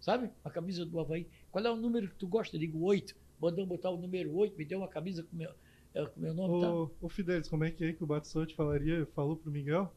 sabe? 0.00 0.30
A 0.44 0.48
camisa 0.50 0.84
do 0.86 0.98
Havaí. 0.98 1.26
Qual 1.52 1.64
é 1.64 1.70
o 1.70 1.76
número 1.76 2.08
que 2.08 2.14
tu 2.16 2.26
gosta? 2.26 2.56
Eu 2.56 2.60
digo 2.60 2.80
oito. 2.84 3.14
Mandou 3.40 3.66
botar 3.66 3.90
o 3.90 3.96
número 3.96 4.34
oito, 4.36 4.56
me 4.56 4.64
deu 4.64 4.78
uma 4.78 4.88
camisa 4.88 5.22
com 5.22 5.36
meu, 5.36 5.50
eh, 5.94 6.04
com 6.06 6.20
meu 6.20 6.32
nome. 6.34 6.60
Tá? 6.60 6.74
Ô, 6.74 6.90
ô 7.02 7.08
Fidelis, 7.08 7.48
como 7.48 7.64
é 7.64 7.70
que 7.70 7.84
é 7.84 7.92
que 7.92 8.02
o 8.02 8.06
Batistotti 8.06 8.54
falaria, 8.54 9.06
falou 9.14 9.36
pro 9.36 9.50
Miguel? 9.50 9.92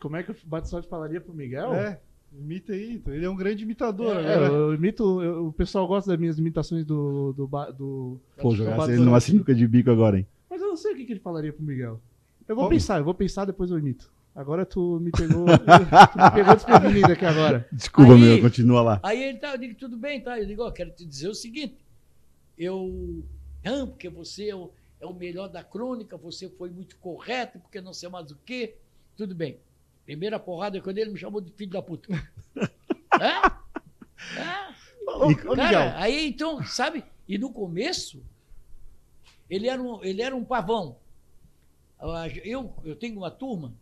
Como 0.00 0.16
é 0.16 0.22
que 0.22 0.30
o 0.30 0.36
Batistotti 0.44 0.88
falaria 0.88 1.20
pro 1.20 1.34
Miguel? 1.34 1.74
É, 1.74 2.00
imita 2.32 2.72
aí. 2.72 3.02
Ele 3.06 3.24
é 3.24 3.30
um 3.30 3.36
grande 3.36 3.64
imitador. 3.64 4.16
É, 4.16 4.22
É, 4.24 4.34
agora. 4.34 4.52
eu 4.52 4.74
imito, 4.74 5.22
eu- 5.22 5.46
o 5.48 5.52
pessoal 5.52 5.86
gosta 5.86 6.10
das 6.10 6.18
minhas 6.20 6.38
imitações 6.38 6.84
do. 6.84 7.32
do, 7.32 7.46
do- 7.72 8.20
Pô, 8.38 8.50
jogasse 8.54 8.76
Batistotti. 8.76 8.92
ele 8.92 9.04
numa 9.04 9.20
sinuca 9.20 9.54
de 9.54 9.66
bico 9.66 9.90
agora, 9.90 10.18
hein? 10.18 10.26
Mas 10.48 10.60
eu 10.60 10.68
não 10.68 10.76
sei 10.76 10.92
o 10.92 10.96
que, 10.96 11.04
que 11.04 11.12
ele 11.14 11.20
falaria 11.20 11.52
pro 11.52 11.62
Miguel. 11.64 12.00
Eu 12.48 12.54
vou 12.54 12.64
Como? 12.64 12.70
pensar, 12.76 12.98
eu 12.98 13.04
vou 13.04 13.14
pensar, 13.14 13.44
depois 13.44 13.70
eu 13.70 13.78
imito. 13.78 14.10
Agora 14.36 14.66
tu 14.66 15.00
me 15.00 15.10
pegou. 15.10 15.46
tu 15.48 16.18
me 16.18 16.30
pegou 16.34 16.54
desprevenido 16.54 17.10
aqui 17.10 17.24
agora. 17.24 17.66
Desculpa, 17.72 18.12
Aí- 18.12 18.20
meu, 18.20 18.40
continua 18.42 18.82
lá. 18.82 19.00
Aí 19.02 19.22
ele 19.22 19.38
tá, 19.38 19.52
eu 19.52 19.58
digo, 19.58 19.74
tudo 19.74 19.96
bem, 19.96 20.20
tá? 20.20 20.38
Eu 20.38 20.44
digo, 20.44 20.62
ó, 20.62 20.70
quero 20.70 20.90
te 20.90 21.06
dizer 21.06 21.28
o 21.28 21.34
seguinte, 21.34 21.78
eu, 22.58 23.24
não, 23.64 23.86
porque 23.88 24.10
você 24.10 24.50
é 24.50 24.54
o, 24.54 24.70
é 25.00 25.06
o 25.06 25.14
melhor 25.14 25.48
da 25.48 25.64
crônica, 25.64 26.18
você 26.18 26.50
foi 26.50 26.68
muito 26.68 26.96
correto, 26.96 27.58
porque 27.58 27.80
não 27.80 27.94
sei 27.94 28.10
mais 28.10 28.30
o 28.30 28.36
quê, 28.44 28.76
tudo 29.16 29.34
bem. 29.34 29.58
Primeira 30.04 30.38
porrada 30.38 30.78
quando 30.82 30.98
ele 30.98 31.12
me 31.12 31.18
chamou 31.18 31.40
de 31.40 31.50
filho 31.52 31.70
da 31.70 31.80
puta. 31.80 32.12
é? 33.18 34.38
É? 34.38 34.76
Ô, 35.08 35.34
Cara, 35.56 35.98
aí 35.98 36.28
então, 36.28 36.62
sabe? 36.62 37.02
E 37.26 37.38
no 37.38 37.50
começo, 37.50 38.22
ele 39.48 39.66
era 39.66 39.82
um, 39.82 40.04
ele 40.04 40.20
era 40.20 40.36
um 40.36 40.44
pavão. 40.44 40.98
Eu, 42.44 42.74
eu 42.84 42.94
tenho 42.94 43.16
uma 43.16 43.30
turma 43.30 43.72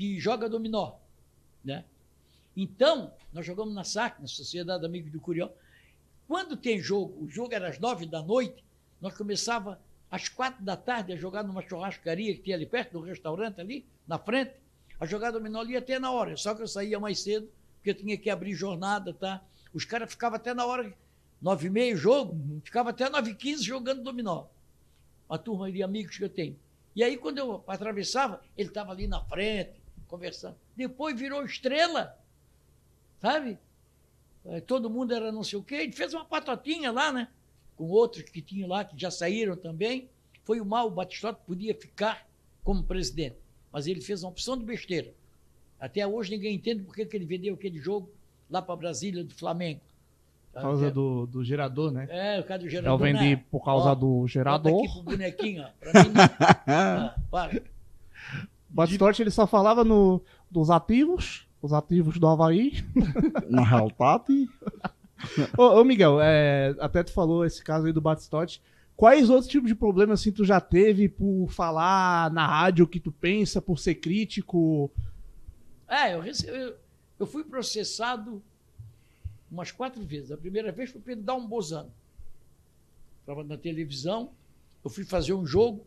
que 0.00 0.18
joga 0.18 0.48
dominó, 0.48 0.94
né? 1.62 1.84
Então, 2.56 3.12
nós 3.34 3.44
jogamos 3.44 3.74
na 3.74 3.84
SAC, 3.84 4.18
na 4.18 4.26
Sociedade 4.26 4.86
Amigos 4.86 5.12
do 5.12 5.20
Curió. 5.20 5.50
Quando 6.26 6.56
tem 6.56 6.80
jogo, 6.80 7.22
o 7.22 7.28
jogo 7.28 7.52
era 7.52 7.68
às 7.68 7.78
nove 7.78 8.06
da 8.06 8.22
noite, 8.22 8.64
nós 8.98 9.14
começava 9.14 9.78
às 10.10 10.26
quatro 10.26 10.64
da 10.64 10.74
tarde 10.74 11.12
a 11.12 11.16
jogar 11.16 11.42
numa 11.42 11.60
churrascaria 11.60 12.34
que 12.34 12.40
tinha 12.40 12.56
ali 12.56 12.64
perto 12.64 12.92
do 12.92 13.00
restaurante 13.00 13.60
ali, 13.60 13.84
na 14.08 14.18
frente, 14.18 14.52
a 14.98 15.04
jogar 15.04 15.32
dominó 15.32 15.60
ali 15.60 15.76
até 15.76 15.98
na 15.98 16.10
hora. 16.10 16.34
Só 16.34 16.54
que 16.54 16.62
eu 16.62 16.66
saía 16.66 16.98
mais 16.98 17.20
cedo 17.20 17.46
porque 17.76 17.92
tinha 17.92 18.16
que 18.16 18.30
abrir 18.30 18.54
jornada, 18.54 19.12
tá? 19.12 19.44
Os 19.74 19.84
caras 19.84 20.10
ficavam 20.10 20.36
até 20.36 20.54
na 20.54 20.64
hora, 20.64 20.96
nove 21.42 21.66
e 21.66 21.70
meia 21.70 21.94
jogo, 21.94 22.32
Uhum. 22.32 22.62
ficava 22.64 22.88
até 22.88 23.10
nove 23.10 23.32
e 23.32 23.34
quinze 23.34 23.62
jogando 23.64 24.02
dominó. 24.02 24.46
Uma 25.28 25.38
turma 25.38 25.70
de 25.70 25.82
amigos 25.82 26.16
que 26.16 26.24
eu 26.24 26.30
tenho. 26.30 26.58
E 26.96 27.04
aí, 27.04 27.18
quando 27.18 27.36
eu 27.36 27.62
atravessava, 27.66 28.40
ele 28.56 28.68
estava 28.68 28.92
ali 28.92 29.06
na 29.06 29.22
frente, 29.24 29.79
conversando. 30.10 30.56
Depois 30.76 31.18
virou 31.18 31.44
estrela, 31.44 32.18
sabe? 33.20 33.58
Eh, 34.44 34.60
Todo 34.60 34.90
mundo 34.90 35.14
era 35.14 35.30
não 35.32 35.44
sei 35.44 35.58
o 35.58 35.62
quê. 35.62 35.76
Ele 35.76 35.92
fez 35.92 36.12
uma 36.12 36.24
patotinha 36.24 36.90
lá, 36.90 37.12
né? 37.12 37.28
Com 37.76 37.84
outros 37.88 38.24
que 38.24 38.42
tinham 38.42 38.68
lá, 38.68 38.84
que 38.84 38.98
já 39.00 39.10
saíram 39.10 39.56
também. 39.56 40.08
Foi 40.44 40.60
o 40.60 40.64
mal, 40.66 40.88
o 40.88 40.90
Batistotti 40.90 41.40
podia 41.46 41.74
ficar 41.74 42.26
como 42.64 42.82
presidente. 42.82 43.36
Mas 43.72 43.86
ele 43.86 44.00
fez 44.00 44.22
uma 44.22 44.30
opção 44.30 44.56
de 44.58 44.64
besteira. 44.64 45.12
Até 45.78 46.06
hoje 46.06 46.30
ninguém 46.30 46.56
entende 46.56 46.82
por 46.82 46.94
que 46.94 47.06
ele 47.16 47.24
vendeu 47.24 47.54
aquele 47.54 47.78
jogo 47.78 48.10
lá 48.50 48.60
para 48.60 48.76
Brasília, 48.76 49.22
do 49.24 49.32
Flamengo. 49.34 49.80
Por 50.52 50.60
causa 50.62 50.90
do, 50.90 51.26
do 51.26 51.44
gerador, 51.44 51.92
né? 51.92 52.08
É, 52.10 52.40
o 52.40 52.44
cara 52.44 52.58
do 52.58 52.66
Eu 52.66 52.70
gerador. 52.70 52.98
vendi 52.98 53.36
né? 53.36 53.44
por 53.50 53.64
causa 53.64 53.90
Ó, 53.90 53.94
do 53.94 54.26
gerador. 54.26 54.82
aqui 54.84 54.92
pro 54.92 55.02
bonequinho, 55.04 55.62
ó. 55.62 55.68
Pra 55.78 55.92
mim, 56.04 56.10
não. 56.10 56.22
Ah, 56.66 57.16
para. 57.30 57.62
Batistotti 58.70 59.22
ele 59.22 59.30
só 59.30 59.46
falava 59.46 59.84
no, 59.84 60.22
dos 60.50 60.70
ativos, 60.70 61.46
os 61.60 61.72
ativos 61.72 62.18
do 62.18 62.26
Havaí. 62.26 62.84
Na 63.48 63.64
realidade, 63.64 64.48
Ô, 65.58 65.80
ô, 65.80 65.84
Miguel, 65.84 66.18
é, 66.20 66.74
até 66.80 67.02
tu 67.02 67.12
falou 67.12 67.44
esse 67.44 67.62
caso 67.62 67.86
aí 67.86 67.92
do 67.92 68.00
Batistotti. 68.00 68.62
Quais 68.96 69.28
outros 69.30 69.50
tipos 69.50 69.68
de 69.68 69.74
problemas 69.74 70.20
assim 70.20 70.32
tu 70.32 70.44
já 70.44 70.60
teve 70.60 71.08
por 71.08 71.48
falar 71.50 72.30
na 72.32 72.46
rádio 72.46 72.84
o 72.84 72.88
que 72.88 73.00
tu 73.00 73.10
pensa, 73.12 73.60
por 73.60 73.78
ser 73.78 73.96
crítico? 73.96 74.90
É, 75.88 76.14
eu, 76.14 76.20
rece- 76.20 76.48
eu, 76.48 76.76
eu 77.18 77.26
fui 77.26 77.42
processado 77.44 78.42
umas 79.50 79.72
quatro 79.72 80.02
vezes. 80.04 80.30
A 80.30 80.36
primeira 80.36 80.70
vez 80.70 80.90
foi 80.90 81.00
pelo 81.00 81.22
Dom 81.22 81.46
Bozano. 81.46 81.90
Estava 83.20 83.42
na 83.44 83.56
televisão, 83.56 84.30
eu 84.84 84.90
fui 84.90 85.04
fazer 85.04 85.34
um 85.34 85.44
jogo, 85.46 85.86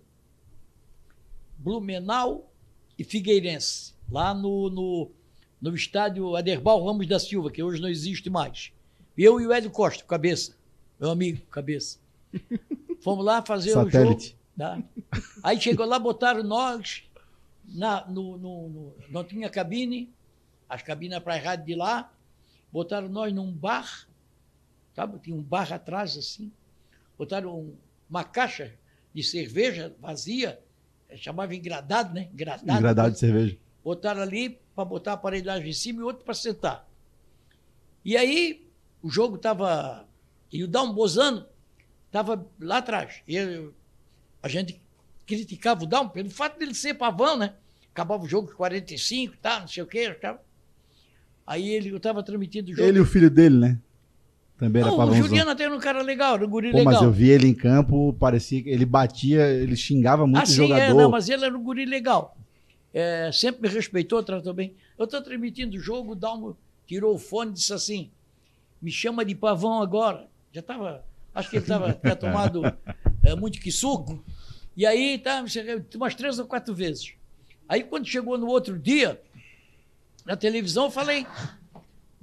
Blumenau 1.58 2.52
e 2.98 3.04
Figueirense, 3.04 3.94
lá 4.12 4.34
no, 4.34 4.70
no, 4.70 5.12
no 5.62 5.76
estádio 5.76 6.36
Aderbal 6.36 6.84
Ramos 6.86 7.08
da 7.08 7.20
Silva, 7.20 7.50
que 7.52 7.64
hoje 7.64 7.82
não 7.82 7.90
existe 7.90 8.30
mais. 8.30 8.72
Eu 9.18 9.40
e 9.40 9.46
o 9.48 9.52
Hélio 9.54 9.72
Costa, 9.72 10.04
cabeça, 10.04 10.56
meu 11.00 11.10
amigo, 11.12 11.46
cabeça. 11.48 12.00
Fomos 13.02 13.26
lá 13.26 13.42
fazer 13.46 13.72
o 13.72 13.74
jogo. 13.76 13.92
satélite. 13.92 14.38
Tá? 14.58 14.82
Aí 15.42 15.60
chegou 15.60 15.86
lá, 15.86 15.98
botaram 15.98 16.44
nós, 16.44 17.04
na, 17.66 18.06
no, 18.08 18.38
no- 18.38 18.70
no- 18.70 18.94
não 19.10 19.24
tinha 19.24 19.50
cabine, 19.50 20.12
as 20.70 20.82
cabines 20.82 21.20
para 21.20 21.36
a 21.36 21.40
rádio 21.40 21.66
de 21.66 21.76
lá, 21.76 22.12
botaram 22.72 23.10
nós 23.10 23.34
num 23.34 23.52
bar, 23.52 24.08
sabe? 24.96 25.20
Tinha 25.20 25.36
um 25.36 25.42
bar 25.42 25.72
atrás 25.74 26.16
assim, 26.18 26.52
botaram 27.18 27.60
um- 27.60 27.76
uma 28.10 28.24
caixa 28.24 28.74
de 29.14 29.24
cerveja 29.24 29.96
vazia, 30.00 30.60
chamava 31.18 31.56
engradado, 31.56 32.14
né? 32.14 32.30
Engradado. 32.34 32.72
Engradado 32.80 33.12
de 33.14 33.20
cerveja. 33.20 33.58
Botaram 33.84 34.22
ali 34.22 34.60
para 34.76 34.86
botar 34.86 35.12
a 35.12 35.14
aparelhagem 35.16 35.70
em 35.70 35.74
cima 35.74 36.02
e 36.02 36.04
outro 36.04 36.24
para 36.24 36.34
sentar. 36.34 36.88
E 38.04 38.18
aí 38.18 38.68
o 39.02 39.10
jogo 39.10 39.36
estava. 39.36 40.08
E 40.52 40.64
o 40.64 40.68
Dom 40.68 40.94
Bozano 40.94 41.46
estava 42.08 42.46
lá 42.60 42.78
atrás. 42.78 43.22
E 43.28 43.36
eu- 43.36 43.74
a 44.42 44.48
gente 44.48 44.82
criticava 45.26 45.84
o 45.84 45.88
Dom 45.88 46.08
pelo 46.10 46.30
fato 46.30 46.60
dele 46.60 46.74
ser 46.74 46.94
pavão, 46.96 47.38
né? 47.38 47.54
Acabava 47.92 48.24
o 48.24 48.28
jogo 48.28 48.50
com 48.50 48.56
45, 48.56 49.38
tá, 49.38 49.60
não 49.60 49.68
sei 49.68 49.84
o 49.84 49.88
quê. 49.88 50.12
Tá. 50.14 50.40
Aí 51.46 51.70
ele, 51.70 51.90
eu 51.90 51.98
estava 51.98 52.24
transmitindo 52.24 52.72
o 52.72 52.76
jogo. 52.76 52.88
Ele 52.88 52.98
e 52.98 53.02
o 53.02 53.06
filho 53.06 53.30
dele, 53.30 53.56
né? 53.58 53.80
Também 54.58 54.82
era 54.82 54.92
não, 54.92 55.10
o. 55.10 55.14
Juliano 55.14 55.52
até 55.52 55.64
era 55.64 55.76
um 55.76 55.80
cara 55.80 56.02
legal, 56.02 56.36
era 56.36 56.46
um 56.46 56.50
guri 56.50 56.72
Pô, 56.72 56.78
legal. 56.78 56.94
mas 56.94 57.02
eu 57.02 57.12
vi 57.12 57.30
ele 57.30 57.48
em 57.48 57.54
campo, 57.54 58.16
parecia 58.20 58.62
que 58.62 58.70
ele 58.70 58.86
batia, 58.86 59.50
ele 59.50 59.76
xingava 59.76 60.26
muito 60.26 60.40
ah, 60.40 60.44
o 60.44 60.54
jogador. 60.54 60.82
é, 60.82 60.94
não, 60.94 61.10
mas 61.10 61.28
ele 61.28 61.44
era 61.46 61.58
um 61.58 61.64
guri 61.64 61.86
legal. 61.86 62.38
É, 62.94 63.32
sempre 63.34 63.68
me 63.68 63.74
respeitou, 63.74 64.22
tratou 64.22 64.54
bem. 64.54 64.76
Eu 64.98 65.06
estou 65.06 65.22
transmitindo 65.22 65.76
o 65.76 65.80
jogo, 65.80 66.12
o 66.12 66.16
Dalmo 66.16 66.56
tirou 66.86 67.16
o 67.16 67.18
fone 67.18 67.52
e 67.52 67.54
disse 67.56 67.74
assim: 67.74 68.12
me 68.82 68.92
chama 68.92 69.26
de 69.26 69.34
pavão 69.34 69.82
agora. 69.82 70.28
Já 70.52 70.60
estava, 70.60 71.04
acho 71.34 71.50
que 71.50 71.56
ele 71.56 71.64
estava 71.64 71.94
tomado 72.16 72.62
é, 73.24 73.36
muito 73.36 73.60
que 73.60 73.72
suco. 73.72 74.24
E 74.78 74.86
aí, 74.86 75.18
tá, 75.18 75.44
umas 75.96 76.16
três 76.16 76.38
ou 76.38 76.46
quatro 76.46 76.74
vezes. 76.74 77.14
Aí, 77.68 77.84
quando 77.84 78.06
chegou 78.06 78.38
no 78.38 78.48
outro 78.48 78.78
dia, 78.78 79.20
na 80.26 80.36
televisão, 80.36 80.86
eu 80.86 80.92
falei: 80.92 81.26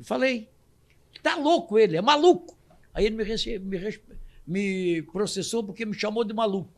falei, 0.03 0.49
tá 1.23 1.37
louco 1.37 1.79
ele, 1.79 1.97
é 1.97 2.03
maluco. 2.03 2.57
Aí 2.93 3.07
ele 3.07 3.17
me, 3.17 3.25
rece- 3.25 3.59
me, 3.59 3.79
me 4.47 5.03
processou 5.03 5.63
porque 5.65 5.85
me 5.87 5.95
chamou 5.95 6.25
de 6.25 6.33
maluco. 6.35 6.71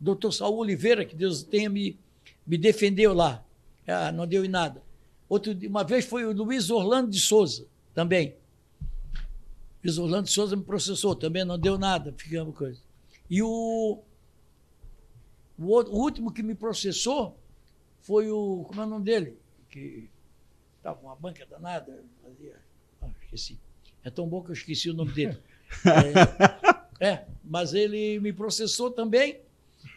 O 0.00 0.04
doutor 0.04 0.32
Saul 0.32 0.58
Oliveira, 0.58 1.04
que 1.04 1.14
Deus 1.16 1.42
tenha, 1.42 1.68
me, 1.70 1.98
me 2.46 2.56
defendeu 2.58 3.12
lá. 3.14 3.44
Ah, 3.86 4.12
não 4.12 4.26
deu 4.26 4.44
em 4.44 4.48
nada. 4.48 4.82
Outro, 5.28 5.56
uma 5.66 5.82
vez 5.84 6.04
foi 6.04 6.24
o 6.24 6.32
Luiz 6.32 6.70
Orlando 6.70 7.10
de 7.10 7.20
Souza, 7.20 7.66
também. 7.94 8.34
Luiz 9.82 9.98
Orlando 9.98 10.24
de 10.24 10.30
Souza 10.30 10.56
me 10.56 10.62
processou, 10.62 11.14
também 11.14 11.44
não 11.44 11.58
deu 11.58 11.78
nada, 11.78 12.14
ficamos 12.16 12.56
coisa. 12.56 12.80
E 13.30 13.42
o, 13.42 14.02
o, 15.58 15.66
outro- 15.66 15.92
o 15.92 15.98
último 15.98 16.32
que 16.32 16.42
me 16.42 16.54
processou 16.54 17.38
foi 18.00 18.30
o. 18.30 18.64
Como 18.68 18.80
é 18.80 18.84
o 18.84 18.88
nome 18.88 19.04
dele? 19.04 19.38
Que 19.70 20.08
estava 20.78 20.98
com 20.98 21.06
uma 21.06 21.16
banca 21.16 21.44
danada. 21.46 22.02
Fazia, 22.22 22.56
ah, 23.02 23.08
esqueci. 23.22 23.58
É 24.08 24.10
tão 24.10 24.26
bom 24.26 24.42
que 24.42 24.48
eu 24.48 24.54
esqueci 24.54 24.88
o 24.90 24.94
nome 24.94 25.12
dele. 25.12 25.38
É, 26.98 27.06
é, 27.10 27.24
mas 27.44 27.74
ele 27.74 28.18
me 28.20 28.32
processou 28.32 28.90
também. 28.90 29.38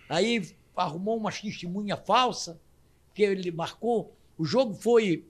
Aí 0.09 0.53
arrumou 0.75 1.15
uma 1.17 1.31
testemunha 1.31 1.95
falsa, 1.95 2.59
que 3.15 3.23
ele 3.23 3.49
marcou. 3.51 4.13
O 4.37 4.43
jogo 4.43 4.73
foi 4.73 5.25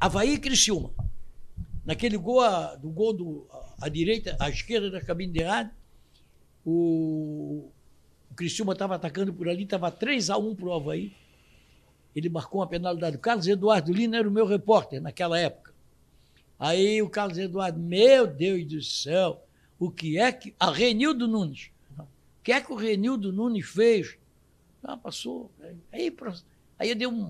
Havaí 0.00 0.34
e 0.34 0.38
Criciúma. 0.40 0.90
Naquele 1.84 2.16
gol, 2.16 2.40
a- 2.40 2.74
do 2.74 2.90
gol 2.90 3.12
do, 3.12 3.46
à 3.80 3.88
direita, 3.88 4.36
à 4.40 4.50
esquerda 4.50 4.90
da 4.90 5.00
cabine 5.00 5.32
de 5.32 5.44
rádio, 5.44 5.72
o, 6.66 7.70
o 8.28 8.34
Criciúma 8.34 8.72
estava 8.72 8.96
atacando 8.96 9.32
por 9.32 9.48
ali, 9.48 9.62
estava 9.62 9.88
3 9.88 10.30
a 10.30 10.36
1 10.36 10.56
para 10.56 10.66
o 10.66 10.72
Havaí. 10.72 11.14
Ele 12.14 12.28
marcou 12.28 12.60
uma 12.60 12.66
penalidade. 12.66 13.16
O 13.16 13.20
Carlos 13.20 13.46
Eduardo 13.46 13.92
Lina 13.92 14.16
era 14.18 14.28
o 14.28 14.32
meu 14.32 14.46
repórter 14.46 15.00
naquela 15.00 15.38
época. 15.38 15.61
Aí 16.64 17.02
o 17.02 17.10
Carlos 17.10 17.38
Eduardo, 17.38 17.80
meu 17.80 18.24
Deus 18.24 18.64
do 18.66 18.80
céu, 18.80 19.44
o 19.80 19.90
que 19.90 20.16
é 20.16 20.30
que. 20.30 20.54
A 20.60 20.70
Renildo 20.70 21.26
Nunes. 21.26 21.72
O 21.98 22.04
que 22.44 22.52
é 22.52 22.60
que 22.60 22.70
o 22.72 22.76
Renildo 22.76 23.32
Nunes 23.32 23.66
fez? 23.66 24.16
Ah, 24.80 24.96
passou. 24.96 25.50
Aí, 25.92 26.14
aí 26.78 26.88
eu 26.90 26.94
dei 26.94 27.06
um, 27.08 27.24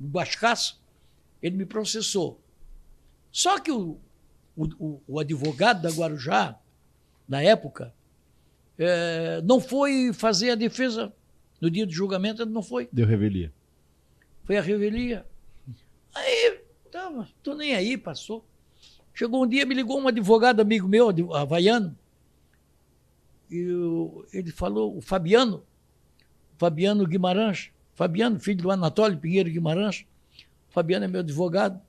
um 0.00 0.08
bascaço, 0.08 0.82
ele 1.42 1.56
me 1.56 1.66
processou. 1.66 2.40
Só 3.30 3.58
que 3.60 3.70
o, 3.70 3.98
o, 4.56 5.00
o- 5.06 5.20
advogado 5.20 5.82
da 5.82 5.90
Guarujá, 5.90 6.58
na 7.28 7.42
época, 7.42 7.92
eh, 8.78 9.42
não 9.44 9.60
foi 9.60 10.14
fazer 10.14 10.50
a 10.52 10.54
defesa 10.54 11.12
no 11.60 11.70
dia 11.70 11.84
do 11.86 11.92
julgamento, 11.92 12.40
ele 12.40 12.50
não 12.52 12.62
foi. 12.62 12.88
Deu 12.90 13.06
revelia. 13.06 13.52
Foi 14.44 14.56
a 14.56 14.62
revelia. 14.62 15.26
Aí, 16.14 16.60
tava, 16.96 17.28
tô 17.42 17.54
nem 17.54 17.74
aí, 17.74 17.98
passou. 17.98 18.42
Chegou 19.14 19.44
um 19.44 19.46
dia, 19.46 19.66
me 19.66 19.74
ligou 19.74 20.00
um 20.00 20.08
advogado 20.08 20.60
amigo 20.60 20.88
meu, 20.88 21.10
havaiano, 21.34 21.94
e 23.50 23.70
o- 23.70 24.24
ele 24.32 24.50
falou, 24.50 24.96
o 24.96 25.00
Fabiano, 25.02 25.62
Fabiano 26.56 27.06
Guimarães, 27.06 27.70
Fabiano, 27.94 28.40
filho 28.40 28.62
do 28.62 28.70
Anatólio 28.70 29.18
Pinheiro 29.18 29.50
Guimarães, 29.50 30.06
Fabiano 30.70 31.04
é 31.04 31.08
meu 31.08 31.20
advogado, 31.20 31.80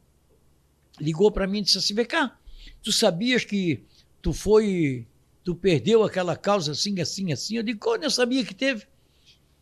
ligou 1.00 1.32
para 1.32 1.48
mim 1.48 1.60
e 1.60 1.62
disse 1.64 1.78
assim, 1.78 1.94
vem 1.94 2.06
cá, 2.06 2.38
tu 2.84 2.92
sabias 2.92 3.46
que 3.46 3.84
tu 4.22 4.34
foi, 4.34 5.08
tu 5.44 5.56
perdeu 5.56 6.04
aquela 6.04 6.36
causa 6.36 6.74
assim, 6.74 7.00
assim, 7.00 7.32
assim? 7.32 7.56
Eu 7.58 7.64
digo, 7.64 7.80
como 7.80 8.04
eu 8.04 8.12
sabia 8.12 8.44
que 8.46 8.54
teve? 8.54 8.86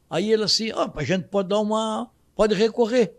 Aí 0.09 0.31
ele 0.31 0.43
assim, 0.43 0.71
ó, 0.71 0.89
a 0.95 1.03
gente 1.03 1.27
pode 1.27 1.49
dar 1.49 1.59
uma, 1.59 2.09
pode 2.35 2.55
recorrer. 2.55 3.13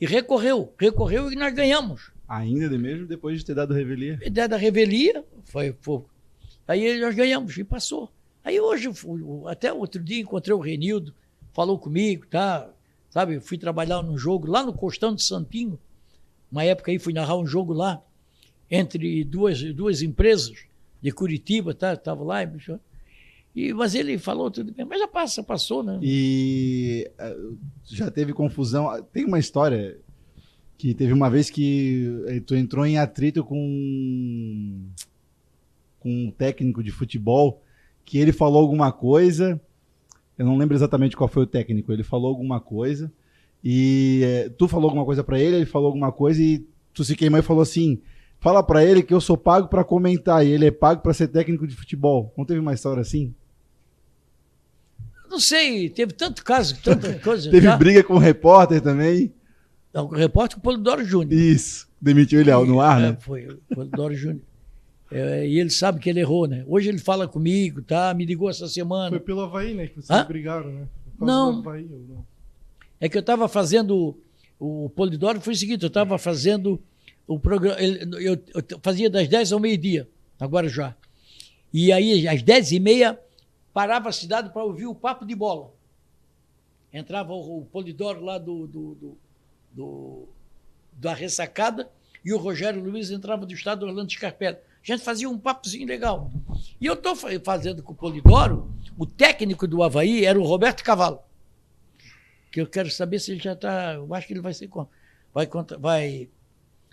E 0.00 0.06
recorreu, 0.06 0.72
recorreu 0.78 1.30
e 1.30 1.36
nós 1.36 1.52
ganhamos. 1.52 2.10
Ainda 2.26 2.68
de 2.68 2.78
mesmo 2.78 3.06
depois 3.06 3.38
de 3.38 3.44
ter 3.44 3.54
dado 3.54 3.74
revelia. 3.74 4.18
Ideia 4.24 4.48
da 4.48 4.56
revelia, 4.56 5.24
foi, 5.44 5.74
foi. 5.80 6.02
Aí 6.66 6.98
nós 7.00 7.14
ganhamos 7.14 7.56
e 7.58 7.64
passou. 7.64 8.10
Aí 8.42 8.58
hoje, 8.58 8.88
eu 8.88 9.48
até 9.48 9.72
outro 9.72 10.02
dia, 10.02 10.20
encontrei 10.20 10.54
o 10.54 10.60
Renildo, 10.60 11.12
falou 11.52 11.78
comigo, 11.78 12.26
tá? 12.26 12.70
Sabe, 13.10 13.34
eu 13.34 13.40
fui 13.40 13.58
trabalhar 13.58 14.02
num 14.02 14.16
jogo 14.16 14.46
lá 14.48 14.64
no 14.64 14.72
Costão 14.72 15.14
de 15.14 15.22
Santinho. 15.22 15.78
Uma 16.50 16.64
época 16.64 16.90
aí 16.90 16.98
fui 16.98 17.12
narrar 17.12 17.36
um 17.36 17.46
jogo 17.46 17.72
lá, 17.72 18.00
entre 18.70 19.24
duas, 19.24 19.62
duas 19.74 20.00
empresas 20.00 20.52
de 21.02 21.10
Curitiba, 21.10 21.74
tá? 21.74 21.92
Estava 21.92 22.22
lá, 22.24 22.44
bicho. 22.46 22.78
E, 23.54 23.72
mas 23.74 23.94
ele 23.94 24.16
falou 24.16 24.50
tudo 24.50 24.72
bem, 24.72 24.86
mas 24.86 25.00
já 25.00 25.08
passa, 25.08 25.42
passou, 25.42 25.82
né? 25.82 25.98
E 26.02 27.10
eh, 27.18 27.36
já 27.84 28.10
teve 28.10 28.32
confusão. 28.32 28.88
Tem 29.12 29.24
uma 29.24 29.38
história 29.38 29.98
que 30.78 30.94
teve 30.94 31.12
uma 31.12 31.28
vez 31.28 31.50
que 31.50 32.24
eh, 32.28 32.40
tu 32.40 32.54
entrou 32.54 32.86
em 32.86 32.96
atrito 32.96 33.44
com, 33.44 34.86
com 35.98 36.08
um 36.08 36.30
técnico 36.30 36.82
de 36.82 36.92
futebol, 36.92 37.62
que 38.04 38.18
ele 38.18 38.32
falou 38.32 38.62
alguma 38.62 38.92
coisa, 38.92 39.60
eu 40.38 40.46
não 40.46 40.56
lembro 40.56 40.74
exatamente 40.74 41.16
qual 41.16 41.28
foi 41.28 41.42
o 41.42 41.46
técnico, 41.46 41.92
ele 41.92 42.02
falou 42.02 42.28
alguma 42.28 42.60
coisa, 42.60 43.12
e 43.62 44.22
eh, 44.24 44.48
tu 44.56 44.68
falou 44.68 44.86
alguma 44.86 45.04
coisa 45.04 45.22
pra 45.22 45.38
ele, 45.38 45.56
ele 45.56 45.66
falou 45.66 45.88
alguma 45.88 46.10
coisa 46.12 46.42
e 46.42 46.64
tu 46.94 47.04
se 47.04 47.14
queimou 47.16 47.40
e 47.40 47.42
falou 47.42 47.62
assim, 47.62 48.00
fala 48.38 48.62
pra 48.62 48.84
ele 48.84 49.02
que 49.02 49.12
eu 49.12 49.20
sou 49.20 49.36
pago 49.36 49.68
pra 49.68 49.84
comentar, 49.84 50.46
e 50.46 50.50
ele 50.50 50.66
é 50.66 50.70
pago 50.70 51.02
pra 51.02 51.12
ser 51.12 51.28
técnico 51.28 51.66
de 51.66 51.76
futebol. 51.76 52.32
Não 52.38 52.44
teve 52.44 52.60
uma 52.60 52.72
história 52.72 53.00
assim? 53.00 53.34
Não 55.30 55.38
sei, 55.38 55.88
teve 55.88 56.12
tanto 56.12 56.42
caso, 56.44 56.76
tanta 56.82 57.14
coisa. 57.20 57.50
Teve 57.50 57.66
tá? 57.68 57.76
briga 57.76 58.02
com 58.02 58.14
o 58.14 58.18
repórter 58.18 58.80
também? 58.80 59.32
Não, 59.94 60.06
o 60.06 60.08
repórter 60.14 60.58
o 60.58 60.60
Polidoro 60.60 61.04
Júnior. 61.04 61.32
Isso, 61.32 61.88
demitiu 62.00 62.40
ele 62.40 62.50
no 62.66 62.80
ar, 62.80 63.00
É, 63.00 63.10
né? 63.12 63.16
Foi, 63.20 63.46
o 63.46 63.58
Polidoro 63.74 64.14
Júnior. 64.14 64.42
É, 65.12 65.46
e 65.46 65.58
ele 65.58 65.70
sabe 65.70 65.98
que 66.00 66.08
ele 66.10 66.20
errou, 66.20 66.46
né? 66.46 66.64
Hoje 66.68 66.88
ele 66.88 66.98
fala 66.98 67.26
comigo, 67.26 67.82
tá? 67.82 68.12
Me 68.14 68.24
ligou 68.24 68.48
essa 68.50 68.68
semana. 68.68 69.10
Foi 69.10 69.18
pelo 69.20 69.40
Havaí, 69.40 69.74
né? 69.74 69.86
Que 69.88 69.96
vocês 69.96 70.10
Hã? 70.10 70.24
brigaram, 70.24 70.70
né? 70.72 70.86
Não. 71.18 71.58
Havaí, 71.58 71.84
ou 71.90 71.98
não? 72.08 72.24
É 73.00 73.08
que 73.08 73.16
eu 73.16 73.20
estava 73.20 73.48
fazendo. 73.48 74.16
O 74.58 74.88
Polidoro 74.90 75.40
foi 75.40 75.52
o 75.54 75.56
seguinte: 75.56 75.82
eu 75.82 75.88
estava 75.88 76.16
fazendo 76.18 76.80
o 77.26 77.38
programa. 77.40 77.80
ele- 77.80 78.04
Eu, 78.24 78.34
eu 78.54 78.78
fazia 78.82 79.10
das 79.10 79.26
10 79.26 79.52
ao 79.52 79.58
meio-dia, 79.58 80.08
agora 80.38 80.68
já. 80.68 80.94
E 81.72 81.90
aí, 81.92 82.28
às 82.28 82.42
10 82.42 82.70
e 82.72 82.78
meia, 82.78 83.18
parava 83.72 84.08
a 84.08 84.12
cidade 84.12 84.50
para 84.50 84.64
ouvir 84.64 84.86
o 84.86 84.94
papo 84.94 85.24
de 85.24 85.34
bola. 85.34 85.72
Entrava 86.92 87.32
o, 87.32 87.60
o 87.60 87.64
Polidoro 87.66 88.24
lá 88.24 88.38
do, 88.38 88.66
do, 88.66 88.94
do, 88.94 89.18
do- 89.72 90.28
da 90.92 91.14
ressacada 91.14 91.90
e 92.24 92.32
o 92.32 92.38
Rogério 92.38 92.82
Luiz 92.82 93.10
entrava 93.10 93.46
do 93.46 93.54
estado 93.54 93.86
Orlando 93.86 94.10
Scarpelli. 94.12 94.56
A 94.56 94.86
gente 94.86 95.02
fazia 95.04 95.28
um 95.28 95.38
papozinho 95.38 95.86
legal. 95.86 96.30
E 96.80 96.86
eu 96.86 96.94
estou 96.94 97.14
fazendo 97.14 97.82
com 97.82 97.92
o 97.92 97.96
Polidoro, 97.96 98.70
o 98.98 99.06
técnico 99.06 99.66
do 99.68 99.82
Havaí 99.82 100.24
era 100.24 100.38
o 100.38 100.44
Roberto 100.44 100.82
Cavalo 100.82 101.20
que 102.50 102.60
eu 102.60 102.66
quero 102.66 102.90
saber 102.90 103.20
se 103.20 103.30
ele 103.30 103.40
já 103.40 103.52
está. 103.52 103.94
Eu 103.94 104.12
acho 104.12 104.26
que 104.26 104.32
ele 104.32 104.40
vai 104.40 104.52
ser 104.52 104.68
vai, 105.32 105.48
vai 105.78 106.28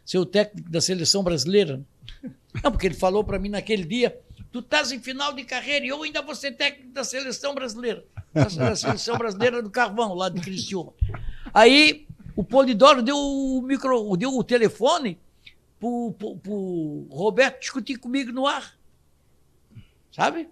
ser 0.05 0.19
o 0.19 0.25
técnico 0.25 0.69
da 0.69 0.79
seleção 0.79 1.23
brasileira. 1.23 1.81
Não, 2.63 2.71
porque 2.71 2.85
ele 2.85 2.93
falou 2.93 3.23
para 3.23 3.39
mim 3.39 3.49
naquele 3.49 3.83
dia: 3.83 4.19
tu 4.51 4.59
estás 4.59 4.91
em 4.91 4.99
final 4.99 5.33
de 5.33 5.43
carreira 5.43 5.85
e 5.85 5.89
eu 5.89 6.01
ainda 6.01 6.21
vou 6.21 6.35
ser 6.35 6.51
técnico 6.51 6.91
da 6.91 7.03
seleção 7.03 7.53
brasileira. 7.53 8.03
Da 8.33 8.75
seleção 8.75 9.17
brasileira 9.17 9.61
do 9.61 9.69
Carvão, 9.69 10.13
lá 10.13 10.29
de 10.29 10.41
Criciúma. 10.41 10.93
Aí 11.53 12.07
o 12.35 12.43
Polidoro 12.43 13.01
deu 13.01 13.17
o 13.17 13.61
micro, 13.61 14.15
deu 14.15 14.35
o 14.35 14.43
telefone 14.43 15.17
pro, 15.79 16.13
pro, 16.17 16.37
pro 16.37 17.07
Roberto 17.09 17.59
discutir 17.59 17.97
comigo 17.97 18.31
no 18.31 18.45
ar. 18.45 18.77
Sabe? 20.11 20.49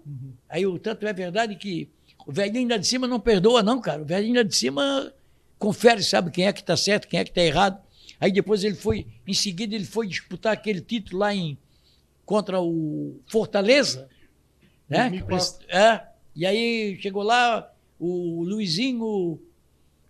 Aí 0.49 0.65
o 0.65 0.77
tanto 0.77 1.05
é 1.07 1.13
verdade 1.13 1.55
que 1.55 1.89
o 2.25 2.31
velhinho 2.31 2.69
lá 2.69 2.77
de 2.77 2.87
cima 2.87 3.07
não 3.07 3.19
perdoa, 3.19 3.61
não, 3.61 3.79
cara. 3.79 4.01
O 4.01 4.05
velhinho 4.05 4.35
lá 4.35 4.43
de 4.43 4.55
cima 4.55 5.13
confere, 5.57 6.03
sabe 6.03 6.31
quem 6.31 6.47
é 6.47 6.53
que 6.53 6.61
está 6.61 6.75
certo, 6.75 7.07
quem 7.07 7.19
é 7.19 7.23
que 7.23 7.31
está 7.31 7.41
errado. 7.41 7.79
Aí 8.19 8.31
depois 8.31 8.63
ele 8.63 8.75
foi, 8.75 9.07
em 9.27 9.33
seguida, 9.33 9.75
ele 9.75 9.85
foi 9.85 10.07
disputar 10.07 10.53
aquele 10.53 10.81
título 10.81 11.19
lá 11.19 11.33
em 11.33 11.57
contra 12.25 12.59
o 12.61 13.19
Fortaleza, 13.27 14.07
né? 14.89 15.09
2004. 15.09 15.65
É. 15.69 16.07
E 16.35 16.45
aí 16.45 16.97
chegou 16.99 17.23
lá 17.23 17.71
o 17.99 18.43
Luizinho, 18.43 19.39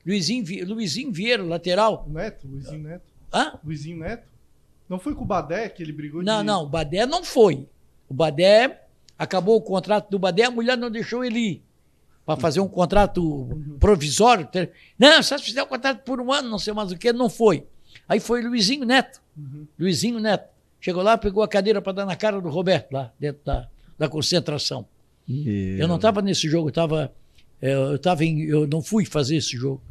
Luizinho, 0.05 0.67
Luizinho 0.67 1.11
Vieira, 1.11 1.43
lateral. 1.43 2.05
Neto, 2.09 2.47
Luizinho 2.47 2.83
Neto. 2.83 3.05
Hã? 3.33 3.59
Luizinho 3.63 3.97
Neto? 3.97 4.27
Não 4.87 4.99
foi 4.99 5.13
com 5.15 5.23
o 5.23 5.25
Badé 5.25 5.69
que 5.69 5.81
ele 5.81 5.91
brigou 5.91 6.23
Não, 6.23 6.39
de... 6.39 6.45
não, 6.45 6.63
o 6.63 6.69
Badé 6.69 7.05
não 7.05 7.23
foi. 7.23 7.67
O 8.07 8.13
Badé 8.13 8.83
acabou 9.17 9.57
o 9.57 9.61
contrato 9.61 10.09
do 10.09 10.19
Badé, 10.19 10.43
a 10.43 10.51
mulher 10.51 10.77
não 10.77 10.91
deixou 10.91 11.23
ele 11.23 11.39
ir 11.39 11.63
para 12.25 12.39
fazer 12.39 12.59
um 12.59 12.67
contrato 12.67 13.47
provisório. 13.79 14.47
Não, 14.97 15.21
só 15.21 15.37
se 15.37 15.43
fizer 15.43 15.61
o 15.61 15.67
contrato 15.67 16.03
por 16.03 16.19
um 16.19 16.31
ano, 16.31 16.49
não 16.49 16.59
sei 16.59 16.73
mais 16.73 16.91
o 16.91 16.97
que, 16.97 17.13
não 17.13 17.29
foi. 17.29 17.67
Aí 18.07 18.19
foi 18.19 18.41
Luizinho 18.41 18.85
Neto. 18.85 19.21
Luizinho 19.77 20.19
Neto. 20.19 20.54
Chegou 20.85 21.01
lá, 21.01 21.17
pegou 21.17 21.41
a 21.41 21.47
cadeira 21.47 21.81
para 21.81 21.93
dar 21.93 22.05
na 22.05 22.15
cara 22.15 22.39
do 22.39 22.47
Roberto, 22.47 22.91
lá 22.91 23.11
dentro 23.19 23.41
da, 23.43 23.67
da 23.97 24.07
concentração. 24.07 24.85
Eu 25.27 25.87
não 25.87 25.95
estava 25.95 26.21
nesse 26.21 26.47
jogo, 26.47 26.67
eu 26.67 26.69
estava. 26.69 27.11
Eu, 27.59 27.97
tava 27.97 28.23
em, 28.23 28.43
eu 28.43 28.67
não 28.67 28.83
fui 28.83 29.03
fazer 29.03 29.37
esse 29.37 29.57
jogo. 29.57 29.81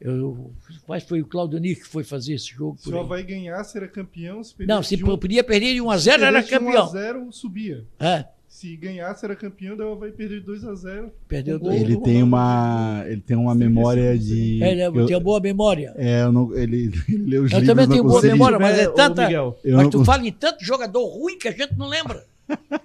Eu, 0.00 0.50
mas 0.88 1.04
foi 1.04 1.20
o 1.22 1.26
Claudio 1.26 1.60
Nick 1.60 1.82
que 1.82 1.86
foi 1.86 2.02
fazer 2.02 2.34
esse 2.34 2.48
jogo. 2.48 2.76
Se 2.76 2.90
o 2.90 2.94
aí. 2.94 3.00
Havaí 3.04 3.22
ganhasse, 3.22 3.78
era 3.78 3.86
campeão. 3.86 4.42
Se 4.42 4.66
Não, 4.66 4.82
se 4.82 4.96
um- 4.96 5.16
podia 5.16 5.44
perder 5.44 5.74
de 5.74 5.80
1 5.80 5.88
a 5.92 5.96
0 5.96 6.24
era 6.24 6.32
perdesse 6.42 6.48
de 6.48 6.58
campeão. 6.58 6.86
1x0, 6.92 7.30
subia. 7.32 7.84
É, 8.00 8.24
Se 8.56 8.74
ganhasse, 8.74 9.22
era 9.22 9.36
campeão, 9.36 9.76
daí 9.76 9.86
o 9.86 9.92
Havaí 9.92 10.10
perder 10.12 10.40
de 10.40 10.46
2x0. 10.50 11.10
perdeu 11.28 11.56
Um 11.56 11.58
gol 11.58 11.68
dois. 11.68 11.82
Ele 11.82 11.94
do 11.96 12.02
tem 12.02 12.22
uma, 12.22 13.04
ele 13.06 13.20
tem 13.20 13.36
uma 13.36 13.54
memória 13.54 14.18
de. 14.18 14.62
É, 14.62 14.72
ele 14.72 14.82
eu- 14.82 15.04
tem 15.04 15.20
boa 15.20 15.38
memória. 15.40 15.92
é, 15.94 16.22
eu 16.22 16.32
não, 16.32 16.54
ele, 16.56 16.90
ele 17.06 17.18
leu 17.18 17.42
os 17.44 17.52
Eu 17.52 17.58
livros, 17.58 17.66
também 17.66 17.86
não 17.86 17.92
tenho 17.92 18.04
boa 18.04 18.22
memória, 18.22 18.58
mas 18.58 18.78
é 18.78 18.88
tanta. 18.88 19.28
Mas 19.30 19.62
não 19.62 19.90
tu 19.90 20.02
fala 20.06 20.26
em 20.26 20.32
tanto 20.32 20.64
jogador 20.64 21.04
ruim 21.04 21.36
que 21.36 21.48
a 21.48 21.50
gente 21.52 21.76
não 21.76 21.86
lembra. 21.86 22.24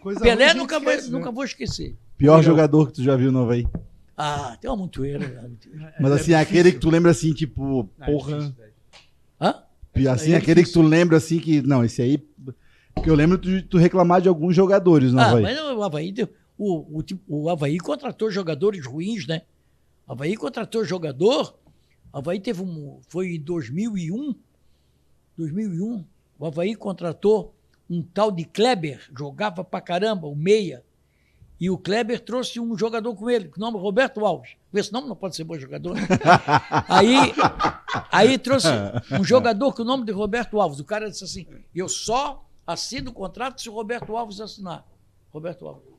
Coisa 0.01 0.19
Pelé 0.19 0.49
a 0.49 0.53
nunca, 0.53 0.77
vou, 0.77 0.89
esquece, 0.91 1.09
né? 1.09 1.17
nunca 1.17 1.31
vou 1.31 1.43
esquecer. 1.45 1.95
Pior 2.17 2.43
jogador 2.43 2.87
que 2.87 2.93
tu 2.95 3.03
já 3.03 3.15
viu 3.15 3.31
no 3.31 3.43
Havaí. 3.43 3.65
Ah, 4.17 4.57
tem 4.59 4.69
uma 4.69 4.75
montoeira. 4.75 5.19
né? 5.73 5.93
Mas 6.01 6.11
é 6.11 6.15
assim, 6.15 6.33
aquele 6.33 6.73
que 6.73 6.79
tu 6.79 6.89
lembra 6.89 7.11
assim, 7.11 7.31
tipo, 7.31 7.89
Ah, 7.97 8.09
é 8.09 8.11
porra. 8.11 8.33
difícil, 8.39 8.55
velho. 8.57 8.71
Hã? 9.39 9.55
Assim, 10.11 10.33
é 10.33 10.35
aquele 10.35 10.63
que 10.65 10.71
tu 10.71 10.81
lembra 10.81 11.15
assim 11.15 11.39
que. 11.39 11.61
Não, 11.61 11.81
esse 11.81 12.01
aí. 12.01 12.17
Porque 12.93 13.09
eu 13.09 13.15
lembro 13.15 13.37
tu, 13.37 13.61
tu 13.63 13.77
reclamar 13.77 14.21
de 14.21 14.27
alguns 14.29 14.55
jogadores 14.55 15.11
no 15.13 15.19
Ah, 15.19 15.27
Havaí. 15.29 15.43
mas 15.43 15.57
o 15.59 15.81
Havaí, 15.83 16.11
deu- 16.11 16.29
o, 16.57 16.99
o, 16.99 17.03
tipo- 17.03 17.23
o 17.27 17.49
Havaí 17.49 17.77
contratou 17.77 18.29
jogadores 18.31 18.85
ruins, 18.85 19.25
né? 19.25 19.41
O 20.07 20.11
Havaí 20.13 20.35
contratou 20.35 20.83
jogador. 20.85 21.55
O 22.13 22.17
Havaí 22.17 22.39
teve 22.39 22.61
um. 22.61 22.99
Foi 23.07 23.35
em 23.35 23.39
2001. 23.41 24.35
2001. 25.37 26.05
O 26.37 26.45
Havaí 26.45 26.75
contratou 26.75 27.55
um 27.89 28.01
tal 28.01 28.31
de 28.31 28.45
Kleber, 28.45 29.01
jogava 29.17 29.63
pra 29.63 29.81
caramba, 29.81 30.27
o 30.27 30.35
Meia. 30.35 30.83
E 31.59 31.69
o 31.69 31.77
Kleber 31.77 32.19
trouxe 32.19 32.59
um 32.59 32.75
jogador 32.75 33.13
com 33.15 33.29
ele, 33.29 33.47
com 33.47 33.57
o 33.57 33.59
nome 33.61 33.77
Roberto 33.77 34.25
Alves. 34.25 34.51
Esse 34.73 34.91
nome 34.91 35.07
não 35.07 35.15
pode 35.15 35.35
ser 35.35 35.43
bom 35.43 35.57
jogador. 35.59 35.95
aí, 36.89 37.15
aí 38.11 38.37
trouxe 38.37 38.67
um 39.19 39.23
jogador 39.23 39.73
com 39.73 39.83
o 39.83 39.85
nome 39.85 40.03
de 40.05 40.11
Roberto 40.11 40.59
Alves. 40.59 40.79
O 40.79 40.83
cara 40.85 41.09
disse 41.09 41.23
assim: 41.23 41.45
eu 41.75 41.87
só 41.87 42.43
assino 42.71 43.11
o 43.11 43.13
contrato 43.13 43.61
se 43.61 43.69
o 43.69 43.73
Roberto 43.73 44.15
Alves 44.15 44.39
assinar. 44.39 44.85
Roberto 45.31 45.67
Alves. 45.67 45.91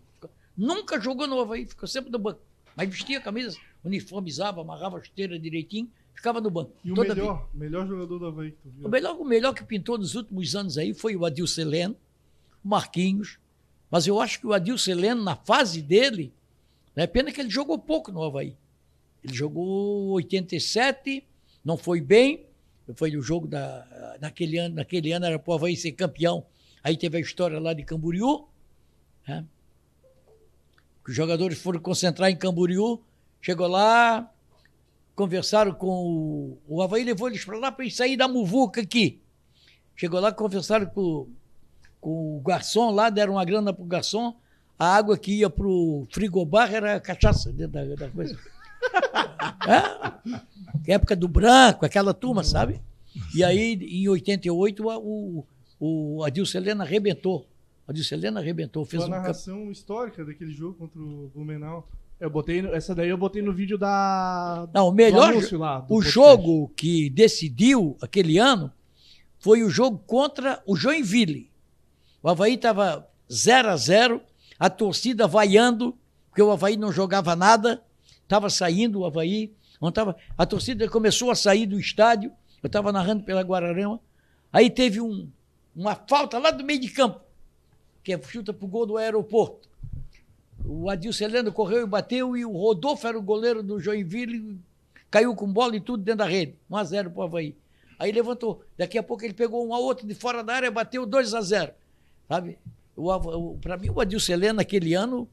Nunca 0.56 1.00
jogou 1.00 1.26
no 1.26 1.40
Havaí, 1.40 1.66
ficou 1.66 1.88
sempre 1.88 2.10
no 2.10 2.18
banco. 2.18 2.40
Mas 2.76 2.88
vestia 2.88 3.18
a 3.18 3.20
camisa, 3.20 3.56
uniformizava, 3.84 4.60
amarrava 4.60 4.98
a 4.98 5.02
chuteira 5.02 5.38
direitinho, 5.38 5.90
ficava 6.14 6.40
no 6.40 6.50
banco. 6.50 6.72
E 6.84 6.92
o 6.92 6.96
melhor, 6.96 7.48
melhor 7.52 7.86
jogador 7.86 8.18
do 8.18 8.26
Havaí 8.26 8.52
que 8.52 8.58
tu 8.58 8.70
viu? 8.70 8.86
O 8.86 8.90
melhor, 8.90 9.16
o 9.16 9.24
melhor 9.24 9.54
que 9.54 9.64
pintou 9.64 9.98
nos 9.98 10.14
últimos 10.14 10.54
anos 10.54 10.78
aí 10.78 10.94
foi 10.94 11.16
o 11.16 11.24
Adil 11.24 11.46
Seleno, 11.46 11.96
o 12.64 12.68
Marquinhos. 12.68 13.38
Mas 13.90 14.06
eu 14.06 14.20
acho 14.20 14.40
que 14.40 14.46
o 14.46 14.52
Adil 14.52 14.78
Seleno, 14.78 15.22
na 15.22 15.36
fase 15.36 15.82
dele, 15.82 16.32
é 16.96 17.06
pena 17.06 17.32
que 17.32 17.40
ele 17.40 17.50
jogou 17.50 17.78
pouco 17.78 18.10
no 18.12 18.22
Havaí. 18.22 18.56
Ele 19.22 19.34
jogou 19.34 20.10
87, 20.12 21.24
não 21.64 21.76
foi 21.76 22.00
bem. 22.00 22.46
Foi 22.94 23.16
o 23.16 23.22
jogo 23.22 23.46
da. 23.46 24.18
Naquele 24.20 24.58
ano, 24.58 24.74
naquele 24.74 25.12
ano 25.12 25.26
era 25.26 25.38
para 25.38 25.50
o 25.50 25.54
Havaí 25.54 25.76
ser 25.76 25.92
campeão. 25.92 26.44
Aí 26.82 26.96
teve 26.96 27.18
a 27.18 27.20
história 27.20 27.60
lá 27.60 27.72
de 27.72 27.84
Camboriú. 27.84 28.46
né? 29.26 29.44
Que 31.04 31.10
os 31.10 31.16
jogadores 31.16 31.60
foram 31.60 31.80
concentrar 31.80 32.30
em 32.30 32.36
Camboriú. 32.36 33.00
Chegou 33.40 33.66
lá, 33.66 34.30
conversaram 35.14 35.72
com 35.72 35.88
o. 35.88 36.58
O 36.68 36.82
Havaí 36.82 37.04
levou 37.04 37.28
eles 37.28 37.44
para 37.44 37.58
lá 37.58 37.72
para 37.72 37.84
eles 37.84 37.96
sair 37.96 38.16
da 38.16 38.28
muvuca 38.28 38.80
aqui. 38.80 39.20
Chegou 39.96 40.20
lá, 40.20 40.32
conversaram 40.32 40.86
com, 40.86 41.28
com 42.00 42.38
o 42.38 42.40
garçom 42.40 42.90
lá, 42.90 43.10
deram 43.10 43.34
uma 43.34 43.44
grana 43.44 43.72
pro 43.72 43.84
garçom. 43.84 44.36
A 44.78 44.96
água 44.96 45.16
que 45.16 45.38
ia 45.38 45.50
pro 45.50 46.06
frigobar 46.10 46.72
era 46.72 46.98
cachaça 46.98 47.52
dentro 47.52 47.72
da, 47.72 48.06
da 48.06 48.08
coisa. 48.10 48.38
É? 50.86 50.92
Época 50.94 51.14
do 51.14 51.28
branco, 51.28 51.86
aquela 51.86 52.12
turma, 52.12 52.42
sabe? 52.42 52.80
E 53.34 53.44
aí, 53.44 53.74
em 53.74 54.08
88, 54.08 54.84
o, 54.84 55.44
o 55.84 56.22
Adilson 56.22 56.58
Helena 56.58 56.84
arrebentou. 56.84 57.44
Adilson 57.88 58.14
Helena 58.14 58.38
arrebentou, 58.38 58.84
fez 58.84 59.02
Foi 59.02 59.12
a 59.12 59.16
um 59.16 59.20
narração 59.20 59.72
histórica 59.72 60.24
daquele 60.24 60.52
jogo 60.52 60.74
contra 60.74 61.00
o 61.00 61.28
Blumenau. 61.34 61.88
Eu 62.20 62.30
botei, 62.30 62.64
essa 62.72 62.94
daí 62.94 63.08
eu 63.08 63.18
botei 63.18 63.42
no 63.42 63.52
vídeo 63.52 63.76
da. 63.76 64.68
Não, 64.72 64.90
o 64.90 64.92
melhor 64.92 65.34
lá, 65.54 65.78
O 65.80 65.82
podcast. 65.88 66.12
jogo 66.12 66.68
que 66.76 67.10
decidiu 67.10 67.96
aquele 68.00 68.38
ano 68.38 68.70
foi 69.40 69.64
o 69.64 69.68
jogo 69.68 69.98
contra 70.06 70.62
o 70.64 70.76
Joinville. 70.76 71.50
O 72.22 72.28
Havaí 72.28 72.54
estava 72.54 73.04
0 73.28 73.68
a 73.70 73.76
0 73.76 74.20
a 74.60 74.70
torcida 74.70 75.26
vaiando, 75.26 75.98
porque 76.28 76.40
o 76.40 76.52
Havaí 76.52 76.76
não 76.76 76.92
jogava 76.92 77.34
nada, 77.34 77.82
estava 78.22 78.48
saindo 78.48 79.00
o 79.00 79.04
Havaí, 79.04 79.52
não 79.80 79.90
tava, 79.90 80.16
a 80.38 80.46
torcida 80.46 80.88
começou 80.88 81.28
a 81.28 81.34
sair 81.34 81.66
do 81.66 81.80
estádio, 81.80 82.30
Eu 82.62 82.68
estava 82.68 82.92
narrando 82.92 83.24
pela 83.24 83.42
Guararema. 83.42 83.98
Aí 84.52 84.70
teve 84.70 85.00
um, 85.00 85.28
uma 85.74 85.94
falta 85.94 86.38
lá 86.38 86.50
do 86.50 86.64
meio 86.64 86.80
de 86.80 86.88
campo, 86.88 87.20
que 88.02 88.12
é 88.12 88.22
chuta 88.22 88.52
pro 88.52 88.66
gol 88.66 88.86
do 88.86 88.96
aeroporto. 88.96 89.68
O 90.64 90.88
Adilson 90.88 91.24
Heleno 91.24 91.52
correu 91.52 91.82
e 91.82 91.86
bateu, 91.86 92.36
e 92.36 92.44
o 92.44 92.52
Rodolfo 92.52 93.06
era 93.06 93.18
o 93.18 93.22
goleiro 93.22 93.62
do 93.62 93.80
Joinville, 93.80 94.58
caiu 95.10 95.34
com 95.34 95.52
bola 95.52 95.76
e 95.76 95.80
tudo 95.80 96.02
dentro 96.02 96.18
da 96.18 96.26
rede. 96.26 96.54
1x0 96.70 97.10
pro 97.10 97.22
Havaí. 97.22 97.56
Aí 97.98 98.10
levantou. 98.12 98.62
Daqui 98.76 98.98
a 98.98 99.02
pouco 99.02 99.24
ele 99.24 99.34
pegou 99.34 99.64
uma 99.64 99.78
outra 99.78 100.06
de 100.06 100.14
fora 100.14 100.42
da 100.42 100.54
área, 100.54 100.70
bateu 100.70 101.06
2 101.06 101.34
a 101.34 101.40
0 101.40 101.72
Sabe? 102.28 102.58
Para 103.60 103.76
mim, 103.76 103.90
o 103.90 104.00
Adilson 104.00 104.32
Heleno, 104.32 104.54
naquele 104.54 104.94
ano. 104.94 105.28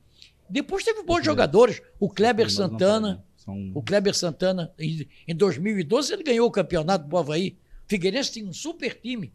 Depois 0.49 0.83
teve 0.83 1.03
bons 1.03 1.23
jogadores. 1.23 1.81
O 1.99 2.09
Kleber 2.09 2.49
Santana. 2.49 3.23
São... 3.37 3.71
O 3.73 3.81
Kleber 3.81 4.15
Santana, 4.15 4.73
em, 4.77 5.07
em 5.27 5.35
2012, 5.35 6.13
ele 6.13 6.23
ganhou 6.23 6.47
o 6.47 6.51
campeonato 6.51 7.07
do 7.07 7.17
Havaí. 7.17 7.55
Figueirense 7.87 8.33
tinha 8.33 8.47
um 8.47 8.53
super 8.53 8.99
time. 8.99 9.31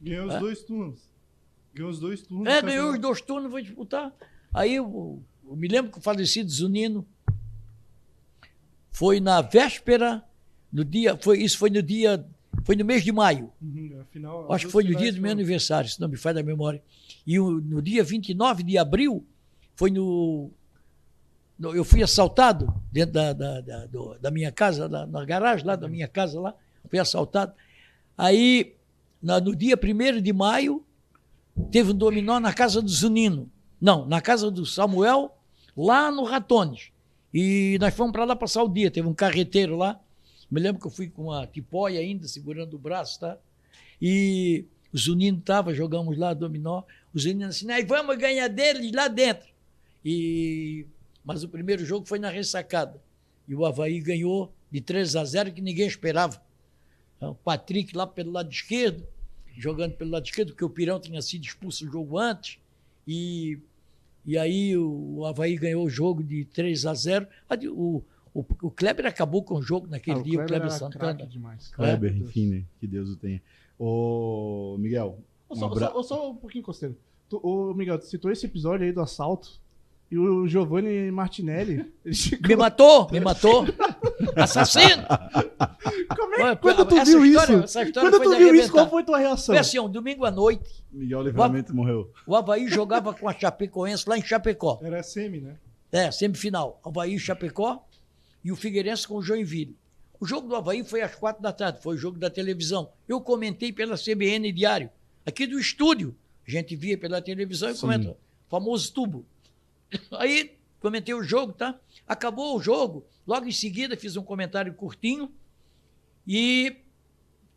Ganhou 0.00 0.26
os 0.26 0.34
é? 0.34 0.38
dois 0.38 0.62
turnos. 0.62 1.10
Ganhou 1.74 1.90
os 1.90 2.00
dois 2.00 2.22
turnos. 2.22 2.46
É, 2.46 2.62
ganhou 2.62 2.92
os 2.92 2.98
dois 2.98 3.20
turnos, 3.20 3.50
vai 3.50 3.62
disputar. 3.62 4.12
Aí 4.52 4.74
eu, 4.74 5.22
eu, 5.46 5.56
me 5.56 5.68
lembro 5.68 5.92
que 5.92 5.98
o 5.98 6.00
falecido 6.00 6.50
Zunino 6.50 7.06
foi 8.90 9.20
na 9.20 9.40
véspera, 9.40 10.24
no 10.72 10.84
dia, 10.84 11.16
foi, 11.20 11.42
isso 11.42 11.58
foi 11.58 11.70
no 11.70 11.82
dia, 11.82 12.24
foi 12.64 12.74
no 12.74 12.84
mês 12.84 13.04
de 13.04 13.12
maio. 13.12 13.52
Uhum, 13.60 14.00
afinal, 14.00 14.52
Acho 14.52 14.66
que 14.66 14.72
foi 14.72 14.84
no 14.84 14.94
dia 14.94 15.12
do 15.12 15.20
meu 15.20 15.30
aniversário, 15.30 15.88
se 15.88 16.00
não 16.00 16.08
me 16.08 16.16
falha 16.16 16.36
da 16.36 16.42
memória. 16.42 16.82
E 17.26 17.38
o, 17.38 17.60
no 17.60 17.82
dia 17.82 18.02
29 18.02 18.62
de 18.62 18.78
abril, 18.78 19.24
foi 19.76 19.90
no. 19.90 20.50
no 21.58 21.74
eu 21.76 21.84
fui 21.84 22.02
assaltado 22.02 22.74
dentro 22.90 23.12
da, 23.12 23.32
da, 23.32 23.60
da, 23.60 23.86
da 24.20 24.30
minha 24.30 24.50
casa, 24.50 24.88
na, 24.88 25.06
na 25.06 25.24
garagem 25.24 25.66
lá 25.66 25.76
da 25.76 25.88
minha 25.88 26.08
casa 26.08 26.40
lá, 26.40 26.54
fui 26.88 26.98
assaltado. 26.98 27.52
Aí, 28.16 28.74
na, 29.22 29.40
no 29.40 29.54
dia 29.54 29.76
1 29.76 30.22
de 30.22 30.32
maio, 30.32 30.84
teve 31.70 31.92
um 31.92 31.94
dominó 31.94 32.38
na 32.38 32.52
casa 32.52 32.80
do 32.80 32.88
Zunino. 32.88 33.50
Não, 33.80 34.06
na 34.06 34.20
casa 34.20 34.50
do 34.50 34.66
Samuel, 34.66 35.36
lá 35.76 36.10
no 36.10 36.24
Ratones. 36.24 36.90
E 37.32 37.76
nós 37.80 37.94
fomos 37.94 38.12
para 38.12 38.24
lá 38.24 38.34
passar 38.34 38.62
o 38.62 38.68
dia. 38.68 38.90
Teve 38.90 39.06
um 39.06 39.14
carreteiro 39.14 39.76
lá. 39.76 40.00
Me 40.50 40.60
lembro 40.60 40.80
que 40.80 40.86
eu 40.86 40.90
fui 40.90 41.08
com 41.08 41.24
uma 41.24 41.46
tipóia 41.46 42.00
ainda, 42.00 42.26
segurando 42.26 42.74
o 42.74 42.78
braço, 42.78 43.20
tá? 43.20 43.38
E 44.00 44.64
o 44.92 44.98
Zunino 44.98 45.38
estava, 45.38 45.74
jogamos 45.74 46.16
lá 46.16 46.32
dominó. 46.32 46.82
O 47.14 47.18
Zunino 47.18 47.46
assim, 47.46 47.66
nós 47.66 47.86
vamos 47.86 48.16
ganhar 48.16 48.48
deles 48.48 48.90
lá 48.92 49.08
dentro. 49.08 49.48
E... 50.04 50.86
Mas 51.24 51.44
o 51.44 51.48
primeiro 51.48 51.84
jogo 51.84 52.06
foi 52.06 52.18
na 52.18 52.30
ressacada. 52.30 53.00
E 53.46 53.54
o 53.54 53.66
Havaí 53.66 54.00
ganhou 54.00 54.52
de 54.70 54.80
3 54.80 55.16
a 55.16 55.24
0, 55.24 55.52
que 55.52 55.60
ninguém 55.60 55.86
esperava. 55.86 56.40
O 57.20 57.34
Patrick 57.34 57.96
lá 57.96 58.06
pelo 58.06 58.30
lado 58.30 58.50
esquerdo, 58.50 59.04
jogando 59.56 59.94
pelo 59.94 60.10
lado 60.10 60.24
esquerdo, 60.24 60.50
porque 60.50 60.64
o 60.64 60.70
Pirão 60.70 61.00
tinha 61.00 61.20
sido 61.20 61.44
expulso 61.44 61.86
o 61.86 61.90
jogo 61.90 62.18
antes. 62.18 62.58
E, 63.06 63.58
e 64.24 64.38
aí 64.38 64.76
o 64.76 65.24
Havaí 65.24 65.56
ganhou 65.56 65.84
o 65.84 65.90
jogo 65.90 66.22
de 66.22 66.44
3 66.44 66.86
a 66.86 66.94
0. 66.94 67.26
O, 67.72 68.02
o, 68.34 68.44
o 68.62 68.70
Kleber 68.70 69.06
acabou 69.06 69.42
com 69.42 69.56
o 69.56 69.62
jogo 69.62 69.86
naquele 69.88 70.20
ah, 70.20 70.22
dia, 70.22 70.42
o 70.42 70.46
Kleber, 70.46 70.68
Kleber 70.68 70.70
Santana. 70.70 71.26
Demais. 71.26 71.68
Kleber, 71.68 72.12
é. 72.12 72.16
enfim, 72.16 72.46
né? 72.46 72.64
Que 72.78 72.86
Deus 72.86 73.10
o 73.10 73.16
tenha. 73.16 73.42
Ô, 73.78 74.76
Miguel. 74.78 75.18
Um 75.50 75.56
só, 75.56 75.66
abra... 75.66 75.90
só, 75.90 76.02
só, 76.02 76.30
um 76.30 76.36
pouquinho, 76.36 76.64
Costeiro. 76.64 76.96
Tu, 77.28 77.40
ô, 77.42 77.74
Miguel, 77.74 77.98
tu 77.98 78.06
citou 78.06 78.30
esse 78.30 78.46
episódio 78.46 78.86
aí 78.86 78.92
do 78.92 79.00
assalto. 79.00 79.60
E 80.10 80.16
o 80.16 80.46
Giovanni 80.46 81.10
Martinelli. 81.10 81.92
Chegou... 82.12 82.48
Me 82.48 82.56
matou, 82.56 83.10
me 83.10 83.20
matou. 83.20 83.64
Assassino! 84.36 85.06
Como 86.16 86.34
é, 86.34 86.56
quando 86.56 86.84
tu 86.84 87.04
viu 87.04 87.24
história, 87.24 87.64
isso? 87.64 87.78
Quando 87.92 88.20
tu 88.20 88.36
viu 88.36 88.54
isso, 88.54 88.72
qual 88.72 88.88
foi 88.88 89.04
tua 89.04 89.18
reação? 89.18 89.54
Foi 89.54 89.58
assim, 89.58 89.78
um 89.78 89.88
domingo 89.88 90.24
à 90.24 90.30
noite. 90.30 90.84
Miguel 90.90 91.22
Livramento 91.22 91.72
o, 91.72 91.76
morreu. 91.76 92.12
O 92.26 92.34
Havaí 92.34 92.68
jogava 92.68 93.12
com 93.14 93.28
a 93.28 93.32
Chapecoense 93.32 94.08
lá 94.08 94.18
em 94.18 94.22
Chapecó. 94.22 94.78
Era 94.82 95.02
semi, 95.02 95.40
né? 95.40 95.56
É, 95.90 96.10
semifinal. 96.10 96.80
Havaí 96.84 97.14
e 97.14 97.18
Chapecó 97.18 97.86
e 98.44 98.52
o 98.52 98.56
Figueirense 98.56 99.06
com 99.06 99.16
o 99.16 99.22
Joinville. 99.22 99.76
O 100.20 100.26
jogo 100.26 100.48
do 100.48 100.56
Havaí 100.56 100.82
foi 100.82 101.00
às 101.00 101.14
quatro 101.14 101.42
da 101.42 101.52
tarde, 101.52 101.80
foi 101.80 101.94
o 101.94 101.98
jogo 101.98 102.18
da 102.18 102.28
televisão. 102.28 102.90
Eu 103.08 103.20
comentei 103.20 103.72
pela 103.72 103.96
CBN 103.96 104.50
Diário, 104.52 104.90
aqui 105.24 105.46
do 105.46 105.58
estúdio. 105.58 106.16
A 106.46 106.50
gente 106.50 106.74
via 106.74 106.96
pela 106.96 107.20
televisão 107.22 107.70
e 107.70 107.76
comenta. 107.76 108.16
Famoso 108.48 108.92
tubo. 108.92 109.26
Aí 110.12 110.56
comentei 110.80 111.14
o 111.14 111.22
jogo, 111.22 111.52
tá? 111.52 111.78
Acabou 112.08 112.56
o 112.56 112.62
jogo, 112.62 113.06
logo 113.26 113.46
em 113.46 113.52
seguida 113.52 113.94
fiz 113.94 114.16
um 114.16 114.22
comentário 114.22 114.72
curtinho 114.72 115.30
e 116.26 116.76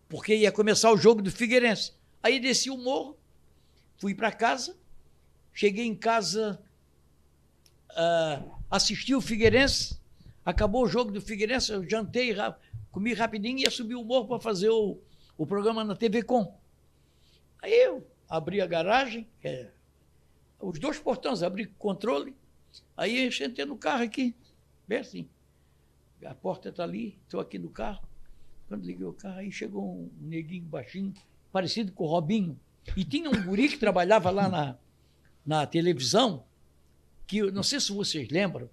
porque 0.10 0.36
ia 0.36 0.52
começar 0.52 0.92
o 0.92 0.98
jogo 0.98 1.22
do 1.22 1.32
Figueirense. 1.32 1.94
Aí 2.22 2.38
desci 2.38 2.70
o 2.70 2.78
morro, 2.78 3.18
fui 3.98 4.14
para 4.14 4.30
casa, 4.30 4.78
cheguei 5.54 5.86
em 5.86 5.96
casa, 5.96 6.62
uh, 7.92 8.52
assisti 8.70 9.16
o 9.16 9.22
Figueirense, 9.22 9.98
acabou 10.44 10.84
o 10.84 10.88
jogo 10.88 11.12
do 11.12 11.22
Figueirense, 11.22 11.72
eu 11.72 11.90
jantei, 11.90 12.36
comi 12.92 13.14
rapidinho 13.14 13.60
e 13.60 13.62
ia 13.62 13.72
subir 13.72 13.96
o 13.96 14.04
morro 14.04 14.28
para 14.28 14.40
fazer 14.40 14.70
o, 14.70 15.00
o 15.38 15.48
programa 15.48 15.82
na 15.86 15.96
TV 15.96 16.24
Com. 16.24 16.60
Aí 17.62 17.74
eu 17.74 18.06
abri 18.28 18.60
a 18.60 18.68
garagem, 18.68 19.26
é, 19.42 19.70
os 20.60 20.78
dois 20.78 21.00
portões, 21.00 21.42
abri 21.42 21.64
o 21.64 21.74
controle, 21.76 22.36
aí 22.98 23.26
eu 23.26 23.32
sentei 23.32 23.64
no 23.64 23.78
carro 23.78 24.04
aqui, 24.04 24.36
bem 24.88 25.00
assim. 25.00 25.28
A 26.26 26.36
porta 26.36 26.70
está 26.70 26.84
ali, 26.84 27.18
estou 27.24 27.40
aqui 27.40 27.58
no 27.58 27.70
carro. 27.70 28.02
Quando 28.68 28.86
liguei 28.86 29.06
o 29.06 29.14
carro, 29.14 29.40
aí 29.40 29.52
chegou 29.52 29.84
um 29.84 30.10
neguinho 30.22 30.64
baixinho, 30.64 31.14
parecido 31.52 31.92
com 31.92 32.04
o 32.04 32.08
Robinho. 32.08 32.58
E 32.96 33.04
tinha 33.04 33.30
um 33.30 33.44
guri 33.44 33.70
que 33.70 33.78
trabalhava 33.78 34.30
lá 34.30 34.48
na, 34.48 34.78
na 35.46 35.66
televisão, 35.66 36.44
que 37.28 37.52
não 37.52 37.64
sei 37.64 37.80
se 37.80 37.92
vocês 37.92 38.30
lembram, 38.30 38.70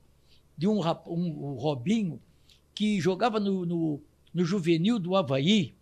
de 0.56 0.66
um, 0.66 0.80
um, 1.06 1.50
um 1.50 1.54
Robinho 1.54 2.20
que 2.74 3.00
jogava 3.00 3.40
no, 3.40 3.64
no, 3.64 4.00
no 4.32 4.44
juvenil 4.44 4.98
do 4.98 5.16
Havaí, 5.16 5.74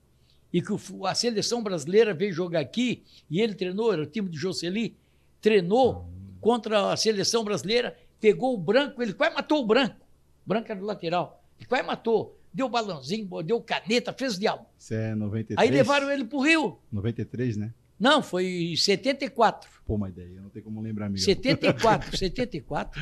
e 0.52 0.62
que 0.62 0.72
a 1.04 1.14
seleção 1.14 1.62
brasileira 1.62 2.14
veio 2.14 2.32
jogar 2.32 2.60
aqui, 2.60 3.02
e 3.28 3.40
ele 3.40 3.54
treinou, 3.54 3.92
era 3.92 4.02
o 4.02 4.06
time 4.06 4.28
de 4.28 4.38
Jocely, 4.38 4.96
treinou 5.40 6.08
contra 6.40 6.92
a 6.92 6.96
seleção 6.96 7.44
brasileira, 7.44 7.98
pegou 8.20 8.54
o 8.54 8.58
branco, 8.58 9.02
ele 9.02 9.12
quase 9.12 9.34
matou 9.34 9.62
o 9.62 9.66
branco. 9.66 10.05
Era 10.48 10.74
do 10.74 10.84
lateral. 10.84 11.42
Ele 11.58 11.66
quase 11.66 11.82
matou. 11.84 12.38
Deu 12.52 12.68
balãozinho, 12.68 13.28
deu 13.42 13.60
caneta, 13.60 14.14
fez 14.14 14.36
o 14.36 14.40
diabo. 14.40 14.64
Isso 14.78 14.94
é 14.94 15.14
93. 15.14 15.58
Aí 15.58 15.74
levaram 15.74 16.10
ele 16.10 16.24
pro 16.24 16.40
Rio. 16.40 16.78
93, 16.90 17.56
né? 17.56 17.74
Não, 17.98 18.22
foi 18.22 18.74
74. 18.76 19.68
Pô, 19.86 19.94
uma 19.94 20.08
ideia, 20.08 20.40
não 20.40 20.50
tem 20.50 20.62
como 20.62 20.80
lembrar 20.80 21.08
mesmo. 21.08 21.24
74, 21.24 22.16
74. 22.16 23.00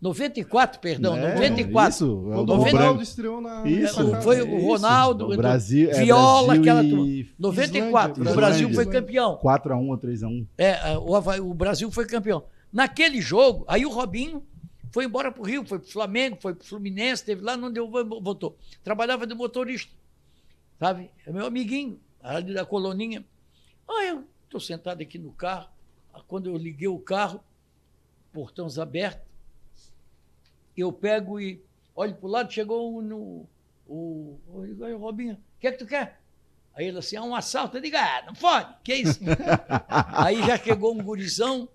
94, 0.00 0.80
perdão, 0.80 1.16
é, 1.16 1.34
94. 1.34 1.94
Isso, 1.94 2.04
é 2.04 2.36
o 2.36 2.44
90... 2.44 2.76
Ronaldo 2.76 3.02
estreou 3.02 3.40
na. 3.40 3.68
Isso, 3.68 4.20
foi 4.22 4.42
o 4.42 4.66
Ronaldo, 4.66 5.32
o 5.32 5.36
Brasil, 5.36 5.90
é 5.90 6.02
Viola, 6.02 6.58
Brasil 6.58 6.62
aquela. 6.62 6.82
E... 6.82 7.30
94, 7.38 8.12
Islândia, 8.12 8.32
o 8.32 8.36
Brasil 8.36 8.74
foi 8.74 8.86
campeão. 8.86 9.38
4x1 9.38 9.88
ou 9.88 9.98
3x1. 9.98 10.46
É, 10.58 10.98
o, 10.98 11.50
o 11.50 11.54
Brasil 11.54 11.90
foi 11.92 12.04
campeão. 12.04 12.44
Naquele 12.72 13.20
jogo, 13.20 13.64
aí 13.68 13.86
o 13.86 13.90
Robinho 13.90 14.42
foi 14.92 15.06
embora 15.06 15.32
para 15.32 15.40
o 15.40 15.44
Rio, 15.44 15.64
foi 15.64 15.78
para 15.78 15.88
o 15.88 15.90
Flamengo, 15.90 16.36
foi 16.38 16.54
para 16.54 16.62
o 16.62 16.66
Fluminense, 16.66 17.24
teve 17.24 17.42
lá, 17.42 17.56
não 17.56 17.72
deu, 17.72 17.90
voltou. 17.90 18.58
Trabalhava 18.84 19.26
de 19.26 19.34
motorista, 19.34 19.90
sabe? 20.78 21.10
É 21.26 21.32
meu 21.32 21.46
amiguinho, 21.46 21.98
ali 22.22 22.52
da 22.52 22.66
coloninha. 22.66 23.24
Ah, 23.88 24.04
eu 24.04 24.24
estou 24.44 24.60
sentado 24.60 25.00
aqui 25.00 25.18
no 25.18 25.32
carro. 25.32 25.70
Quando 26.28 26.50
eu 26.50 26.56
liguei 26.58 26.88
o 26.88 26.98
carro, 26.98 27.42
portões 28.34 28.78
abertos, 28.78 29.26
eu 30.76 30.92
pego 30.92 31.40
e 31.40 31.64
olho 31.96 32.14
para 32.14 32.26
o 32.26 32.30
lado, 32.30 32.52
chegou 32.52 33.00
no, 33.00 33.46
o, 33.86 34.38
o, 34.46 34.96
Robinho, 34.98 35.34
o 35.34 35.60
que 35.60 35.68
é 35.68 35.72
que 35.72 35.78
tu 35.78 35.86
quer? 35.86 36.20
Aí 36.74 36.86
ele 36.86 36.98
assim, 36.98 37.16
é 37.16 37.22
um 37.22 37.34
assalto. 37.34 37.78
Eu 37.78 37.80
digo, 37.80 37.96
ah, 37.96 38.24
não 38.26 38.34
pode, 38.34 38.74
que 38.84 38.92
é 38.92 38.96
isso? 38.96 39.20
Aí 39.88 40.42
já 40.42 40.58
chegou 40.58 40.94
um 40.94 41.02
gurizão 41.02 41.66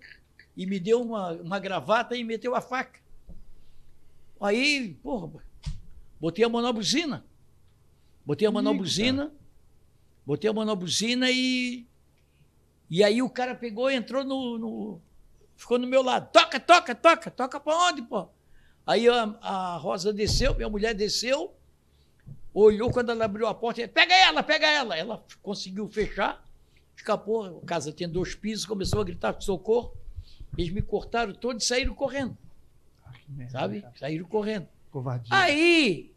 e 0.56 0.66
me 0.66 0.78
deu 0.78 1.02
uma, 1.02 1.32
uma 1.32 1.58
gravata 1.58 2.16
e 2.16 2.22
meteu 2.22 2.54
a 2.54 2.60
faca. 2.60 3.07
Aí, 4.40 4.94
porra, 5.02 5.42
botei 6.20 6.44
a 6.44 6.48
mão 6.48 6.62
na 6.62 6.72
buzina. 6.72 7.24
Botei 8.24 8.46
a 8.46 8.50
mão 8.50 8.60
na 8.60 8.74
buzina, 8.74 9.32
botei 10.26 10.50
a 10.50 10.52
mão 10.52 10.64
na 10.64 10.74
buzina 10.74 11.30
e. 11.30 11.86
E 12.90 13.02
aí 13.02 13.22
o 13.22 13.30
cara 13.30 13.54
pegou 13.54 13.90
e 13.90 13.96
entrou 13.96 14.22
no, 14.22 14.58
no. 14.58 15.00
Ficou 15.56 15.78
no 15.78 15.86
meu 15.86 16.02
lado. 16.02 16.30
Toca, 16.30 16.60
toca, 16.60 16.94
toca. 16.94 17.30
Toca 17.30 17.58
pra 17.58 17.74
onde, 17.88 18.02
pô? 18.02 18.28
Aí 18.86 19.08
a, 19.08 19.22
a 19.40 19.76
Rosa 19.78 20.12
desceu, 20.12 20.54
minha 20.54 20.68
mulher 20.68 20.94
desceu, 20.94 21.54
olhou 22.54 22.90
quando 22.90 23.10
ela 23.10 23.24
abriu 23.24 23.46
a 23.46 23.54
porta, 23.54 23.86
pega 23.88 24.14
ela, 24.14 24.42
pega 24.42 24.66
ela. 24.66 24.96
Ela 24.96 25.24
conseguiu 25.42 25.88
fechar, 25.88 26.44
escapou. 26.94 27.60
A 27.62 27.66
casa 27.66 27.92
tinha 27.92 28.08
dois 28.08 28.34
pisos, 28.34 28.66
começou 28.66 29.00
a 29.00 29.04
gritar 29.04 29.40
socorro. 29.40 29.96
Eles 30.56 30.70
me 30.70 30.82
cortaram 30.82 31.32
todo 31.32 31.58
e 31.58 31.64
saíram 31.64 31.94
correndo. 31.94 32.36
Merda, 33.28 33.52
sabe? 33.52 33.82
Cara. 33.82 33.94
Saíram 33.98 34.26
correndo. 34.26 34.68
Covardia. 34.90 35.28
Aí 35.30 36.12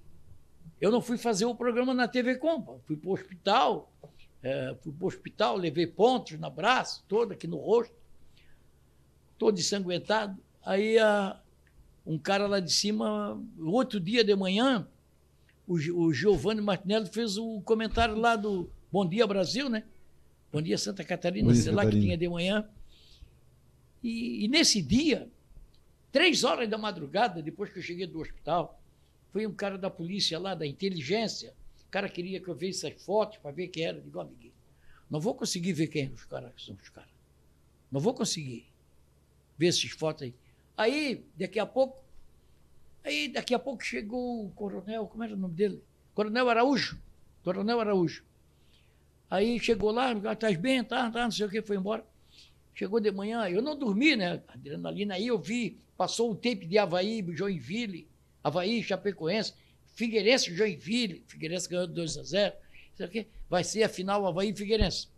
eu 0.79 0.91
não 0.91 1.01
fui 1.01 1.17
fazer 1.17 1.45
o 1.45 1.55
programa 1.55 1.93
na 1.93 2.07
TV 2.07 2.35
Compa. 2.35 2.79
Fui 2.85 2.95
para 2.95 3.09
o 3.09 3.13
hospital, 3.13 3.91
é, 4.41 4.75
fui 4.81 4.91
para 4.91 5.03
o 5.03 5.07
hospital, 5.07 5.57
levei 5.57 5.85
pontos 5.85 6.39
no 6.39 6.49
braço, 6.49 7.03
todo 7.07 7.33
aqui 7.33 7.47
no 7.47 7.57
rosto, 7.57 7.93
todo 9.37 9.59
ensanguentado. 9.59 10.37
Aí 10.63 10.97
a, 10.97 11.39
um 12.05 12.17
cara 12.17 12.47
lá 12.47 12.59
de 12.59 12.71
cima, 12.71 13.39
outro 13.59 13.99
dia 13.99 14.23
de 14.23 14.35
manhã, 14.35 14.87
o, 15.67 15.75
o 15.75 16.13
Giovanni 16.13 16.61
Martinelli 16.61 17.07
fez 17.07 17.37
o 17.37 17.57
um 17.57 17.61
comentário 17.61 18.15
lá 18.15 18.35
do 18.35 18.69
Bom 18.91 19.07
Dia 19.07 19.27
Brasil, 19.27 19.69
né? 19.69 19.83
Bom 20.51 20.61
Dia 20.61 20.77
Santa 20.77 21.03
Catarina, 21.03 21.47
Bom 21.47 21.53
dia, 21.53 21.61
sei 21.61 21.71
lá 21.71 21.83
Catarina. 21.83 22.01
que 22.01 22.07
tinha 22.07 22.17
de 22.17 22.27
manhã. 22.27 22.67
E, 24.03 24.45
e, 24.45 24.47
nesse 24.47 24.81
dia, 24.81 25.29
três 26.11 26.43
horas 26.43 26.69
da 26.69 26.77
madrugada, 26.77 27.41
depois 27.41 27.71
que 27.71 27.79
eu 27.79 27.83
cheguei 27.83 28.05
do 28.05 28.19
hospital, 28.19 28.79
foi 29.31 29.47
um 29.47 29.53
cara 29.53 29.77
da 29.77 29.89
polícia 29.89 30.37
lá, 30.37 30.53
da 30.53 30.67
inteligência. 30.67 31.53
O 31.87 31.91
cara 31.91 32.09
queria 32.09 32.39
que 32.39 32.47
eu 32.47 32.55
visse 32.55 32.85
as 32.85 33.01
fotos 33.01 33.37
para 33.37 33.51
ver 33.51 33.67
quem 33.69 33.85
era. 33.85 33.97
Eu 33.97 34.01
digo, 34.01 34.19
amiguinho, 34.19 34.53
não 35.09 35.19
vou 35.19 35.33
conseguir 35.35 35.73
ver 35.73 35.87
quem 35.87 36.09
os 36.13 36.25
caras 36.25 36.51
são 36.57 36.75
os 36.75 36.89
caras. 36.89 37.11
Não 37.91 37.99
vou 37.99 38.13
conseguir 38.13 38.65
ver 39.57 39.67
essas 39.67 39.91
fotos 39.91 40.23
aí. 40.23 40.33
Aí, 40.77 41.25
daqui 41.35 41.59
a 41.59 41.65
pouco, 41.65 42.03
aí 43.03 43.27
daqui 43.27 43.53
a 43.53 43.59
pouco 43.59 43.83
chegou 43.83 44.45
o 44.45 44.51
coronel, 44.51 45.07
como 45.07 45.23
era 45.23 45.33
o 45.33 45.37
nome 45.37 45.53
dele? 45.53 45.83
Coronel 46.13 46.49
Araújo. 46.49 46.99
Coronel 47.43 47.79
Araújo. 47.79 48.23
Aí 49.29 49.59
chegou 49.59 49.91
lá, 49.91 50.11
estás 50.11 50.57
bem, 50.57 50.83
tá, 50.83 51.09
tá, 51.09 51.23
não 51.23 51.31
sei 51.31 51.45
o 51.45 51.49
que, 51.49 51.61
foi 51.61 51.77
embora. 51.77 52.05
Chegou 52.73 52.99
de 52.99 53.11
manhã, 53.11 53.47
eu 53.47 53.61
não 53.61 53.77
dormi, 53.77 54.15
né? 54.15 54.41
Adrenalina 54.47 55.15
aí, 55.15 55.27
eu 55.27 55.37
vi, 55.37 55.77
passou 56.01 56.31
o 56.31 56.35
tempo 56.35 56.65
de 56.65 56.79
Havaí, 56.79 57.23
Joinville, 57.31 58.07
Havaí, 58.43 58.81
Chapecoense, 58.81 59.53
Figueirense, 59.93 60.51
Joinville, 60.51 61.23
Figueirense 61.27 61.69
ganhou 61.69 61.85
2 61.85 62.17
a 62.17 62.23
0 62.23 62.55
sei 62.95 63.05
o 63.05 63.09
que, 63.09 63.27
vai 63.47 63.63
ser 63.63 63.83
a 63.83 63.89
final 63.89 64.25
Havaí 64.25 64.49
e 64.49 64.55
Figueirense. 64.55 65.09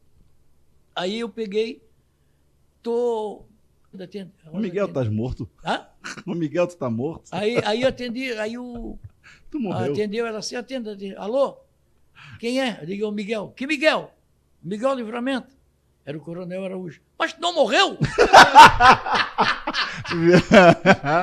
Aí 0.94 1.22
eu 1.22 1.30
peguei, 1.30 1.82
tô. 2.82 3.46
O 4.52 4.58
Miguel, 4.58 4.92
tá 4.92 5.06
morto? 5.06 5.50
Hã? 5.64 5.88
O 6.28 6.36
Miguel, 6.36 6.68
tu 6.68 6.76
tá 6.76 6.90
morto? 6.90 7.30
Aí, 7.32 7.56
aí 7.64 7.84
eu 7.84 7.88
atendi, 7.88 8.34
aí 8.34 8.58
o. 8.58 9.00
Tu 9.50 9.58
morreu. 9.58 9.94
Atendeu 9.94 10.28
ela 10.28 10.40
assim, 10.40 10.58
atenda, 10.58 10.94
atenda. 10.94 11.18
Alô? 11.18 11.60
Quem 12.40 12.60
é? 12.60 12.80
Eu 12.82 12.86
digo, 12.86 13.08
o 13.08 13.12
Miguel. 13.12 13.54
Que 13.56 13.66
Miguel? 13.66 14.12
Miguel 14.62 14.96
Livramento. 14.96 15.56
Era 16.06 16.18
o 16.18 16.22
Coronel 16.22 16.66
Araújo. 16.66 17.00
Mas 17.18 17.38
não 17.38 17.54
morreu? 17.54 17.98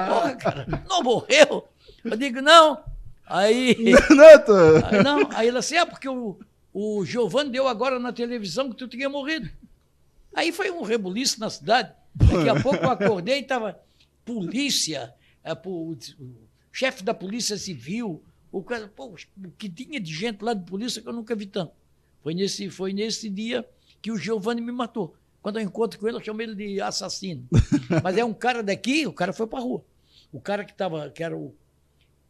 Porra, 0.09 0.37
cara, 0.37 0.85
não 0.89 1.03
morreu? 1.03 1.69
Eu 2.05 2.17
digo, 2.17 2.41
não. 2.41 2.83
Aí. 3.27 3.77
Não, 4.11 4.45
tô... 4.45 4.55
aí, 4.87 5.03
não, 5.05 5.31
aí 5.33 5.49
ela 5.49 5.61
assim, 5.61 5.77
é 5.77 5.87
porque 5.87 6.09
o, 6.09 6.39
o 6.73 7.05
Giovanni 7.05 7.51
deu 7.51 7.69
agora 7.69 7.99
na 7.99 8.13
televisão 8.13 8.71
que 8.71 8.77
tu 8.77 8.89
tinha 8.89 9.09
morrido. 9.09 9.49
Aí 10.35 10.53
foi 10.53 10.71
um 10.71 10.83
rebuliço 10.83 11.39
na 11.41 11.51
cidade. 11.51 11.93
Daqui 12.15 12.49
a 12.49 12.61
pouco 12.61 12.85
eu 12.85 12.91
acordei 12.91 13.39
e 13.39 13.43
estava 13.43 13.79
polícia, 14.25 15.15
é, 15.45 15.53
o 15.53 15.97
chefe 16.73 17.03
da 17.03 17.15
polícia 17.15 17.57
civil, 17.57 18.23
o 18.53 18.63
cara, 18.63 18.89
pô, 18.89 19.15
que 19.57 19.69
tinha 19.69 20.01
de 20.01 20.13
gente 20.13 20.43
lá 20.43 20.55
de 20.55 20.65
polícia 20.65 21.01
que 21.01 21.09
eu 21.09 21.13
nunca 21.13 21.35
vi 21.35 21.47
tanto. 21.47 21.73
Foi 22.23 22.35
nesse, 22.35 22.69
foi 22.69 22.93
nesse 22.93 23.29
dia 23.29 23.67
que 24.03 24.11
o 24.11 24.17
Giovanni 24.17 24.61
me 24.61 24.73
matou. 24.73 25.15
Quando 25.43 25.59
eu 25.59 25.63
encontro 25.63 25.99
com 25.99 26.07
ele, 26.07 26.17
eu 26.17 26.23
chamo 26.23 26.43
ele 26.43 26.55
de 26.55 26.81
assassino. 26.81 27.47
Mas 28.03 28.17
é 28.17 28.25
um 28.25 28.35
cara 28.35 28.63
daqui, 28.63 29.07
o 29.07 29.13
cara 29.13 29.33
foi 29.33 29.47
para 29.47 29.61
rua. 29.61 29.83
O 30.33 30.41
cara 30.41 30.65
que, 30.65 30.75
tava, 30.75 31.11
que 31.11 31.23
era 31.23 31.37
o 31.37 31.55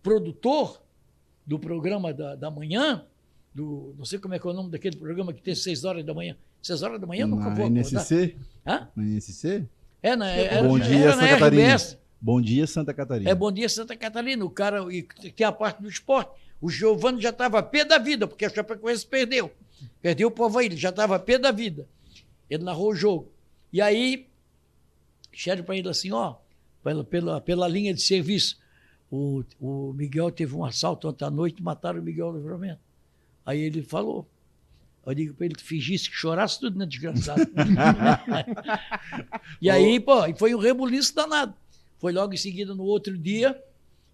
produtor 0.03 0.81
do 1.45 1.59
programa 1.59 2.15
da, 2.15 2.35
da 2.35 2.51
manhã, 2.51 3.05
do, 3.55 3.95
não 3.99 4.05
sei 4.05 4.19
como 4.19 4.35
é 4.35 4.39
que 4.39 4.47
é 4.47 4.51
o 4.51 4.55
nome 4.55 4.71
daquele 4.71 4.97
programa 4.97 5.33
que 5.33 5.43
tem 5.43 5.55
seis 5.55 5.85
horas 5.85 6.05
da 6.05 6.15
manhã. 6.15 6.37
Seis 6.63 6.83
horas 6.83 7.01
da 7.01 7.07
manhã 7.07 7.27
na 7.27 7.37
nunca 7.37 7.51
vou 7.51 7.69
NSC? 7.69 8.37
Hã? 8.67 8.89
Na 8.95 9.03
NSC? 9.03 9.67
É, 10.03 10.15
na, 10.15 10.29
era, 10.29 10.67
Bom 10.67 10.79
dia, 10.79 10.97
era 10.97 11.13
Santa 11.13 11.23
na 11.23 11.29
Catarina. 11.29 11.63
RBS. 11.63 11.99
Bom 12.21 12.41
dia, 12.41 12.67
Santa 12.67 12.95
Catarina. 12.95 13.31
É 13.31 13.35
Bom 13.35 13.51
dia, 13.51 13.69
Santa 13.69 13.97
Catarina. 13.97 14.45
O 14.45 14.51
cara 14.51 14.87
e 14.93 15.03
tem 15.03 15.47
a 15.47 15.53
parte 15.53 15.83
do 15.83 15.89
esporte. 15.89 16.31
O 16.61 16.69
Giovanni 16.69 17.21
já 17.21 17.31
estava 17.31 17.63
pé 17.63 17.85
da 17.85 17.99
vida, 17.99 18.27
porque 18.29 18.45
a 18.45 18.51
Chapecoense 18.51 19.07
perdeu. 19.07 19.51
Perdeu 20.03 20.29
o 20.29 20.31
povo 20.31 20.59
aí, 20.59 20.67
ele 20.67 20.77
já 20.77 20.91
estava 20.91 21.19
pé 21.19 21.39
da 21.39 21.51
vida. 21.51 21.89
Ele 22.51 22.65
narrou 22.65 22.91
o 22.91 22.95
jogo. 22.95 23.31
E 23.73 23.81
aí, 23.81 24.29
disseram 25.33 25.63
para 25.63 25.77
ele 25.77 25.89
assim, 25.89 26.11
ó, 26.11 26.35
pela, 26.83 27.05
pela, 27.05 27.41
pela 27.41 27.69
linha 27.69 27.95
de 27.95 28.03
serviço, 28.03 28.59
o, 29.11 29.45
o 29.61 29.93
Miguel 29.93 30.31
teve 30.31 30.55
um 30.55 30.65
assalto 30.65 31.09
ontem 31.09 31.25
à 31.25 31.31
noite, 31.31 31.63
mataram 31.63 32.01
o 32.01 32.03
Miguel 32.03 32.33
Livramento. 32.33 32.81
Aí 33.45 33.61
ele 33.61 33.83
falou. 33.83 34.29
Eu 35.05 35.15
digo 35.15 35.35
para 35.35 35.47
ele, 35.47 35.55
tu 35.55 35.65
fingisse 35.65 36.11
que 36.11 36.15
chorasse 36.15 36.61
tudo, 36.61 36.79
né, 36.79 36.85
desgraçado? 36.85 37.41
e 39.61 39.71
aí, 39.71 39.99
pô, 39.99 40.13
foi 40.37 40.55
um 40.55 40.59
rebuliço 40.59 41.15
danado. 41.15 41.55
Foi 41.99 42.13
logo 42.13 42.35
em 42.35 42.37
seguida, 42.37 42.75
no 42.75 42.85
outro 42.85 43.17
dia, 43.17 43.61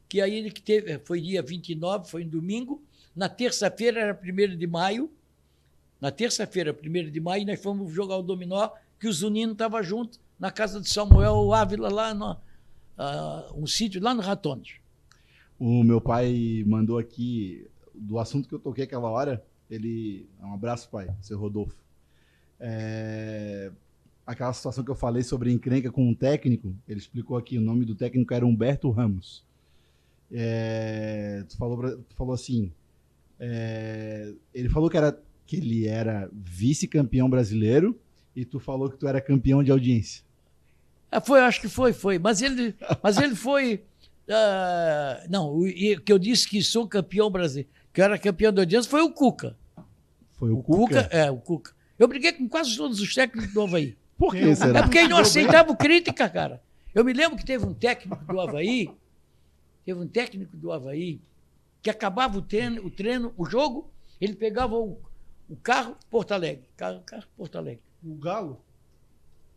que 0.09 0.21
aí 0.21 0.35
ele 0.35 0.51
que 0.51 0.63
teve, 0.63 0.99
foi 1.01 1.21
dia 1.21 1.43
29, 1.43 2.09
foi 2.09 2.25
um 2.25 2.29
domingo. 2.29 2.83
Na 3.15 3.29
terça-feira, 3.29 4.01
era 4.01 4.21
1 4.23 4.57
de 4.57 4.67
maio. 4.67 5.11
Na 6.01 6.11
terça-feira, 6.11 6.75
1 6.75 7.11
de 7.11 7.21
maio, 7.21 7.47
nós 7.47 7.61
fomos 7.63 7.93
jogar 7.93 8.17
o 8.17 8.23
dominó, 8.23 8.71
que 9.01 9.09
o 9.09 9.13
Zunino 9.13 9.53
estava 9.53 9.83
junto, 9.83 10.19
na 10.39 10.51
casa 10.51 10.81
de 10.81 10.89
Samuel 10.89 11.53
Ávila, 11.53 11.89
lá 11.89 12.15
no, 12.15 12.33
uh, 12.33 13.55
um 13.55 13.67
sítio 13.67 14.03
lá 14.03 14.15
no 14.15 14.23
Ratones. 14.23 14.77
O 15.59 15.83
meu 15.83 16.01
pai 16.01 16.63
mandou 16.67 16.99
aqui, 16.99 17.67
do 17.95 18.19
assunto 18.19 18.49
que 18.49 18.55
eu 18.55 18.59
toquei 18.59 18.85
aquela 18.85 19.11
hora, 19.11 19.43
ele. 19.71 20.29
Um 20.41 20.53
abraço, 20.53 20.89
pai, 20.91 21.09
seu 21.23 21.39
Rodolfo. 21.39 21.77
É, 22.61 23.71
aquela 24.27 24.53
situação 24.53 24.85
que 24.85 24.91
eu 24.91 24.95
falei 24.95 25.23
sobre 25.23 25.53
encrenca 25.53 25.91
com 25.91 26.07
um 26.07 26.15
técnico, 26.15 26.75
ele 26.87 26.99
explicou 26.99 27.37
aqui, 27.37 27.57
o 27.59 27.63
nome 27.63 27.85
do 27.85 27.95
técnico 27.95 28.35
era 28.35 28.45
Humberto 28.45 28.91
Ramos. 28.91 29.45
É, 30.31 31.45
tu, 31.49 31.57
falou, 31.57 31.97
tu 31.99 32.15
falou 32.17 32.35
assim, 32.35 32.73
é, 33.39 34.33
ele 34.53 34.69
falou 34.69 34.91
que, 34.91 34.97
era, 34.97 35.19
que 35.47 35.57
ele 35.57 35.87
era 35.87 36.29
vice-campeão 36.33 37.31
brasileiro 37.31 37.99
e 38.35 38.45
tu 38.45 38.59
falou 38.59 38.91
que 38.91 38.97
tu 38.97 39.07
era 39.07 39.21
campeão 39.21 39.63
de 39.63 39.71
audiência. 39.71 40.23
É, 41.11 41.21
foi, 41.21 41.41
acho 41.41 41.61
que 41.61 41.69
foi, 41.69 41.93
foi. 41.93 42.19
Mas 42.19 42.43
ele, 42.43 42.75
mas 43.03 43.17
ele 43.19 43.35
foi. 43.35 43.85
Uh, 44.29 45.31
não, 45.31 45.57
o 45.57 45.65
que 45.65 46.13
eu 46.13 46.19
disse 46.19 46.49
que 46.49 46.61
sou 46.63 46.89
campeão 46.89 47.31
brasileiro, 47.31 47.71
que 47.93 48.03
era 48.03 48.19
campeão 48.19 48.53
de 48.53 48.61
audiência, 48.61 48.91
foi 48.91 49.03
o 49.03 49.11
Cuca. 49.11 49.57
Foi 50.33 50.51
o, 50.51 50.59
o 50.59 50.63
Cuca? 50.63 51.05
Cuca? 51.05 51.17
É, 51.17 51.31
o 51.31 51.37
Cuca. 51.37 51.73
Eu 51.99 52.09
briguei 52.09 52.33
com 52.33 52.49
quase 52.49 52.77
todos 52.77 53.01
os 53.01 53.15
técnicos 53.15 53.53
do 53.55 53.63
Havaí. 53.63 53.97
Por 54.19 54.33
que 54.33 54.55
será? 54.55 54.81
É 54.81 54.83
porque 54.83 54.99
ele 54.99 55.09
não 55.09 55.19
aceitava 55.19 55.75
crítica, 55.77 56.29
cara. 56.29 56.61
Eu 56.95 57.05
me 57.05 57.13
lembro 57.13 57.37
que 57.37 57.45
teve 57.45 57.65
um 57.65 57.75
técnico 57.75 58.25
do 58.25 58.41
Havaí, 58.41 58.91
teve 59.85 60.01
um 60.01 60.07
técnico 60.07 60.57
do 60.57 60.73
Havaí, 60.73 61.21
que 61.83 61.91
acabava 61.91 62.39
o 62.39 62.43
treino, 62.43 62.85
o, 62.85 62.91
treino, 62.91 63.33
o 63.37 63.45
jogo, 63.45 63.91
ele 64.21 64.35
pegava 64.35 64.75
o, 64.75 64.99
o 65.49 65.57
carro 65.57 65.97
Porto 66.11 66.33
Alegre. 66.33 66.69
Carro, 66.77 67.01
carro 67.05 67.27
Porto 67.37 67.57
Alegre. 67.57 67.83
O 68.03 68.15
Galo? 68.15 68.63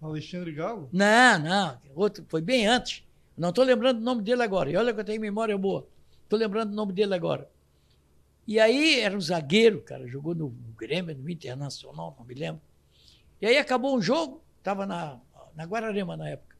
Alexandre 0.01 0.51
Galo? 0.53 0.89
Não, 0.93 1.39
não. 1.39 1.77
Outro, 1.95 2.25
foi 2.27 2.41
bem 2.41 2.67
antes. 2.67 3.03
Não 3.37 3.49
estou 3.49 3.63
lembrando 3.63 3.97
o 3.97 4.03
nome 4.03 4.21
dele 4.21 4.43
agora. 4.43 4.69
E 4.69 4.75
olha 4.75 4.93
que 4.93 4.99
eu 4.99 5.03
tenho 5.05 5.21
memória 5.21 5.57
boa. 5.57 5.87
Estou 6.23 6.37
lembrando 6.37 6.71
o 6.71 6.75
nome 6.75 6.93
dele 6.93 7.13
agora. 7.13 7.49
E 8.47 8.59
aí 8.59 8.99
era 8.99 9.15
um 9.15 9.21
zagueiro, 9.21 9.81
cara, 9.81 10.07
jogou 10.07 10.33
no, 10.33 10.49
no 10.49 10.73
Grêmio, 10.75 11.15
no 11.15 11.29
Internacional, 11.29 12.15
não 12.17 12.25
me 12.25 12.33
lembro. 12.33 12.61
E 13.39 13.45
aí 13.45 13.57
acabou 13.57 13.95
um 13.95 14.01
jogo, 14.01 14.41
estava 14.57 14.85
na, 14.87 15.19
na 15.55 15.65
Guararema 15.65 16.17
na 16.17 16.29
época. 16.29 16.55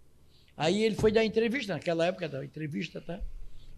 Aí 0.56 0.84
ele 0.84 0.96
foi 0.96 1.12
dar 1.12 1.26
entrevista, 1.26 1.74
naquela 1.74 2.06
época 2.06 2.30
da 2.30 2.46
entrevista, 2.46 3.02
tá? 3.02 3.20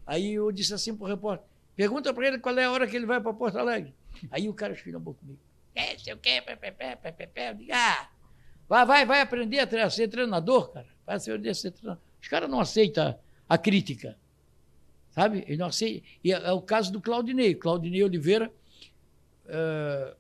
Aí 0.06 0.34
eu 0.34 0.52
disse 0.52 0.74
assim 0.74 0.95
pro 0.95 1.08
repórter, 1.08 1.47
pergunta 1.76 2.14
para 2.14 2.28
ele 2.28 2.39
qual 2.39 2.58
é 2.58 2.66
a 2.66 2.72
hora 2.72 2.86
que 2.86 2.95
ele 2.97 3.06
vai 3.06 3.22
para 3.22 3.34
Porto 3.34 3.58
Alegre. 3.58 3.93
Aí 4.30 4.49
o 4.49 4.53
cara 4.53 4.74
esfilhou 4.74 5.01
comigo. 5.01 5.39
É, 5.74 5.97
sei 5.97 6.13
o 6.13 6.17
quê, 6.17 6.41
pé, 6.41 6.55
pé, 6.55 6.72
pé, 6.72 6.95
pé, 6.95 7.11
pé, 7.11 7.26
pé. 7.26 7.49
Eu 7.49 7.55
digo, 7.55 7.72
ah, 7.74 8.09
vai, 8.67 8.86
vai, 8.86 9.05
vai 9.05 9.22
aprender 9.22 9.59
a 9.59 9.89
ser 9.89 10.07
treinador, 10.07 10.72
cara. 10.72 10.88
Vai 11.05 11.15
aprender 11.15 11.49
a 11.49 11.53
ser 11.53 11.72
treinador. 11.72 12.03
Os 12.22 12.28
caras 12.28 12.49
não 12.49 12.59
aceitam 12.59 13.17
a 13.47 13.57
crítica. 13.57 14.17
Sabe? 15.11 15.43
Ele 15.47 15.57
não 15.57 15.67
aceita. 15.67 16.05
E 16.24 16.32
é, 16.34 16.36
é 16.36 16.51
o 16.51 16.61
caso 16.61 16.91
do 16.91 17.01
Claudinei. 17.01 17.55
Claudinei 17.55 18.03
Oliveira, 18.03 18.51
é, 19.47 20.15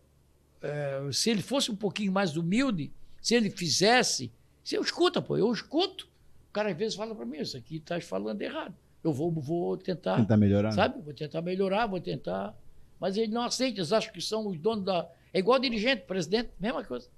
é, 0.61 1.09
se 1.11 1.29
ele 1.29 1.41
fosse 1.41 1.71
um 1.71 1.75
pouquinho 1.75 2.11
mais 2.11 2.35
humilde, 2.35 2.91
se 3.21 3.35
ele 3.35 3.49
fizesse. 3.49 4.31
Se 4.63 4.75
eu 4.75 4.81
escuto, 4.81 5.21
pô, 5.21 5.37
eu 5.37 5.51
escuto. 5.51 6.09
O 6.49 6.53
cara 6.53 6.71
às 6.71 6.77
vezes 6.77 6.95
fala 6.95 7.15
para 7.15 7.25
mim, 7.25 7.39
isso 7.39 7.55
aqui 7.55 7.77
está 7.77 7.99
falando 8.01 8.41
errado. 8.41 8.75
Eu 9.03 9.13
vou, 9.13 9.31
vou 9.31 9.77
tentar. 9.77 10.17
Tentar 10.17 10.37
melhorar. 10.37 10.71
Sabe? 10.71 11.01
Vou 11.01 11.13
tentar 11.13 11.41
melhorar, 11.41 11.87
vou 11.87 11.99
tentar. 11.99 12.55
Mas 13.01 13.17
ele 13.17 13.31
não 13.31 13.41
aceita, 13.41 13.79
eles 13.79 13.91
acham 13.91 14.13
que 14.13 14.21
são 14.21 14.47
os 14.47 14.59
donos 14.59 14.85
da. 14.85 15.09
É 15.33 15.39
igual 15.39 15.57
dirigente, 15.57 16.03
presidente, 16.03 16.51
mesma 16.59 16.83
coisa. 16.83 17.09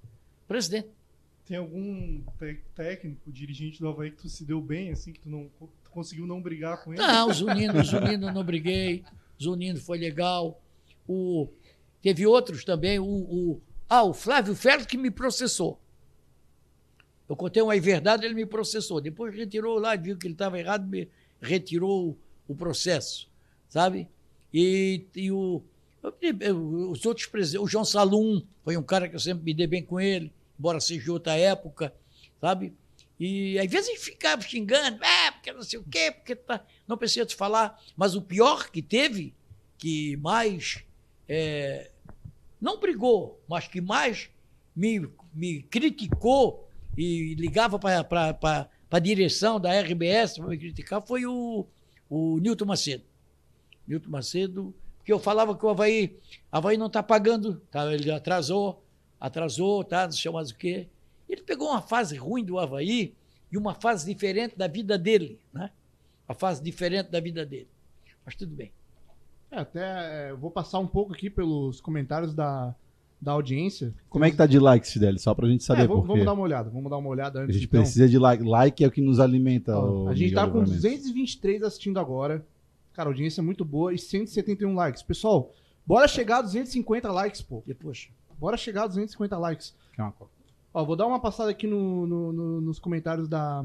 Presidente. 0.48 0.88
Tem 1.44 1.58
algum 1.58 2.22
técnico, 2.74 3.30
dirigente 3.30 3.80
do 3.80 3.88
Havaí 3.88 4.10
que 4.10 4.16
tu 4.16 4.28
se 4.30 4.46
deu 4.46 4.62
bem, 4.62 4.90
assim, 4.90 5.12
que 5.12 5.20
tu 5.20 5.28
não 5.28 5.50
tu 5.84 5.90
conseguiu 5.90 6.26
não 6.26 6.40
brigar 6.40 6.82
com 6.82 6.94
ele? 6.94 7.02
Não, 7.02 7.28
o 7.28 7.32
Zunino, 7.34 7.78
o 7.78 7.84
Zunino 7.84 8.32
não 8.32 8.42
briguei. 8.42 9.04
Zunino 9.40 9.78
foi 9.78 9.98
legal. 9.98 10.58
O, 11.06 11.50
teve 12.00 12.26
outros 12.26 12.64
também. 12.64 12.98
O, 12.98 13.04
o, 13.04 13.60
ah, 13.86 14.04
o 14.04 14.14
Flávio 14.14 14.54
Félix 14.54 14.86
que 14.86 14.96
me 14.96 15.10
processou. 15.10 15.78
Eu 17.28 17.36
contei 17.36 17.62
uma 17.62 17.78
verdade, 17.78 18.24
ele 18.24 18.34
me 18.34 18.46
processou. 18.46 19.02
Depois 19.02 19.34
retirou 19.34 19.78
lá, 19.78 19.94
viu 19.96 20.16
que 20.16 20.26
ele 20.26 20.32
estava 20.34 20.58
errado, 20.58 20.88
me 20.88 21.10
retirou 21.42 22.16
o 22.48 22.54
processo, 22.54 23.28
sabe? 23.68 24.08
E, 24.52 25.06
e 25.14 25.30
o, 25.30 25.62
os 26.90 27.06
outros 27.06 27.26
presidentes, 27.26 27.64
o 27.64 27.68
João 27.68 27.84
Salum 27.84 28.42
foi 28.62 28.76
um 28.76 28.82
cara 28.82 29.08
que 29.08 29.14
eu 29.14 29.20
sempre 29.20 29.44
me 29.44 29.54
dei 29.54 29.66
bem 29.66 29.82
com 29.82 29.98
ele, 29.98 30.32
embora 30.58 30.80
seja 30.80 31.12
outra 31.12 31.34
época, 31.36 31.94
sabe? 32.40 32.74
E 33.18 33.58
às 33.58 33.70
vezes 33.70 34.02
ficava 34.02 34.42
xingando, 34.42 35.02
é, 35.02 35.30
porque 35.30 35.52
não 35.52 35.62
sei 35.62 35.78
o 35.78 35.84
quê, 35.84 36.10
porque 36.10 36.34
tá... 36.34 36.64
não 36.86 36.98
precisa 36.98 37.24
te 37.24 37.34
falar. 37.34 37.80
Mas 37.96 38.14
o 38.14 38.22
pior 38.22 38.70
que 38.70 38.82
teve, 38.82 39.32
que 39.78 40.16
mais 40.18 40.84
é, 41.28 41.90
não 42.60 42.78
brigou, 42.78 43.40
mas 43.48 43.68
que 43.68 43.80
mais 43.80 44.28
me, 44.74 45.08
me 45.32 45.62
criticou 45.62 46.68
e 46.96 47.34
ligava 47.34 47.78
para 47.78 48.68
a 48.90 48.98
direção 48.98 49.60
da 49.60 49.80
RBS 49.80 50.38
para 50.38 50.48
me 50.48 50.58
criticar, 50.58 51.00
foi 51.00 51.24
o, 51.24 51.66
o 52.10 52.38
Nilton 52.38 52.64
Macedo. 52.64 53.04
Nilton 53.86 54.10
Macedo, 54.10 54.74
porque 55.04 55.12
eu 55.12 55.18
falava 55.18 55.54
que 55.54 55.66
o 55.66 55.68
Havaí, 55.68 56.16
Havaí 56.50 56.78
não 56.78 56.86
está 56.86 57.02
pagando, 57.02 57.60
tá? 57.70 57.92
ele 57.92 58.10
atrasou, 58.10 58.82
atrasou, 59.20 59.84
tá? 59.84 60.06
não 60.06 60.12
sei 60.12 60.32
mais 60.32 60.48
o 60.48 60.56
quê. 60.56 60.88
Ele 61.28 61.42
pegou 61.42 61.68
uma 61.68 61.82
fase 61.82 62.16
ruim 62.16 62.42
do 62.42 62.58
Havaí 62.58 63.12
e 63.52 63.58
uma 63.58 63.74
fase 63.74 64.06
diferente 64.06 64.56
da 64.56 64.66
vida 64.66 64.96
dele, 64.96 65.38
né? 65.52 65.70
Uma 66.26 66.34
fase 66.34 66.62
diferente 66.62 67.10
da 67.10 67.20
vida 67.20 67.44
dele. 67.44 67.68
Mas 68.24 68.34
tudo 68.34 68.54
bem. 68.54 68.72
É, 69.50 69.58
até 69.58 70.30
é, 70.30 70.32
vou 70.32 70.50
passar 70.50 70.78
um 70.78 70.86
pouco 70.86 71.12
aqui 71.12 71.28
pelos 71.28 71.82
comentários 71.82 72.32
da, 72.32 72.74
da 73.20 73.32
audiência. 73.32 73.94
Como 74.08 74.24
é 74.24 74.30
que 74.30 74.38
tá 74.38 74.46
de 74.46 74.58
likes, 74.58 74.90
Fidel? 74.90 75.18
Só 75.18 75.34
pra 75.34 75.46
gente 75.46 75.64
saber 75.64 75.82
é, 75.82 75.86
vamos, 75.86 76.06
vamos 76.06 76.24
dar 76.24 76.32
uma 76.32 76.42
olhada, 76.42 76.70
vamos 76.70 76.90
dar 76.90 76.96
uma 76.96 77.10
olhada 77.10 77.40
antes. 77.40 77.50
A 77.50 77.58
gente 77.58 77.68
então. 77.68 77.82
precisa 77.82 78.08
de 78.08 78.18
like. 78.18 78.42
Like 78.42 78.82
é 78.82 78.86
o 78.86 78.90
que 78.90 79.02
nos 79.02 79.20
alimenta. 79.20 79.78
Ó, 79.78 80.08
a 80.08 80.14
gente 80.14 80.32
tá 80.32 80.48
com 80.48 80.64
223 80.64 81.62
assistindo 81.62 82.00
agora. 82.00 82.42
Cara, 82.94 83.10
audiência 83.10 83.42
muito 83.42 83.64
boa 83.64 83.92
e 83.92 83.98
171 83.98 84.74
likes. 84.74 85.02
Pessoal, 85.02 85.52
bora 85.84 86.08
chegar 86.08 86.38
a 86.38 86.42
250 86.42 87.12
likes, 87.12 87.42
pô. 87.42 87.62
Depois. 87.66 88.08
Bora 88.38 88.56
chegar 88.56 88.84
a 88.84 88.86
250 88.86 89.36
likes. 89.36 89.74
Ó, 90.72 90.84
vou 90.84 90.96
dar 90.96 91.06
uma 91.06 91.20
passada 91.20 91.50
aqui 91.50 91.66
no, 91.66 92.06
no, 92.06 92.32
no, 92.32 92.60
nos 92.60 92.78
comentários 92.78 93.28
da, 93.28 93.64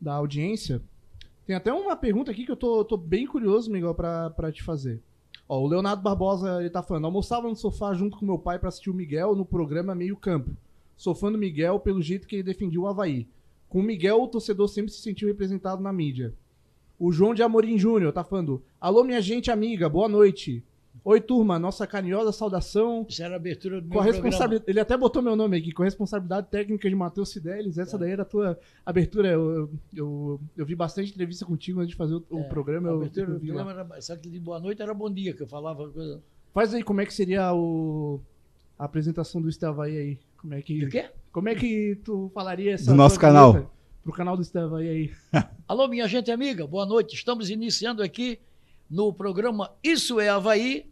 da 0.00 0.14
audiência. 0.14 0.80
Tem 1.44 1.56
até 1.56 1.72
uma 1.72 1.96
pergunta 1.96 2.30
aqui 2.30 2.44
que 2.44 2.52
eu 2.52 2.56
tô, 2.56 2.84
tô 2.84 2.96
bem 2.96 3.26
curioso, 3.26 3.70
Miguel, 3.70 3.94
pra, 3.94 4.30
pra 4.30 4.52
te 4.52 4.62
fazer. 4.62 5.00
Ó, 5.48 5.60
o 5.60 5.66
Leonardo 5.66 6.02
Barbosa, 6.02 6.60
ele 6.60 6.70
tá 6.70 6.82
falando, 6.82 7.06
almoçava 7.06 7.48
no 7.48 7.56
sofá 7.56 7.94
junto 7.94 8.18
com 8.18 8.26
meu 8.26 8.38
pai 8.38 8.58
para 8.58 8.68
assistir 8.68 8.90
o 8.90 8.94
Miguel 8.94 9.34
no 9.34 9.44
programa 9.44 9.94
Meio 9.94 10.16
Campo. 10.16 10.50
Sou 10.96 11.14
fã 11.14 11.32
do 11.32 11.38
Miguel 11.38 11.80
pelo 11.80 12.02
jeito 12.02 12.26
que 12.26 12.36
ele 12.36 12.42
defendia 12.42 12.80
o 12.80 12.86
Havaí. 12.86 13.26
Com 13.68 13.80
o 13.80 13.82
Miguel, 13.82 14.22
o 14.22 14.28
torcedor 14.28 14.68
sempre 14.68 14.92
se 14.92 15.00
sentiu 15.00 15.28
representado 15.28 15.82
na 15.82 15.92
mídia. 15.92 16.34
O 16.98 17.12
João 17.12 17.32
de 17.32 17.42
Amorim 17.42 17.78
Júnior 17.78 18.12
tá 18.12 18.24
falando, 18.24 18.62
alô 18.80 19.04
minha 19.04 19.20
gente 19.20 19.50
amiga, 19.50 19.88
boa 19.88 20.08
noite. 20.08 20.64
Oi, 21.04 21.20
turma, 21.20 21.58
nossa 21.58 21.86
carinhosa 21.86 22.32
saudação. 22.32 23.06
Isso 23.08 23.22
era 23.22 23.34
a 23.34 23.36
abertura 23.36 23.80
do 23.80 23.88
com 23.88 24.02
meu 24.02 24.02
a 24.02 24.62
Ele 24.66 24.80
até 24.80 24.96
botou 24.96 25.22
meu 25.22 25.36
nome 25.36 25.56
aqui, 25.56 25.72
com 25.72 25.82
a 25.82 25.84
responsabilidade 25.84 26.48
técnica 26.50 26.88
de 26.88 26.94
Matheus 26.94 27.32
Fidelis. 27.32 27.78
Essa 27.78 27.96
é. 27.96 27.98
daí 28.00 28.10
era 28.10 28.22
a 28.22 28.26
tua 28.26 28.58
abertura. 28.84 29.28
Eu, 29.28 29.70
eu, 29.94 30.40
eu, 30.56 30.66
vi 30.66 30.74
bastante 30.74 31.12
entrevista 31.12 31.46
contigo 31.46 31.80
antes 31.80 31.90
de 31.90 31.96
fazer 31.96 32.14
o, 32.14 32.24
o 32.28 32.40
é, 32.40 32.42
programa. 32.42 32.90
A 32.90 32.94
abertura 32.94 33.26
do 33.26 33.40
programa 33.40 33.70
era, 33.70 34.00
só 34.02 34.16
que 34.16 34.28
de 34.28 34.40
boa 34.40 34.58
noite 34.58 34.82
era 34.82 34.92
bom 34.92 35.10
dia, 35.10 35.32
que 35.32 35.42
eu 35.42 35.46
falava 35.46 35.88
coisa. 35.88 36.20
Faz 36.52 36.74
aí 36.74 36.82
como 36.82 37.00
é 37.00 37.06
que 37.06 37.14
seria 37.14 37.54
o, 37.54 38.20
a 38.78 38.84
apresentação 38.84 39.40
do 39.40 39.48
Estavaí 39.48 39.96
aí. 39.96 40.18
Como 40.36 40.52
é 40.52 40.60
que. 40.60 40.84
O 40.84 40.90
quê? 40.90 41.10
Como 41.32 41.48
é 41.48 41.54
que 41.54 41.96
tu 42.04 42.30
falaria 42.34 42.74
essa. 42.74 42.90
Do 42.90 42.96
nosso 42.96 43.18
canal. 43.18 43.70
Pro 44.08 44.16
canal 44.16 44.36
do 44.36 44.42
Estavaí 44.42 44.88
aí. 44.88 45.12
Alô, 45.68 45.86
minha 45.86 46.08
gente 46.08 46.30
amiga, 46.30 46.66
boa 46.66 46.86
noite. 46.86 47.14
Estamos 47.14 47.50
iniciando 47.50 48.02
aqui 48.02 48.40
no 48.88 49.12
programa 49.12 49.70
Isso 49.84 50.18
é 50.18 50.30
Havaí, 50.30 50.86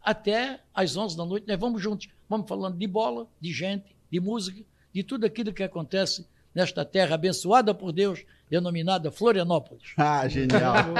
até 0.00 0.60
às 0.72 0.96
11 0.96 1.16
da 1.16 1.24
noite. 1.26 1.48
Nós 1.48 1.58
vamos 1.58 1.82
juntos, 1.82 2.08
vamos 2.28 2.48
falando 2.48 2.78
de 2.78 2.86
bola, 2.86 3.26
de 3.40 3.52
gente, 3.52 3.96
de 4.08 4.20
música, 4.20 4.62
de 4.92 5.02
tudo 5.02 5.26
aquilo 5.26 5.52
que 5.52 5.64
acontece 5.64 6.24
nesta 6.54 6.84
terra 6.84 7.16
abençoada 7.16 7.74
por 7.74 7.90
Deus, 7.90 8.24
denominada 8.48 9.10
Florianópolis. 9.10 9.94
Ah, 9.98 10.28
genial! 10.28 10.94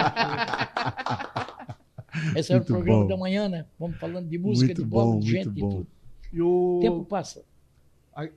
Esse 2.35 2.53
era 2.53 2.61
o 2.61 2.67
programa 2.67 3.03
bom. 3.03 3.07
da 3.07 3.17
manhã, 3.17 3.49
né? 3.49 3.67
Vamos 3.79 3.99
falando 3.99 4.29
de 4.29 4.37
música, 4.37 4.67
muito 4.67 4.83
de 4.83 4.89
bola, 4.89 5.13
bom, 5.13 5.21
de 5.21 5.31
gente, 5.31 5.51
de 5.51 5.61
tudo. 5.61 5.87
E 6.33 6.43
o 6.43 6.81
tempo 6.83 7.05
passa. 7.05 7.45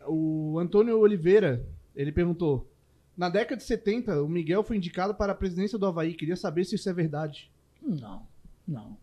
O 0.07 0.59
Antônio 0.59 0.99
Oliveira, 0.99 1.65
ele 1.95 2.11
perguntou: 2.11 2.69
na 3.19 3.27
década 3.27 3.57
de 3.57 3.63
70, 3.65 4.23
o 4.23 4.29
Miguel 4.29 4.63
foi 4.63 4.77
indicado 4.77 5.13
para 5.13 5.33
a 5.33 5.35
presidência 5.35 5.77
do 5.77 5.85
Havaí. 5.85 6.13
Queria 6.13 6.37
saber 6.37 6.63
se 6.63 6.75
isso 6.75 6.89
é 6.89 6.93
verdade. 6.93 7.51
Não, 7.81 8.25
não. 8.65 8.97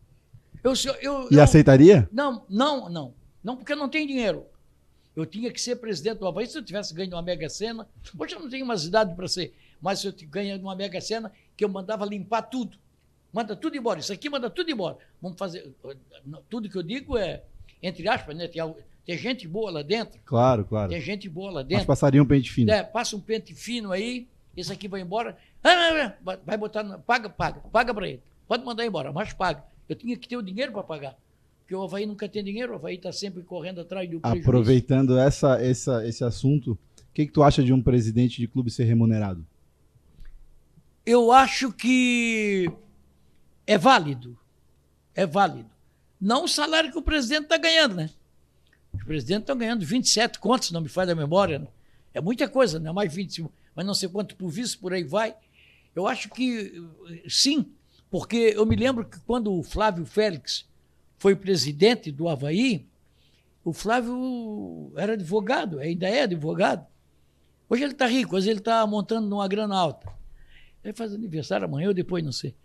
Eu, 0.64 0.72
eu, 1.02 1.28
e 1.30 1.34
eu, 1.34 1.42
aceitaria? 1.42 2.08
Não, 2.10 2.42
não, 2.48 2.88
não. 2.88 3.14
Não, 3.44 3.58
porque 3.58 3.74
eu 3.74 3.76
não 3.76 3.90
tenho 3.90 4.06
dinheiro. 4.06 4.46
Eu 5.14 5.26
tinha 5.26 5.52
que 5.52 5.60
ser 5.60 5.76
presidente 5.76 6.20
do 6.20 6.26
Havaí 6.26 6.46
se 6.46 6.56
eu 6.56 6.64
tivesse 6.64 6.94
ganho 6.94 7.12
uma 7.12 7.20
Mega 7.20 7.46
Sena. 7.50 7.86
Hoje 8.18 8.34
eu 8.34 8.40
não 8.40 8.48
tenho 8.48 8.64
mais 8.64 8.84
idade 8.84 9.14
para 9.14 9.28
ser, 9.28 9.54
mas 9.82 9.98
se 9.98 10.06
eu 10.06 10.14
ganho 10.30 10.58
uma 10.62 10.74
Mega 10.74 10.98
Sena, 10.98 11.30
que 11.54 11.62
eu 11.62 11.68
mandava 11.68 12.06
limpar 12.06 12.40
tudo. 12.40 12.78
Manda 13.30 13.54
tudo 13.54 13.76
embora. 13.76 14.00
Isso 14.00 14.14
aqui 14.14 14.30
manda 14.30 14.48
tudo 14.48 14.70
embora. 14.70 14.96
Vamos 15.20 15.36
fazer. 15.38 15.74
Tudo 16.48 16.70
que 16.70 16.78
eu 16.78 16.82
digo 16.82 17.18
é, 17.18 17.42
entre 17.82 18.08
aspas, 18.08 18.34
né? 18.34 18.48
Tem, 19.06 19.16
gente 19.16 19.46
boa 19.46 19.70
lá 19.70 19.82
dentro. 19.82 20.18
Claro, 20.24 20.64
claro. 20.64 20.90
Tem 20.90 21.00
gente 21.00 21.28
boa 21.28 21.50
lá 21.50 21.62
dentro. 21.62 21.76
Mas 21.76 21.86
passaria 21.86 22.22
um 22.22 22.26
pente 22.26 22.50
fino. 22.50 22.70
É, 22.70 22.82
passa 22.82 23.16
um 23.16 23.20
pente 23.20 23.54
fino 23.54 23.92
aí, 23.92 24.26
esse 24.56 24.72
aqui 24.72 24.88
vai 24.88 25.00
embora. 25.00 25.36
Ah, 25.62 26.12
vai 26.44 26.56
botar. 26.56 26.82
Paga, 26.98 27.28
paga, 27.28 27.60
paga 27.60 27.94
para 27.94 28.08
ele. 28.08 28.22
Pode 28.48 28.64
mandar 28.64 28.84
embora, 28.84 29.12
mas 29.12 29.32
paga. 29.32 29.64
Eu 29.88 29.94
tinha 29.94 30.16
que 30.16 30.28
ter 30.28 30.36
o 30.36 30.42
dinheiro 30.42 30.72
para 30.72 30.82
pagar. 30.82 31.16
Porque 31.60 31.74
o 31.74 31.82
Havaí 31.82 32.06
nunca 32.06 32.28
tem 32.28 32.44
dinheiro, 32.44 32.72
o 32.72 32.76
Havaí 32.76 32.94
está 32.94 33.12
sempre 33.12 33.42
correndo 33.42 33.80
atrás 33.80 34.08
do 34.08 34.20
prejuízo. 34.20 34.48
Aproveitando 34.48 35.18
essa, 35.18 35.60
essa, 35.60 36.06
esse 36.06 36.22
assunto, 36.22 36.72
o 36.72 37.12
que, 37.12 37.26
que 37.26 37.32
tu 37.32 37.42
acha 37.42 37.62
de 37.62 37.72
um 37.72 37.82
presidente 37.82 38.40
de 38.40 38.46
clube 38.46 38.70
ser 38.70 38.84
remunerado? 38.84 39.44
Eu 41.04 41.32
acho 41.32 41.72
que 41.72 42.70
é 43.66 43.76
válido. 43.76 44.38
É 45.12 45.26
válido. 45.26 45.70
Não 46.20 46.44
o 46.44 46.48
salário 46.48 46.92
que 46.92 46.98
o 46.98 47.02
presidente 47.02 47.44
está 47.44 47.56
ganhando, 47.56 47.96
né? 47.96 48.10
Os 49.06 49.08
presidentes 49.08 49.42
estão 49.42 49.56
ganhando 49.56 49.86
27 49.86 50.40
contos, 50.40 50.72
não 50.72 50.80
me 50.80 50.88
faz 50.88 51.08
a 51.08 51.14
memória. 51.14 51.60
Né? 51.60 51.68
É 52.12 52.20
muita 52.20 52.48
coisa, 52.48 52.80
não 52.80 52.90
é 52.90 52.92
mais 52.92 53.14
25, 53.14 53.52
mas 53.72 53.86
não 53.86 53.94
sei 53.94 54.08
quanto 54.08 54.34
por 54.34 54.48
vice, 54.48 54.76
por 54.76 54.92
aí 54.92 55.04
vai. 55.04 55.36
Eu 55.94 56.08
acho 56.08 56.28
que 56.28 56.84
sim, 57.28 57.72
porque 58.10 58.52
eu 58.56 58.66
me 58.66 58.74
lembro 58.74 59.04
que 59.04 59.20
quando 59.20 59.54
o 59.54 59.62
Flávio 59.62 60.04
Félix 60.04 60.68
foi 61.18 61.36
presidente 61.36 62.10
do 62.10 62.28
Havaí, 62.28 62.84
o 63.64 63.72
Flávio 63.72 64.92
era 64.96 65.12
advogado, 65.12 65.78
ainda 65.78 66.08
é 66.08 66.22
advogado. 66.22 66.84
Hoje 67.68 67.84
ele 67.84 67.92
está 67.92 68.08
rico, 68.08 68.34
hoje 68.34 68.50
ele 68.50 68.58
está 68.58 68.84
montando 68.88 69.28
numa 69.28 69.46
grana 69.46 69.76
alta. 69.76 70.12
Ele 70.82 70.94
faz 70.94 71.14
aniversário 71.14 71.64
amanhã 71.64 71.86
ou 71.86 71.94
depois, 71.94 72.24
não 72.24 72.32
sei. 72.32 72.56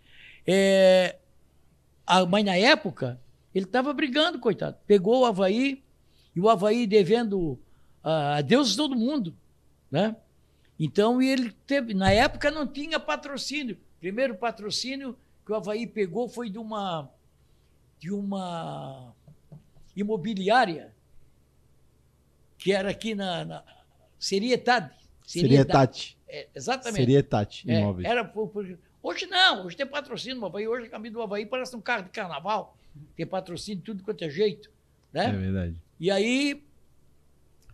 É, 0.44 1.18
a, 2.04 2.26
mas 2.26 2.44
na 2.44 2.56
época, 2.56 3.20
ele 3.54 3.64
estava 3.64 3.92
brigando, 3.92 4.40
coitado. 4.40 4.76
Pegou 4.88 5.20
o 5.20 5.24
Havaí, 5.24 5.81
e 6.34 6.40
o 6.40 6.48
Havaí 6.48 6.86
devendo 6.86 7.58
a 8.02 8.40
Deus 8.40 8.74
todo 8.74 8.96
mundo, 8.96 9.34
né? 9.90 10.16
Então 10.78 11.22
ele 11.22 11.52
teve, 11.66 11.94
na 11.94 12.10
época 12.10 12.50
não 12.50 12.66
tinha 12.66 12.98
patrocínio. 12.98 13.78
Primeiro 14.00 14.34
patrocínio 14.34 15.16
que 15.44 15.52
o 15.52 15.54
Havaí 15.54 15.86
pegou 15.86 16.28
foi 16.28 16.50
de 16.50 16.58
uma 16.58 17.08
de 18.00 18.10
uma 18.10 19.14
imobiliária 19.94 20.92
que 22.58 22.72
era 22.72 22.90
aqui 22.90 23.14
na, 23.14 23.44
na 23.44 23.64
Seriedade. 24.18 24.92
Seriedade. 25.24 26.16
É, 26.28 26.48
exatamente. 26.54 26.96
Seriedade, 26.96 27.64
é, 27.66 27.80
imóveis. 27.80 28.08
Era 28.08 28.24
por, 28.24 28.48
por, 28.48 28.78
hoje 29.02 29.26
não, 29.26 29.66
hoje 29.66 29.76
tem 29.76 29.86
patrocínio 29.86 30.38
no 30.38 30.46
Havaí. 30.46 30.66
Hoje 30.66 30.86
a 30.86 30.90
camisa 30.90 31.12
do 31.12 31.22
Havaí 31.22 31.46
parece 31.46 31.74
um 31.76 31.80
carro 31.80 32.04
de 32.04 32.10
carnaval. 32.10 32.76
Tem 33.16 33.26
patrocínio 33.26 33.82
tudo 33.84 34.02
quanto 34.02 34.22
é 34.22 34.30
jeito. 34.30 34.70
Né? 35.12 35.26
É 35.26 35.32
verdade. 35.32 35.76
E 36.02 36.10
aí, 36.10 36.60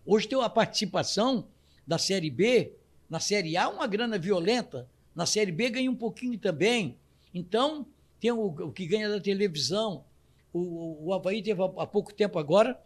hoje 0.04 0.28
tem 0.28 0.36
uma 0.36 0.50
participação 0.50 1.48
da 1.86 1.96
Série 1.96 2.28
B, 2.28 2.74
na 3.08 3.18
Série 3.18 3.56
A 3.56 3.70
uma 3.70 3.86
grana 3.86 4.18
violenta, 4.18 4.86
na 5.14 5.24
Série 5.24 5.50
B 5.50 5.70
ganha 5.70 5.90
um 5.90 5.94
pouquinho 5.94 6.38
também. 6.38 6.98
Então, 7.32 7.86
tem 8.20 8.30
o, 8.30 8.48
o 8.48 8.70
que 8.70 8.86
ganha 8.86 9.08
da 9.08 9.18
televisão. 9.18 10.04
O, 10.52 11.06
o 11.06 11.14
Havaí 11.14 11.42
teve 11.42 11.62
há 11.62 11.86
pouco 11.86 12.12
tempo 12.12 12.38
agora, 12.38 12.78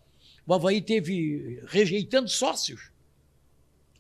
o 0.47 0.55
Havaí 0.55 0.81
teve 0.81 1.61
rejeitando 1.67 2.29
sócios. 2.29 2.93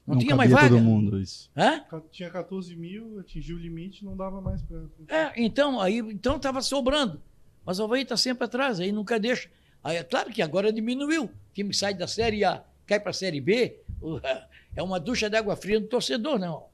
Não, 0.06 0.14
não 0.14 0.22
tinha 0.22 0.36
mais 0.36 0.52
vaga. 0.52 0.68
todo 0.68 0.80
mundo 0.80 1.18
isso. 1.18 1.50
Hã? 1.56 1.84
Tinha 2.12 2.30
14 2.30 2.76
mil, 2.76 3.18
atingiu 3.18 3.56
o 3.56 3.58
limite, 3.58 4.04
não 4.04 4.16
dava 4.16 4.40
mais 4.40 4.62
para. 4.62 4.84
É, 5.08 5.32
então 5.42 5.80
aí 5.80 5.98
então 5.98 6.36
estava 6.36 6.60
sobrando. 6.60 7.20
Mas 7.66 7.80
o 7.80 7.84
Havaí 7.84 8.02
está 8.02 8.16
sempre 8.16 8.44
atrás, 8.44 8.78
aí 8.78 8.92
nunca 8.92 9.18
deixa. 9.18 9.50
Aí, 9.82 9.96
é 9.96 10.04
claro 10.04 10.30
que 10.30 10.42
agora 10.42 10.72
diminuiu. 10.72 11.24
O 11.24 11.30
time 11.54 11.74
sai 11.74 11.94
da 11.94 12.06
Série 12.06 12.44
A, 12.44 12.62
cai 12.86 13.00
para 13.00 13.10
a 13.10 13.14
Série 13.14 13.40
B, 13.40 13.78
é 14.76 14.82
uma 14.82 14.98
ducha 15.00 15.28
de 15.28 15.36
água 15.36 15.56
fria 15.56 15.80
no 15.80 15.86
torcedor, 15.86 16.38
não. 16.38 16.66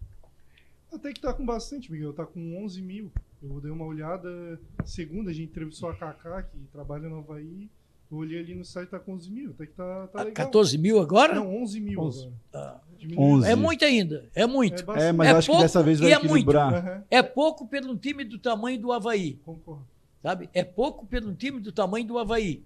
Até 0.92 1.12
que 1.12 1.20
tá 1.20 1.32
com 1.32 1.44
bastante, 1.44 1.90
Miguel. 1.92 2.12
Tá 2.12 2.24
com 2.24 2.64
11 2.64 2.80
mil. 2.80 3.10
Eu 3.42 3.60
dei 3.60 3.70
uma 3.70 3.84
olhada. 3.84 4.58
Segunda, 4.84 5.30
a 5.30 5.34
gente 5.34 5.50
entrevistou 5.50 5.90
a 5.90 5.94
Kaká, 5.94 6.42
que 6.42 6.56
trabalha 6.72 7.08
no 7.08 7.18
Havaí. 7.18 7.68
Eu 8.10 8.16
olhei 8.16 8.38
ali 8.40 8.54
no 8.54 8.64
site, 8.64 8.88
tá 8.88 8.98
com 8.98 9.12
11 9.12 9.30
mil. 9.30 9.50
Até 9.50 9.66
que 9.66 9.72
tá, 9.74 10.06
tá 10.06 10.18
legal. 10.22 10.46
14 10.46 10.78
mil 10.78 10.98
agora? 10.98 11.34
Não, 11.34 11.62
11 11.62 11.78
mil 11.80 12.00
11. 12.00 12.20
agora. 12.22 12.34
Ah. 12.54 12.80
Diminuiu. 12.98 13.28
11. 13.36 13.50
É 13.50 13.54
muito 13.54 13.84
ainda, 13.84 14.30
é 14.34 14.46
muito. 14.46 14.90
É. 14.92 15.08
É, 15.08 15.12
mas 15.12 15.28
É 15.28 15.30
acho 15.32 15.46
pouco 15.46 15.60
que 15.60 15.64
dessa 15.66 15.82
vez 15.82 16.00
vai 16.00 16.10
é 16.10 16.14
muito. 16.18 16.26
equilibrar. 16.30 16.74
Aham, 16.74 17.04
É 17.10 17.22
pouco 17.22 17.68
pelo 17.68 17.96
time 17.96 18.24
do 18.24 18.38
tamanho 18.38 18.80
do 18.80 18.90
Havaí, 18.92 19.38
concordo. 19.44 19.86
sabe? 20.22 20.48
É 20.54 20.64
pouco 20.64 21.06
pelo 21.06 21.32
time 21.34 21.60
do 21.60 21.70
tamanho 21.70 22.06
do 22.06 22.18
Havaí, 22.18 22.64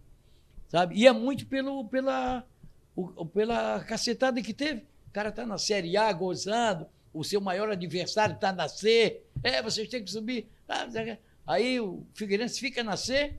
sabe? 0.73 0.97
E 0.97 1.07
é 1.07 1.13
muito 1.13 1.47
pelo, 1.47 1.85
pela, 1.85 2.43
o- 2.97 3.27
pela 3.27 3.81
cacetada 3.85 4.41
que 4.41 4.55
teve. 4.55 4.81
O 5.09 5.13
cara 5.13 5.31
tá 5.31 5.45
na 5.45 5.59
Série 5.59 5.95
A 5.99 6.11
gozando, 6.11 6.87
o 7.13 7.23
seu 7.23 7.39
maior 7.39 7.71
adversário 7.71 8.37
tá 8.39 8.51
na 8.51 8.67
C. 8.67 9.21
É, 9.43 9.61
vocês 9.63 9.87
têm 9.87 10.03
que 10.03 10.11
subir. 10.11 10.49
Ah, 10.67 10.89
Aí 11.47 11.79
o 11.79 12.03
Figueirense 12.15 12.59
fica 12.59 12.83
na 12.83 12.97
C 12.97 13.35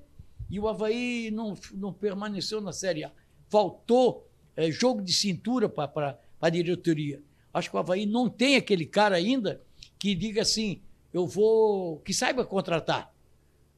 e 0.48 0.60
o 0.60 0.68
Havaí 0.68 1.32
não, 1.32 1.56
não 1.74 1.92
permaneceu 1.92 2.62
na 2.62 2.72
Série 2.72 3.04
A. 3.04 3.12
Faltou 3.50 4.30
eh, 4.56 4.70
jogo 4.70 5.02
de 5.02 5.12
cintura 5.12 5.68
para 5.68 6.20
a 6.40 6.50
diretoria. 6.50 7.20
Acho 7.52 7.72
que 7.72 7.76
o 7.76 7.80
Havaí 7.80 8.06
não 8.06 8.30
tem 8.30 8.56
aquele 8.56 8.86
cara 8.86 9.16
ainda 9.16 9.60
que 9.98 10.14
diga 10.14 10.44
assim, 10.44 10.80
eu 11.12 11.26
vou. 11.26 11.98
que 12.00 12.14
saiba 12.14 12.46
contratar. 12.46 13.12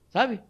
Sabe? 0.10 0.42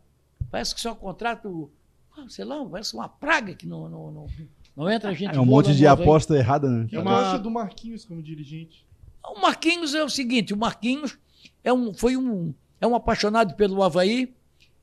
Parece 0.49 0.73
que 0.73 0.81
só 0.81 0.95
contrata 0.95 1.47
o. 1.47 1.69
ah, 2.17 2.25
sei 2.29 2.45
lá, 2.45 2.63
parece 2.65 2.93
uma 2.93 3.07
praga 3.09 3.53
que 3.53 3.67
não, 3.67 3.89
não, 3.89 4.11
não, 4.11 4.27
não 4.75 4.89
entra 4.89 5.13
gente 5.13 5.35
É 5.35 5.39
um 5.39 5.45
monte 5.45 5.73
de 5.75 5.85
aposta 5.87 6.35
errada, 6.35 6.69
né? 6.69 6.87
É 6.91 6.99
uma- 6.99 7.31
acha 7.31 7.39
do 7.39 7.49
Marquinhos 7.51 8.05
como 8.05 8.21
dirigente? 8.21 8.85
O 9.23 9.39
Marquinhos 9.41 9.93
é 9.95 10.03
o 10.03 10.09
seguinte, 10.09 10.53
o 10.53 10.57
Marquinhos 10.57 11.17
é 11.63 11.73
um, 11.73 11.93
foi 11.93 12.15
um, 12.15 12.53
é 12.79 12.85
um 12.87 12.95
apaixonado 12.95 13.55
pelo 13.55 13.81
Havaí, 13.83 14.33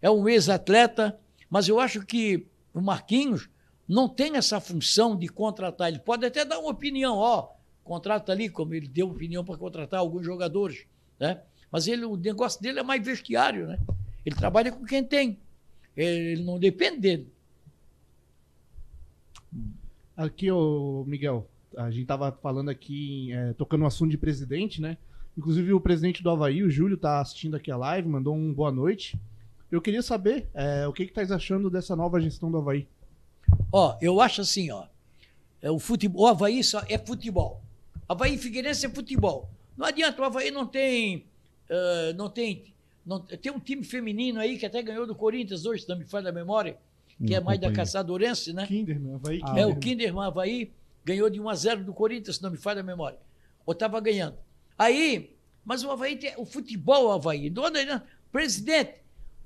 é 0.01 0.11
um 0.11 0.29
ex-atleta, 0.29 1.19
mas 1.49 1.69
eu 1.69 1.79
acho 1.79 2.05
que 2.05 2.47
o 2.75 2.81
Marquinhos 2.81 3.49
não 3.89 4.09
tem 4.09 4.37
essa 4.37 4.61
função 4.61 5.17
de 5.17 5.29
contratar. 5.29 5.89
Ele 5.89 5.99
pode 5.99 6.25
até 6.27 6.45
dar 6.45 6.59
uma 6.59 6.71
opinião, 6.71 7.17
ó, 7.17 7.51
contrata 7.85 8.33
ali, 8.33 8.49
como 8.49 8.75
ele 8.75 8.89
deu 8.89 9.09
opinião 9.11 9.45
para 9.45 9.57
contratar 9.57 10.01
alguns 10.01 10.25
jogadores, 10.25 10.87
né? 11.21 11.41
Mas 11.71 11.87
ele, 11.87 12.05
o 12.05 12.17
negócio 12.17 12.61
dele 12.61 12.81
é 12.81 12.83
mais 12.83 13.05
vestiário, 13.05 13.67
né? 13.67 13.79
Ele 14.25 14.35
trabalha 14.37 14.73
com 14.73 14.85
quem 14.85 15.03
tem. 15.05 15.39
Ele 15.97 16.43
não 16.43 16.59
depende 16.59 17.01
dele. 17.01 17.33
Aqui, 20.17 20.51
ô 20.51 21.05
Miguel, 21.07 21.49
a 21.77 21.91
gente 21.91 22.07
tava 22.07 22.31
falando 22.33 22.69
aqui, 22.71 23.33
é, 23.33 23.53
tocando 23.55 23.81
no 23.81 23.87
assunto 23.87 24.11
de 24.11 24.19
presidente, 24.19 24.81
né? 24.81 24.97
Inclusive 25.37 25.73
o 25.73 25.81
presidente 25.81 26.23
do 26.23 26.31
Havaí, 26.31 26.63
o 26.63 26.71
Júlio, 26.71 26.97
tá 26.97 27.21
assistindo 27.21 27.57
aqui 27.57 27.71
a 27.71 27.77
live, 27.77 28.09
mandou 28.09 28.35
um 28.35 28.53
boa 28.53 28.71
noite. 28.71 29.19
Eu 29.71 29.81
queria 29.81 30.03
saber 30.03 30.49
é, 30.53 30.87
o 30.87 30.93
que 30.93 31.07
que 31.07 31.13
tá 31.13 31.23
achando 31.35 31.71
dessa 31.71 31.97
nova 31.97 32.21
gestão 32.21 32.51
do 32.51 32.59
Havaí. 32.59 32.87
Ó, 33.73 33.97
eu 34.03 34.21
acho 34.21 34.43
assim, 34.43 34.71
ó. 34.71 34.87
É 35.63 35.71
o 35.71 35.79
futebol, 35.79 36.25
o 36.25 36.27
Havaí 36.27 36.63
só 36.63 36.83
é 36.89 36.99
futebol. 36.99 37.63
Havaí 38.09 38.35
e 38.35 38.39
Figueirense 38.39 38.85
é 38.85 38.91
futebol. 38.91 39.49
Não 39.77 39.87
adianta, 39.87 40.21
o 40.21 40.25
Havaí 40.25 40.51
não 40.51 40.67
tem. 40.67 41.25
eh, 41.71 42.13
não 42.15 42.29
tem. 42.29 42.75
Não, 43.05 43.21
tem 43.21 43.51
um 43.51 43.59
time 43.59 43.83
feminino 43.85 44.39
aí 44.41 44.59
que 44.59 44.65
até 44.67 44.83
ganhou 44.83 45.07
do 45.07 45.15
Corinthians 45.15 45.67
hoje, 45.67 45.83
se 45.83 45.89
não 45.89 45.99
me 45.99 46.05
falha 46.05 46.31
a 46.31 46.33
memória, 46.33 46.79
que 47.19 47.31
Não 47.31 47.37
é 47.37 47.41
mais 47.41 47.61
da. 47.61 47.73
Caçadorense, 47.73 48.53
né? 48.53 48.67
Kinderman, 48.67 49.15
Havaí 49.15 49.41
Ah, 49.43 49.61
É, 49.61 49.67
o 49.67 49.77
Kinderman 49.77 50.27
Havaí 50.27 50.73
ganhou 51.05 51.29
de 51.29 51.41
1 51.41 51.49
a 51.49 51.55
0 51.55 51.85
do 51.85 51.93
Corinthians, 51.93 52.37
se 52.37 52.43
não 52.43 52.51
me 52.51 52.57
falha 52.57 52.81
a 52.81 52.85
memória. 52.85 53.19
Ou 53.67 53.73
estava 53.73 54.01
ganhando. 54.01 54.37
Aí, 54.79 55.35
mas 55.65 55.85
o 55.85 55.91
Havaí 55.91 56.17
tem 56.17 56.35
o 56.37 56.45
futebol 56.45 57.13
Havaí. 57.13 57.51
Do 57.51 57.65
ano 57.65 57.77
aí, 57.77 57.87
presidente. 58.31 58.95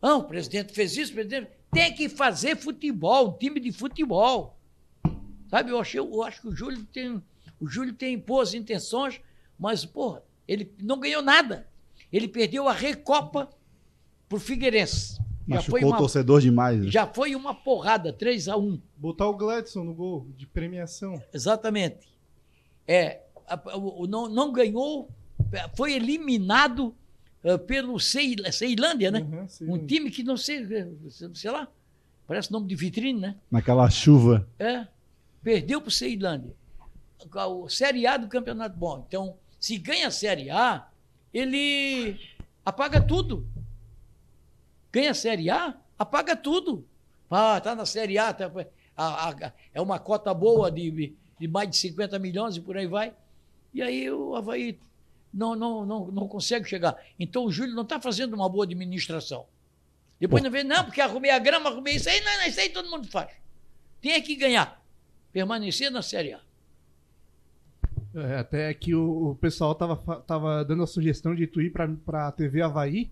Não, 0.01 0.21
o 0.21 0.25
presidente 0.25 0.73
fez 0.73 0.97
isso, 0.97 1.13
o 1.13 1.15
presidente. 1.15 1.51
Tem 1.73 1.93
que 1.93 2.09
fazer 2.09 2.57
futebol, 2.57 3.31
um 3.31 3.33
time 3.39 3.59
de 3.59 3.73
futebol. 3.73 4.57
Sabe, 5.49 5.71
eu, 5.71 5.81
achei, 5.81 6.01
eu 6.01 6.23
acho 6.23 6.41
que 6.41 6.49
o 6.49 6.55
Júlio 6.55 6.85
tem. 6.93 7.23
O 7.61 7.67
Júlio 7.67 7.93
tem 7.95 8.19
boas 8.19 8.53
intenções, 8.55 9.21
mas, 9.59 9.85
porra, 9.85 10.23
ele 10.47 10.73
não 10.81 11.01
ganhou 11.01 11.23
nada. 11.23 11.67
Ele 12.13 12.29
perdeu 12.29 12.69
a 12.69 12.73
Recopa 12.73 13.49
pro 14.29 14.39
Figueirense. 14.39 15.15
Já 15.49 15.55
Machucou 15.57 15.79
foi, 15.81 15.85
o 15.85 15.91
uma, 15.93 15.99
torcedor 15.99 16.41
demais. 16.41 16.81
né? 16.85 16.91
já 16.91 17.07
foi 17.07 17.37
uma 17.37 17.55
porrada, 17.55 18.13
3 18.13 18.49
a 18.49 18.57
1 18.57 18.81
Botar 18.97 19.29
o 19.29 19.37
Gladson 19.37 19.85
no 19.85 19.95
gol 19.95 20.27
de 20.37 20.45
premiação. 20.47 21.23
Exatamente. 21.33 22.09
É, 22.87 23.21
a- 23.47 23.77
o, 23.79 24.03
o 24.03 24.07
não, 24.09 24.29
não 24.29 24.51
ganhou, 24.53 25.09
foi 25.77 25.93
eliminado 25.95 26.95
eh, 27.45 27.57
pelo 27.59 27.99
Ceil- 28.01 28.51
Ceilândia, 28.53 29.11
né? 29.13 29.47
Sei. 29.49 29.69
Um 29.69 29.87
time 29.87 30.11
que 30.11 30.25
não 30.25 30.37
sei, 30.37 30.65
eh, 30.65 30.89
sei 31.35 31.51
lá, 31.51 31.69
parece 32.27 32.51
nome 32.51 32.67
de 32.67 32.75
vitrine, 32.75 33.21
né? 33.21 33.37
Naquela 33.49 33.89
chuva. 33.89 34.49
É, 34.59 34.87
perdeu 35.45 35.81
para 35.81 35.89
o 35.89 35.93
Ceilândia. 35.93 36.53
O 37.49 37.69
Série 37.69 38.05
A 38.07 38.17
do 38.17 38.27
Campeonato 38.29 38.77
Bom. 38.77 39.05
Então, 39.07 39.37
se 39.61 39.79
ganha 39.79 40.09
a 40.09 40.11
Série 40.11 40.51
A, 40.51 40.89
ele 41.33 42.19
apaga 42.65 43.01
tudo. 43.01 43.47
Ganha 44.93 45.11
a 45.11 45.15
Série 45.15 45.51
A, 45.51 45.75
apaga 45.99 46.35
tudo. 46.37 46.87
Ah, 47.31 47.61
tá 47.61 47.75
na 47.75 47.85
Série 47.87 48.19
A, 48.19 48.33
tá, 48.33 48.51
a- 48.97 49.31
a- 49.31 49.53
é 49.75 49.81
uma 49.81 49.99
cota 49.99 50.33
boa 50.33 50.71
de, 50.71 51.15
de 51.39 51.49
mais 51.49 51.69
de 51.71 51.77
50 51.77 52.19
milhões 52.19 52.57
e 52.57 52.61
por 52.61 52.77
aí 52.77 52.87
vai. 52.87 53.13
E 53.75 53.83
aí 53.83 54.11
o 54.11 54.35
Havaí 54.35 54.79
não, 55.33 55.55
não, 55.55 55.85
não, 55.85 56.07
não 56.07 56.29
consegue 56.29 56.67
chegar. 56.69 56.97
Então 57.19 57.45
o 57.45 57.53
Júlio 57.53 57.75
não 57.75 57.83
está 57.83 58.01
fazendo 58.01 58.35
uma 58.35 58.49
boa 58.49 58.65
administração. 58.65 59.47
Depois 60.19 60.43
não 60.43 60.51
vê, 60.51 60.65
não, 60.65 60.83
porque 60.85 61.01
arrumei 61.01 61.31
a 61.31 61.39
grama, 61.39 61.69
arrumei 61.69 61.97
isso 61.97 62.09
aí, 62.09 62.21
não, 62.23 62.39
não, 62.39 62.47
isso 62.47 62.59
aí 62.59 62.71
todo 62.71 62.89
mundo 62.91 63.07
faz. 63.09 63.31
Tem 64.01 64.13
é 64.13 64.21
que 64.21 64.35
ganhar. 64.35 64.83
Permanecer 65.31 65.91
na 65.91 66.01
Série 66.01 66.33
A. 66.33 66.41
É, 68.17 68.37
até 68.37 68.73
que 68.73 68.95
o, 68.95 69.33
o 69.33 69.35
pessoal 69.35 69.75
tava, 69.75 69.97
tava 70.23 70.65
dando 70.65 70.83
a 70.83 70.87
sugestão 70.87 71.35
de 71.35 71.47
tu 71.47 71.61
ir 71.61 71.71
pra, 71.71 71.87
pra 71.87 72.33
TV 72.33 72.63
Havaí, 72.63 73.11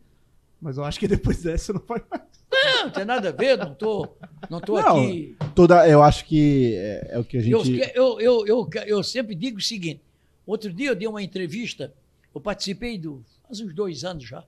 mas 0.58 0.78
eu 0.78 0.84
acho 0.84 0.98
que 0.98 1.06
depois 1.06 1.42
dessa 1.44 1.74
não 1.74 1.82
vai 1.86 2.02
mais. 2.10 2.24
Não, 2.50 2.84
não 2.84 2.90
tem 2.90 3.04
nada 3.04 3.28
a 3.28 3.32
ver, 3.32 3.58
não 3.58 3.74
tô, 3.74 4.08
não 4.48 4.60
tô 4.60 4.80
Não, 4.80 4.96
aqui. 4.96 5.36
Toda, 5.54 5.86
eu 5.86 6.02
acho 6.02 6.24
que 6.24 6.74
é, 6.76 7.08
é 7.12 7.18
o 7.18 7.24
que 7.24 7.36
a 7.36 7.40
gente. 7.42 7.92
eu, 7.94 8.18
eu, 8.18 8.46
eu, 8.46 8.70
eu 8.86 9.02
sempre 9.02 9.34
digo 9.34 9.58
o 9.58 9.62
seguinte: 9.62 10.00
outro 10.46 10.72
dia 10.72 10.88
eu 10.88 10.96
dei 10.96 11.06
uma 11.06 11.22
entrevista, 11.22 11.92
eu 12.34 12.40
participei 12.40 12.96
do. 12.96 13.22
faz 13.46 13.60
uns 13.60 13.74
dois 13.74 14.04
anos 14.04 14.24
já, 14.24 14.42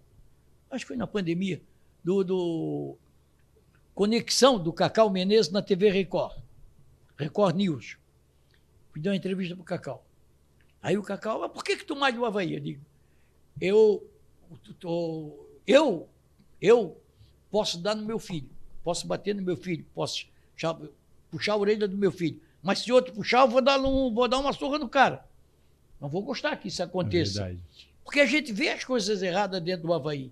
acho 0.70 0.84
que 0.84 0.88
foi 0.88 0.96
na 0.96 1.06
pandemia, 1.06 1.60
do, 2.02 2.24
do 2.24 2.96
Conexão 3.94 4.58
do 4.58 4.72
Cacau 4.72 5.10
Menezes 5.10 5.52
na 5.52 5.60
TV 5.60 5.90
Record, 5.90 6.38
Record 7.18 7.56
News. 7.56 7.98
Fui 8.90 9.02
dar 9.02 9.10
uma 9.10 9.16
entrevista 9.16 9.54
pro 9.54 9.64
Cacau. 9.64 10.05
Aí 10.86 10.96
o 10.96 11.02
Cacau, 11.02 11.40
mas 11.40 11.50
por 11.50 11.64
que, 11.64 11.76
que 11.76 11.84
tu 11.84 11.96
mais 11.96 12.14
do 12.14 12.24
Havaí? 12.24 12.54
Eu 12.54 12.60
digo, 12.60 12.80
eu, 13.60 14.06
tô- 14.78 15.48
eu, 15.66 16.08
eu 16.62 16.96
posso 17.50 17.76
dar 17.78 17.96
no 17.96 18.04
meu 18.04 18.20
filho, 18.20 18.48
posso 18.84 19.04
bater 19.04 19.34
no 19.34 19.42
meu 19.42 19.56
filho, 19.56 19.84
posso 19.92 20.26
puxar, 21.28 21.52
a 21.54 21.56
orelha 21.56 21.88
do 21.88 21.96
meu 21.96 22.12
filho. 22.12 22.40
Mas 22.62 22.78
se 22.78 22.92
outro 22.92 23.12
puxar, 23.12 23.40
eu 23.40 23.48
vou 23.48 23.60
dar, 23.60 23.80
um, 23.80 24.14
vou 24.14 24.28
dar 24.28 24.38
uma 24.38 24.52
surra 24.52 24.78
no 24.78 24.88
cara. 24.88 25.26
Não 26.00 26.08
vou 26.08 26.22
gostar 26.22 26.54
que 26.56 26.68
isso 26.68 26.80
É 26.80 26.84
aconteça. 26.84 27.42
verdade. 27.42 27.64
Porque 28.04 28.20
a 28.20 28.26
gente 28.26 28.52
vê 28.52 28.68
as 28.68 28.84
coisas 28.84 29.20
erradas 29.22 29.60
dentro 29.60 29.88
do 29.88 29.92
Havaí. 29.92 30.30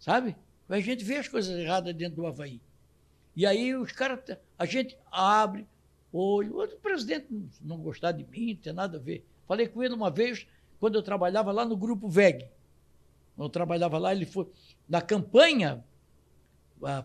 Sabe? 0.00 0.34
A 0.68 0.80
gente 0.80 1.04
vê 1.04 1.16
as 1.18 1.28
coisas 1.28 1.56
erradas 1.56 1.94
dentro 1.94 2.16
do 2.16 2.26
Havaí. 2.26 2.60
E 3.36 3.46
aí 3.46 3.72
os 3.72 3.92
caras, 3.92 4.18
a 4.58 4.66
gente 4.66 4.98
abre 5.12 5.64
olho. 6.12 6.60
O 6.60 6.66
presidente 6.78 7.26
não 7.62 7.78
gostar 7.78 8.10
de 8.10 8.24
mim, 8.24 8.54
não 8.54 8.60
tem 8.60 8.72
nada 8.72 8.96
a 8.96 9.00
ver. 9.00 9.24
Falei 9.50 9.66
com 9.66 9.82
ele 9.82 9.94
uma 9.94 10.12
vez, 10.12 10.46
quando 10.78 10.94
eu 10.94 11.02
trabalhava 11.02 11.50
lá 11.50 11.64
no 11.64 11.76
Grupo 11.76 12.08
VEG. 12.08 12.46
Eu 13.36 13.48
trabalhava 13.48 13.98
lá, 13.98 14.14
ele 14.14 14.24
foi. 14.24 14.46
Na 14.88 15.02
campanha 15.02 15.82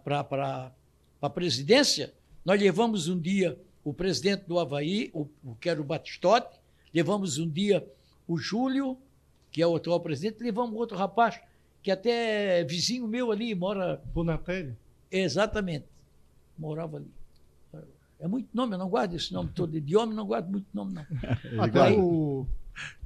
para 0.04 0.72
a 1.20 1.30
presidência, 1.32 2.14
nós 2.46 2.62
levamos 2.62 3.08
um 3.08 3.20
dia 3.20 3.60
o 3.84 3.92
presidente 3.92 4.44
do 4.44 4.60
Havaí, 4.60 5.10
o, 5.12 5.28
o 5.44 5.56
que 5.56 5.68
era 5.68 5.82
o 5.82 5.84
Batistotti, 5.84 6.60
levamos 6.94 7.40
um 7.40 7.50
dia 7.50 7.84
o 8.28 8.38
Júlio, 8.38 8.96
que 9.52 9.60
é 9.60 9.66
o 9.66 9.76
atual 9.76 10.00
presidente, 10.00 10.44
levamos 10.44 10.80
outro 10.80 10.96
rapaz, 10.96 11.42
que 11.82 11.90
até 11.90 12.60
é 12.60 12.64
vizinho 12.64 13.08
meu 13.08 13.32
ali, 13.32 13.56
mora 13.56 14.00
Bonatelli. 14.14 14.78
exatamente, 15.10 15.88
morava 16.56 16.98
ali. 16.98 17.10
É 18.26 18.28
muito 18.28 18.50
nome, 18.56 18.74
eu 18.74 18.80
não 18.80 18.90
guardo 18.90 19.14
esse 19.14 19.32
nome 19.32 19.52
todo. 19.54 19.80
De 19.80 19.96
homem 19.96 20.16
não 20.16 20.26
guardo 20.26 20.50
muito 20.50 20.66
nome, 20.74 20.94
não. 20.96 21.06
Até 21.64 21.80
Aí- 21.80 21.96
o, 21.96 22.48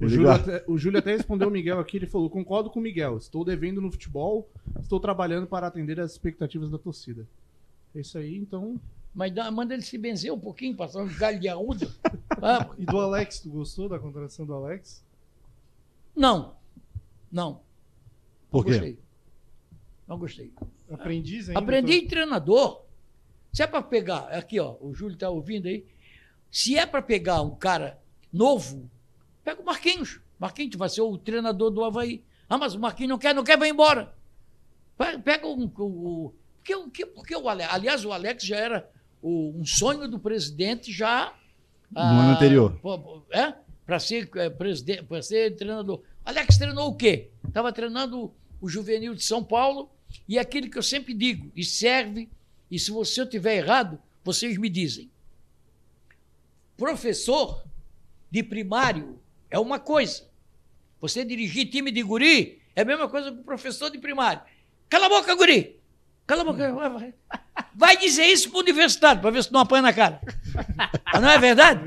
O 0.00 0.08
Júlio, 0.08 0.30
até, 0.30 0.64
o 0.66 0.78
Júlio 0.78 0.98
até 0.98 1.12
respondeu 1.12 1.46
o 1.48 1.50
Miguel 1.50 1.78
aqui, 1.78 1.98
ele 1.98 2.06
falou, 2.06 2.30
concordo 2.30 2.70
com 2.70 2.80
o 2.80 2.82
Miguel, 2.82 3.18
estou 3.18 3.44
devendo 3.44 3.82
no 3.82 3.92
futebol, 3.92 4.48
estou 4.80 4.98
trabalhando 4.98 5.46
para 5.46 5.66
atender 5.66 6.00
as 6.00 6.12
expectativas 6.12 6.70
da 6.70 6.78
torcida. 6.78 7.28
É 7.94 8.00
isso 8.00 8.16
aí, 8.16 8.34
então... 8.34 8.80
Mas 9.14 9.30
dá, 9.34 9.50
manda 9.50 9.74
ele 9.74 9.82
se 9.82 9.98
benzer 9.98 10.32
um 10.32 10.40
pouquinho, 10.40 10.74
passar 10.74 11.02
um 11.02 11.14
galho 11.18 11.38
de 11.38 11.48
arruda. 11.48 11.86
Ah, 12.42 12.70
E 12.78 12.86
do 12.86 12.98
Alex, 12.98 13.40
tu 13.40 13.50
gostou 13.50 13.86
da 13.90 13.98
contratação 13.98 14.46
do 14.46 14.54
Alex? 14.54 15.04
não, 16.16 16.54
não. 17.30 17.60
Por 18.50 18.58
não 18.58 18.64
quê? 18.64 18.70
gostei. 18.70 18.98
Não 20.08 20.18
gostei. 20.18 20.52
Aprendiz 20.90 21.48
ainda? 21.50 21.60
Aprendi 21.60 21.92
em 21.92 22.06
treinador. 22.08 22.88
Se 23.52 23.62
é 23.62 23.66
para 23.66 23.82
pegar, 23.82 24.28
aqui 24.28 24.60
ó, 24.60 24.76
o 24.80 24.94
Júlio 24.94 25.16
tá 25.16 25.28
ouvindo 25.28 25.66
aí. 25.66 25.84
Se 26.50 26.76
é 26.76 26.86
para 26.86 27.02
pegar 27.02 27.42
um 27.42 27.54
cara 27.54 27.98
novo, 28.32 28.88
pega 29.44 29.60
o 29.60 29.64
Marquinhos. 29.64 30.20
Marquinhos 30.38 30.76
vai 30.76 30.88
ser 30.88 31.02
o 31.02 31.18
treinador 31.18 31.70
do 31.70 31.84
Havaí. 31.84 32.24
Ah, 32.48 32.58
mas 32.58 32.74
o 32.74 32.80
Marquinhos 32.80 33.10
não 33.10 33.18
quer, 33.18 33.34
não 33.34 33.44
quer, 33.44 33.56
vai 33.58 33.68
embora. 33.68 34.12
Pe- 34.96 35.18
Pega 35.18 35.46
um, 35.46 35.70
o. 35.78 36.32
porque, 36.64 37.06
porque 37.06 37.36
o 37.36 37.48
Alex, 37.48 37.72
aliás, 37.72 38.04
o 38.04 38.12
Alex 38.12 38.44
já 38.44 38.56
era 38.56 38.90
o- 39.22 39.52
um 39.58 39.64
sonho 39.64 40.08
do 40.08 40.18
presidente 40.18 40.92
já. 40.92 41.32
No 41.90 42.00
ano 42.00 42.32
anterior. 42.32 42.80
É? 43.30 43.54
Para 43.84 43.98
ser 43.98 44.28
é, 44.36 44.48
presidente, 44.48 45.02
para 45.04 45.22
ser 45.22 45.56
treinador. 45.56 46.02
Alex 46.24 46.56
treinou 46.58 46.88
o 46.88 46.94
quê? 46.94 47.30
Estava 47.46 47.72
treinando 47.72 48.32
o 48.60 48.68
juvenil 48.68 49.14
de 49.14 49.24
São 49.24 49.42
Paulo 49.42 49.90
e 50.28 50.38
é 50.38 50.40
aquilo 50.40 50.70
que 50.70 50.78
eu 50.78 50.82
sempre 50.82 51.12
digo, 51.14 51.50
e 51.56 51.64
serve, 51.64 52.28
e 52.70 52.78
se 52.78 52.90
você 52.90 53.26
tiver 53.26 53.56
errado, 53.56 53.98
vocês 54.24 54.56
me 54.56 54.68
dizem. 54.68 55.10
Professor 56.76 57.62
de 58.30 58.42
primário 58.42 59.20
é 59.50 59.58
uma 59.58 59.78
coisa. 59.78 60.28
Você 61.00 61.24
dirigir 61.24 61.68
time 61.70 61.90
de 61.90 62.02
guri 62.02 62.60
é 62.74 62.82
a 62.82 62.84
mesma 62.84 63.08
coisa 63.08 63.30
que 63.32 63.38
o 63.40 63.44
professor 63.44 63.90
de 63.90 63.98
primário. 63.98 64.42
Cala 64.88 65.06
a 65.06 65.08
boca, 65.08 65.34
guri! 65.34 65.78
Cala 66.26 66.42
a 66.42 66.44
boca. 66.44 66.58
Vai, 67.74 67.96
dizer 67.96 68.24
isso 68.26 68.50
pro 68.50 68.60
universitário, 68.60 69.20
para 69.20 69.30
ver 69.30 69.42
se 69.44 69.52
não 69.52 69.60
apanha 69.60 69.82
na 69.82 69.92
cara. 69.92 70.20
Não 71.20 71.28
é 71.28 71.38
verdade? 71.38 71.80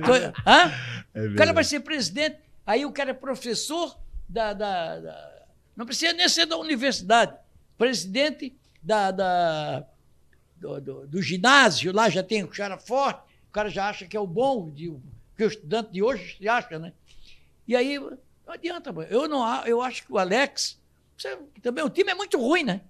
Hã? 0.45 0.71
É 1.13 1.27
O 1.27 1.35
cara 1.35 1.53
vai 1.53 1.63
ser 1.63 1.79
presidente, 1.79 2.37
aí 2.65 2.85
o 2.85 2.91
cara 2.91 3.11
é 3.11 3.13
professor 3.13 3.97
da. 4.27 4.53
da- 4.53 4.99
da- 4.99 5.33
não 5.75 5.85
precisa 5.85 6.13
nem 6.13 6.27
ser 6.29 6.45
da 6.45 6.57
universidade. 6.57 7.35
Presidente 7.77 8.55
da, 8.81 9.11
da- 9.11 9.87
do, 10.63 10.79
do- 10.81 11.07
do 11.07 11.21
ginásio, 11.21 11.91
lá 11.93 12.09
já 12.09 12.23
tem 12.23 12.41
o 12.43 12.47
cara 12.47 12.77
forte, 12.77 13.21
o 13.49 13.51
cara 13.51 13.69
já 13.69 13.89
acha 13.89 14.07
que 14.07 14.15
é 14.15 14.19
o 14.19 14.25
bom, 14.25 14.69
de, 14.71 14.91
que 15.35 15.43
o 15.43 15.47
estudante 15.47 15.91
de 15.91 16.01
hoje 16.01 16.37
se 16.37 16.47
acha, 16.47 16.79
né? 16.79 16.93
E 17.67 17.75
aí, 17.75 17.99
não 17.99 18.17
adianta, 18.47 18.91
mano. 18.91 19.07
eu 19.09 19.27
não 19.27 19.43
eu 19.65 19.81
acho 19.81 20.05
que 20.05 20.11
o 20.13 20.17
Alex, 20.17 20.79
você- 21.17 21.37
também 21.61 21.83
o 21.83 21.89
time 21.89 22.11
é 22.11 22.15
muito 22.15 22.37
ruim, 22.39 22.63
né? 22.63 22.81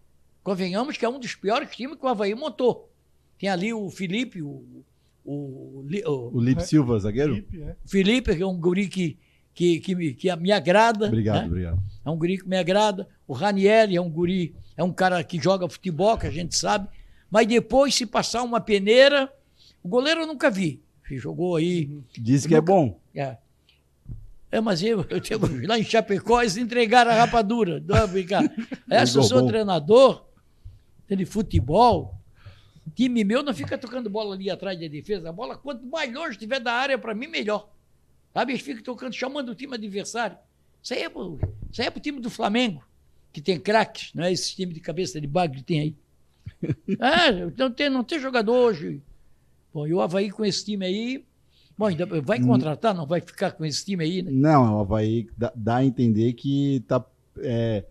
Convenhamos 0.43 0.97
que 0.97 1.05
é 1.05 1.09
um 1.09 1.19
dos 1.19 1.35
piores 1.35 1.69
times 1.75 1.97
que 1.97 2.05
o 2.05 2.07
Havaí 2.07 2.35
montou. 2.35 2.91
Tem 3.39 3.49
ali 3.49 3.73
o 3.73 3.89
Felipe, 3.89 4.41
o, 4.41 4.83
o, 5.25 5.83
o- 6.05 6.29
O 6.33 6.41
Lipe 6.41 6.63
Silva, 6.63 6.99
zagueiro? 6.99 7.33
Felipe, 7.35 7.61
é. 7.61 7.75
Felipe, 7.85 8.35
que 8.35 8.43
é 8.43 8.45
um 8.47 8.59
guri 8.59 8.87
que, 8.87 9.17
que, 9.53 9.79
que, 9.79 9.95
me, 9.95 10.13
que 10.13 10.33
me 10.35 10.51
agrada. 10.51 11.07
Obrigado, 11.07 11.41
né? 11.41 11.47
obrigado. 11.47 11.79
É 12.05 12.09
um 12.09 12.17
guri 12.17 12.37
que 12.37 12.47
me 12.47 12.57
agrada. 12.57 13.07
O 13.27 13.33
Ranieri 13.33 13.95
é 13.95 14.01
um 14.01 14.09
guri, 14.09 14.53
é 14.75 14.83
um 14.83 14.91
cara 14.91 15.23
que 15.23 15.41
joga 15.41 15.67
futebol, 15.69 16.17
que 16.17 16.27
a 16.27 16.31
gente 16.31 16.55
sabe. 16.57 16.87
Mas 17.33 17.47
depois, 17.47 17.95
se 17.95 18.05
passar 18.05 18.43
uma 18.43 18.61
peneira, 18.61 19.33
o 19.81 19.87
goleiro 19.87 20.21
eu 20.21 20.27
nunca 20.27 20.51
vi. 20.51 20.83
Jogou 21.09 21.55
aí. 21.55 21.89
Disse 22.15 22.47
que 22.47 22.53
é 22.53 22.61
bom. 22.61 23.01
É, 23.15 23.37
é 24.51 24.61
mas 24.61 24.83
eu, 24.83 25.03
eu 25.09 25.19
tenho, 25.19 25.67
lá 25.67 25.79
em 25.79 25.83
Chapecó, 25.83 26.41
eles 26.41 26.57
entregaram 26.57 27.09
a 27.09 27.15
rapadura. 27.15 27.83
Não, 27.87 28.07
brincar. 28.07 28.43
É, 28.87 29.03
se 29.03 29.17
eu 29.17 29.23
sou 29.23 29.41
bom. 29.41 29.47
treinador 29.47 30.27
de 31.09 31.25
futebol, 31.25 32.13
time 32.93 33.23
meu 33.23 33.41
não 33.41 33.51
fica 33.51 33.79
tocando 33.79 34.11
bola 34.11 34.35
ali 34.35 34.51
atrás 34.51 34.79
da 34.79 34.87
defesa. 34.87 35.29
A 35.29 35.31
bola, 35.31 35.57
quanto 35.57 35.83
mais 35.87 36.13
longe 36.13 36.33
estiver 36.33 36.59
da 36.59 36.71
área, 36.71 36.99
para 36.99 37.15
mim, 37.15 37.25
melhor. 37.25 37.67
Sabe? 38.31 38.51
Eles 38.51 38.61
ficam 38.61 38.83
tocando, 38.83 39.13
chamando 39.13 39.49
o 39.49 39.55
time 39.55 39.73
adversário. 39.73 40.37
Isso 40.83 40.93
aí 40.93 41.01
é 41.01 41.09
pro, 41.09 41.39
isso 41.71 41.81
aí 41.81 41.87
é 41.87 41.89
pro 41.89 41.99
time 41.99 42.19
do 42.19 42.29
Flamengo, 42.29 42.85
que 43.31 43.41
tem 43.41 43.59
craques, 43.59 44.13
não 44.13 44.23
é 44.23 44.31
esse 44.31 44.55
time 44.55 44.71
de 44.71 44.79
cabeça 44.79 45.19
de 45.19 45.25
bagre 45.25 45.57
que 45.57 45.63
tem 45.63 45.79
aí. 45.79 45.95
É, 46.99 47.51
não 47.57 47.71
tem, 47.71 47.89
não 47.89 48.03
tem 48.03 48.19
jogador 48.19 48.53
hoje. 48.53 49.01
Bom, 49.73 49.87
e 49.87 49.93
o 49.93 50.01
Havaí 50.01 50.29
com 50.29 50.45
esse 50.45 50.63
time 50.63 50.85
aí. 50.85 51.25
Bom, 51.77 51.87
ainda 51.87 52.05
vai 52.21 52.39
contratar, 52.39 52.93
não 52.93 53.07
vai 53.07 53.19
ficar 53.19 53.51
com 53.51 53.65
esse 53.65 53.83
time 53.83 54.03
aí, 54.03 54.21
né? 54.21 54.31
Não, 54.31 54.77
o 54.77 54.79
Havaí 54.81 55.27
dá, 55.35 55.51
dá 55.55 55.75
a 55.77 55.85
entender 55.85 56.33
que 56.33 56.83
tá 56.87 57.03
é, 57.39 57.83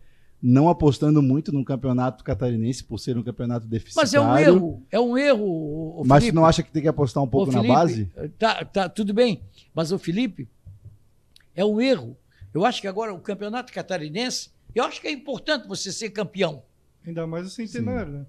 não 0.43 0.69
apostando 0.69 1.23
muito 1.23 1.53
no 1.53 1.65
campeonato 1.65 2.25
catarinense 2.25 2.83
por 2.83 2.99
ser 2.99 3.17
um 3.17 3.23
campeonato 3.23 3.67
deficitário. 3.67 4.03
Mas 4.03 4.15
é 4.15 4.21
um 4.21 4.37
erro, 4.37 4.83
é 4.91 5.01
um 5.01 5.19
erro. 5.19 6.03
Mas 6.05 6.19
tu 6.19 6.27
Felipe. 6.27 6.35
não 6.35 6.47
acha 6.47 6.63
que 6.63 6.71
tem 6.71 6.83
que 6.83 6.89
apostar 6.89 7.23
um 7.23 7.29
pouco 7.29 7.51
Ô, 7.51 7.55
na 7.55 7.61
Felipe, 7.61 7.75
base? 7.75 8.05
Tá, 8.39 8.65
tá, 8.65 8.89
tudo 8.89 9.15
bem. 9.15 9.43
Mas 9.75 9.93
o 9.93 9.99
Felipe 9.99 10.49
é 11.55 11.65
um 11.65 11.81
erro. 11.81 12.17
Eu 12.53 12.65
acho 12.65 12.81
que 12.81 12.89
agora 12.89 13.15
o 13.15 13.21
campeonato 13.21 13.73
catarinense, 13.73 14.51
eu 14.75 14.85
acho 14.85 15.01
que 15.01 15.07
é 15.07 15.13
importante 15.13 15.69
você 15.69 15.93
ser 15.93 16.11
campeão. 16.11 16.63
Ainda 17.07 17.27
mais 17.27 17.47
o 17.47 17.51
centenário, 17.51 18.13
né? 18.13 18.27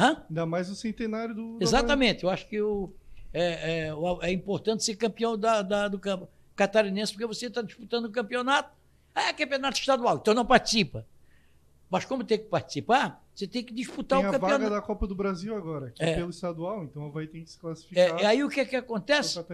Hã? 0.00 0.24
Ainda 0.28 0.46
mais 0.46 0.70
o 0.70 0.74
centenário 0.74 1.34
do. 1.34 1.58
Exatamente. 1.60 2.24
Eu 2.24 2.30
acho 2.30 2.48
que 2.48 2.60
o, 2.60 2.92
é, 3.32 3.86
é, 3.88 3.94
o- 3.94 4.22
é 4.22 4.32
importante 4.32 4.82
ser 4.84 4.96
campeão 4.96 5.36
da, 5.36 5.62
da- 5.62 5.88
do 5.88 5.98
campo 5.98 6.28
catarinense, 6.56 7.12
porque 7.12 7.26
você 7.26 7.46
está 7.46 7.62
disputando 7.62 8.06
o 8.06 8.10
campeonato. 8.10 8.70
Ah, 9.14 9.28
é 9.28 9.32
campeonato 9.32 9.78
estadual, 9.78 10.16
então 10.18 10.32
não 10.34 10.44
participa. 10.46 11.06
Mas 11.90 12.04
como 12.04 12.22
tem 12.22 12.38
que 12.38 12.44
participar, 12.44 13.20
você 13.34 13.46
tem 13.48 13.64
que 13.64 13.74
disputar 13.74 14.18
Tem 14.20 14.26
o 14.26 14.28
a 14.28 14.32
vaga 14.32 14.52
campeonato. 14.52 14.74
da 14.76 14.80
Copa 14.80 15.06
do 15.08 15.14
Brasil 15.14 15.56
agora, 15.56 15.90
que 15.90 16.02
é, 16.02 16.10
É. 16.10 16.14
pelo 16.16 16.30
estadual, 16.30 16.84
então 16.84 17.10
vai 17.10 17.26
ter 17.26 17.40
que 17.42 17.50
se 17.50 17.56
É, 17.56 17.60
classificar 17.60 18.20
é 18.20 18.26
aí 18.26 18.44
o 18.44 18.48
que, 18.48 18.64
que 18.64 18.70
pro 18.82 18.94
acontece? 18.94 19.44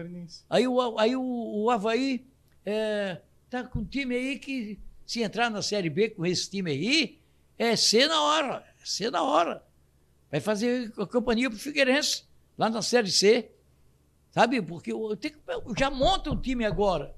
Aí 0.49 0.67
o, 0.67 0.99
aí 0.99 1.15
o, 1.15 1.21
o 1.63 1.69
Havaí 1.71 2.23
é, 2.63 3.19
tá 3.49 3.63
com 3.63 3.79
um 3.79 3.85
time 3.85 4.15
aí 4.15 4.37
que, 4.37 4.77
se 5.05 5.23
entrar 5.23 5.49
na 5.49 5.61
Série 5.63 5.89
B 5.89 6.09
com 6.09 6.23
esse 6.25 6.47
time 6.49 6.69
aí, 6.69 7.19
é 7.57 7.75
ser 7.75 8.07
na 8.07 8.21
hora. 8.21 8.63
É 8.81 8.85
ser 8.85 9.09
na 9.11 9.23
hora. 9.23 9.63
Vai 10.31 10.39
fazer 10.39 10.91
a 10.97 11.05
companhia 11.05 11.49
pro 11.49 11.59
Figueirense, 11.59 12.23
lá 12.57 12.69
na 12.69 12.81
Série 12.81 13.11
C. 13.11 13.49
Sabe? 14.31 14.61
Porque 14.61 14.91
eu, 14.91 15.15
tenho 15.15 15.35
eu 15.47 15.73
já 15.77 15.89
monta 15.89 16.31
o 16.31 16.35
time 16.35 16.65
agora. 16.65 17.15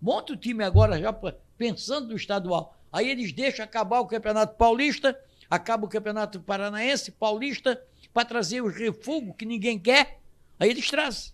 Monta 0.00 0.32
o 0.32 0.36
time 0.36 0.64
agora, 0.64 1.00
já 1.00 1.12
pensando 1.56 2.08
no 2.08 2.16
estadual. 2.16 2.76
Aí 2.92 3.10
eles 3.10 3.32
deixam 3.32 3.64
acabar 3.64 4.00
o 4.00 4.06
Campeonato 4.06 4.56
Paulista, 4.56 5.18
acaba 5.50 5.84
o 5.84 5.88
Campeonato 5.88 6.40
Paranaense, 6.40 7.12
Paulista, 7.12 7.82
para 8.12 8.24
trazer 8.24 8.62
os 8.62 8.74
refugos 8.74 9.34
que 9.36 9.44
ninguém 9.44 9.78
quer. 9.78 10.20
Aí 10.58 10.70
eles 10.70 10.88
trazem. 10.88 11.32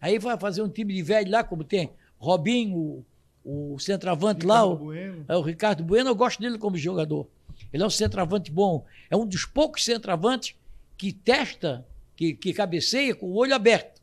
Aí 0.00 0.18
vai 0.18 0.38
fazer 0.38 0.62
um 0.62 0.68
time 0.68 0.94
de 0.94 1.02
velho 1.02 1.30
lá, 1.30 1.44
como 1.44 1.64
tem 1.64 1.90
Robinho, 2.18 3.04
o, 3.44 3.74
o 3.74 3.78
centroavante 3.78 4.46
lá, 4.46 4.62
Ricardo 4.62 4.82
o, 4.82 4.84
Bueno. 4.84 5.24
é 5.28 5.36
o 5.36 5.40
Ricardo 5.42 5.84
Bueno, 5.84 6.10
eu 6.10 6.14
gosto 6.14 6.40
dele 6.40 6.58
como 6.58 6.76
jogador. 6.76 7.26
Ele 7.72 7.82
é 7.82 7.86
um 7.86 7.90
centroavante 7.90 8.50
bom. 8.50 8.84
É 9.08 9.16
um 9.16 9.26
dos 9.26 9.44
poucos 9.44 9.84
centroavantes 9.84 10.56
que 10.96 11.12
testa, 11.12 11.86
que, 12.16 12.34
que 12.34 12.52
cabeceia 12.52 13.14
com 13.14 13.26
o 13.26 13.34
olho 13.34 13.54
aberto. 13.54 14.00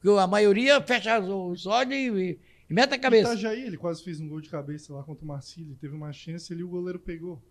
Porque 0.00 0.18
a 0.18 0.26
maioria 0.26 0.80
fecha 0.80 1.18
os 1.18 1.66
olhos 1.66 1.92
e, 1.94 2.38
e 2.68 2.74
mete 2.74 2.94
a 2.94 2.98
cabeça. 2.98 3.32
Itajaí, 3.32 3.62
ele 3.62 3.76
quase 3.76 4.02
fez 4.02 4.20
um 4.20 4.28
gol 4.28 4.40
de 4.40 4.48
cabeça 4.48 4.94
lá 4.94 5.02
contra 5.02 5.24
o 5.24 5.28
Marcílio. 5.28 5.76
Teve 5.80 5.94
uma 5.94 6.12
chance 6.12 6.52
ali, 6.52 6.62
o 6.62 6.68
goleiro 6.68 6.98
pegou. 6.98 7.42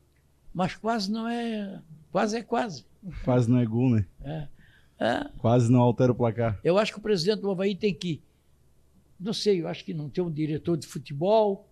Mas 0.53 0.75
quase 0.75 1.11
não 1.11 1.27
é. 1.27 1.81
Quase 2.11 2.37
é 2.37 2.43
quase. 2.43 2.85
Quase 3.23 3.49
não 3.49 3.59
é 3.59 3.65
gol, 3.65 3.89
né? 3.89 4.05
É. 4.23 4.47
É. 4.99 5.29
Quase 5.37 5.71
não 5.71 5.81
altera 5.81 6.11
o 6.11 6.15
placar. 6.15 6.59
Eu 6.63 6.77
acho 6.77 6.91
que 6.91 6.99
o 6.99 7.01
presidente 7.01 7.41
do 7.41 7.51
Havaí 7.51 7.75
tem 7.75 7.93
que. 7.93 8.21
Não 9.19 9.33
sei, 9.33 9.61
eu 9.61 9.67
acho 9.67 9.83
que 9.83 9.93
não 9.93 10.09
tem 10.09 10.23
um 10.23 10.31
diretor 10.31 10.77
de 10.77 10.87
futebol. 10.87 11.69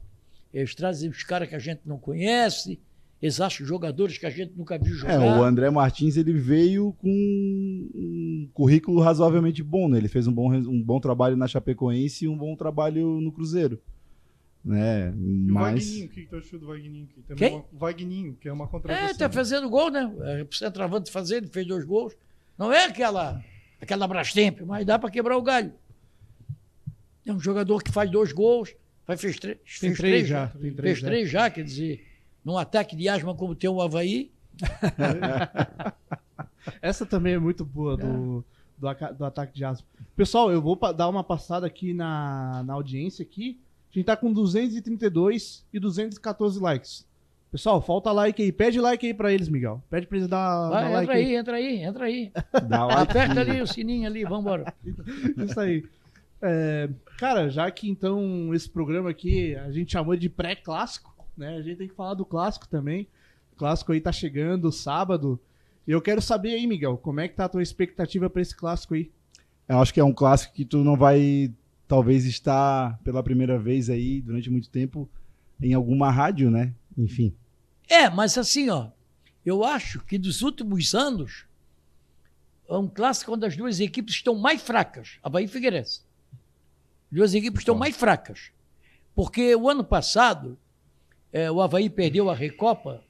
Eles 0.54 0.76
trazem 0.76 1.10
os 1.10 1.24
caras 1.24 1.50
que 1.50 1.56
a 1.56 1.60
gente 1.60 1.82
não 1.86 1.98
conhece. 1.98 2.80
Eles 3.22 3.40
acham 3.40 3.66
jogadores 3.66 4.18
que 4.18 4.26
a 4.26 4.30
gente 4.30 4.54
nunca 4.56 4.78
viu 4.78 4.94
jogar. 4.94 5.14
É, 5.14 5.18
o 5.40 5.44
André 5.44 5.70
Martins 5.70 6.18
ele 6.18 6.34
veio 6.34 6.94
com 7.00 7.10
um 7.10 8.50
currículo 8.54 9.00
razoavelmente 9.02 9.64
bom, 9.64 9.88
né? 9.88 9.98
Ele 9.98 10.08
fez 10.08 10.28
um 10.28 10.34
bom, 10.34 10.54
um 10.54 10.82
bom 10.82 11.00
trabalho 11.00 11.36
na 11.38 11.48
Chapecoense 11.48 12.26
e 12.26 12.28
um 12.28 12.38
bom 12.38 12.56
trabalho 12.56 13.20
no 13.22 13.32
Cruzeiro. 13.32 13.82
Né? 14.64 15.14
E 15.16 15.52
o 15.52 15.54
Mas 15.54 15.84
Wagninho, 15.86 16.06
o 16.06 16.10
que, 16.10 16.22
que 16.24 16.28
tu 16.30 16.36
achou 16.38 16.60
do 16.60 16.68
Wagninho? 16.68 17.08
Que 17.08 17.22
também 17.22 17.50
Quem? 17.50 17.58
é 17.58 17.60
uma- 17.62 17.66
o 17.72 17.78
Wagninho, 17.78 18.36
que 18.40 18.50
é 18.50 18.54
uma 18.54 18.66
É, 18.66 18.68
contratação. 18.68 19.18
tá 19.18 19.30
fazendo 19.30 19.70
gol, 19.70 19.92
né? 19.92 20.12
É, 20.22 20.48
centroavante 20.52 21.12
fazer, 21.12 21.38
ele 21.38 21.48
fez 21.48 21.66
dois 21.68 21.86
gols. 21.86 22.14
Não 22.58 22.72
é 22.74 22.86
aquela, 22.86 23.44
aquela 23.80 24.08
Brastemp, 24.08 24.62
mas 24.62 24.86
dá 24.86 24.98
para 25.00 25.12
quebrar 25.12 25.38
o 25.38 25.42
galho. 25.42 25.72
É 27.26 27.32
um 27.32 27.40
jogador 27.40 27.82
que 27.84 27.92
faz 27.92 28.10
dois 28.12 28.32
gols, 28.32 28.76
faz, 29.06 29.22
fez, 29.22 29.40
três, 29.40 29.58
Tem 29.80 29.90
fez 29.96 29.98
três 29.98 30.28
já, 30.28 30.48
três 30.48 30.76
fez 30.76 31.00
já. 31.00 31.08
três 31.08 31.30
já, 31.30 31.50
quer 31.50 31.64
dizer, 31.64 32.06
num 32.46 32.58
ataque 32.58 32.96
de 32.96 33.10
asma 33.10 33.36
como 33.36 33.56
tem 33.56 33.70
o 33.70 33.82
Havaí. 33.82 34.32
Essa 36.82 37.06
também 37.06 37.34
é 37.34 37.40
muito 37.40 37.64
boa 37.66 37.96
do, 37.98 38.44
do, 38.78 38.88
aca- 38.88 39.12
do 39.12 39.26
ataque 39.26 39.54
de 39.54 39.66
asma. 39.66 39.86
Pessoal, 40.16 40.52
eu 40.52 40.62
vou 40.62 40.76
dar 40.94 41.10
uma 41.10 41.24
passada 41.24 41.66
aqui 41.68 41.94
na, 41.94 42.64
na 42.66 42.74
audiência 42.74 43.24
aqui. 43.24 43.60
A 43.92 43.98
gente 43.98 44.06
tá 44.06 44.16
com 44.18 44.32
232 44.32 45.66
e 45.74 45.80
214 45.80 46.60
likes. 46.60 47.06
Pessoal, 47.52 47.82
falta 47.82 48.12
like 48.12 48.42
aí. 48.42 48.52
Pede 48.52 48.80
like 48.82 49.06
aí 49.06 49.14
pra 49.14 49.32
eles, 49.32 49.48
Miguel. 49.48 49.82
Pede 49.90 50.08
pra 50.08 50.18
eles 50.18 50.28
dar, 50.28 50.70
Vai, 50.70 50.84
dar 50.84 50.88
entra 50.90 50.98
like 50.98 51.12
aí, 51.12 51.36
entra 51.36 51.56
aí, 51.56 51.84
entra 51.84 52.06
aí. 52.06 52.32
Dá 52.68 52.86
like. 52.86 53.02
Aperta 53.02 53.40
ali 53.42 53.62
o 53.62 53.68
sininho 53.68 54.08
ali, 54.08 54.26
vambora. 54.26 54.74
Isso 55.38 55.60
aí. 55.60 55.86
É, 56.42 56.90
cara, 57.18 57.50
já 57.50 57.70
que 57.72 57.90
então 57.90 58.54
esse 58.54 58.70
programa 58.70 59.10
aqui 59.10 59.56
a 59.56 59.72
gente 59.72 59.94
chamou 59.94 60.16
de 60.18 60.28
pré-clássico, 60.30 61.15
né? 61.38 61.58
A 61.58 61.62
gente 61.62 61.78
tem 61.78 61.88
que 61.88 61.96
falar 61.96 62.14
do 62.14 62.26
clássico 62.26 62.68
também. 62.68 63.08
O 63.54 63.56
clássico 63.56 63.92
aí 63.92 64.02
tá 64.02 64.12
chegando, 64.12 64.72
sábado. 64.72 65.40
E 65.88 65.92
eu 65.92 66.02
quero 66.02 66.22
saber 66.22 66.54
aí, 66.54 66.66
Miguel, 66.66 66.98
como 66.98 67.20
é 67.20 67.28
que 67.28 67.36
tá 67.36 67.46
a 67.46 67.50
tua 67.50 67.64
expectativa 67.64 68.30
pra 68.30 68.42
esse 68.42 68.56
clássico 68.56 68.96
aí? 68.96 69.12
Eu 69.68 69.80
acho 69.80 69.94
que 69.94 70.00
é 70.00 70.04
um 70.04 70.14
clássico 70.14 70.54
que 70.54 70.66
tu 70.66 70.84
não 70.84 70.96
vai, 70.96 71.52
talvez, 71.88 72.26
estar 72.26 73.00
pela 73.04 73.24
primeira 73.24 73.58
vez 73.58 73.90
aí, 73.90 74.22
durante 74.22 74.50
muito 74.50 74.70
tempo, 74.70 75.10
em 75.62 75.74
alguma 75.74 76.12
rádio, 76.12 76.52
né? 76.52 76.74
Enfim. 76.98 77.34
É, 77.88 78.10
mas 78.10 78.38
assim, 78.38 78.70
ó, 78.70 78.90
eu 79.46 79.64
acho 79.64 80.00
que 80.02 80.18
dos 80.18 80.42
últimos 80.42 80.96
anos 80.96 81.46
é 82.68 82.76
um 82.76 82.88
clássico 82.88 83.34
onde 83.34 83.46
as 83.46 83.56
duas 83.56 83.80
equipes 83.80 84.16
estão 84.16 84.36
mais 84.36 84.62
fracas, 84.62 85.20
Havaí 85.22 85.46
e 85.46 85.48
Figueirense. 85.48 86.02
As 87.12 87.18
duas 87.18 87.34
equipes 87.34 87.62
estão 87.62 87.76
mais 87.76 87.96
fracas. 87.96 88.52
Porque 89.14 89.56
o 89.56 89.70
ano 89.70 89.84
passado, 89.84 90.58
é, 91.36 91.52
o 91.52 91.62
Havaí 91.62 91.90
perdeu 91.90 92.30
a 92.30 92.34
Recopa, 92.34 93.04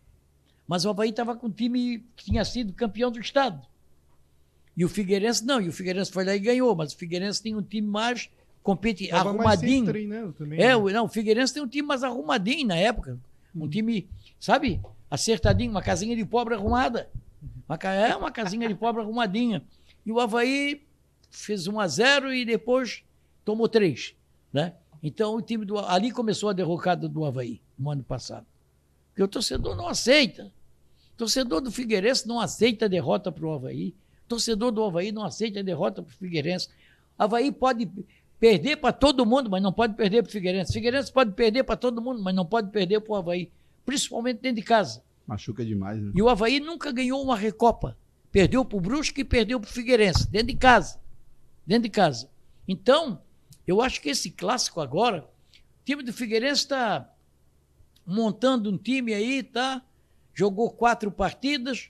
mas 0.67 0.83
o 0.83 0.89
Havaí 0.89 1.11
estava 1.11 1.35
com 1.35 1.45
um 1.45 1.51
time 1.51 2.03
que 2.15 2.25
tinha 2.25 2.43
sido 2.43 2.73
campeão 2.73 3.11
do 3.11 3.19
estado. 3.19 3.61
E 4.75 4.83
o 4.83 4.89
Figueirense 4.89 5.45
não, 5.45 5.61
e 5.61 5.69
o 5.69 5.71
Figueirense 5.71 6.11
foi 6.11 6.25
lá 6.25 6.35
e 6.35 6.39
ganhou, 6.39 6.75
mas 6.75 6.91
o 6.91 6.97
Figueirense 6.97 7.43
tem 7.43 7.55
um 7.55 7.61
time 7.61 7.87
mais 7.87 8.31
competi 8.63 9.09
Tava 9.09 9.25
mais 9.31 9.61
arrumadinho. 9.61 9.85
treinando 9.85 10.33
também. 10.33 10.59
É, 10.59 10.69
né? 10.69 10.75
o, 10.75 10.89
não, 10.89 11.05
o 11.05 11.07
Figueirense 11.07 11.53
tem 11.53 11.61
um 11.61 11.67
time 11.67 11.87
mais 11.87 12.03
arrumadinho 12.03 12.67
na 12.67 12.75
época. 12.75 13.19
Um 13.55 13.69
time, 13.69 14.09
sabe, 14.39 14.81
acertadinho, 15.07 15.69
uma 15.69 15.83
casinha 15.83 16.15
de 16.15 16.25
pobre 16.25 16.55
arrumada. 16.55 17.07
Uma, 17.69 17.77
é 17.93 18.15
uma 18.15 18.31
casinha 18.31 18.67
de 18.67 18.73
pobre 18.73 19.03
arrumadinha. 19.03 19.63
E 20.03 20.11
o 20.11 20.19
Havaí 20.19 20.81
fez 21.29 21.67
1 21.67 21.79
a 21.79 21.87
0 21.87 22.33
e 22.33 22.43
depois 22.43 23.03
tomou 23.45 23.69
3. 23.69 24.15
Né? 24.51 24.73
Então 25.05 25.35
o 25.35 25.41
time 25.41 25.63
do 25.65 25.77
ali 25.77 26.09
começou 26.09 26.49
a 26.49 26.53
derrocada 26.53 27.07
do 27.07 27.23
Havaí 27.23 27.61
no 27.77 27.91
ano 27.91 28.03
passado. 28.03 28.47
Porque 29.09 29.21
o 29.21 29.27
torcedor 29.27 29.75
não 29.75 29.87
aceita. 29.87 30.51
O 31.13 31.17
torcedor 31.17 31.61
do 31.61 31.71
Figueirense 31.71 32.27
não 32.27 32.39
aceita 32.39 32.85
a 32.85 32.87
derrota 32.87 33.31
para 33.31 33.45
o 33.45 33.53
Havaí. 33.53 33.89
O 34.25 34.29
torcedor 34.29 34.71
do 34.71 34.83
Havaí 34.83 35.11
não 35.11 35.23
aceita 35.23 35.59
a 35.59 35.63
derrota 35.63 36.01
para 36.01 36.09
o 36.09 36.15
Figueirense. 36.15 36.69
Havaí 37.19 37.51
pode 37.51 37.87
perder 38.39 38.77
para 38.77 38.91
todo 38.91 39.23
mundo, 39.27 39.47
mas 39.47 39.61
não 39.61 39.71
pode 39.71 39.93
perder 39.93 40.23
para 40.23 40.29
o 40.29 40.31
Figueirense. 40.31 40.73
Figueirense 40.73 41.13
pode 41.13 41.33
perder 41.33 41.63
para 41.63 41.75
todo 41.77 42.01
mundo, 42.01 42.23
mas 42.23 42.33
não 42.33 42.45
pode 42.45 42.71
perder 42.71 42.99
para 42.99 43.13
o 43.13 43.15
Havaí. 43.15 43.51
Principalmente 43.85 44.41
dentro 44.41 44.55
de 44.55 44.63
casa. 44.63 45.03
Machuca 45.27 45.63
demais, 45.63 46.01
né? 46.01 46.13
E 46.15 46.21
o 46.21 46.27
Havaí 46.27 46.59
nunca 46.59 46.91
ganhou 46.91 47.21
uma 47.21 47.37
Recopa. 47.37 47.95
Perdeu 48.31 48.65
para 48.65 48.77
o 48.79 48.81
Brusque 48.81 49.21
e 49.21 49.23
perdeu 49.23 49.59
para 49.59 49.69
o 49.69 49.71
Figueirense, 49.71 50.27
dentro 50.31 50.47
de 50.47 50.55
casa. 50.55 50.99
Dentro 51.63 51.83
de 51.83 51.89
casa. 51.91 52.27
Então, 52.67 53.21
eu 53.67 53.81
acho 53.81 54.01
que 54.01 54.09
esse 54.09 54.29
clássico 54.31 54.79
agora, 54.81 55.27
o 55.81 55.85
time 55.85 56.03
do 56.03 56.13
Figueirense 56.13 56.61
está 56.61 57.09
montando 58.05 58.71
um 58.71 58.77
time 58.77 59.13
aí, 59.13 59.41
tá? 59.41 59.83
Jogou 60.33 60.69
quatro 60.69 61.11
partidas, 61.11 61.89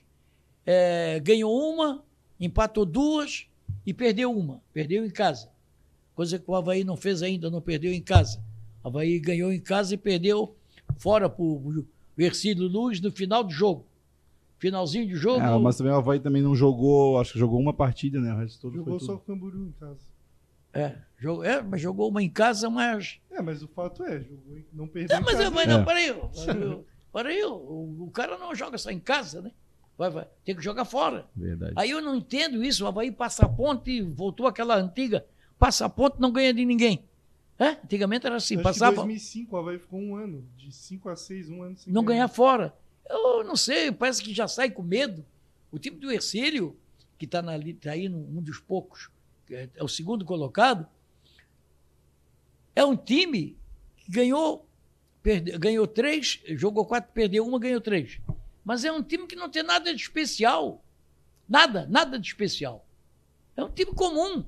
é, 0.64 1.20
ganhou 1.20 1.52
uma, 1.52 2.04
empatou 2.40 2.86
duas 2.86 3.46
e 3.84 3.92
perdeu 3.92 4.32
uma. 4.32 4.62
Perdeu 4.72 5.04
em 5.04 5.10
casa. 5.10 5.50
Coisa 6.14 6.38
que 6.38 6.50
o 6.50 6.54
Havaí 6.54 6.82
não 6.84 6.96
fez 6.96 7.22
ainda, 7.22 7.50
não 7.50 7.60
perdeu 7.60 7.92
em 7.92 8.00
casa. 8.00 8.42
O 8.82 8.88
Havaí 8.88 9.18
ganhou 9.18 9.52
em 9.52 9.60
casa 9.60 9.94
e 9.94 9.98
perdeu 9.98 10.56
fora 10.98 11.28
para 11.28 11.42
o 11.42 11.84
Versilo 12.16 12.66
Luz 12.66 13.00
no 13.00 13.10
final 13.10 13.44
do 13.44 13.52
jogo. 13.52 13.84
Finalzinho 14.58 15.06
de 15.06 15.16
jogo. 15.16 15.40
É, 15.44 15.58
mas 15.58 15.76
também 15.76 15.92
o 15.92 15.96
Havaí 15.96 16.18
também 16.18 16.40
não 16.40 16.56
jogou, 16.56 17.20
acho 17.20 17.34
que 17.34 17.38
jogou 17.38 17.60
uma 17.60 17.74
partida, 17.74 18.18
né? 18.18 18.32
O 18.32 18.38
resto 18.38 18.60
todo 18.60 18.74
Jogou 18.74 18.98
foi 18.98 19.06
só 19.06 19.12
tudo. 19.12 19.24
com 19.24 19.32
o 19.32 19.34
Camboriú 19.34 19.66
em 19.66 19.72
casa. 19.72 20.00
É, 20.76 20.96
jogou, 21.18 21.44
é, 21.44 21.62
mas 21.62 21.80
jogou 21.80 22.08
uma 22.10 22.22
em 22.22 22.28
casa, 22.30 22.68
mas. 22.70 23.18
É, 23.30 23.40
mas 23.42 23.62
o 23.62 23.68
fato 23.68 24.04
é, 24.04 24.20
jogou, 24.20 24.56
em- 24.56 24.66
não 24.72 24.86
perdeu 24.86 25.16
É, 25.16 25.20
mas, 25.20 25.36
casa. 25.36 25.50
mas 25.50 25.66
É. 25.66 25.70
não, 25.70 25.84
peraí. 25.84 26.12
peraí, 26.46 26.78
Peraí, 27.12 27.42
o, 27.44 28.04
o 28.04 28.10
cara 28.12 28.36
não 28.36 28.54
joga 28.54 28.76
só 28.76 28.90
em 28.90 29.00
casa, 29.00 29.40
né? 29.40 29.50
Vai, 29.96 30.10
vai, 30.10 30.28
tem 30.44 30.54
que 30.54 30.62
jogar 30.62 30.84
fora. 30.84 31.26
Verdade. 31.34 31.72
Aí 31.74 31.88
eu 31.90 32.02
não 32.02 32.14
entendo 32.14 32.62
isso. 32.62 32.84
O 32.84 32.86
Havaí 32.86 33.10
passa 33.10 33.46
a 33.46 33.48
ponte, 33.48 34.02
voltou 34.02 34.46
aquela 34.46 34.76
antiga, 34.76 35.24
passa 35.58 35.86
a 35.86 35.88
ponte, 35.88 36.20
não 36.20 36.30
ganha 36.30 36.52
de 36.52 36.66
ninguém. 36.66 37.02
É? 37.58 37.68
Antigamente 37.68 38.26
era 38.26 38.36
assim, 38.36 38.56
Acho 38.56 38.62
que 38.62 38.68
em 38.68 38.72
passava. 38.72 38.96
2005 38.96 39.56
o 39.56 39.58
Havaí 39.58 39.78
ficou 39.78 39.98
um 39.98 40.14
ano, 40.14 40.44
de 40.58 40.70
5 40.70 41.08
a 41.08 41.16
6, 41.16 41.48
um 41.48 41.62
ano 41.62 41.78
sem 41.78 41.90
não 41.90 42.04
ganhar. 42.04 42.26
ganhar 42.26 42.28
fora. 42.28 42.74
Eu 43.08 43.42
não 43.44 43.56
sei, 43.56 43.90
parece 43.90 44.22
que 44.22 44.34
já 44.34 44.46
sai 44.46 44.70
com 44.70 44.82
medo. 44.82 45.24
O 45.72 45.78
time 45.78 45.96
do 45.96 46.12
Ercílio, 46.12 46.76
que 47.16 47.24
está 47.24 47.42
tá 47.42 47.90
aí 47.92 48.10
num 48.10 48.36
um 48.36 48.42
dos 48.42 48.58
poucos, 48.58 49.08
é 49.50 49.68
é 49.74 49.84
o 49.84 49.88
segundo 49.88 50.24
colocado, 50.24 50.86
é 52.74 52.84
um 52.84 52.96
time 52.96 53.56
que 53.96 54.10
ganhou, 54.10 54.66
perde, 55.22 55.56
ganhou 55.58 55.86
três, 55.86 56.40
jogou 56.50 56.84
quatro, 56.84 57.10
perdeu 57.12 57.46
uma, 57.46 57.58
ganhou 57.58 57.80
três. 57.80 58.20
Mas 58.64 58.84
é 58.84 58.92
um 58.92 59.02
time 59.02 59.26
que 59.26 59.36
não 59.36 59.48
tem 59.48 59.62
nada 59.62 59.94
de 59.94 60.00
especial. 60.02 60.82
Nada, 61.48 61.86
nada 61.88 62.18
de 62.18 62.26
especial. 62.26 62.84
É 63.56 63.62
um 63.64 63.70
time 63.70 63.92
comum. 63.92 64.44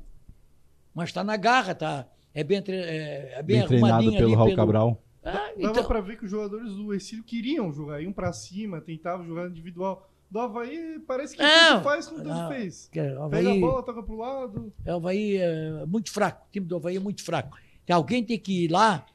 Mas 0.94 1.10
está 1.10 1.22
na 1.22 1.36
garra, 1.36 1.74
tá, 1.74 2.06
é 2.34 2.42
bem, 2.42 2.60
tre- 2.60 2.76
é, 2.76 3.34
é 3.38 3.42
bem, 3.42 3.58
Bem 3.60 3.68
treinado 3.68 4.04
pelo 4.12 4.24
ali 4.26 4.34
Raul 4.34 4.56
Cabral. 4.56 5.02
Ah, 5.22 5.32
Dava 5.32 5.52
então, 5.58 5.84
pra 5.84 6.00
ver 6.00 6.18
que 6.18 6.24
os 6.24 6.30
jogadores 6.30 6.72
do 6.74 6.92
Ercílio 6.92 7.22
queriam 7.24 7.72
jogar, 7.72 8.00
iam 8.02 8.12
pra 8.12 8.32
cima, 8.32 8.80
tentavam 8.80 9.26
jogar 9.26 9.48
individual. 9.48 10.10
Do 10.30 10.40
Havaí 10.40 10.98
parece 11.06 11.34
que 11.36 11.42
Não, 11.42 11.74
tanto 11.76 11.84
faz 11.84 12.06
como 12.06 12.22
não. 12.22 12.48
fez. 12.48 12.86
o 12.86 12.90
Pega 12.90 13.18
a 13.20 13.24
Havaí- 13.24 13.60
bola, 13.60 13.82
toca 13.82 14.02
pro 14.02 14.16
lado. 14.16 14.72
É, 14.84 14.92
o 14.92 14.96
Havaí 14.96 15.36
é 15.36 15.86
muito 15.86 16.10
fraco, 16.12 16.46
o 16.46 16.50
time 16.52 16.66
do 16.66 16.76
Havaí 16.76 16.96
é 16.96 17.00
muito 17.00 17.24
fraco. 17.24 17.56
Alguém 17.88 18.22
tem 18.22 18.38
que 18.38 18.64
ir 18.64 18.68
lá 18.70 19.06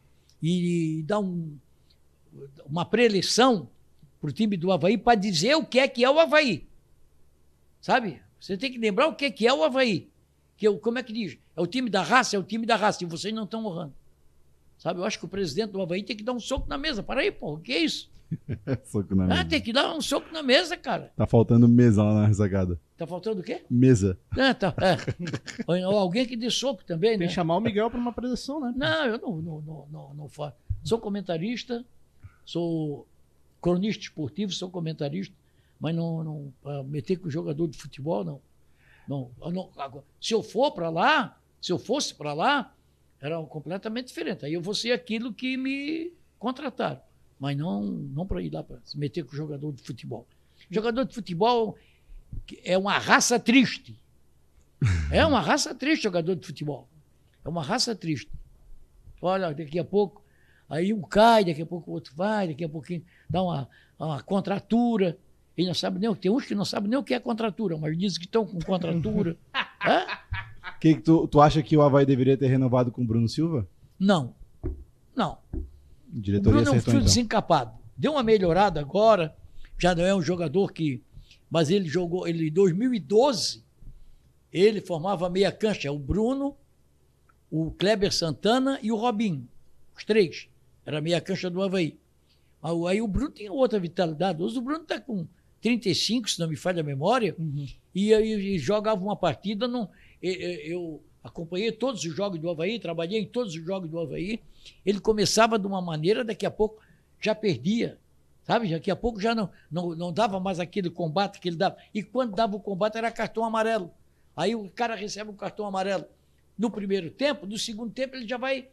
e 0.41 1.03
dar 1.05 1.19
um, 1.19 1.55
uma 2.65 2.83
preleção 2.83 3.69
para 4.19 4.29
o 4.31 4.33
time 4.33 4.57
do 4.57 4.71
Havaí 4.71 4.97
para 4.97 5.13
dizer 5.15 5.55
o 5.55 5.63
que 5.63 5.77
é 5.79 5.87
que 5.87 6.03
é 6.03 6.09
o 6.09 6.19
Havaí. 6.19 6.67
Sabe? 7.79 8.21
Você 8.39 8.57
tem 8.57 8.71
que 8.71 8.77
lembrar 8.79 9.07
o 9.07 9.15
que 9.15 9.25
é 9.25 9.31
que 9.31 9.45
é 9.47 9.53
o 9.53 9.63
Havaí. 9.63 10.09
Que 10.57 10.67
eu, 10.67 10.79
como 10.79 10.97
é 10.97 11.03
que 11.03 11.13
diz? 11.13 11.37
É 11.55 11.61
o 11.61 11.67
time 11.67 11.89
da 11.89 12.01
raça, 12.01 12.35
é 12.35 12.39
o 12.39 12.43
time 12.43 12.65
da 12.65 12.75
raça, 12.75 13.03
e 13.03 13.07
vocês 13.07 13.33
não 13.33 13.43
estão 13.43 13.63
honrando. 13.65 13.93
Sabe? 14.77 14.99
Eu 14.99 15.05
acho 15.05 15.19
que 15.19 15.25
o 15.25 15.29
presidente 15.29 15.71
do 15.71 15.81
Havaí 15.81 16.01
tem 16.03 16.15
que 16.15 16.23
dar 16.23 16.33
um 16.33 16.39
soco 16.39 16.67
na 16.67 16.77
mesa. 16.77 17.03
Para 17.03 17.21
aí, 17.21 17.31
pô, 17.31 17.53
o 17.53 17.59
que 17.59 17.71
é 17.73 17.79
isso? 17.79 18.09
Soco 18.85 19.15
na 19.15 19.25
Ah, 19.25 19.27
mesa. 19.27 19.45
tem 19.45 19.61
que 19.61 19.73
dar 19.73 19.93
um 19.95 20.01
soco 20.01 20.31
na 20.33 20.41
mesa, 20.43 20.75
cara. 20.77 21.11
Tá 21.15 21.25
faltando 21.27 21.67
mesa 21.67 22.03
lá 22.03 22.13
na 22.21 22.27
ressacada. 22.27 22.79
Tá 22.97 23.05
faltando 23.07 23.41
o 23.41 23.43
quê? 23.43 23.63
Mesa. 23.69 24.17
Ah, 24.31 24.53
tá, 24.53 24.73
é. 24.81 25.85
Ou 25.87 25.97
alguém 25.97 26.25
que 26.25 26.35
dê 26.35 26.49
soco 26.49 26.83
também, 26.83 27.11
Tem 27.11 27.19
né? 27.19 27.27
que 27.27 27.33
chamar 27.33 27.57
o 27.57 27.59
Miguel 27.61 27.89
pra 27.89 27.99
uma 27.99 28.13
preleção, 28.13 28.59
né? 28.59 28.73
Não, 28.75 29.05
eu 29.05 29.17
não, 29.19 29.35
não, 29.41 29.61
não, 29.61 29.87
não, 29.91 30.13
não 30.13 30.29
faço. 30.29 30.55
Sou 30.83 30.99
comentarista, 30.99 31.83
sou 32.45 33.07
cronista 33.61 34.03
esportivo, 34.03 34.51
sou 34.51 34.69
comentarista, 34.69 35.33
mas 35.79 35.95
não, 35.95 36.23
não 36.23 36.53
pra 36.61 36.83
meter 36.83 37.17
com 37.17 37.29
jogador 37.29 37.67
de 37.67 37.77
futebol, 37.77 38.23
não. 38.23 38.41
não, 39.07 39.31
eu 39.41 39.51
não 39.51 39.69
agora, 39.77 40.03
se 40.21 40.33
eu 40.33 40.43
for 40.43 40.71
para 40.71 40.89
lá, 40.89 41.37
se 41.61 41.71
eu 41.71 41.79
fosse 41.79 42.13
para 42.13 42.33
lá, 42.33 42.73
era 43.21 43.41
completamente 43.43 44.07
diferente. 44.07 44.45
Aí 44.45 44.53
eu 44.53 44.61
vou 44.61 44.73
ser 44.75 44.91
aquilo 44.91 45.33
que 45.33 45.55
me 45.55 46.11
contrataram, 46.37 46.99
mas 47.43 47.57
não, 47.57 47.83
não 47.83 48.25
para 48.25 48.41
ir 48.41 48.53
lá 48.53 48.63
para 48.63 48.79
se 48.85 48.97
meter 48.97 49.25
com 49.25 49.35
jogador 49.35 49.73
de 49.73 49.83
futebol. 49.83 50.25
Jogador 50.71 51.03
de 51.03 51.13
futebol 51.13 51.77
é 52.63 52.77
uma 52.77 52.97
raça 52.97 53.37
triste. 53.37 54.01
É 55.11 55.25
uma 55.25 55.41
raça 55.41 55.75
triste 55.75 56.03
jogador 56.03 56.37
de 56.37 56.47
futebol. 56.47 56.87
É 57.43 57.49
uma 57.49 57.61
raça 57.61 57.93
triste. 57.93 58.31
Olha, 59.21 59.53
daqui 59.53 59.77
a 59.77 59.83
pouco, 59.83 60.23
aí 60.69 60.93
um 60.93 61.01
cai, 61.01 61.43
daqui 61.43 61.61
a 61.61 61.65
pouco 61.65 61.91
o 61.91 61.95
outro 61.95 62.13
vai, 62.15 62.47
daqui 62.47 62.63
a 62.63 62.69
pouquinho 62.69 63.03
dá 63.29 63.43
uma, 63.43 63.67
uma 63.99 64.23
contratura. 64.23 65.17
E 65.57 65.65
não 65.65 65.73
sabe 65.73 65.99
nem 65.99 66.09
o 66.09 66.15
que. 66.15 66.21
Tem 66.21 66.31
uns 66.31 66.45
que 66.45 66.55
não 66.55 66.63
sabem 66.63 66.89
nem 66.89 66.97
o 66.97 67.03
que 67.03 67.13
é 67.13 67.19
contratura, 67.19 67.77
mas 67.77 67.97
dizem 67.97 68.21
que 68.21 68.25
estão 68.25 68.45
com 68.45 68.57
contratura. 68.59 69.35
Hã? 69.85 70.05
Que 70.79 70.95
que 70.95 71.01
tu, 71.01 71.27
tu 71.27 71.41
acha 71.41 71.61
que 71.61 71.75
o 71.75 71.81
Havaí 71.81 72.05
deveria 72.05 72.37
ter 72.37 72.47
renovado 72.47 72.89
com 72.89 73.01
o 73.01 73.05
Bruno 73.05 73.27
Silva? 73.27 73.67
Não. 73.99 74.33
Não. 75.13 75.39
A 76.13 76.17
O 76.17 76.21
diretoria 76.21 76.61
Bruno 76.61 76.75
é 76.75 76.77
um 76.77 76.81
fio 76.81 76.91
então. 76.93 77.03
desencapado. 77.03 77.77
Deu 77.97 78.11
uma 78.13 78.23
melhorada 78.23 78.79
agora, 78.79 79.35
já 79.77 79.95
não 79.95 80.03
é 80.05 80.13
um 80.15 80.21
jogador 80.21 80.71
que. 80.71 81.01
Mas 81.49 81.69
ele 81.69 81.87
jogou, 81.87 82.27
ele 82.27 82.47
em 82.47 82.51
2012, 82.51 83.63
ele 84.51 84.81
formava 84.81 85.29
meia 85.29 85.51
cancha, 85.51 85.91
o 85.91 85.99
Bruno, 85.99 86.55
o 87.51 87.71
Kleber 87.71 88.11
Santana 88.13 88.79
e 88.81 88.91
o 88.91 88.95
Robinho. 88.95 89.47
Os 89.95 90.03
três. 90.03 90.47
Era 90.85 90.99
meia 91.01 91.21
cancha 91.21 91.49
do 91.49 91.61
Havaí. 91.61 91.97
Aí 92.89 93.01
o 93.01 93.07
Bruno 93.07 93.29
tinha 93.31 93.51
outra 93.51 93.79
vitalidade. 93.79 94.41
Hoje 94.41 94.57
o 94.57 94.61
Bruno 94.61 94.81
está 94.83 94.99
com 94.99 95.27
35, 95.61 96.29
se 96.29 96.39
não 96.39 96.47
me 96.47 96.55
falha 96.55 96.81
a 96.81 96.83
memória, 96.83 97.35
e 97.93 98.13
aí 98.13 98.57
jogava 98.57 99.01
uma 99.03 99.15
partida, 99.15 99.67
não, 99.67 99.89
e- 100.21 100.29
e- 100.29 100.71
eu 100.73 101.01
acompanhei 101.23 101.71
todos 101.71 102.03
os 102.03 102.15
jogos 102.15 102.39
do 102.39 102.49
Havaí, 102.49 102.79
trabalhei 102.79 103.19
em 103.19 103.25
todos 103.25 103.55
os 103.55 103.63
jogos 103.63 103.89
do 103.89 103.99
Havaí. 103.99 104.41
Ele 104.85 104.99
começava 104.99 105.57
de 105.57 105.65
uma 105.65 105.81
maneira, 105.81 106.23
daqui 106.23 106.45
a 106.45 106.51
pouco 106.51 106.81
já 107.19 107.33
perdia. 107.33 107.97
Sabe? 108.43 108.69
Daqui 108.69 108.91
a 108.91 108.95
pouco 108.95 109.21
já 109.21 109.33
não, 109.33 109.49
não, 109.71 109.95
não 109.95 110.11
dava 110.11 110.39
mais 110.39 110.59
aquele 110.59 110.89
combate 110.89 111.39
que 111.39 111.47
ele 111.47 111.55
dava. 111.55 111.77
E 111.93 112.03
quando 112.03 112.35
dava 112.35 112.55
o 112.55 112.59
combate 112.59 112.97
era 112.97 113.09
cartão 113.09 113.45
amarelo. 113.45 113.89
Aí 114.35 114.53
o 114.53 114.69
cara 114.69 114.95
recebe 114.95 115.31
um 115.31 115.35
cartão 115.35 115.65
amarelo 115.65 116.05
no 116.57 116.69
primeiro 116.69 117.09
tempo, 117.09 117.47
no 117.47 117.57
segundo 117.57 117.91
tempo 117.91 118.15
ele 118.15 118.27
já 118.27 118.37
vai 118.37 118.67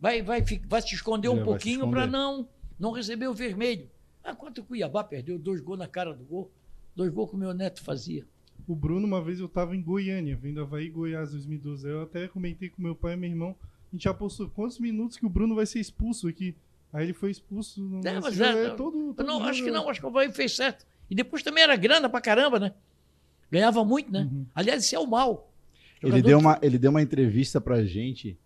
vai 0.00 0.22
vai, 0.22 0.42
vai 0.42 0.82
se 0.82 0.94
esconder 0.94 1.28
um 1.28 1.42
pouquinho 1.42 1.88
para 1.90 2.06
não 2.06 2.48
não 2.78 2.92
receber 2.92 3.28
o 3.28 3.34
vermelho. 3.34 3.90
Ah, 4.22 4.34
quanto 4.34 4.60
o 4.60 4.64
Cuiabá 4.64 5.02
perdeu 5.02 5.38
dois 5.38 5.60
gols 5.60 5.78
na 5.78 5.88
cara 5.88 6.12
do 6.12 6.24
gol, 6.24 6.50
dois 6.94 7.10
gols 7.10 7.30
que 7.30 7.36
o 7.36 7.38
meu 7.38 7.54
neto 7.54 7.82
fazia. 7.82 8.26
O 8.68 8.76
Bruno, 8.76 9.06
uma 9.06 9.22
vez 9.22 9.40
eu 9.40 9.46
estava 9.46 9.74
em 9.74 9.80
Goiânia, 9.80 10.36
vendo 10.36 10.60
Havaí 10.60 10.90
Goiás 10.90 11.30
2012. 11.30 11.88
Eu 11.88 12.02
até 12.02 12.28
comentei 12.28 12.68
com 12.68 12.82
meu 12.82 12.94
pai 12.94 13.14
e 13.14 13.16
meu 13.16 13.30
irmão. 13.30 13.56
A 13.90 13.96
gente 13.96 14.06
apostou 14.06 14.46
quantos 14.50 14.78
minutos 14.78 15.16
que 15.16 15.24
o 15.24 15.28
Bruno 15.30 15.54
vai 15.54 15.64
ser 15.64 15.80
expulso 15.80 16.28
aqui. 16.28 16.54
Aí 16.92 17.06
ele 17.06 17.14
foi 17.14 17.30
expulso. 17.30 17.80
No 17.82 18.06
é, 18.06 18.20
mas 18.20 18.38
é, 18.38 18.66
é, 18.66 18.70
todo, 18.70 19.14
todo 19.14 19.26
não, 19.26 19.42
acho 19.42 19.64
que 19.64 19.70
não, 19.70 19.88
acho 19.88 20.00
que 20.00 20.06
o 20.06 20.10
Havaí 20.10 20.30
fez 20.30 20.54
certo. 20.54 20.86
E 21.08 21.14
depois 21.14 21.42
também 21.42 21.64
era 21.64 21.74
grana 21.76 22.10
pra 22.10 22.20
caramba, 22.20 22.60
né? 22.60 22.74
Ganhava 23.50 23.82
muito, 23.82 24.12
né? 24.12 24.28
Uhum. 24.30 24.44
Aliás, 24.54 24.84
isso 24.84 24.94
é 24.94 24.98
o 24.98 25.06
mal. 25.06 25.50
Ele 26.02 26.20
deu, 26.20 26.38
uma, 26.38 26.58
ele 26.60 26.78
deu 26.78 26.90
uma 26.90 27.00
entrevista 27.00 27.60
pra 27.62 27.82
gente, 27.82 28.36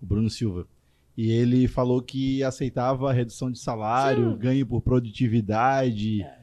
o 0.00 0.06
Bruno 0.06 0.30
Silva, 0.30 0.68
e 1.16 1.32
ele 1.32 1.66
falou 1.66 2.00
que 2.00 2.44
aceitava 2.44 3.12
redução 3.12 3.50
de 3.50 3.58
salário, 3.58 4.32
Sim. 4.32 4.38
ganho 4.38 4.66
por 4.66 4.80
produtividade. 4.80 6.22
É. 6.22 6.37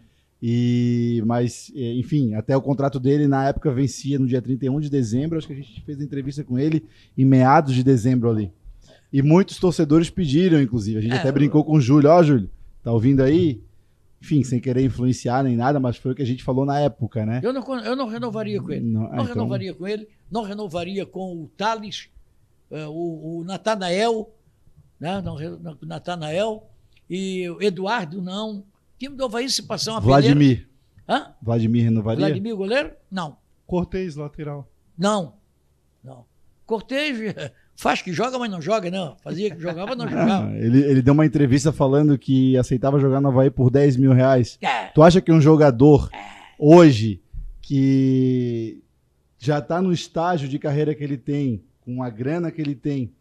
E, 0.48 1.24
mas, 1.26 1.72
é, 1.76 1.94
enfim, 1.96 2.36
até 2.36 2.56
o 2.56 2.62
contrato 2.62 3.00
dele 3.00 3.28
na 3.28 3.48
época 3.48 3.72
vencia 3.72 4.20
no 4.20 4.28
dia 4.28 4.40
31 4.40 4.80
de 4.80 4.92
dezembro. 4.92 5.40
Acho 5.40 5.48
que 5.48 5.54
a 5.54 5.56
gente 5.56 5.82
fez 5.82 6.00
a 6.00 6.04
entrevista 6.04 6.44
com 6.44 6.60
ele 6.60 6.86
em 7.18 7.26
meados 7.26 7.74
de 7.74 7.84
dezembro 7.84 8.30
ali. 8.30 8.54
E 9.12 9.24
muitos 9.24 9.58
torcedores 9.58 10.12
pediram, 10.12 10.62
inclusive. 10.62 11.00
A 11.00 11.02
gente 11.02 11.16
é, 11.16 11.18
até 11.18 11.32
brincou 11.32 11.66
com 11.66 11.74
o 11.74 11.82
Júlio. 11.82 12.12
Ó, 12.12 12.20
oh, 12.20 12.24
Júlio, 12.24 12.48
tá 12.84 12.92
ouvindo 12.92 13.24
aí? 13.24 13.60
Enfim, 14.22 14.44
sem 14.44 14.60
querer 14.60 14.84
influenciar 14.84 15.42
nem 15.42 15.56
nada, 15.56 15.80
mas 15.80 15.98
foi 15.98 16.12
o 16.12 16.16
que 16.16 16.22
a 16.22 16.28
gente 16.28 16.44
falou 16.44 16.64
na 16.64 16.80
época, 16.80 17.26
né? 17.26 17.42
Eu 17.44 17.52
não, 17.52 17.80
eu 17.80 17.96
não 17.96 18.08
renovaria 18.08 18.62
com 18.62 18.72
ele. 18.72 18.86
Não, 18.86 19.02
não 19.02 19.14
então... 19.14 19.26
renovaria 19.26 19.74
com 19.74 19.88
ele. 19.88 20.08
Não 20.30 20.44
renovaria 20.44 21.08
com 21.08 21.42
o 21.42 21.50
Thales, 21.58 22.08
uh, 22.70 22.88
o, 22.88 23.40
o 23.40 23.44
Natanael, 23.44 24.32
né? 25.00 25.24
Não, 25.24 25.38
Natanael. 25.82 26.70
E 27.10 27.50
o 27.50 27.64
Eduardo, 27.64 28.22
não. 28.22 28.64
Time 28.98 29.16
do 29.16 29.26
Havaí 29.26 29.50
se 29.50 29.64
passar 29.64 29.92
uma 29.92 30.00
Vladimir. 30.00 30.68
Hã? 31.08 31.34
Vladimir 31.42 31.84
renovaria? 31.84 32.26
Vladimir, 32.26 32.56
goleiro? 32.56 32.92
Não. 33.12 33.38
Cortez, 33.68 34.16
lateral. 34.16 34.70
Não. 34.98 35.36
Não. 36.04 36.26
Cortez 36.66 37.18
faz 37.76 38.02
que 38.02 38.14
joga, 38.14 38.40
mas 38.40 38.50
não 38.50 38.62
joga, 38.62 38.90
não. 38.90 39.18
Fazia 39.24 39.52
que 39.52 39.62
jogava, 39.62 39.96
não 39.96 40.08
jogava. 40.08 40.52
ele, 40.58 40.80
ele 40.80 41.02
deu 41.02 41.14
uma 41.14 41.26
entrevista 41.26 41.72
falando 41.72 42.18
que 42.18 42.58
aceitava 42.58 43.00
jogar 43.00 43.22
no 43.22 43.28
Havaí 43.28 43.50
por 43.50 43.70
10 43.70 43.98
mil 43.98 44.14
reais. 44.14 44.58
É. 44.62 44.86
Tu 44.88 45.04
acha 45.04 45.22
que 45.22 45.32
um 45.32 45.42
jogador 45.42 46.10
é. 46.14 46.18
hoje 46.58 47.22
que 47.62 48.82
já 49.38 49.60
está 49.60 49.82
no 49.82 49.92
estágio 49.92 50.48
de 50.48 50.58
carreira 50.58 50.96
que 50.96 51.04
ele 51.04 51.18
tem, 51.18 51.64
com 51.82 52.02
a 52.02 52.10
grana 52.10 52.52
que 52.52 52.62
ele 52.62 52.76
tem, 52.76 53.12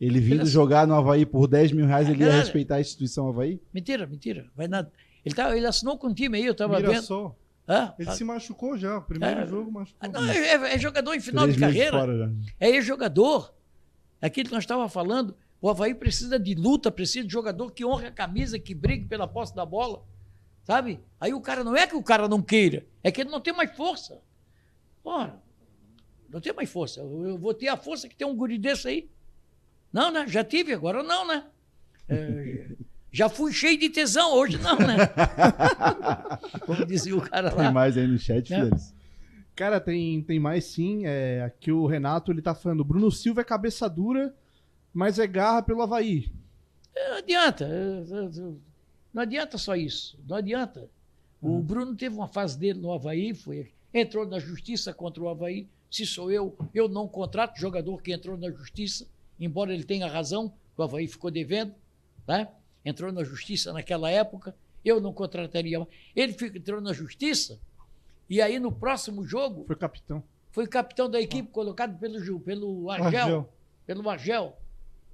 ele 0.00 0.20
vindo 0.20 0.46
jogar 0.46 0.86
no 0.86 0.94
Havaí 0.94 1.26
por 1.26 1.46
10 1.46 1.72
mil 1.72 1.86
reais, 1.86 2.08
ele 2.08 2.24
ia 2.24 2.32
respeitar 2.32 2.76
a 2.76 2.80
instituição 2.80 3.28
Havaí? 3.28 3.60
Mentira, 3.72 4.06
mentira. 4.06 4.46
Vai 4.56 4.68
nada. 4.68 4.90
Ele, 5.24 5.34
tá, 5.34 5.56
ele 5.56 5.66
assinou 5.66 5.98
com 5.98 6.08
o 6.08 6.14
time 6.14 6.36
aí, 6.36 6.44
eu 6.44 6.54
tava 6.54 6.76
Mira 6.76 6.90
vendo. 6.90 7.02
Só. 7.02 7.36
Ah, 7.66 7.94
ele 7.98 8.10
ah, 8.10 8.12
se 8.12 8.22
machucou 8.24 8.76
já, 8.76 9.00
primeiro 9.00 9.40
é, 9.40 9.46
jogo 9.46 9.72
machucou. 9.72 10.10
Não, 10.10 10.28
é, 10.28 10.74
é, 10.74 10.78
jogador 10.78 11.14
em 11.14 11.20
final 11.20 11.48
de 11.48 11.58
carreira. 11.58 12.30
É 12.60 12.80
jogador. 12.80 13.54
Aquilo 14.20 14.48
que 14.48 14.54
nós 14.54 14.64
estávamos 14.64 14.92
falando, 14.92 15.34
o 15.60 15.68
Havaí 15.70 15.94
precisa 15.94 16.38
de 16.38 16.54
luta, 16.54 16.90
precisa 16.90 17.26
de 17.26 17.32
jogador 17.32 17.70
que 17.72 17.84
honre 17.84 18.06
a 18.06 18.12
camisa, 18.12 18.58
que 18.58 18.74
brigue 18.74 19.06
pela 19.06 19.26
posse 19.26 19.54
da 19.54 19.64
bola. 19.64 20.04
Sabe? 20.62 21.00
Aí 21.18 21.32
o 21.32 21.40
cara 21.40 21.64
não 21.64 21.76
é 21.76 21.86
que 21.86 21.96
o 21.96 22.02
cara 22.02 22.28
não 22.28 22.42
queira, 22.42 22.86
é 23.02 23.10
que 23.10 23.22
ele 23.22 23.30
não 23.30 23.40
tem 23.40 23.54
mais 23.54 23.74
força. 23.74 24.20
Ora, 25.02 25.42
não 26.28 26.40
tem 26.40 26.52
mais 26.52 26.70
força. 26.70 27.00
Eu 27.00 27.38
vou 27.38 27.54
ter 27.54 27.68
a 27.68 27.76
força 27.76 28.08
que 28.08 28.16
tem 28.16 28.26
um 28.26 28.36
guri 28.36 28.58
desse 28.58 28.88
aí. 28.88 29.10
Não, 29.92 30.10
né? 30.10 30.26
Já 30.26 30.42
tive, 30.42 30.72
agora 30.72 31.02
não, 31.02 31.26
né? 31.26 31.46
É, 32.08 32.68
já 33.14 33.28
fui 33.28 33.52
cheio 33.52 33.78
de 33.78 33.88
tesão, 33.88 34.34
hoje 34.34 34.58
não, 34.58 34.76
né? 34.76 34.96
Como 36.66 36.84
dizia 36.84 37.16
o 37.16 37.20
cara 37.20 37.48
lá. 37.54 37.62
Tem 37.62 37.72
mais 37.72 37.96
aí 37.96 38.08
no 38.08 38.18
chat, 38.18 38.52
é. 38.52 38.68
Cara, 39.54 39.78
tem, 39.78 40.20
tem 40.20 40.40
mais 40.40 40.64
sim. 40.64 41.06
É, 41.06 41.44
aqui 41.44 41.70
o 41.70 41.86
Renato 41.86 42.32
ele 42.32 42.42
tá 42.42 42.56
falando: 42.56 42.84
Bruno 42.84 43.12
Silva 43.12 43.42
é 43.42 43.44
cabeça 43.44 43.88
dura, 43.88 44.34
mas 44.92 45.20
é 45.20 45.28
garra 45.28 45.62
pelo 45.62 45.80
Havaí. 45.80 46.28
É, 46.92 47.10
não 47.10 47.18
adianta. 47.18 47.68
Não 49.12 49.22
adianta 49.22 49.58
só 49.58 49.76
isso. 49.76 50.18
Não 50.26 50.36
adianta. 50.36 50.90
O 51.40 51.58
hum. 51.58 51.62
Bruno 51.62 51.94
teve 51.94 52.16
uma 52.16 52.26
fase 52.26 52.58
dele 52.58 52.80
no 52.80 52.90
Havaí, 52.90 53.32
foi, 53.32 53.70
entrou 53.92 54.26
na 54.26 54.40
justiça 54.40 54.92
contra 54.92 55.22
o 55.22 55.28
Havaí. 55.28 55.68
Se 55.88 56.04
sou 56.04 56.32
eu, 56.32 56.56
eu 56.74 56.88
não 56.88 57.06
contrato 57.06 57.60
jogador 57.60 58.02
que 58.02 58.12
entrou 58.12 58.36
na 58.36 58.50
justiça, 58.50 59.06
embora 59.38 59.72
ele 59.72 59.84
tenha 59.84 60.08
razão, 60.08 60.52
o 60.76 60.82
Havaí 60.82 61.06
ficou 61.06 61.30
devendo, 61.30 61.72
né? 62.26 62.48
Entrou 62.84 63.12
na 63.12 63.24
justiça 63.24 63.72
naquela 63.72 64.10
época, 64.10 64.54
eu 64.84 65.00
não 65.00 65.12
contrataria. 65.12 65.86
Ele 66.14 66.36
entrou 66.54 66.80
na 66.80 66.92
justiça 66.92 67.58
e 68.28 68.40
aí 68.40 68.58
no 68.58 68.70
próximo 68.70 69.24
jogo. 69.24 69.64
Foi 69.66 69.76
capitão. 69.76 70.22
Foi 70.52 70.66
capitão 70.66 71.10
da 71.10 71.20
equipe, 71.20 71.48
ah. 71.50 71.52
colocado 71.52 71.98
pelo, 71.98 72.40
pelo 72.40 72.90
Argel. 72.90 73.06
Argel. 73.06 73.52
Pelo 73.86 74.08
Argel. 74.08 74.56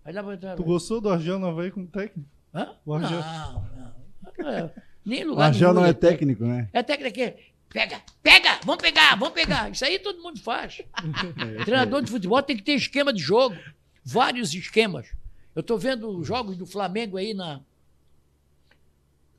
Aí 0.04 0.12
lá, 0.12 0.22
tu 0.56 0.64
gostou 0.64 1.00
do 1.00 1.10
Argel 1.10 1.38
no 1.38 1.46
Havaí 1.46 1.70
como 1.70 1.86
técnico? 1.86 2.28
Hã? 2.54 2.74
O 2.84 2.94
Argel. 2.94 3.20
Não, 3.20 3.64
não. 3.76 4.50
É, 4.50 4.70
nem 5.04 5.24
lugar 5.24 5.44
o 5.44 5.46
Argel 5.46 5.74
não 5.74 5.84
é 5.84 5.92
técnico, 5.92 6.44
né? 6.44 6.68
É 6.72 6.82
técnico 6.82 7.14
que 7.14 7.36
pega, 7.68 8.00
pega, 8.22 8.60
vamos 8.64 8.82
pegar, 8.82 9.16
vamos 9.16 9.34
pegar. 9.34 9.70
Isso 9.70 9.84
aí 9.84 9.98
todo 9.98 10.22
mundo 10.22 10.40
faz. 10.40 10.80
É, 10.80 11.64
Treinador 11.64 12.02
de 12.02 12.10
futebol 12.10 12.42
tem 12.42 12.56
que 12.56 12.62
ter 12.62 12.72
esquema 12.72 13.12
de 13.12 13.20
jogo. 13.20 13.56
Vários 14.04 14.54
esquemas. 14.54 15.08
Eu 15.54 15.60
estou 15.60 15.78
vendo 15.78 16.22
jogos 16.22 16.56
do 16.56 16.66
Flamengo 16.66 17.16
aí 17.16 17.34
na, 17.34 17.60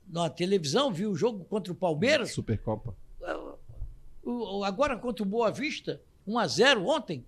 na 0.08 0.28
televisão, 0.28 0.92
vi 0.92 1.06
o 1.06 1.14
jogo 1.14 1.44
contra 1.44 1.72
o 1.72 1.76
Palmeiras. 1.76 2.32
Supercopa 2.32 2.94
agora 4.64 4.96
contra 4.96 5.22
o 5.22 5.26
Boa 5.26 5.50
Vista, 5.50 6.00
1 6.26 6.38
a 6.38 6.46
0 6.46 6.86
ontem, 6.86 7.24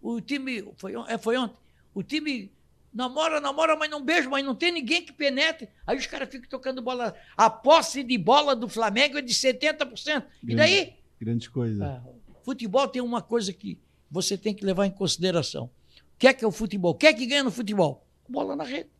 o 0.00 0.20
time. 0.20 0.72
Foi, 0.76 0.94
é, 1.08 1.16
foi 1.16 1.36
ontem. 1.36 1.56
O 1.94 2.02
time 2.02 2.50
namora, 2.92 3.40
namora, 3.40 3.76
mas 3.76 3.90
não 3.90 4.02
beija, 4.02 4.28
mas 4.28 4.44
não 4.44 4.54
tem 4.54 4.72
ninguém 4.72 5.04
que 5.04 5.12
penetre. 5.12 5.68
Aí 5.86 5.96
os 5.96 6.06
caras 6.06 6.28
ficam 6.28 6.48
tocando 6.48 6.82
bola. 6.82 7.14
A 7.36 7.48
posse 7.48 8.02
de 8.02 8.18
bola 8.18 8.56
do 8.56 8.68
Flamengo 8.68 9.18
é 9.18 9.22
de 9.22 9.32
70%. 9.32 10.24
E 10.42 10.54
daí? 10.54 10.94
Grande 11.20 11.48
coisa. 11.48 11.84
Ah, 11.84 12.02
futebol 12.42 12.88
tem 12.88 13.00
uma 13.00 13.22
coisa 13.22 13.52
que 13.52 13.78
você 14.10 14.36
tem 14.36 14.54
que 14.54 14.64
levar 14.64 14.86
em 14.86 14.90
consideração. 14.90 15.64
O 15.64 16.18
que 16.18 16.26
é 16.26 16.34
que 16.34 16.44
é 16.44 16.48
o 16.48 16.52
futebol? 16.52 16.92
O 16.92 16.94
que 16.94 17.06
é 17.06 17.12
que 17.12 17.26
ganha 17.26 17.44
no 17.44 17.50
futebol? 17.50 18.04
Bola 18.32 18.56
na 18.56 18.64
rede. 18.64 18.90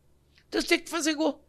Então 0.49 0.61
você 0.61 0.69
tem 0.69 0.79
que 0.79 0.91
fazer 0.91 1.15
gol. 1.15 1.43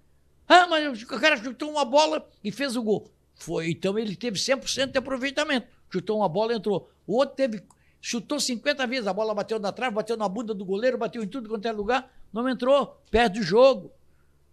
Ah, 0.47 0.65
mas 0.67 1.03
o 1.03 1.07
cara 1.07 1.37
chutou 1.37 1.69
uma 1.69 1.85
bola 1.85 2.27
e 2.43 2.51
fez 2.51 2.75
o 2.75 2.81
gol. 2.81 3.11
Foi, 3.35 3.69
então 3.69 3.97
ele 3.99 4.15
teve 4.15 4.37
100% 4.37 4.91
de 4.91 4.97
aproveitamento 4.97 5.67
chutou 5.93 6.17
uma 6.17 6.29
bola, 6.29 6.55
entrou. 6.55 6.89
O 7.05 7.17
outro 7.17 7.35
teve, 7.35 7.63
chutou 8.01 8.39
50 8.39 8.87
vezes, 8.87 9.07
a 9.07 9.13
bola 9.13 9.35
bateu 9.35 9.59
na 9.59 9.71
trave, 9.71 9.95
bateu 9.95 10.17
na 10.17 10.27
bunda 10.27 10.53
do 10.53 10.65
goleiro, 10.65 10.97
bateu 10.97 11.23
em 11.23 11.27
tudo 11.27 11.47
quanto 11.47 11.67
é 11.67 11.71
lugar, 11.71 12.11
não 12.31 12.49
entrou, 12.49 12.99
perde 13.11 13.39
o 13.39 13.43
jogo. 13.43 13.91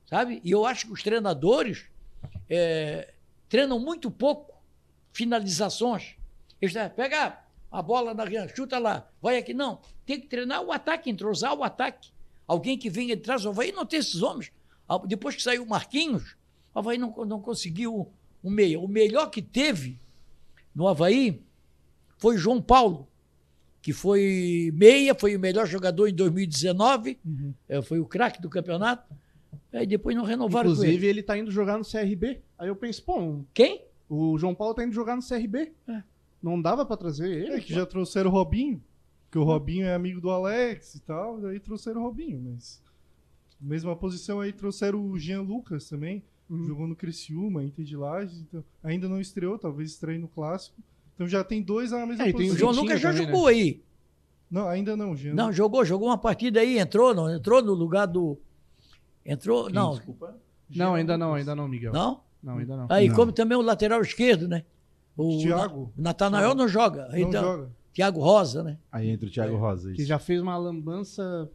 Sabe? 0.07 0.41
E 0.45 0.51
eu 0.51 0.67
acho 0.67 0.87
que 0.87 0.93
os 0.93 1.03
treinadores 1.03 1.87
é, 2.49 3.15
treinam 3.49 3.79
muito 3.79 4.11
pouco 4.11 4.53
finalizações. 5.13 6.17
Eles 6.61 6.75
pega 6.95 7.39
a 7.71 7.81
bola 7.81 8.13
na 8.13 8.25
chuta 8.49 8.79
lá, 8.79 9.09
vai 9.23 9.39
aqui. 9.39 9.55
Não, 9.55 9.81
tem 10.05 10.21
que 10.21 10.27
treinar 10.27 10.63
o 10.63 10.73
ataque, 10.73 11.09
entrosar 11.09 11.55
o 11.55 11.65
ataque. 11.65 12.11
Alguém 12.51 12.77
que 12.77 12.91
vem 12.91 13.07
de 13.07 13.17
trás, 13.17 13.45
o 13.45 13.51
Havaí 13.51 13.71
não 13.71 13.87
tem 13.87 14.01
esses 14.01 14.23
homens. 14.23 14.51
Depois 15.07 15.37
que 15.37 15.43
saiu 15.43 15.63
o 15.63 15.69
Marquinhos, 15.69 16.37
o 16.75 16.81
Havaí 16.81 16.99
não, 16.99 17.15
não 17.25 17.41
conseguiu 17.41 18.11
o 18.43 18.51
meia. 18.51 18.81
O 18.81 18.89
melhor 18.89 19.31
que 19.31 19.41
teve 19.41 20.01
no 20.75 20.89
Havaí 20.89 21.45
foi 22.19 22.37
João 22.37 22.61
Paulo, 22.61 23.07
que 23.81 23.93
foi 23.93 24.73
meia, 24.75 25.15
foi 25.15 25.37
o 25.37 25.39
melhor 25.39 25.65
jogador 25.65 26.09
em 26.09 26.13
2019, 26.13 27.21
uhum. 27.25 27.55
é, 27.69 27.81
foi 27.83 28.01
o 28.01 28.05
craque 28.05 28.43
do 28.43 28.51
campeonato. 28.51 29.15
Aí 29.73 29.87
depois 29.87 30.17
não 30.17 30.25
renovaram 30.25 30.71
Inclusive, 30.71 30.93
com 30.93 30.99
ele. 30.99 31.07
ele 31.07 31.23
tá 31.23 31.39
indo 31.39 31.53
jogar 31.53 31.79
no 31.79 31.85
CRB. 31.85 32.41
Aí 32.59 32.67
eu 32.67 32.75
penso, 32.75 33.05
pô. 33.05 33.45
Quem? 33.55 33.85
O 34.09 34.37
João 34.37 34.57
Paulo 34.57 34.75
tá 34.75 34.83
indo 34.83 34.93
jogar 34.93 35.15
no 35.15 35.23
CRB. 35.23 35.73
É. 35.87 36.03
Não 36.43 36.61
dava 36.61 36.85
para 36.85 36.97
trazer 36.97 37.31
ele. 37.31 37.53
É 37.53 37.61
que 37.61 37.73
já 37.73 37.87
trouxeram 37.87 38.29
o 38.29 38.33
Robinho, 38.33 38.83
que 39.31 39.39
o 39.39 39.45
Robinho 39.45 39.87
é 39.87 39.95
amigo 39.95 40.21
do 40.21 40.31
Alex 40.31 40.95
e 40.95 41.01
tal, 41.01 41.41
daí 41.41 41.61
trouxeram 41.61 42.01
o 42.01 42.05
Robinho, 42.05 42.41
mas. 42.41 42.83
Mesma 43.61 43.95
posição 43.95 44.41
aí 44.41 44.53
trouxeram 44.53 45.05
o 45.05 45.19
Jean 45.19 45.43
Lucas 45.43 45.89
também. 45.89 46.23
Uhum. 46.49 46.67
Jogou 46.67 46.87
no 46.89 46.97
Criciúma, 46.97 47.63
Inter 47.63 47.85
de 47.85 47.97
Lages, 47.97 48.41
então 48.41 48.65
ainda 48.83 49.09
não 49.09 49.21
estreou, 49.21 49.59
talvez 49.59 49.91
estreie 49.91 50.19
no 50.19 50.27
Clássico. 50.27 50.77
Então 51.15 51.29
já 51.29 51.45
tem 51.45 51.63
dois 51.63 51.93
na 51.93 52.07
mesma 52.07 52.27
é, 52.27 52.33
posição. 52.33 52.55
O 52.55 52.59
João 52.59 52.73
Lucas 52.73 53.01
já 53.01 53.13
também, 53.13 53.27
jogou 53.27 53.47
né? 53.47 53.53
aí. 53.53 53.83
Não, 54.51 54.67
ainda 54.67 54.97
não, 54.97 55.15
Jean. 55.15 55.35
Não, 55.35 55.53
jogou, 55.53 55.85
jogou 55.85 56.09
uma 56.09 56.19
partida 56.19 56.61
aí, 56.61 56.79
entrou, 56.79 57.15
não, 57.15 57.33
entrou 57.33 57.63
no 57.63 57.75
lugar 57.75 58.07
do. 58.07 58.39
Entrou, 59.25 59.71
não. 59.71 59.93
Desculpa. 59.93 60.37
Não, 60.75 60.95
ainda 60.95 61.19
não, 61.19 61.35
ainda 61.35 61.55
não, 61.55 61.69
Miguel. 61.69 61.93
Não? 61.93 62.23
Não, 62.43 62.59
ainda 62.59 62.77
não. 62.77 62.87
Aí, 62.89 63.09
Não. 63.09 63.15
como 63.17 63.33
também 63.33 63.57
o 63.59 63.61
lateral 63.63 64.01
esquerdo, 64.01 64.49
né? 64.49 64.65
O 65.17 65.39
Thiago. 65.39 65.93
Na- 65.97 66.11
Natanael 66.11 66.55
não 66.55 66.67
joga. 66.67 67.09
Não 67.09 67.19
então, 67.19 67.43
joga. 67.43 67.71
Thiago 67.93 68.21
Rosa, 68.21 68.63
né? 68.63 68.79
Aí 68.91 69.11
entra 69.11 69.29
o 69.29 69.31
Thiago 69.31 69.57
Rosa. 69.57 69.93
Que 69.93 70.03
isso. 70.03 70.09
já 70.09 70.19
fez 70.19 70.41
uma 70.41 70.57
lambança. 70.57 71.51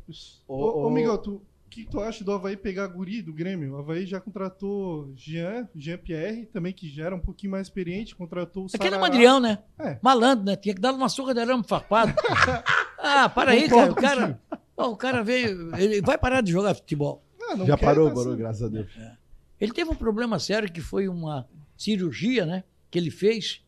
Ô, 0.47 0.85
ô, 0.85 0.89
Miguel, 0.89 1.17
tu, 1.17 1.35
o 1.35 1.69
que 1.69 1.85
tu 1.85 1.99
acha 1.99 2.23
do 2.23 2.31
Havaí 2.31 2.57
pegar 2.57 2.87
guri 2.87 3.21
do 3.21 3.33
Grêmio? 3.33 3.73
O 3.73 3.77
Havaí 3.77 4.05
já 4.05 4.19
contratou 4.19 5.11
Jean, 5.15 5.67
Jean 5.75 5.97
Pierre, 5.97 6.45
também 6.45 6.73
que 6.73 6.89
já 6.89 7.05
era 7.05 7.15
um 7.15 7.19
pouquinho 7.19 7.51
mais 7.51 7.67
experiente, 7.67 8.15
contratou 8.15 8.63
o 8.63 8.65
Aquele 8.67 8.87
é 8.87 8.89
Sarará. 8.91 9.01
Madrião, 9.01 9.39
né? 9.39 9.59
É. 9.79 9.97
Malandro, 10.01 10.45
né? 10.45 10.55
Tinha 10.55 10.75
que 10.75 10.81
dar 10.81 10.93
uma 10.93 11.09
surra 11.09 11.33
de 11.33 11.39
arame 11.39 11.63
farpado. 11.65 12.13
ah, 12.99 13.29
para 13.29 13.51
aí, 13.51 13.69
cara. 13.69 13.91
O 13.91 13.95
cara, 13.95 14.39
Ó, 14.77 14.91
o 14.91 14.97
cara 14.97 15.23
veio. 15.23 15.73
Ele 15.75 16.01
vai 16.01 16.17
parar 16.17 16.41
de 16.41 16.51
jogar 16.51 16.75
futebol. 16.75 17.23
Ah, 17.41 17.55
não 17.55 17.65
Já 17.65 17.77
quer, 17.77 17.85
parou, 17.85 18.09
tá 18.09 18.15
parou, 18.15 18.31
assim. 18.31 18.39
graças 18.39 18.63
a 18.63 18.67
Deus. 18.67 18.87
Ele 19.59 19.71
teve 19.71 19.89
um 19.89 19.95
problema 19.95 20.37
sério 20.39 20.71
que 20.71 20.81
foi 20.81 21.07
uma 21.07 21.47
cirurgia, 21.77 22.45
né? 22.45 22.63
Que 22.91 22.99
ele 22.99 23.09
fez, 23.09 23.61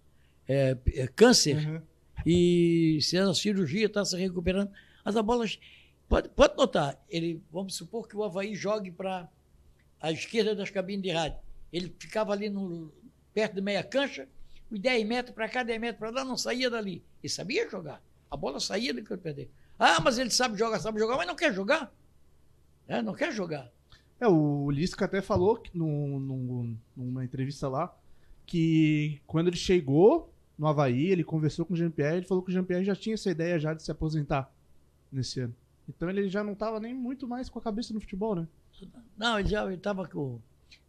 é, 0.47 0.77
é, 0.93 1.07
câncer. 1.07 1.57
Uhum. 1.57 1.81
E 2.29 2.99
se 3.01 3.17
a 3.17 3.33
cirurgia 3.33 3.85
está 3.85 4.03
se 4.03 4.17
recuperando, 4.17 4.69
mas 5.05 5.15
a 5.15 5.23
bola. 5.23 5.45
Pode, 6.09 6.27
pode 6.29 6.55
notar, 6.57 7.01
ele, 7.09 7.41
vamos 7.51 7.75
supor 7.75 8.07
que 8.07 8.15
o 8.15 8.23
Havaí 8.23 8.53
jogue 8.55 8.91
para 8.91 9.29
a 9.99 10.11
esquerda 10.11 10.53
das 10.55 10.69
cabines 10.69 11.03
de 11.03 11.09
rádio. 11.11 11.39
Ele 11.71 11.93
ficava 11.99 12.33
ali 12.33 12.49
no, 12.49 12.91
perto 13.33 13.55
de 13.55 13.61
meia 13.61 13.83
cancha, 13.83 14.27
os 14.69 14.79
10 14.79 15.05
metros 15.05 15.33
para 15.35 15.47
cá, 15.49 15.63
10 15.63 15.79
metros 15.79 15.99
para 15.99 16.09
lá, 16.09 16.25
não 16.25 16.37
saía 16.37 16.69
dali. 16.69 17.03
Ele 17.23 17.29
sabia 17.31 17.69
jogar. 17.69 18.01
A 18.29 18.35
bola 18.35 18.59
saía 18.59 18.93
do 18.93 19.01
campo 19.03 19.23
dele. 19.23 19.49
Ah, 19.79 19.99
mas 20.01 20.17
ele 20.17 20.29
sabe 20.29 20.57
jogar, 20.57 20.79
sabe 20.79 20.99
jogar, 20.99 21.15
mas 21.17 21.27
não 21.27 21.35
quer 21.35 21.53
jogar. 21.53 21.93
É, 22.87 23.01
não 23.01 23.13
quer 23.13 23.31
jogar. 23.33 23.71
É, 24.19 24.27
o 24.27 24.69
Lisca 24.71 25.05
até 25.05 25.21
falou 25.21 25.57
que 25.57 25.77
num- 25.77 26.19
num- 26.19 26.77
numa 26.95 27.23
entrevista 27.23 27.67
lá 27.69 27.95
que 28.45 29.21
quando 29.27 29.47
ele 29.47 29.57
chegou 29.57 30.33
no 30.57 30.67
Havaí, 30.67 31.07
ele 31.11 31.23
conversou 31.23 31.65
com 31.65 31.73
o 31.73 31.77
Jean-Pierre, 31.77 32.17
ele 32.17 32.25
falou 32.25 32.43
que 32.43 32.49
o 32.49 32.53
Jean-Pierre 32.53 32.83
já 32.83 32.95
tinha 32.95 33.13
essa 33.13 33.29
ideia 33.29 33.59
já 33.59 33.73
de 33.73 33.83
se 33.83 33.91
aposentar 33.91 34.51
nesse 35.11 35.39
ano. 35.41 35.53
Então 35.87 36.09
ele 36.09 36.27
já 36.27 36.43
não 36.43 36.53
estava 36.53 36.79
nem 36.79 36.93
muito 36.93 37.27
mais 37.27 37.47
com 37.49 37.59
a 37.59 37.61
cabeça 37.61 37.93
no 37.93 37.99
futebol, 38.01 38.35
né? 38.35 38.47
Não, 39.17 39.39
ele 39.39 39.49
já 39.49 39.71
estava 39.73 40.07
com. 40.07 40.39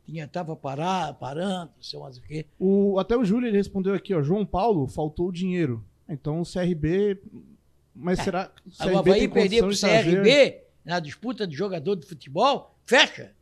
Tinha, 0.04 0.26
tava 0.26 0.56
parar, 0.56 1.12
parando, 1.14 1.70
não 1.76 1.82
sei 1.82 2.00
mais 2.00 2.16
o 2.16 2.22
quê. 2.22 2.46
O, 2.58 2.98
até 2.98 3.16
o 3.16 3.24
Júlio 3.24 3.46
ele 3.48 3.56
respondeu 3.56 3.94
aqui, 3.94 4.14
ó, 4.14 4.22
João 4.22 4.44
Paulo, 4.44 4.88
faltou 4.88 5.30
dinheiro. 5.30 5.84
Então 6.08 6.40
o 6.40 6.44
CRB, 6.44 7.20
mas 7.94 8.18
será 8.20 8.46
que 8.46 8.62
o 8.68 8.72
Aí 8.78 8.94
o 8.94 8.98
Havaí 8.98 9.28
perder 9.28 9.60
condição 9.62 9.90
para 9.90 10.00
o 10.00 10.02
de 10.04 10.10
trazer- 10.10 10.22
CRB 10.22 10.62
na 10.84 10.98
disputa 11.00 11.46
de 11.46 11.54
jogador 11.54 11.94
de 11.96 12.06
futebol, 12.06 12.74
fecha. 12.86 13.32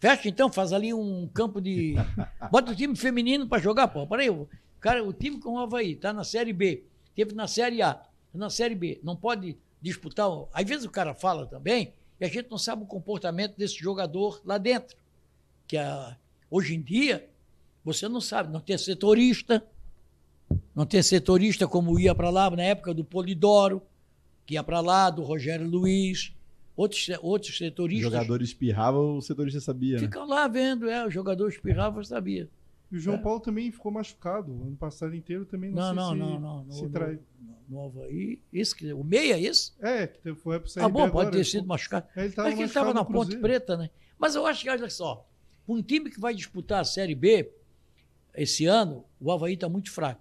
Fecha 0.00 0.28
então, 0.28 0.50
faz 0.50 0.72
ali 0.72 0.92
um 0.94 1.28
campo 1.32 1.60
de. 1.60 1.94
Bota 2.50 2.72
o 2.72 2.74
time 2.74 2.96
feminino 2.96 3.46
para 3.46 3.62
jogar, 3.62 3.88
pô. 3.88 4.06
Peraí, 4.06 4.30
o, 4.30 4.48
cara, 4.84 5.02
o 5.02 5.12
time 5.14 5.38
com 5.40 5.54
o 5.54 5.58
Havaí 5.58 5.96
tá 5.96 6.12
na 6.12 6.24
Série 6.24 6.52
B, 6.52 6.84
teve 7.14 7.34
na 7.34 7.48
Série 7.48 7.80
A, 7.80 8.02
na 8.34 8.50
Série 8.50 8.74
B, 8.74 9.00
não 9.02 9.16
pode 9.16 9.56
disputar. 9.80 10.28
o- 10.28 10.46
Às 10.52 10.66
vezes 10.68 10.84
o 10.84 10.90
cara 10.90 11.14
fala 11.14 11.46
também 11.46 11.92
e 12.20 12.24
a 12.24 12.28
gente 12.28 12.50
não 12.50 12.58
sabe 12.58 12.82
o 12.82 12.86
comportamento 12.86 13.56
desse 13.56 13.76
jogador 13.76 14.42
lá 14.44 14.58
dentro. 14.58 14.96
Que 15.66 15.78
a, 15.78 16.16
hoje 16.50 16.74
em 16.74 16.82
dia, 16.82 17.26
você 17.84 18.08
não 18.08 18.20
sabe, 18.20 18.52
não 18.52 18.60
tem 18.60 18.76
setorista, 18.76 19.64
não 20.74 20.84
tem 20.84 21.02
setorista 21.02 21.66
como 21.66 21.98
ia 21.98 22.14
para 22.14 22.28
lá 22.30 22.50
na 22.50 22.62
época 22.62 22.92
do 22.92 23.04
Polidoro 23.04 23.80
que 24.46 24.54
ia 24.54 24.62
para 24.62 24.80
lá, 24.80 25.08
do 25.08 25.22
Rogério 25.22 25.66
Luiz, 25.66 26.32
outros, 26.76 27.08
outros 27.22 27.54
O 27.54 27.58
setoristas 27.58 28.12
jogador 28.12 28.42
espirrava, 28.42 28.98
o 28.98 29.22
setorista 29.22 29.60
sabia, 29.60 29.94
né? 29.94 30.00
ficam 30.00 30.26
lá 30.28 30.46
vendo, 30.46 30.90
é, 30.90 31.06
o 31.06 31.10
jogador 31.10 31.48
espirrava, 31.48 32.04
sabia. 32.04 32.46
E 32.94 32.96
o 32.96 33.00
João 33.00 33.16
É. 33.16 33.20
Paulo 33.20 33.40
também 33.40 33.72
ficou 33.72 33.90
machucado. 33.90 34.52
Ano 34.52 34.76
passado 34.76 35.16
inteiro 35.16 35.44
também 35.44 35.68
não, 35.72 35.92
Não, 35.92 36.10
sei 36.12 36.18
não, 36.20 36.26
se, 36.28 36.40
não, 36.40 36.64
não, 36.64 36.70
se 36.72 36.82
no- 36.84 36.90
trai- 36.90 37.18
No 37.68 37.86
Havaí, 37.86 38.38
esse, 38.52 38.72
que- 38.76 38.92
o 38.92 39.02
meia, 39.02 39.36
esse? 39.40 39.72
É, 39.80 40.06
que 40.06 40.18
teve- 40.20 40.38
foi 40.38 40.60
pro 40.60 40.68
CRB 40.70 40.84
Ah, 40.86 40.88
bom, 40.88 40.98
pode 41.00 41.08
agora, 41.10 41.30
ter 41.30 41.36
ele 41.38 41.44
sido 41.44 41.66
machucado. 41.66 42.06
É, 42.14 42.24
ele 42.26 42.32
tava 42.32 42.46
Mas 42.48 42.54
que 42.56 42.60
ele 42.60 42.68
estava 42.68 42.94
na 42.94 43.04
Ponte. 43.04 43.36
Preta, 43.38 43.76
né? 43.76 43.90
Mas 44.18 44.34
eu 44.36 44.46
acho 44.46 44.62
que, 44.62 44.68
olha 44.70 44.88
só, 44.90 45.26
um 45.66 45.82
time 45.82 46.08
que 46.10 46.20
vai 46.20 46.34
disputar 46.34 46.82
a 46.82 46.84
Série 46.84 47.14
B 47.16 47.50
esse 48.34 48.66
ano, 48.66 49.04
o 49.18 49.32
Havaí 49.32 49.54
está 49.54 49.68
muito 49.68 49.90
fraco. 49.90 50.20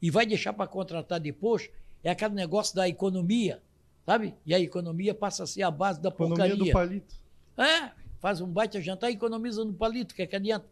E 0.00 0.10
vai 0.10 0.24
deixar 0.24 0.52
para 0.54 0.66
contratar 0.68 1.18
depois, 1.20 1.68
é 2.02 2.10
aquele 2.10 2.32
negócio 2.34 2.74
da 2.76 2.88
economia, 2.88 3.60
sabe? 4.06 4.34
E 4.46 4.54
a 4.54 4.60
economia 4.60 5.14
passa 5.14 5.42
a 5.42 5.46
ser 5.46 5.62
a 5.62 5.70
base 5.70 6.00
da 6.00 6.08
Economia 6.10 6.56
do 6.56 6.64
porcaria. 6.64 6.72
palito. 6.72 7.14
É, 7.58 7.90
faz 8.20 8.40
um 8.40 8.46
baita 8.46 8.80
jantar 8.80 9.10
e 9.10 9.14
economiza 9.14 9.64
no 9.64 9.74
palito, 9.74 10.14
que 10.14 10.22
é 10.22 10.26
que 10.26 10.36
adianta. 10.36 10.66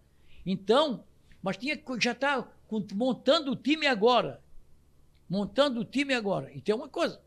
Então, 0.46 1.02
mas 1.42 1.56
tinha 1.56 1.76
que 1.76 2.00
já 2.00 2.12
está 2.12 2.46
montando 2.94 3.52
o 3.52 3.56
time 3.56 3.86
agora. 3.86 4.40
Montando 5.28 5.80
o 5.80 5.84
time 5.84 6.14
agora. 6.14 6.52
E 6.52 6.60
tem 6.60 6.74
uma 6.74 6.88
coisa. 6.88 7.20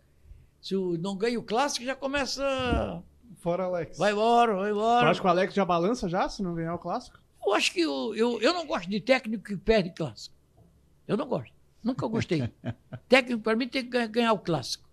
Se 0.61 0.73
não 0.75 1.15
ganha 1.15 1.39
o 1.39 1.43
clássico, 1.43 1.85
já 1.85 1.95
começa. 1.95 3.03
Fora 3.37 3.65
Alex. 3.65 3.97
Vai 3.97 4.13
embora, 4.13 4.55
vai 4.55 4.71
embora. 4.71 5.09
acha 5.09 5.19
que 5.19 5.27
o 5.27 5.29
Alex 5.29 5.53
já 5.53 5.65
balança 5.65 6.07
já, 6.07 6.27
se 6.29 6.41
não 6.41 6.55
ganhar 6.55 6.73
o 6.73 6.79
clássico? 6.79 7.19
Eu 7.45 7.53
acho 7.53 7.71
que 7.71 7.81
eu, 7.81 8.15
eu, 8.15 8.41
eu 8.41 8.53
não 8.53 8.65
gosto 8.65 8.89
de 8.89 8.99
técnico 8.99 9.43
que 9.43 9.55
perde 9.55 9.91
clássico. 9.91 10.35
Eu 11.07 11.15
não 11.15 11.27
gosto. 11.27 11.53
Nunca 11.83 12.07
gostei. 12.07 12.51
técnico, 13.07 13.43
para 13.43 13.55
mim, 13.55 13.67
tem 13.67 13.83
que 13.83 13.89
ganhar, 13.89 14.07
ganhar 14.07 14.33
o 14.33 14.39
clássico. 14.39 14.89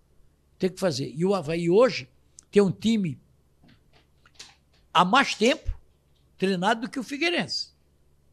Tem 0.59 0.69
que 0.69 0.79
fazer. 0.79 1.11
E 1.17 1.25
o 1.25 1.35
Havaí 1.35 1.71
hoje 1.71 2.09
tem 2.51 2.61
um 2.61 2.71
time 2.71 3.19
há 4.93 5.05
mais 5.05 5.35
tempo 5.35 5.75
treinado 6.37 6.83
do 6.83 6.91
que 6.91 7.01
o 7.01 7.03
Figueirense. 7.03 7.72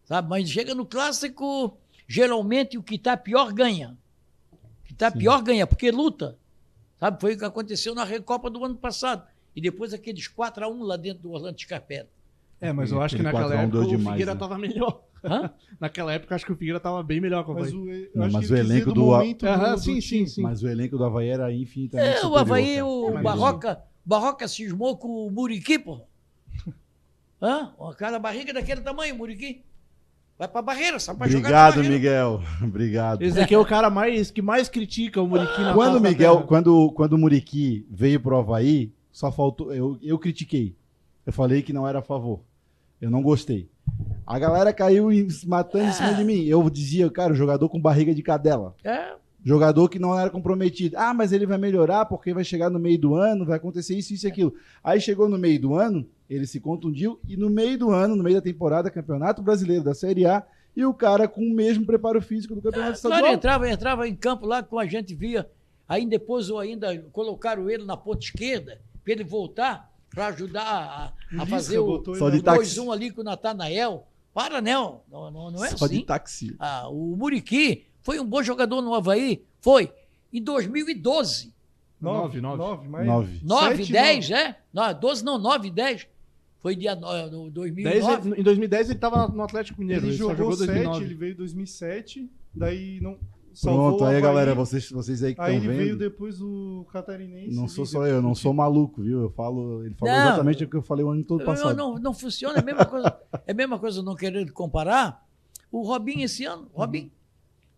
Sabe? 0.10 0.28
Mas 0.28 0.50
chega 0.50 0.74
no 0.74 0.88
clássico, 0.88 1.78
geralmente 2.08 2.80
o 2.80 2.82
que 2.84 2.96
está 2.96 3.16
pior 3.16 3.54
ganha. 3.54 3.96
O 4.52 4.86
que 4.88 4.94
está 4.94 5.12
pior 5.12 5.44
ganha, 5.44 5.68
porque 5.68 5.92
luta. 5.92 6.36
Sabe? 7.00 7.22
Foi 7.22 7.36
o 7.36 7.38
que 7.38 7.46
aconteceu 7.46 7.94
na 7.94 8.04
Recopa 8.04 8.50
do 8.50 8.66
ano 8.66 8.76
passado. 8.76 9.22
E 9.56 9.62
depois 9.62 9.94
aqueles 9.94 10.28
4x1 10.28 10.82
lá 10.82 10.98
dentro 10.98 11.22
do 11.22 11.32
Orlando 11.32 11.62
Scarpetta. 11.62 12.10
É, 12.60 12.74
mas 12.74 12.92
eu 12.92 13.00
acho 13.00 13.16
que 13.16 13.22
naquela 13.22 13.50
4 13.50 13.58
a 13.58 13.62
1 13.62 13.64
época 13.66 13.78
deu 13.78 13.88
o 13.88 13.90
demais, 13.98 14.08
Figueira 14.16 14.34
né? 14.34 14.40
tava 14.40 14.58
melhor. 14.58 15.04
Hã? 15.24 15.52
Naquela 15.80 16.14
época, 16.14 16.34
acho 16.34 16.46
que 16.46 16.52
o 16.54 16.56
Figueira 16.56 16.80
tava 16.80 17.04
bem 17.04 17.22
melhor 17.22 17.44
com 17.46 17.52
o 17.52 17.56
Mas 17.56 17.68
Havaí. 17.68 17.78
o, 17.78 17.90
eu 17.92 18.10
Não, 18.16 18.24
acho 18.26 18.34
mas 18.34 18.48
que 18.48 18.54
o 18.54 18.56
quis 18.58 18.66
elenco 18.70 18.94
do- 18.94 19.02
momento 19.06 19.46
do- 19.46 19.78
sim, 19.78 19.96
do 19.96 20.02
sim, 20.02 20.08
time. 20.16 20.28
sim. 20.28 20.42
Mas 20.42 20.64
o 20.64 20.68
elenco 20.68 20.98
do 20.98 21.04
Havaí 21.04 21.28
era 21.30 21.54
infinitamente 21.54 22.10
É, 22.10 22.18
o 22.20 22.22
superior, 22.24 22.40
Havaí, 22.40 22.76
cara. 22.76 22.86
o 22.88 23.22
Barroca, 23.24 23.84
Barroca 24.04 24.48
cismou 24.48 24.98
com 24.98 25.28
o 25.28 25.30
Muriqui, 25.32 25.78
pô. 25.78 26.02
Hã? 27.42 27.74
Aquela 27.90 28.20
barriga 28.20 28.54
daquele 28.54 28.82
tamanho, 28.82 29.16
Muriqui. 29.16 29.64
Vai 30.40 30.48
pra 30.48 30.62
barreira, 30.62 30.98
só 31.00 31.14
pra 31.14 31.28
jogar 31.28 31.40
Obrigado, 31.50 31.76
na 31.76 31.76
barreira. 31.84 31.96
Miguel. 31.96 32.42
Obrigado. 32.64 33.22
Esse 33.22 33.42
aqui 33.42 33.54
é 33.54 33.58
o 33.58 33.66
cara 33.66 33.90
mais, 33.90 34.32
que 34.32 34.42
mais 34.42 34.70
critica 34.70 35.22
o 35.22 35.28
Muriqui 35.28 35.62
na 35.62 35.74
Quando 35.74 35.98
o 35.98 36.00
Miguel, 36.00 36.44
quando, 36.44 36.92
quando 36.94 37.14
o 37.14 37.18
Muriqui 37.18 37.86
veio 37.92 38.22
pro 38.22 38.38
Havaí, 38.38 38.94
só 39.12 39.30
faltou. 39.34 39.74
Eu, 39.74 40.00
eu 40.02 40.18
critiquei. 40.18 40.78
Eu 41.26 41.34
falei 41.34 41.62
que 41.62 41.74
não 41.74 41.86
era 41.86 42.00
a 42.00 42.02
favor. 42.02 42.40
Eu 43.02 43.12
não 43.12 43.22
gostei. 43.22 43.70
A 44.26 44.40
galera 44.40 44.72
caiu 44.72 45.10
matando 45.46 45.90
em 45.90 45.92
cima 45.92 46.14
de 46.14 46.24
mim. 46.24 46.46
Eu 46.46 46.70
dizia, 46.70 47.10
cara, 47.10 47.34
jogador 47.34 47.68
com 47.68 47.82
barriga 47.82 48.16
de 48.16 48.24
cadela. 48.24 48.74
É, 48.82 49.16
Jogador 49.44 49.88
que 49.88 50.00
não 50.00 50.18
era 50.18 50.30
comprometido. 50.30 50.98
Ah, 50.98 51.14
mas 51.14 51.32
ele 51.32 51.46
vai 51.46 51.58
melhorar 51.58 52.06
porque 52.06 52.34
vai 52.34 52.44
chegar 52.44 52.70
no 52.70 52.80
meio 52.80 53.00
do 53.00 53.16
ano, 53.16 53.46
vai 53.46 53.58
acontecer 53.58 53.98
isso, 53.98 54.14
isso 54.14 54.26
e 54.28 54.30
aquilo. 54.30 54.54
Aí 54.84 55.00
chegou 55.00 55.30
no 55.30 55.38
meio 55.38 55.60
do 55.60 55.76
ano, 55.76 56.06
ele 56.30 56.46
se 56.46 56.60
contundiu, 56.60 57.20
e 57.28 57.36
no 57.36 57.50
meio 57.50 57.78
do 57.78 57.90
ano, 57.92 58.16
no 58.16 58.24
meio 58.24 58.36
da 58.36 58.42
temporada, 58.42 58.92
Campeonato 58.92 59.42
Brasileiro 59.42 59.84
da 59.84 59.94
Série 59.96 60.26
A, 60.26 60.44
e 60.76 60.86
o 60.86 60.94
cara 60.94 61.28
com 61.28 61.42
o 61.42 61.54
mesmo 61.54 61.86
preparo 61.86 62.22
físico 62.22 62.54
do 62.56 62.62
Campeonato 62.62 63.02
claro, 63.02 63.16
Estadual. 63.16 63.34
entrava, 63.34 63.70
entrava 63.70 64.08
em 64.08 64.16
campo 64.16 64.46
lá 64.46 64.62
com 64.62 64.78
a 64.78 64.86
gente 64.86 65.16
via. 65.16 65.50
Aí 65.88 66.06
depois 66.06 66.50
ou 66.52 66.60
ainda 66.60 66.96
colocaram 67.12 67.68
ele 67.70 67.84
na 67.84 67.98
ponta 67.98 68.24
esquerda 68.24 68.80
para 69.04 69.14
ele 69.14 69.24
voltar 69.24 69.90
para 70.14 70.28
ajudar 70.28 71.14
a, 71.36 71.42
a 71.42 71.46
fazer 71.46 71.80
o, 71.80 71.86
botou 71.86 72.14
ele 72.14 72.20
Só 72.20 72.26
na- 72.26 72.32
de 72.32 72.40
o 72.40 72.44
táxi. 72.44 72.80
2-1 72.80 72.94
ali 72.94 73.12
com 73.12 73.22
o 73.22 73.24
Natanael. 73.24 74.08
Para, 74.34 74.62
não. 74.62 75.02
Não, 75.12 75.32
não, 75.32 75.52
não 75.52 75.66
é 75.66 75.70
Só 75.70 75.86
assim. 75.86 76.00
de 76.00 76.06
táxi. 76.06 76.56
Ah, 76.60 76.88
o 76.88 77.16
Muriqui 77.18 77.86
foi 78.02 78.20
um 78.20 78.26
bom 78.26 78.42
jogador 78.44 78.82
no 78.82 78.94
Havaí. 78.94 79.44
Foi. 79.60 79.92
Em 80.32 80.42
2012. 80.42 81.54
Nove, 82.00 82.40
Nove, 82.40 82.58
nove, 82.58 82.88
mais. 82.88 83.06
Nove. 83.06 83.40
9, 83.44 83.76
Sete, 83.78 83.92
10, 83.92 84.32
é? 84.32 84.56
Não, 84.72 84.94
12 84.94 85.26
não, 85.26 85.38
9, 85.38 85.70
10. 85.70 86.08
Foi 86.62 86.76
dia 86.76 86.96
no, 86.96 87.46
no 87.46 87.50
2009. 87.52 88.30
10, 88.30 88.40
em 88.40 88.44
2010 88.44 88.90
ele 88.90 89.00
tava 89.00 89.28
no 89.30 89.42
Atlético 89.44 89.80
Mineiro. 89.80 90.04
Ele 90.04 90.12
Ele, 90.12 90.18
jogou 90.18 90.36
jogou 90.36 90.54
7, 90.58 90.68
2009. 90.68 91.06
ele 91.06 91.16
veio 91.16 91.32
em 91.34 91.36
2007, 91.36 92.30
daí 92.54 93.00
não 93.02 93.18
salvou 93.54 93.88
Pronto, 93.90 94.04
aí 94.06 94.10
Havaí, 94.18 94.22
galera, 94.22 94.54
vocês, 94.56 94.90
vocês 94.92 95.24
aí 95.24 95.34
que 95.36 95.42
Aí 95.42 95.56
estão 95.56 95.72
ele 95.72 95.78
veio 95.78 95.90
vendo. 95.92 96.00
depois 96.00 96.42
o 96.42 96.86
Catarinense. 96.92 97.56
Não 97.56 97.68
sou 97.68 97.86
só 97.86 98.06
eu, 98.06 98.22
não 98.22 98.36
sou 98.36 98.54
maluco, 98.54 99.02
viu? 99.02 99.22
Eu 99.22 99.30
falo, 99.32 99.86
ele 99.86 99.96
falou 99.96 100.14
Não. 100.14 100.22
exatamente 100.28 100.64
o 100.64 100.70
que 100.70 100.76
eu 100.76 100.82
falei 100.82 101.06
o 101.06 101.10
ano 101.10 101.24
todo 101.24 101.46
passado. 101.46 101.76
não, 101.78 101.96
não 101.96 102.14
funciona, 102.14 102.58
é 102.58 102.62
a 102.62 102.66
mesma 102.66 102.86
coisa. 102.86 103.18
É 103.48 103.52
a 103.52 103.56
mesma 103.56 103.80
coisa 103.80 104.04
não 104.04 104.16
querendo 104.16 104.52
comparar. 104.54 105.26
O 105.72 105.82
Robinho 105.82 106.26
esse 106.26 106.44
ano, 106.46 106.68
Robinho. 106.74 107.10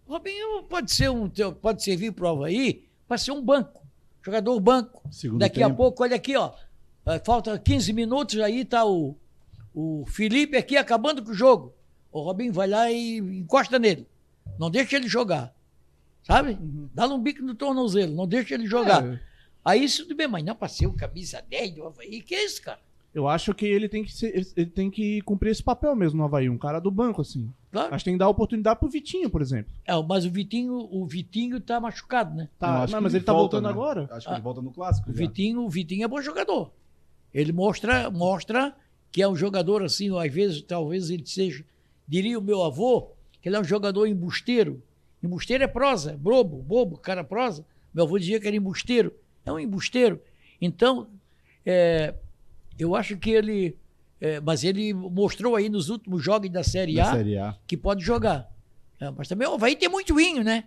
Robinho 0.08 0.64
pode 0.64 0.92
ser 0.92 1.10
um, 1.10 1.30
pode 1.62 1.84
servir 1.84 2.12
para 2.12 2.26
o 2.26 2.30
Havaí 2.30 2.84
para 3.08 3.18
ser 3.18 3.32
um 3.32 3.44
banco. 3.44 3.82
Jogador 4.24 4.60
banco. 4.60 5.02
Segundo 5.12 5.40
Daqui 5.40 5.62
a 5.64 5.68
tempo. 5.68 5.78
pouco, 5.78 6.04
olha 6.04 6.16
aqui, 6.16 6.36
ó. 6.36 6.52
Eh, 7.16 7.22
Falta 7.24 7.58
15 7.58 7.94
minutos, 7.94 8.40
aí 8.40 8.66
tá 8.66 8.86
o, 8.86 9.16
o 9.74 10.06
Felipe 10.08 10.58
aqui 10.58 10.78
acabando 10.78 11.24
com 11.24 11.32
o 11.32 11.36
jogo. 11.36 11.74
O 12.12 12.22
Robinho 12.22 12.52
vai 12.52 12.68
lá 12.68 12.92
e 12.92 13.18
encosta 13.18 13.80
nele. 13.80 14.08
Não 14.60 14.70
deixa 14.70 14.98
ele 14.98 15.08
jogar. 15.08 15.54
Sabe? 16.24 16.58
Dá-lhe 16.94 17.14
um 17.14 17.22
bico 17.22 17.42
no 17.42 17.56
tornozelo, 17.56 18.14
não 18.14 18.28
deixa 18.28 18.54
ele 18.54 18.68
jogar. 18.68 19.06
É, 19.06 19.20
Aí 19.64 19.84
isso 19.84 20.04
tudo 20.04 20.16
bem, 20.16 20.28
mas 20.28 20.44
não 20.44 20.56
pra 20.56 20.68
ser 20.68 20.88
o 20.88 20.94
camisa 20.94 21.44
10 21.50 21.76
do 21.76 21.86
Havaí. 21.86 22.22
Que 22.22 22.36
é 22.36 22.46
isso, 22.46 22.62
cara? 22.62 22.80
eu 23.14 23.28
acho 23.28 23.54
que 23.54 23.66
ele 23.66 23.90
tem 23.90 24.04
que, 24.04 24.14
ser, 24.14 24.48
ele 24.56 24.70
tem 24.70 24.90
que 24.90 25.22
cumprir 25.22 25.52
esse 25.52 25.62
papel 25.62 25.96
mesmo 25.96 26.18
no 26.18 26.24
Havaí, 26.24 26.50
um 26.50 26.58
cara 26.58 26.80
do 26.80 26.90
banco, 26.90 27.22
assim. 27.22 27.52
Claro. 27.72 27.94
Acho 27.94 28.04
que 28.04 28.10
tem 28.10 28.14
que 28.14 28.20
dar 28.20 28.30
oportunidade 28.30 28.80
pro 28.80 28.90
Vitinho, 28.90 29.30
por 29.30 29.42
exemplo. 29.42 29.72
É, 29.86 30.02
mas 30.02 30.26
o 30.26 30.32
Vitinho, 30.32 30.88
o 30.90 31.06
Vitinho 31.06 31.60
tá 31.60 31.80
machucado, 31.80 32.34
né? 32.36 32.48
Tá, 32.58 32.88
não, 32.88 33.02
mas 33.02 33.14
ele 33.14 33.24
tá 33.24 33.34
volta, 33.34 33.58
voltando 33.58 33.64
né? 33.66 33.70
agora. 33.70 34.08
Acho 34.12 34.28
que 34.28 34.34
ele 34.34 34.42
volta 34.42 34.62
no 34.62 34.72
clássico. 34.72 35.10
O 35.10 35.14
já. 35.14 35.20
Vitinho, 35.20 35.62
o 35.62 35.70
Vitinho 35.70 36.06
é 36.06 36.08
bom 36.08 36.22
jogador. 36.22 36.72
Ele 37.34 37.52
mostra, 37.52 38.10
mostra 38.10 38.76
que 39.12 39.22
é 39.22 39.28
um 39.28 39.36
jogador 39.36 39.84
assim, 39.84 40.18
às 40.18 40.32
vezes, 40.32 40.62
talvez 40.62 41.10
ele 41.10 41.26
seja, 41.26 41.66
diria 42.08 42.40
o 42.40 42.42
meu 42.42 42.64
avô, 42.64 43.12
que 43.42 43.50
ele 43.50 43.56
é 43.56 43.60
um 43.60 43.64
jogador 43.64 44.08
embusteiro. 44.08 44.82
Embusteiro 45.22 45.64
é 45.64 45.68
prosa, 45.68 46.18
bobo, 46.18 46.58
bobo, 46.58 46.98
cara 46.98 47.24
prosa. 47.24 47.66
Meu 47.94 48.06
avô 48.06 48.18
dizia 48.18 48.40
que 48.40 48.48
era 48.48 48.56
embusteiro. 48.56 49.14
É 49.46 49.52
um 49.52 49.60
embusteiro. 49.60 50.22
Então, 50.62 51.08
é, 51.66 52.14
eu 52.80 52.96
acho 52.96 53.18
que 53.18 53.32
ele. 53.32 53.76
é, 54.20 54.40
mas 54.40 54.64
ele 54.64 54.94
mostrou 54.94 55.56
aí 55.56 55.70
nos 55.70 55.90
últimos 55.90 56.24
jogos 56.24 56.50
da 56.50 56.64
Série 56.64 56.96
Da 56.96 57.10
A 57.10 57.16
Série 57.16 57.38
A. 57.38 57.58
que 57.68 57.76
pode 57.76 58.04
jogar. 58.04 58.50
É, 59.00 59.10
mas 59.12 59.28
também 59.28 59.48
o 59.48 59.54
Havaí 59.54 59.76
tem 59.76 59.90
muito 59.90 60.16
vinho, 60.16 60.44
né? 60.44 60.66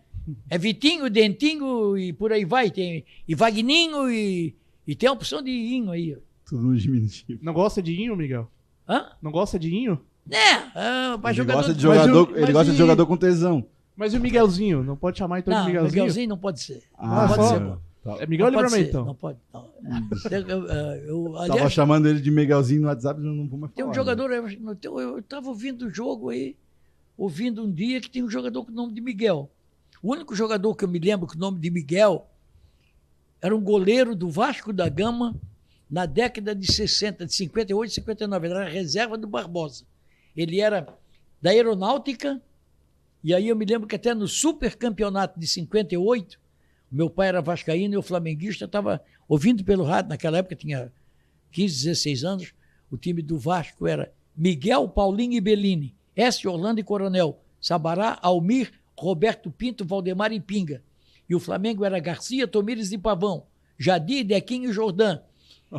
É 0.49 0.57
Vitinho, 0.57 1.11
Dentinho 1.11 1.97
e 1.99 2.13
por 2.13 2.33
aí 2.33 2.45
vai. 2.45 2.71
Tem, 2.71 3.05
e 3.29 3.35
Vagninho 3.35 4.11
e, 4.11 4.55
e 4.87 4.95
tem 4.95 5.09
a 5.09 5.13
opção 5.13 5.43
de 5.43 5.51
Inho 5.51 5.91
aí. 5.91 6.17
Tudo 6.47 6.63
no 6.63 6.77
diminutivo. 6.77 7.39
Não 7.43 7.53
gosta 7.53 7.83
de 7.83 7.95
Inho, 7.95 8.17
Miguel? 8.17 8.51
Hã? 8.89 9.07
Não 9.23 9.31
gosta 9.33 9.59
de 9.59 9.75
Inho? 9.75 10.01
É, 10.31 11.17
pra 11.19 11.31
Ele 11.31 11.35
jogador... 11.37 11.59
gosta 11.59 11.75
de 11.75 11.87
Mas 11.87 11.99
jogador, 12.01 12.29
o- 12.31 12.33
ele 12.33 12.41
mas 12.43 12.51
gosta 12.53 12.71
de 12.71 12.75
e- 12.75 12.79
jogador 12.79 13.07
com 13.07 13.17
tesão. 13.17 13.67
Mas 13.97 14.13
e 14.13 14.17
o 14.17 14.21
Miguelzinho? 14.21 14.83
Não 14.83 14.97
pode 14.97 15.19
chamar 15.19 15.39
então 15.39 15.53
Não, 15.55 15.61
de 15.63 15.67
Miguelzinho? 15.69 15.93
Miguelzinho 16.03 16.29
não 16.29 16.39
pode 16.39 16.61
ser. 16.61 16.83
Ah, 16.99 17.07
não 17.23 17.29
pode 17.29 17.43
só- 17.43 17.49
ser. 17.55 17.61
pô. 17.61 17.77
Tá. 18.05 18.23
É 18.23 18.27
Miguel 18.27 18.51
não 18.51 18.61
Livramento, 18.61 18.89
então. 18.91 19.05
Não 19.07 19.15
pode. 19.15 19.39
Não. 19.53 19.71
Eu, 21.07 21.33
Tava 21.47 21.71
chamando 21.71 22.07
ele 22.07 22.21
de 22.21 22.31
Miguelzinho 22.31 22.83
no 22.83 22.89
WhatsApp, 22.89 23.19
eu 23.21 23.27
não 23.33 23.49
vou 23.49 23.59
mais 23.59 23.73
falar. 23.73 23.77
tem 23.77 23.85
um 23.85 23.89
né? 23.89 23.95
jogador... 23.95 24.31
Eu, 24.31 24.47
eu, 24.49 25.01
eu 25.17 25.23
tava 25.23 25.49
ouvindo 25.49 25.87
o 25.87 25.91
jogo 25.95 26.29
aí, 26.31 26.57
ouvindo 27.17 27.63
um 27.65 27.71
dia 27.73 28.01
que 28.01 28.11
tem 28.11 28.23
um 28.23 28.29
jogador 28.29 28.65
com 28.65 28.73
o 28.73 28.75
nome 28.75 28.93
de 28.93 29.01
Miguel. 29.01 29.51
O 30.03 30.13
único 30.13 30.35
jogador 30.35 30.75
que 30.75 30.85
eu 30.85 30.89
me 30.89 30.99
lembro 30.99 31.27
com 31.27 31.35
o 31.35 31.39
nome 31.39 31.59
de 31.59 31.71
Miguel 31.71 32.29
era 33.41 33.57
um 33.57 33.61
goleiro 33.61 34.15
do 34.15 34.29
Vasco 34.31 34.73
da 34.73 34.89
Gama 34.89 35.35
na 35.95 36.07
década 36.07 36.57
de 36.57 36.67
60, 36.67 37.25
de 37.25 37.33
58 37.33 37.89
e 37.89 37.95
59. 37.95 38.49
Ele 38.49 38.55
era 38.57 38.69
reserva 38.69 39.17
do 39.17 39.29
Barbosa. 39.29 39.87
Ele 40.37 40.61
era 40.61 40.89
da 41.41 41.51
aeronáutica, 41.51 42.43
e 43.23 43.33
aí 43.33 43.47
eu 43.47 43.55
me 43.55 43.65
lembro 43.65 43.87
que 43.87 43.95
até 43.95 44.13
no 44.13 44.27
supercampeonato 44.27 45.39
de 45.39 45.47
58, 45.47 46.41
meu 46.91 47.09
pai 47.09 47.29
era 47.29 47.41
vascaíno 47.41 47.95
e 47.95 47.97
eu 47.97 48.03
flamenguista, 48.03 48.65
estava 48.65 49.05
ouvindo 49.29 49.63
pelo 49.63 49.85
rádio, 49.85 50.09
naquela 50.09 50.39
época 50.39 50.57
tinha 50.57 50.93
15, 51.53 51.85
16 51.85 52.25
anos, 52.25 52.55
o 52.91 52.97
time 52.97 53.23
do 53.23 53.39
Vasco 53.39 53.87
era 53.87 54.13
Miguel, 54.37 54.89
Paulinho 54.89 55.35
e 55.35 55.41
Bellini, 55.41 55.95
S. 56.17 56.49
Orlando 56.49 56.81
e 56.81 56.83
Coronel, 56.83 57.41
Sabará, 57.61 58.19
Almir, 58.21 58.73
Roberto 58.99 59.49
Pinto, 59.49 59.85
Valdemar 59.85 60.33
e 60.33 60.41
Pinga. 60.41 60.83
E 61.29 61.37
o 61.37 61.41
Flamengo 61.41 61.85
era 61.85 62.01
Garcia, 62.01 62.49
Tomires 62.49 62.91
e 62.91 62.99
Pavão, 62.99 63.47
Jadir, 63.79 64.25
Dequinho 64.27 64.71
e 64.71 64.73
Jordã, 64.73 65.21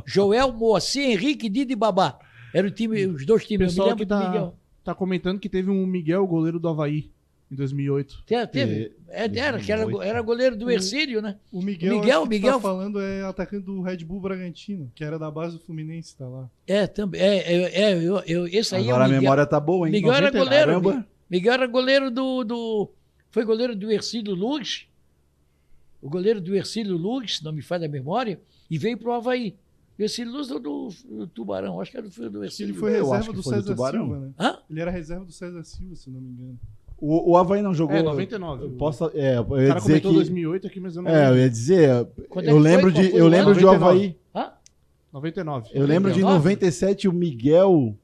Joel, 0.05 0.51
Moacir, 0.51 1.03
Henrique, 1.11 1.49
Didi 1.49 1.73
e 1.73 1.75
Babá. 1.75 2.17
Era 2.53 2.67
o 2.67 2.71
time, 2.71 3.05
os 3.07 3.25
dois 3.25 3.43
O 3.43 3.47
times. 3.47 3.61
Eu 3.61 3.65
me 3.67 3.69
pessoal 3.71 3.87
lembro 3.89 3.99
que 3.99 4.05
do 4.05 4.09
tá, 4.09 4.27
Miguel. 4.29 4.55
tá 4.83 4.95
comentando 4.95 5.39
que 5.39 5.49
teve 5.49 5.69
um 5.69 5.85
Miguel, 5.85 6.25
goleiro 6.25 6.59
do 6.59 6.67
Havaí, 6.69 7.11
em 7.51 7.55
2008. 7.55 8.23
Te- 8.25 8.47
Teve? 8.47 8.91
É, 9.09 9.25
era, 9.37 9.59
que 9.59 9.71
era, 9.71 9.85
era 10.03 10.21
goleiro 10.21 10.55
do 10.57 10.69
Ercílio, 10.71 11.21
né? 11.21 11.37
O 11.51 11.61
Miguel, 11.61 11.95
Miguel, 11.99 12.21
acho 12.21 12.21
que 12.21 12.25
tu 12.27 12.29
Miguel- 12.29 12.53
tá 12.55 12.59
falando 12.59 12.99
é 13.01 13.23
atacante 13.23 13.65
do 13.65 13.81
Red 13.81 13.97
Bull 13.97 14.19
Bragantino, 14.21 14.91
que 14.95 15.03
era 15.03 15.19
da 15.19 15.29
base 15.29 15.57
do 15.57 15.63
Fluminense, 15.63 16.15
tá 16.15 16.27
lá. 16.27 16.49
É, 16.65 16.87
também. 16.87 17.21
É, 17.21 17.37
é, 17.37 17.81
é, 17.81 17.93
eu, 18.03 18.19
eu- 18.25 18.47
esse 18.47 18.75
aí 18.75 18.83
Agora 18.89 19.03
é 19.03 19.05
a 19.05 19.07
o 19.07 19.09
Miguel. 19.09 19.21
memória 19.21 19.45
tá 19.45 19.59
boa, 19.59 19.87
hein? 19.87 19.91
Miguel 19.91 20.13
era 20.13 20.31
90, 20.31 20.43
goleiro. 20.43 20.65
Caramba. 20.81 21.07
Miguel 21.29 21.53
era 21.53 21.67
goleiro 21.67 22.11
do, 22.11 22.43
do. 22.43 22.91
Foi 23.31 23.43
goleiro 23.43 23.75
do 23.75 23.91
Ercílio 23.91 24.33
Luz. 24.33 24.87
O 26.01 26.09
goleiro 26.09 26.39
do 26.39 26.55
Ercílio 26.55 26.95
Luz, 26.95 27.41
não 27.41 27.51
me 27.51 27.61
falha 27.61 27.85
a 27.87 27.89
memória, 27.89 28.39
e 28.69 28.77
veio 28.77 28.97
pro 28.97 29.11
Havaí. 29.11 29.55
O 29.97 30.01
Ercílio 30.01 30.31
Luz 30.33 30.51
é 30.51 30.59
do, 30.59 30.89
do 31.09 31.27
Tubarão, 31.27 31.79
acho 31.79 31.89
que 31.91 31.97
era 31.97 32.07
do, 32.09 32.29
do 32.29 32.43
Ele 32.43 32.73
foi 32.73 32.91
reserva 32.91 33.23
do 33.27 33.33
do 33.33 33.43
César 33.43 33.73
Tubarão. 33.73 34.05
Silva, 34.05 34.19
né? 34.19 34.31
Hã? 34.37 34.57
Ele 34.69 34.81
era 34.81 34.91
reserva 34.91 35.23
do 35.23 35.31
César 35.31 35.63
Silva, 35.63 35.95
se 35.95 36.09
não 36.09 36.19
me 36.19 36.29
engano. 36.29 36.59
O, 36.97 37.31
o 37.31 37.37
Havaí 37.37 37.61
não 37.61 37.73
jogou. 37.73 37.95
É, 37.95 38.01
99. 38.03 38.63
Eu 38.65 38.69
posso, 38.71 39.11
é, 39.13 39.37
eu 39.37 39.45
O 39.49 39.61
ia 39.61 39.67
cara 39.67 39.79
dizer 39.79 40.01
comentou 40.01 40.11
que. 40.11 40.17
2008 40.17 40.67
aqui, 40.67 40.79
mas 40.79 40.95
eu 40.95 41.01
não 41.01 41.11
É, 41.11 41.13
eu 41.13 41.19
lembro. 41.23 41.39
ia 41.39 41.49
dizer. 41.49 42.07
Quando 42.29 42.47
é 42.47 42.51
eu 42.51 42.57
lembro 42.57 42.91
foi? 42.91 43.01
De, 43.09 43.15
eu 43.15 43.25
o 43.25 43.27
lembro 43.27 43.51
ano? 43.51 43.59
de 43.59 43.65
99. 43.65 43.75
Havaí. 43.95 44.17
Hã? 44.35 44.51
99. 45.13 45.69
Eu 45.73 45.85
lembro 45.85 46.11
de 46.11 46.21
99? 46.21 46.37
97 46.37 47.07
o 47.07 47.13
Miguel 47.13 47.97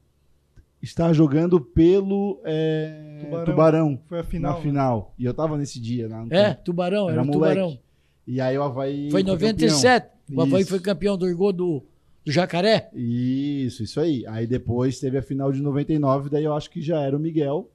estar 0.81 1.11
jogando 1.13 1.59
pelo 1.61 2.41
é, 2.43 3.19
Tubarão. 3.21 3.45
Tubarão, 3.45 3.99
Foi 4.07 4.19
a 4.19 4.23
final. 4.23 4.51
na 4.51 4.57
né? 4.57 4.63
final. 4.63 5.13
E 5.19 5.25
eu 5.25 5.33
tava 5.33 5.57
nesse 5.57 5.79
dia. 5.79 6.07
No 6.09 6.27
É. 6.33 6.53
Tubarão, 6.53 7.03
era, 7.09 7.13
Era 7.13 7.21
o 7.21 7.25
moleque. 7.25 7.55
Tubarão. 7.61 7.79
E 8.27 8.39
aí 8.41 8.57
o 8.57 8.63
Havaí. 8.63 9.09
Foi 9.11 9.21
em 9.21 9.25
campeão. 9.25 9.49
97. 9.51 10.10
O 10.33 10.41
Havaí 10.41 10.63
foi 10.65 10.79
campeão 10.79 11.17
do 11.17 11.33
gol 11.35 11.51
do, 11.53 11.83
do 12.25 12.31
Jacaré. 12.31 12.89
Isso, 12.93 13.83
isso 13.83 13.99
aí. 13.99 14.25
Aí 14.27 14.45
depois 14.47 14.99
teve 14.99 15.17
a 15.17 15.21
final 15.21 15.51
de 15.51 15.61
99, 15.61 16.29
daí 16.29 16.43
eu 16.43 16.53
acho 16.53 16.69
que 16.69 16.81
já 16.81 16.99
era 17.01 17.15
o 17.15 17.19
Miguel 17.19 17.69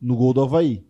no 0.00 0.16
gol 0.16 0.32
do 0.32 0.42
Havaí. 0.42 0.84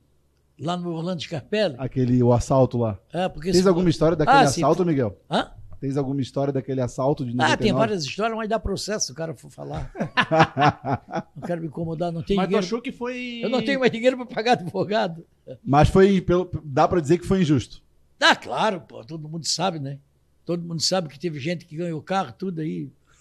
Lá 0.59 0.77
no 0.77 0.93
Orlando 0.93 1.23
Scarpelli. 1.23 1.75
Aquele, 1.79 2.23
o 2.23 2.33
assalto 2.33 2.77
lá. 2.79 2.99
É, 3.13 3.29
porque 3.29 3.51
Tens 3.51 3.63
se- 3.63 3.69
alguma 3.69 3.89
história 3.89 4.17
daquele 4.17 4.39
Ah, 4.39 4.47
sim. 4.47 4.61
assalto, 4.61 4.85
Miguel? 4.85 5.17
Hã? 5.31 5.51
Tens 5.81 5.97
alguma 5.97 6.21
história 6.21 6.53
daquele 6.53 6.83
assalto 6.83 7.25
de 7.25 7.31
99? 7.35 7.55
Ah, 7.55 7.57
tem 7.57 7.73
várias 7.73 8.05
histórias, 8.05 8.37
mas 8.37 8.47
dá 8.51 8.61
processo 8.61 9.07
se 9.07 9.13
o 9.13 9.15
cara 9.15 9.35
for 9.35 9.51
falar. 9.51 9.91
não 11.35 11.43
quero 11.47 11.63
me 11.63 11.69
incomodar, 11.69 12.13
não 12.13 12.23
tenho 12.23 12.37
Mas 12.37 12.49
dinheiro. 12.49 12.67
achou 12.67 12.83
que 12.83 12.93
foi. 12.93 13.41
Eu 13.43 13.49
não 13.49 13.65
tenho 13.65 13.81
mais 13.81 13.91
dinheiro 13.91 14.17
para 14.19 14.27
pagar 14.27 14.53
advogado. 14.53 15.25
Mas 15.65 15.89
foi, 15.89 16.21
pelo, 16.21 16.51
dá 16.63 16.87
pra 16.87 17.01
dizer 17.01 17.17
que 17.17 17.27
foi 17.27 17.41
injusto. 17.41 17.83
Ah, 18.21 18.37
claro, 18.37 18.83
pô, 18.83 19.03
todo 19.03 19.27
mundo 19.27 19.47
sabe, 19.47 19.79
né? 19.79 19.99
Todo 20.45 20.63
mundo 20.63 20.81
sabe 20.83 21.09
que 21.09 21.19
teve 21.19 21.39
gente 21.39 21.65
que 21.65 21.77
ganhou 21.77 22.01
carro, 22.03 22.33
tudo 22.33 22.61
aí. 22.61 22.91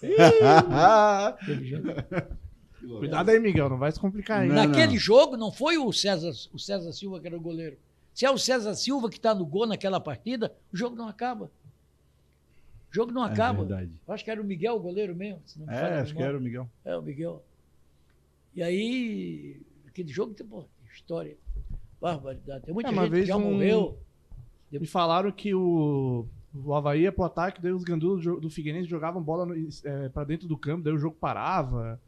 Teve 1.46 1.64
gente. 1.66 1.82
Cuidado 2.98 3.28
aí, 3.30 3.38
Miguel, 3.38 3.68
não 3.68 3.78
vai 3.78 3.92
se 3.92 4.00
complicar 4.00 4.40
aí. 4.40 4.48
Não, 4.48 4.54
Naquele 4.56 4.96
jogo 4.96 5.36
não 5.36 5.52
foi 5.52 5.76
o 5.78 5.92
César, 5.92 6.32
o 6.52 6.58
César 6.58 6.92
Silva 6.92 7.20
que 7.20 7.26
era 7.26 7.36
o 7.36 7.40
goleiro. 7.40 7.76
Se 8.14 8.24
é 8.24 8.30
o 8.30 8.38
César 8.38 8.74
Silva 8.74 9.08
que 9.08 9.16
está 9.16 9.34
no 9.34 9.44
gol 9.46 9.66
naquela 9.66 10.00
partida, 10.00 10.52
o 10.72 10.76
jogo 10.76 10.96
não 10.96 11.06
acaba. 11.08 11.50
O 12.90 12.94
jogo 12.94 13.12
não 13.12 13.24
É 13.24 13.30
acaba. 13.30 13.58
verdade. 13.64 13.92
Eu 14.08 14.14
acho 14.14 14.24
que 14.24 14.30
era 14.30 14.40
o 14.40 14.44
Miguel 14.44 14.74
o 14.76 14.80
goleiro 14.80 15.14
mesmo. 15.14 15.40
se 15.46 15.58
não 15.60 15.66
me 15.66 15.72
É, 15.72 16.00
acho 16.00 16.14
que 16.14 16.22
era 16.22 16.36
o 16.36 16.40
Miguel. 16.40 16.68
É, 16.84 16.96
o 16.96 17.02
Miguel. 17.02 17.44
E 18.54 18.62
aí, 18.62 19.60
aquele 19.86 20.08
jogo 20.10 20.34
tem, 20.34 20.44
pô, 20.46 20.64
história. 20.92 21.36
Barbaridade. 22.00 22.64
Tem 22.64 22.74
muita 22.74 22.90
É, 22.90 22.94
gente 22.94 23.10
que 23.12 23.24
já 23.26 23.36
um- 23.36 23.52
morreu. 23.52 23.98
Me 24.72 24.86
falaram 24.86 25.30
que 25.30 25.54
o, 25.54 26.26
o 26.54 26.74
Havaí 26.74 27.02
ia 27.02 27.12
pro 27.12 27.24
ataque, 27.24 27.60
daí 27.62 27.72
os 27.72 27.84
gandulos 27.84 28.24
do, 28.24 28.40
do 28.40 28.50
Figueirense 28.50 28.88
jogavam 28.88 29.22
bola 29.22 29.46
no, 29.46 29.54
é, 29.84 30.08
pra 30.08 30.24
dentro 30.24 30.48
do 30.48 30.56
campo, 30.56 30.82
daí 30.82 30.92
o 30.92 30.98
jogo 30.98 31.16
parava. 31.20 32.00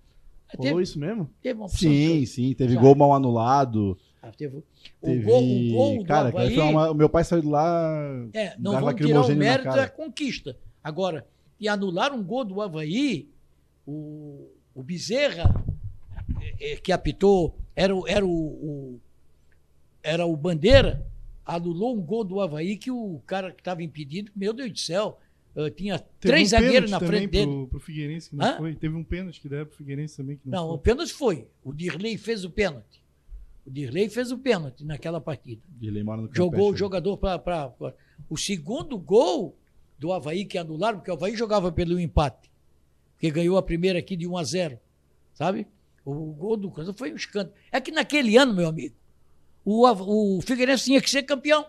Rolou 0.56 0.72
Teve, 0.72 0.82
isso 0.82 0.98
mesmo? 0.98 1.30
teve 1.40 1.58
uma 1.60 1.68
Sim, 1.68 2.20
de- 2.20 2.26
sim. 2.26 2.52
Teve 2.54 2.74
Já. 2.74 2.80
gol 2.80 2.94
mal 2.94 3.14
anulado. 3.14 3.96
Ah, 4.20 4.30
teve- 4.30 4.58
o, 4.58 4.64
Teve... 5.00 5.22
gol, 5.24 5.42
o 5.42 5.72
gol 5.72 5.98
do 5.98 6.04
Cara, 6.04 6.28
Havaí... 6.28 6.54
foi 6.54 6.64
uma- 6.64 6.90
o 6.90 6.94
meu 6.94 7.08
pai 7.08 7.24
saiu 7.24 7.40
de 7.42 7.48
lá. 7.48 8.04
É, 8.34 8.54
não 8.58 8.72
vamos 8.72 8.94
tirar 8.96 9.22
o 9.24 9.34
mérito 9.36 9.68
da 9.70 9.88
conquista. 9.88 10.56
Agora, 10.84 11.26
e 11.58 11.68
anular 11.68 12.12
um 12.12 12.22
gol 12.22 12.44
do 12.44 12.60
Havaí, 12.60 13.28
o, 13.86 14.48
o 14.74 14.82
Bezerra, 14.82 15.64
eh, 16.60 16.76
que 16.76 16.92
apitou, 16.92 17.56
era, 17.74 17.94
o- 17.96 18.06
era, 18.06 18.24
o, 18.26 18.30
o- 18.30 19.00
era 20.02 20.26
o 20.26 20.36
Bandeira, 20.36 21.06
anulou 21.44 21.96
um 21.96 22.00
gol 22.00 22.24
do 22.24 22.40
Havaí 22.40 22.76
que 22.76 22.90
o 22.90 23.20
cara 23.26 23.52
que 23.52 23.60
estava 23.60 23.82
impedido, 23.82 24.30
meu 24.34 24.52
Deus 24.52 24.70
do 24.72 24.78
céu, 24.78 25.18
eh, 25.56 25.70
tinha 25.70 25.98
Teve 25.98 26.10
três 26.20 26.48
um 26.48 26.50
zagueiros 26.50 26.90
na 26.90 27.00
frente 27.00 27.30
dele. 27.30 27.46
Pro, 27.46 27.68
pro 27.68 27.80
Figueirense 27.80 28.30
que 28.30 28.36
não 28.36 28.46
Hã? 28.46 28.56
foi. 28.56 28.74
Teve 28.74 28.96
um 28.96 29.04
pênalti 29.04 29.40
que 29.40 29.48
deram 29.48 29.66
pro 29.66 29.76
Figueirense 29.76 30.16
também 30.16 30.36
que 30.36 30.48
não, 30.48 30.58
Não, 30.58 30.66
o 30.66 30.70
foi. 30.74 30.78
pênalti 30.78 31.12
foi. 31.12 31.48
O 31.62 31.72
Dirley 31.72 32.16
fez 32.16 32.44
o 32.44 32.50
pênalti. 32.50 33.02
O 33.64 33.70
Dirley 33.70 34.08
fez 34.08 34.32
o 34.32 34.38
pênalti 34.38 34.84
naquela 34.84 35.20
partida. 35.20 35.62
Ele 35.80 36.02
mora 36.02 36.22
no 36.22 36.30
Jogou 36.34 36.72
o 36.72 36.76
jogador 36.76 37.16
para. 37.16 37.72
O 38.28 38.36
segundo 38.36 38.98
gol 38.98 39.56
do 39.98 40.12
Havaí 40.12 40.44
que 40.44 40.58
anularam, 40.58 40.98
porque 40.98 41.10
o 41.10 41.14
Havaí 41.14 41.36
jogava 41.36 41.70
pelo 41.70 42.00
empate. 42.00 42.50
Porque 43.12 43.30
ganhou 43.30 43.56
a 43.56 43.62
primeira 43.62 43.98
aqui 44.00 44.16
de 44.16 44.26
1 44.26 44.36
a 44.36 44.42
0 44.44 44.78
Sabe? 45.32 45.66
O 46.04 46.32
gol 46.32 46.56
do 46.56 46.70
Coisa 46.70 46.92
foi 46.92 47.12
um 47.12 47.16
escândalo. 47.16 47.54
É 47.70 47.80
que 47.80 47.92
naquele 47.92 48.36
ano, 48.36 48.52
meu 48.52 48.66
amigo, 48.66 48.94
o, 49.64 50.38
o 50.38 50.40
Figueirense 50.40 50.84
tinha 50.84 51.00
que 51.00 51.10
ser 51.10 51.22
campeão. 51.22 51.66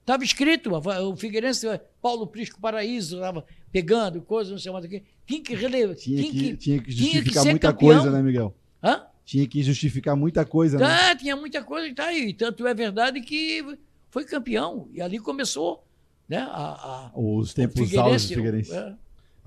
Estava 0.00 0.22
escrito, 0.22 0.70
o 0.72 1.16
Figueirense, 1.16 1.66
Paulo 2.00 2.28
Prisco 2.28 2.60
Paraíso, 2.60 3.16
estava 3.16 3.44
pegando 3.72 4.22
coisas, 4.22 4.52
não 4.52 4.58
sei 4.58 4.70
mais 4.70 4.84
o 4.84 4.88
que. 4.88 5.02
Tinha 5.26 5.42
que 5.42 5.54
relevar. 5.54 5.96
Tinha, 5.96 6.22
tinha, 6.22 6.32
que, 6.32 6.38
que, 6.38 6.56
tinha 6.56 6.56
que 6.56 6.56
tinha 6.56 6.82
que 6.82 6.92
justificar 6.92 7.44
muita 7.44 7.72
campeão. 7.72 8.02
coisa, 8.02 8.10
né, 8.12 8.22
Miguel? 8.22 8.54
Hã? 8.82 9.02
Tinha 9.24 9.46
que 9.48 9.62
justificar 9.64 10.14
muita 10.16 10.44
coisa, 10.44 10.78
né? 10.78 10.86
Tá, 10.86 11.16
tinha 11.16 11.34
muita 11.34 11.64
coisa 11.64 11.88
e 11.88 11.94
tá 11.94 12.04
aí. 12.04 12.32
Tanto 12.32 12.64
é 12.64 12.72
verdade 12.72 13.20
que 13.20 13.64
foi 14.08 14.24
campeão. 14.24 14.88
E 14.92 15.02
ali 15.02 15.18
começou 15.18 15.84
né, 16.28 16.38
a, 16.38 17.10
a, 17.12 17.12
Os 17.14 17.52
tempos 17.52 17.92
áureos 17.96 18.28
do 18.28 18.34
Figueirense. 18.34 18.72
é. 18.72 18.94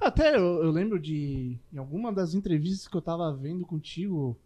Até 0.01 0.35
eu, 0.35 0.63
eu 0.63 0.71
lembro 0.71 0.99
de. 0.99 1.57
Em 1.73 1.77
alguma 1.77 2.11
das 2.11 2.33
entrevistas 2.33 2.87
que 2.87 2.95
eu 2.95 3.01
tava 3.01 3.33
vendo 3.33 3.65
contigo, 3.65 4.37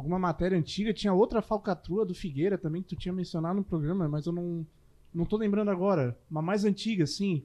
alguma 0.00 0.18
matéria 0.18 0.56
antiga, 0.58 0.92
tinha 0.92 1.12
outra 1.12 1.40
falcatrua 1.42 2.04
do 2.04 2.14
Figueira 2.14 2.56
também 2.58 2.82
que 2.82 2.88
tu 2.88 2.96
tinha 2.96 3.12
mencionado 3.12 3.56
no 3.56 3.64
programa, 3.64 4.08
mas 4.08 4.26
eu 4.26 4.32
não, 4.32 4.66
não 5.14 5.24
tô 5.24 5.36
lembrando 5.36 5.70
agora. 5.70 6.16
Uma 6.30 6.42
mais 6.42 6.64
antiga, 6.64 7.04
assim. 7.04 7.42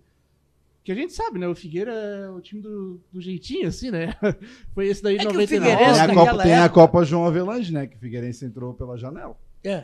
Que 0.84 0.92
a 0.92 0.96
gente 0.96 1.14
sabe, 1.14 1.40
né? 1.40 1.48
O 1.48 1.56
Figueira 1.56 1.92
é 1.92 2.30
o 2.30 2.40
time 2.40 2.62
do, 2.62 3.00
do 3.12 3.20
jeitinho, 3.20 3.68
assim, 3.68 3.90
né? 3.90 4.16
Foi 4.74 4.88
esse 4.88 5.02
daí 5.02 5.18
de 5.18 5.26
É 5.26 5.30
que 5.30 5.36
o 5.36 5.40
99. 5.40 5.76
Tem, 5.78 6.00
a 6.00 6.14
Copa, 6.14 6.44
tem 6.44 6.54
a 6.56 6.70
Copa 6.70 7.04
João 7.04 7.26
Avelange, 7.26 7.74
né? 7.74 7.88
Que 7.88 7.96
o 7.96 8.00
Figueirense 8.00 8.46
entrou 8.46 8.74
pela 8.74 8.96
janela. 8.98 9.36
É, 9.64 9.84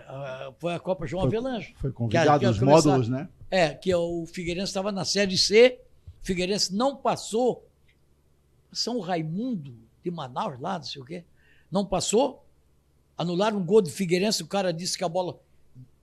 foi 0.59 0.75
a 0.75 0.79
Copa 0.79 1.07
João 1.07 1.23
Foi- 1.27 1.35
Avelange. 1.37 1.73
Foi 1.77 1.91
convidado, 1.91 2.39
que 2.39 2.45
os 2.45 2.59
começar- 2.59 2.89
módulos, 2.89 3.09
né? 3.09 3.27
É, 3.49 3.69
que 3.69 3.93
o 3.95 4.25
Figueirense 4.27 4.67
estava 4.69 4.91
na 4.91 5.03
Série 5.03 5.37
C, 5.37 5.79
o 6.21 6.25
Figueirense 6.25 6.73
não 6.75 6.95
passou. 6.95 7.67
São 8.71 8.99
Raimundo 8.99 9.73
de 10.03 10.11
Manaus, 10.11 10.59
lá, 10.59 10.75
não 10.77 10.83
sei 10.85 11.01
o 11.01 11.05
quê. 11.05 11.23
Não 11.71 11.83
passou. 11.83 12.45
Anularam 13.21 13.57
um 13.57 13.63
gol 13.65 13.81
do 13.81 13.89
Figueirense, 13.89 14.41
o 14.43 14.47
cara 14.47 14.71
disse 14.73 14.97
que 14.97 15.03
a 15.03 15.09
bola 15.09 15.37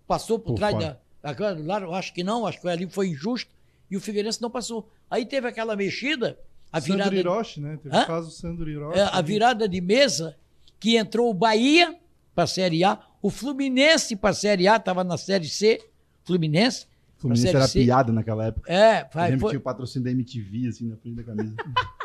passou 0.06 0.38
por, 0.38 0.52
Por 0.52 0.54
trás 0.56 0.74
fora. 0.74 1.00
da. 1.22 1.48
Anularam, 1.50 1.94
acho 1.94 2.12
que 2.14 2.22
não, 2.22 2.46
acho 2.46 2.60
que 2.60 2.68
ali 2.68 2.88
foi 2.88 3.08
injusto. 3.08 3.50
E 3.90 3.96
o 3.96 4.00
Figueirense 4.00 4.40
não 4.40 4.50
passou. 4.50 4.88
Aí 5.10 5.24
teve 5.26 5.48
aquela 5.48 5.74
mexida, 5.74 6.38
a 6.72 6.78
virada, 6.78 7.04
Sandro 7.04 7.18
Hiroshi, 7.18 7.60
né? 7.60 7.78
Teve 7.82 7.96
Hã? 7.96 8.02
o 8.02 8.06
caso 8.06 8.30
Sandro 8.30 8.70
Hiroshi. 8.70 8.98
é, 8.98 9.02
a 9.02 9.20
virada 9.22 9.68
de 9.68 9.80
mesa, 9.80 10.36
que 10.78 10.96
entrou 10.96 11.30
o 11.30 11.34
Bahia 11.34 11.98
para 12.34 12.44
a 12.44 12.46
Série 12.46 12.84
A, 12.84 13.00
o 13.20 13.30
Fluminense 13.30 14.14
para 14.14 14.30
a 14.30 14.34
Série 14.34 14.68
A, 14.68 14.76
estava 14.76 15.02
na 15.02 15.16
Série 15.16 15.48
C, 15.48 15.80
Fluminense. 16.24 16.86
O 17.16 17.22
Fluminense 17.22 17.48
era 17.48 17.66
C. 17.66 17.82
piada 17.82 18.12
naquela 18.12 18.46
época. 18.46 18.70
É, 18.72 19.08
vai, 19.12 19.36
foi, 19.38 19.50
tinha 19.50 19.58
o 19.58 19.62
patrocínio 19.62 20.04
da 20.04 20.10
MTV, 20.12 20.68
assim, 20.68 20.86
na 20.86 20.96
frente 20.96 21.16
da 21.16 21.22
camisa. 21.24 21.54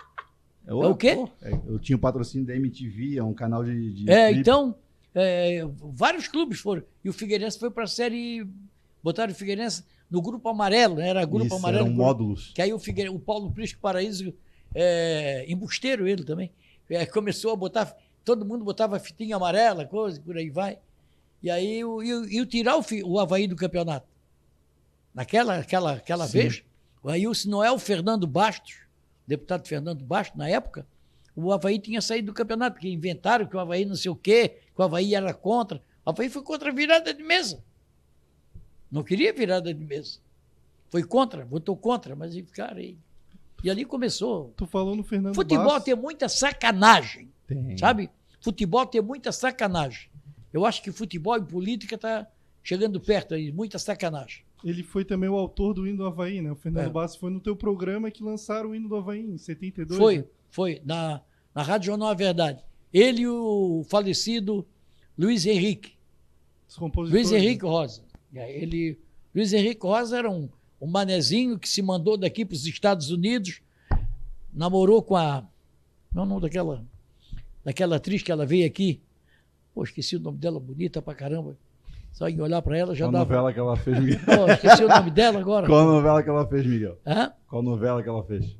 É 0.65 0.73
o 0.73 0.95
quê? 0.95 1.09
É, 1.41 1.51
eu 1.67 1.77
tinha 1.77 1.97
o 1.97 1.99
patrocínio 1.99 2.47
da 2.47 2.55
MTV, 2.55 3.17
é 3.17 3.23
um 3.23 3.33
canal 3.33 3.65
de. 3.65 3.91
de 3.91 4.09
É, 4.09 4.27
clipe. 4.27 4.39
então, 4.39 4.73
é, 5.15 5.61
vários 5.93 6.27
clubes 6.27 6.59
foram. 6.59 6.83
E 7.03 7.09
o 7.09 7.13
Figueirense 7.13 7.59
foi 7.59 7.69
para 7.71 7.83
a 7.83 7.87
série. 7.87 8.47
Botaram 9.03 9.31
o 9.31 9.35
Figueirense 9.35 9.83
no 10.09 10.21
grupo 10.21 10.47
amarelo, 10.49 10.95
né? 10.95 11.09
Era 11.09 11.25
grupo 11.25 11.47
Isso, 11.47 11.55
amarelo. 11.55 11.83
eram 11.85 11.93
grupo- 11.93 12.03
módulos. 12.03 12.51
Que 12.53 12.61
aí 12.61 12.73
o, 12.73 12.79
Figueire, 12.79 13.09
o 13.09 13.19
Paulo 13.19 13.51
Prisco 13.51 13.79
Paraíso, 13.79 14.33
é, 14.73 15.45
embusteiro 15.47 16.07
ele 16.07 16.23
também, 16.23 16.51
é, 16.89 17.05
começou 17.05 17.51
a 17.51 17.55
botar. 17.55 17.95
Todo 18.23 18.45
mundo 18.45 18.63
botava 18.63 18.97
fitinha 18.99 19.35
amarela, 19.35 19.85
coisa, 19.85 20.21
por 20.21 20.37
aí 20.37 20.49
vai. 20.49 20.77
E 21.41 21.49
aí 21.49 21.83
o, 21.83 22.01
e, 22.01 22.13
o- 22.13 22.29
tirar 22.45 22.77
o, 22.77 22.83
o 23.05 23.19
Havaí 23.19 23.47
do 23.47 23.55
campeonato. 23.55 24.07
Naquela 25.13 25.57
aquela, 25.57 25.93
aquela 25.93 26.25
Sim. 26.27 26.39
vez, 26.39 26.63
aí 27.05 27.27
o, 27.27 27.31
não 27.47 27.63
é 27.63 27.71
Fernando 27.77 28.25
Bastos, 28.25 28.75
deputado 29.27 29.67
Fernando 29.67 30.03
Bastos, 30.03 30.37
na 30.37 30.49
época, 30.49 30.87
o 31.35 31.51
Havaí 31.51 31.79
tinha 31.79 32.01
saído 32.01 32.27
do 32.27 32.33
campeonato, 32.33 32.75
porque 32.75 32.89
inventaram 32.89 33.45
que 33.45 33.55
o 33.55 33.59
Havaí 33.59 33.85
não 33.85 33.95
sei 33.95 34.11
o 34.11 34.15
quê, 34.15 34.49
que 34.75 34.81
o 34.81 34.83
Havaí 34.83 35.15
era 35.15 35.33
contra. 35.33 35.81
O 36.05 36.09
Havaí 36.09 36.29
foi 36.29 36.43
contra 36.43 36.69
a 36.69 36.73
virada 36.73 37.13
de 37.13 37.23
mesa. 37.23 37.63
Não 38.91 39.03
queria 39.03 39.33
virada 39.33 39.73
de 39.73 39.83
mesa. 39.83 40.19
Foi 40.89 41.03
contra, 41.03 41.43
votou 41.45 41.75
contra, 41.75 42.15
mas 42.15 42.35
ficaram 42.35 42.77
aí. 42.77 42.97
E 43.63 43.69
ali 43.69 43.83
começou. 43.85 44.53
Tu 44.55 44.67
falou 44.67 44.95
no 44.95 45.03
Fernando 45.03 45.33
Futebol 45.35 45.65
Bastos. 45.65 45.85
tem 45.85 45.95
muita 45.95 46.29
sacanagem, 46.29 47.29
Tem. 47.47 47.77
sabe? 47.77 48.09
Futebol 48.41 48.85
tem 48.85 49.01
muita 49.01 49.31
sacanagem. 49.31 50.09
Eu 50.51 50.65
acho 50.65 50.83
que 50.83 50.91
futebol 50.91 51.35
e 51.37 51.41
política 51.41 51.97
tá 51.97 52.27
chegando 52.61 52.99
perto 52.99 53.33
aí, 53.33 53.51
muita 53.51 53.79
sacanagem. 53.79 54.43
Ele 54.63 54.83
foi 54.83 55.03
também 55.03 55.27
o 55.29 55.35
autor 55.35 55.73
do 55.73 55.87
hino 55.87 55.97
do 55.97 56.05
Havaí, 56.05 56.41
né? 56.41 56.51
O 56.51 56.55
Fernando 56.55 56.85
É. 56.87 56.89
Bastos 56.89 57.19
foi 57.19 57.31
no 57.31 57.39
teu 57.39 57.55
programa 57.55 58.11
que 58.11 58.23
lançaram 58.23 58.69
o 58.69 58.75
hino 58.75 58.87
do 58.87 58.95
Havaí 58.95 59.21
em 59.21 59.37
72. 59.37 59.97
Foi, 59.99 60.17
né? 60.19 60.25
Foi, 60.53 60.79
na, 60.85 61.19
na 61.53 61.63
Rádio 61.63 61.87
Jornal 61.87 62.09
A 62.09 62.13
Verdade. 62.13 62.63
Ele 62.93 63.23
e 63.23 63.27
o 63.27 63.83
falecido 63.89 64.63
Luiz 65.17 65.47
Henrique. 65.47 65.93
Luiz 66.95 67.31
Henrique 67.31 67.65
Rosa. 67.65 68.03
Ele, 68.31 68.99
Luiz 69.33 69.51
Henrique 69.51 69.81
Rosa 69.83 70.15
era 70.15 70.29
um, 70.29 70.47
um 70.79 70.85
manezinho 70.85 71.57
que 71.57 71.67
se 71.67 71.81
mandou 71.81 72.15
daqui 72.15 72.45
para 72.45 72.53
os 72.53 72.67
Estados 72.67 73.09
Unidos, 73.09 73.61
namorou 74.53 75.01
com 75.01 75.15
a. 75.15 75.43
Não, 76.13 76.23
não, 76.23 76.39
daquela. 76.39 76.85
Daquela 77.65 77.95
atriz 77.95 78.21
que 78.21 78.31
ela 78.31 78.45
veio 78.45 78.67
aqui. 78.67 79.01
Pô, 79.73 79.83
esqueci 79.83 80.15
o 80.15 80.19
nome 80.19 80.37
dela, 80.37 80.59
bonita 80.59 81.01
pra 81.01 81.15
caramba. 81.15 81.57
Só 82.11 82.29
em 82.29 82.39
olhar 82.39 82.61
para 82.61 82.77
ela 82.77 82.93
já 82.93 83.05
Qual 83.05 83.11
dava. 83.11 83.25
novela 83.25 83.51
que 83.51 83.59
ela 83.59 83.75
fez, 83.75 83.99
Miguel? 83.99 84.19
Pô, 84.23 84.51
esqueci 84.51 84.83
o 84.83 84.87
nome 84.87 85.09
dela 85.09 85.39
agora. 85.39 85.65
Qual 85.65 85.83
novela 85.83 86.21
que 86.21 86.29
ela 86.29 86.47
fez, 86.47 86.63
Miguel? 86.63 86.99
Hã? 87.07 87.33
Qual 87.47 87.63
novela 87.63 88.03
que 88.03 88.09
ela 88.09 88.23
fez? 88.23 88.55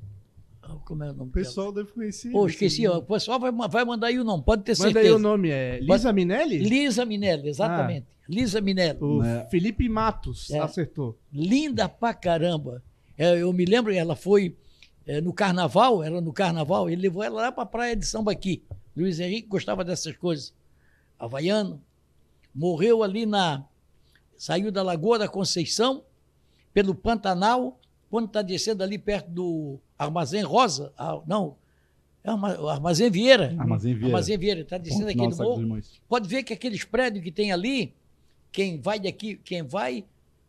Como 0.86 1.04
é 1.04 1.10
o 1.12 1.14
nome 1.14 1.30
O 1.30 1.34
pessoal 1.34 1.72
deve 1.72 1.92
conhecer. 1.92 2.30
dela? 2.30 2.40
Pô, 2.40 2.46
esse 2.48 2.54
esqueci. 2.56 2.88
ó, 2.88 2.98
O 2.98 3.02
pessoal 3.04 3.40
vai, 3.40 3.52
vai 3.52 3.86
mandar 3.86 4.08
aí 4.08 4.20
o 4.20 4.24
nome, 4.24 4.44
pode 4.44 4.64
ter 4.64 4.72
Manda 4.78 4.92
certeza. 4.94 5.08
aí 5.08 5.14
o 5.16 5.20
nome, 5.20 5.50
é 5.50 5.80
Lisa 5.80 6.14
Minelli? 6.14 6.58
Lisa 6.60 7.06
Minelli, 7.06 7.50
exatamente. 7.50 8.08
Lisa 8.28 8.62
Minelli. 8.62 9.00
O 9.02 9.20
Né? 9.22 9.46
Felipe 9.52 9.88
Matos 9.90 10.50
É. 10.52 10.60
acertou. 10.60 11.18
linda 11.32 11.88
pra 11.90 12.14
caramba. 12.14 12.82
É, 13.18 13.42
eu 13.42 13.52
me 13.54 13.66
lembro, 13.66 13.94
ela 13.94 14.16
foi 14.16 14.56
é, 15.06 15.20
no 15.20 15.34
carnaval, 15.34 16.02
era 16.02 16.22
no 16.22 16.32
carnaval, 16.32 16.90
ele 16.90 17.02
levou 17.02 17.22
ela 17.24 17.42
lá 17.44 17.52
pra 17.52 17.66
praia 17.66 17.96
de 17.96 18.06
Sambaqui. 18.06 18.64
Luiz 18.96 19.20
Henrique 19.20 19.48
gostava 19.50 19.84
dessas 19.84 20.16
coisas. 20.16 20.54
Havaiano. 21.20 21.82
Morreu 22.56 23.04
ali 23.04 23.26
na. 23.26 23.66
Saiu 24.38 24.72
da 24.72 24.82
Lagoa 24.84 25.18
da 25.20 25.28
Conceição, 25.28 26.04
pelo 26.74 26.94
Pantanal, 26.96 27.80
quando 28.10 28.28
está 28.28 28.42
descendo 28.42 28.84
ali 28.84 28.98
perto 28.98 29.30
do 29.30 29.80
Armazém 30.04 30.44
Rosa. 30.44 30.92
ah, 30.98 31.22
não, 31.26 31.56
é 32.24 32.32
o 32.32 32.70
Armazém 32.70 33.10
Vieira. 33.10 33.56
Armazém 33.58 33.94
Vieira. 33.94 34.08
Armazém 34.16 34.38
Vieira, 34.38 34.62
está 34.62 34.78
descendo 34.78 35.10
final 35.10 35.30
do 35.30 35.36
morro 35.44 35.56
pode 36.08 36.28
ver 36.30 36.44
que 36.44 36.54
aqueles 36.54 36.84
prédios 36.84 37.24
que 37.24 37.32
tem 37.32 37.52
ali, 37.52 37.94
quem 38.52 38.80
vai 38.80 39.00
daqui, 39.00 39.36
quem 39.44 39.62
vai, 39.64 40.06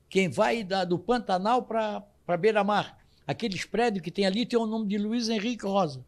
quem 0.08 0.28
vai 0.28 0.62
da- 0.62 0.84
do 0.84 0.98
Pantanal 0.98 1.62
para 1.62 2.04
Beira-Mar, 2.38 2.98
aqueles 3.26 3.64
prédios 3.64 4.02
que 4.04 4.10
tem 4.10 4.26
ali 4.26 4.46
tem 4.46 4.58
o 4.58 4.66
nome 4.66 4.86
de 4.86 4.98
Luiz 4.98 5.28
Henrique 5.28 5.66
Rosa. 5.66 6.04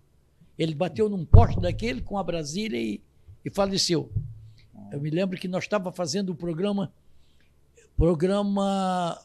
Ele 0.58 0.74
bateu 0.74 1.08
num 1.08 1.24
poste 1.24 1.60
daquele 1.60 2.00
com 2.00 2.16
a 2.18 2.22
Brasília 2.22 2.78
e, 2.80 3.00
e 3.44 3.50
faleceu. 3.50 4.10
Eu 4.92 5.00
me 5.00 5.10
lembro 5.10 5.36
que 5.38 5.48
nós 5.48 5.64
estávamos 5.64 5.96
fazendo 5.96 6.30
o 6.30 6.34
programa, 6.34 6.92
programa, 7.96 9.18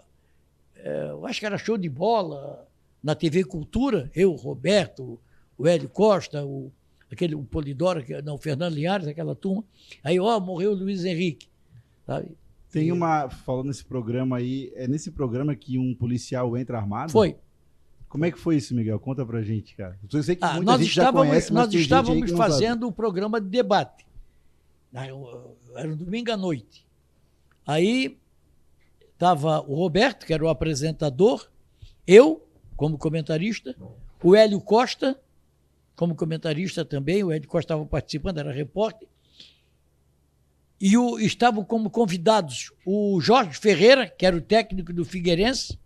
eh, 0.76 1.08
eu 1.12 1.26
acho 1.26 1.40
que 1.40 1.46
era 1.46 1.58
show 1.58 1.78
de 1.78 1.90
bola, 1.90 2.68
na 3.04 3.16
TV 3.16 3.44
Cultura, 3.44 4.12
eu, 4.16 4.32
Roberto, 4.34 5.20
o 5.58 5.68
Hélio 5.68 5.90
Costa, 5.90 6.46
o, 6.46 6.72
aquele, 7.12 7.36
o 7.36 7.44
Polidoro, 7.44 8.04
não, 8.24 8.36
o 8.36 8.38
Fernando 8.38 8.74
Linhares, 8.74 9.08
aquela 9.08 9.36
turma. 9.36 9.64
Aí, 10.04 10.20
ó, 10.20 10.40
morreu 10.40 10.72
o 10.72 10.76
Luiz 10.76 11.04
Henrique. 11.06 11.48
Sabe? 12.06 12.36
Tem 12.72 12.92
uma. 12.92 13.30
Falando 13.30 13.68
nesse 13.68 13.84
programa 13.84 14.38
aí, 14.38 14.72
é 14.76 14.88
nesse 14.88 15.12
programa 15.12 15.56
que 15.56 15.78
um 15.78 15.94
policial 15.94 16.56
entra 16.58 16.78
armado? 16.78 17.12
Foi. 17.12 17.36
Como 18.08 18.26
é 18.26 18.32
que 18.32 18.40
foi 18.40 18.58
isso, 18.58 18.76
Miguel? 18.76 19.00
Conta 19.00 19.26
pra 19.26 19.42
gente, 19.42 19.76
cara. 19.76 19.98
Eu 20.12 20.24
sei 20.24 20.36
que 20.36 20.44
Ah, 20.44 20.56
muita 20.56 20.72
nós 20.72 20.82
gente 20.82 20.94
já 20.94 21.04
estávamos, 21.04 21.30
conhece, 21.30 21.54
mas 21.54 21.66
nós 21.68 21.74
estávamos 21.76 22.32
fazendo 22.32 22.88
o 22.88 22.92
programa 22.92 23.40
de 23.40 23.48
debate. 23.48 24.06
Ah, 24.94 25.06
Era 25.76 25.94
um 25.94 25.96
domingo 25.96 26.32
à 26.32 26.38
noite. 26.38 26.86
Aí 27.66 28.18
estava 29.14 29.62
o 29.62 29.76
Roberto, 29.76 30.26
que 30.26 30.34
era 30.34 30.44
o 30.44 30.50
apresentador, 30.50 31.50
eu, 32.06 32.46
como 32.76 32.98
comentarista, 32.98 33.76
o 34.24 34.36
Hélio 34.36 34.60
Costa, 34.62 35.20
como 35.96 36.16
comentarista 36.16 36.84
também, 36.84 37.24
o 37.24 37.32
Hélio 37.32 37.48
Costa 37.48 37.74
estava 37.74 37.86
participando, 37.86 38.40
era 38.40 38.52
repórter, 38.52 39.08
e 40.80 40.98
o, 40.98 41.20
estavam 41.20 41.64
como 41.64 41.92
convidados 41.92 42.72
o 42.84 43.22
Jorge 43.22 43.60
Ferreira, 43.60 44.08
que 44.10 44.26
era 44.26 44.36
o 44.36 44.42
técnico 44.42 44.92
do 44.92 45.06
Figueirense, 45.06 45.78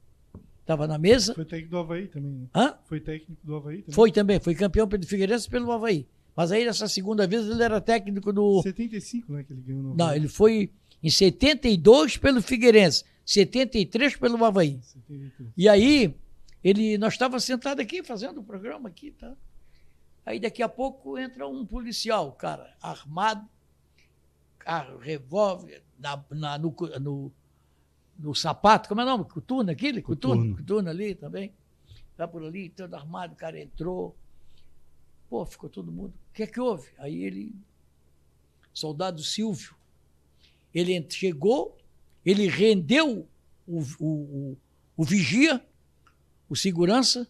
estava 0.61 0.87
na 0.87 0.97
mesa. 0.97 1.33
Foi 1.33 1.43
técnico 1.43 1.71
do 1.71 1.77
Havaí 1.77 2.07
também, 2.07 2.31
né? 2.31 2.47
Hã? 2.55 2.73
Foi 2.85 2.99
técnico 3.01 3.45
do 3.45 3.55
Havaí 3.55 3.77
também. 3.79 3.93
Foi 3.93 4.11
também, 4.11 4.39
foi 4.39 4.55
campeão 4.55 4.87
pelo 4.87 5.05
Figueirense 5.05 5.47
e 5.47 5.49
pelo 5.49 5.69
Havaí. 5.71 6.07
Mas 6.35 6.51
aí, 6.51 6.65
nessa 6.65 6.87
segunda 6.87 7.27
vez, 7.27 7.45
ele 7.45 7.63
era 7.63 7.79
técnico 7.79 8.33
do. 8.33 8.61
75, 8.61 9.33
né? 9.33 9.43
Que 9.43 9.53
ele 9.53 9.61
ganhou 9.61 9.83
no 9.83 9.95
Não, 9.95 10.13
ele 10.13 10.27
foi 10.27 10.69
em 11.01 11.09
72 11.09 12.17
pelo 12.17 12.41
Figueirense, 12.41 13.03
73 13.25 14.15
pelo 14.15 14.43
Havaí. 14.43 14.79
73. 14.81 15.49
E 15.55 15.69
aí, 15.69 16.15
ele, 16.65 16.97
nós 16.97 17.13
estávamos 17.13 17.43
sentados 17.43 17.83
aqui, 17.83 18.01
fazendo 18.03 18.39
o 18.39 18.43
programa 18.43 18.89
aqui, 18.89 19.11
tá? 19.11 19.35
Aí 20.25 20.39
daqui 20.39 20.63
a 20.63 20.67
pouco 20.69 21.17
entra 21.19 21.47
um 21.47 21.63
policial, 21.63 22.31
cara, 22.31 22.75
armado, 22.81 23.47
carro, 24.57 24.97
revólver, 24.97 25.83
na, 25.99 26.23
na- 26.31 26.57
no, 26.57 26.75
no- 26.99 27.31
no 28.17 28.33
sapato, 28.33 28.89
como 28.89 29.01
é 29.01 29.03
o 29.03 29.07
nome? 29.07 29.25
Coturno, 29.25 29.69
aquele? 29.69 30.01
Coturno, 30.01 30.37
Coturno. 30.41 30.57
coturno 30.57 30.89
ali 30.89 31.13
também. 31.13 31.53
Tá 32.17 32.27
por 32.27 32.43
ali, 32.43 32.69
todo 32.69 32.93
armado, 32.95 33.33
o 33.33 33.35
cara 33.37 33.59
entrou. 33.61 34.15
Pô, 35.29 35.45
ficou 35.45 35.69
todo 35.69 35.91
mundo. 35.91 36.13
O 36.31 36.33
que 36.33 36.43
é 36.43 36.47
que 36.47 36.59
houve? 36.59 36.89
Aí 36.97 37.23
ele, 37.23 37.53
soldado 38.73 39.21
Silvio, 39.21 39.75
ele 40.73 41.05
chegou, 41.09 41.77
ele 42.25 42.47
rendeu 42.47 43.27
o, 43.67 43.79
o, 43.99 44.07
o, 44.07 44.57
o 44.97 45.03
vigia, 45.03 45.63
o 46.49 46.55
segurança, 46.55 47.27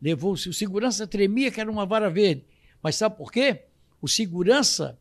levou 0.00 0.32
o 0.32 0.36
segurança 0.36 1.06
tremia 1.06 1.50
que 1.50 1.60
era 1.60 1.70
uma 1.70 1.86
vara 1.86 2.10
verde. 2.10 2.44
Mas 2.82 2.96
sabe 2.96 3.16
por 3.16 3.32
quê? 3.32 3.62
O 4.00 4.08
segurança, 4.08 4.98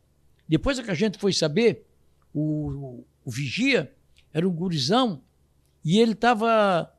depois 0.47 0.79
é 0.79 0.83
que 0.83 0.91
a 0.91 0.95
gente 0.95 1.17
foi 1.17 1.33
saber, 1.33 1.85
o, 2.33 2.41
o, 2.41 3.05
o 3.25 3.31
vigia 3.31 3.93
era 4.33 4.47
um 4.47 4.51
gurizão 4.51 5.21
e 5.83 5.99
ele 5.99 6.13
estava 6.13 6.91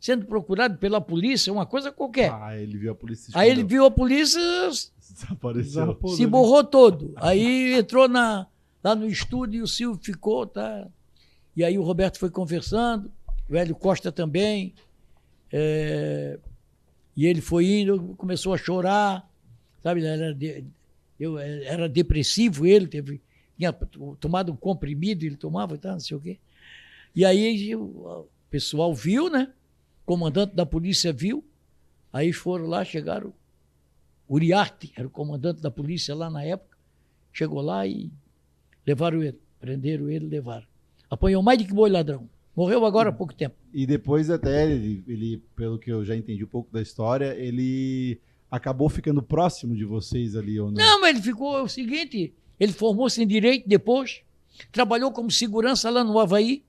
sendo 0.00 0.26
procurado 0.26 0.78
pela 0.78 1.00
polícia, 1.00 1.52
uma 1.52 1.66
coisa 1.66 1.92
qualquer. 1.92 2.32
Ah, 2.32 2.58
ele 2.58 2.76
viu 2.76 2.90
a 2.90 2.94
polícia. 2.94 3.30
Aí 3.34 3.50
ele 3.50 3.62
viu 3.62 3.84
a 3.84 3.90
polícia, 3.90 4.40
Desapareceu. 5.12 5.98
Se 6.08 6.18
dali. 6.18 6.26
borrou 6.26 6.64
todo. 6.64 7.12
Aí 7.16 7.74
entrou 7.74 8.08
na, 8.08 8.46
lá 8.82 8.94
no 8.94 9.06
estúdio 9.06 9.60
e 9.60 9.62
o 9.62 9.66
Silvio 9.66 10.02
ficou, 10.02 10.46
tá? 10.46 10.88
E 11.54 11.62
aí 11.62 11.78
o 11.78 11.82
Roberto 11.82 12.18
foi 12.18 12.30
conversando, 12.30 13.12
o 13.48 13.54
Hélio 13.54 13.74
Costa 13.74 14.10
também. 14.10 14.74
É, 15.52 16.38
e 17.16 17.26
ele 17.26 17.40
foi 17.40 17.66
indo, 17.80 18.14
começou 18.16 18.54
a 18.54 18.58
chorar, 18.58 19.30
sabe? 19.82 20.04
Era, 20.04 20.34
de- 20.34 20.64
eu, 21.20 21.38
era 21.38 21.88
depressivo 21.88 22.66
ele, 22.66 22.86
teve, 22.86 23.20
tinha 23.56 23.72
tomado 24.18 24.52
um 24.52 24.56
comprimido, 24.56 25.24
ele 25.24 25.36
tomava, 25.36 25.76
tá, 25.76 25.92
não 25.92 26.00
sei 26.00 26.16
o 26.16 26.20
quê. 26.20 26.38
E 27.14 27.24
aí 27.24 27.74
o 27.76 28.26
pessoal 28.50 28.94
viu, 28.94 29.28
né? 29.28 29.52
O 30.02 30.06
comandante 30.06 30.54
da 30.54 30.64
polícia 30.66 31.12
viu, 31.12 31.44
aí 32.12 32.32
foram 32.32 32.66
lá, 32.66 32.84
chegaram. 32.84 33.32
Uriarte, 34.28 34.92
era 34.96 35.06
o 35.06 35.10
comandante 35.10 35.60
da 35.60 35.70
polícia 35.70 36.14
lá 36.14 36.30
na 36.30 36.42
época, 36.42 36.76
chegou 37.32 37.60
lá 37.60 37.86
e 37.86 38.10
levaram 38.86 39.22
ele, 39.22 39.38
prenderam 39.60 40.08
ele, 40.08 40.26
levaram. 40.26 40.66
Apanhou 41.10 41.42
mais 41.42 41.58
do 41.58 41.66
que 41.66 41.74
boi 41.74 41.90
ladrão. 41.90 42.28
Morreu 42.54 42.84
agora 42.84 43.08
há 43.08 43.12
pouco 43.12 43.34
tempo. 43.34 43.56
E 43.72 43.86
depois 43.86 44.28
até 44.28 44.70
ele, 44.70 45.02
ele, 45.08 45.42
pelo 45.56 45.78
que 45.78 45.90
eu 45.90 46.04
já 46.04 46.14
entendi 46.14 46.44
um 46.44 46.48
pouco 46.48 46.70
da 46.70 46.82
história, 46.82 47.34
ele 47.34 48.20
acabou 48.50 48.90
ficando 48.90 49.22
próximo 49.22 49.74
de 49.74 49.84
vocês 49.84 50.36
ali 50.36 50.60
ou 50.60 50.70
não? 50.70 50.74
Não, 50.74 51.00
mas 51.00 51.16
ele 51.16 51.22
ficou 51.22 51.56
é 51.56 51.62
o 51.62 51.68
seguinte: 51.68 52.34
ele 52.60 52.72
formou-se 52.72 53.22
em 53.22 53.26
direito 53.26 53.66
depois, 53.66 54.22
trabalhou 54.70 55.10
como 55.10 55.30
segurança 55.30 55.88
lá 55.88 56.04
no 56.04 56.18
Havaí, 56.18 56.62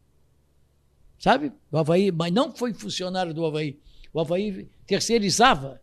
sabe? 1.19 1.51
O 1.69 1.77
Havaí, 1.77 2.11
mas 2.11 2.31
não 2.31 2.55
foi 2.55 2.73
funcionário 2.73 3.33
do 3.33 3.45
Havaí. 3.45 3.77
O 4.13 4.21
Havaí 4.21 4.69
terceirizava 4.87 5.81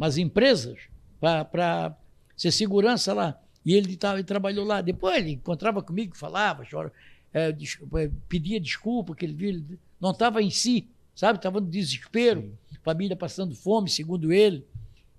as 0.00 0.16
empresas 0.16 0.78
para 1.20 1.94
ser 2.36 2.50
segurança 2.50 3.12
lá. 3.12 3.38
E 3.64 3.74
ele, 3.74 3.96
tava, 3.96 4.18
ele 4.18 4.24
trabalhou 4.24 4.64
lá. 4.64 4.80
Depois 4.80 5.16
ele 5.16 5.32
encontrava 5.32 5.82
comigo, 5.82 6.16
falava, 6.16 6.64
chora, 6.70 6.92
é, 7.32 7.48
é, 7.48 8.10
pedia 8.28 8.60
desculpa, 8.60 9.14
que 9.14 9.24
ele 9.24 9.34
viu, 9.34 9.78
não 10.00 10.10
estava 10.10 10.42
em 10.42 10.50
si, 10.50 10.88
sabe? 11.14 11.38
Estava 11.38 11.60
no 11.60 11.66
desespero, 11.66 12.56
família 12.82 13.16
passando 13.16 13.54
fome, 13.54 13.90
segundo 13.90 14.32
ele. 14.32 14.64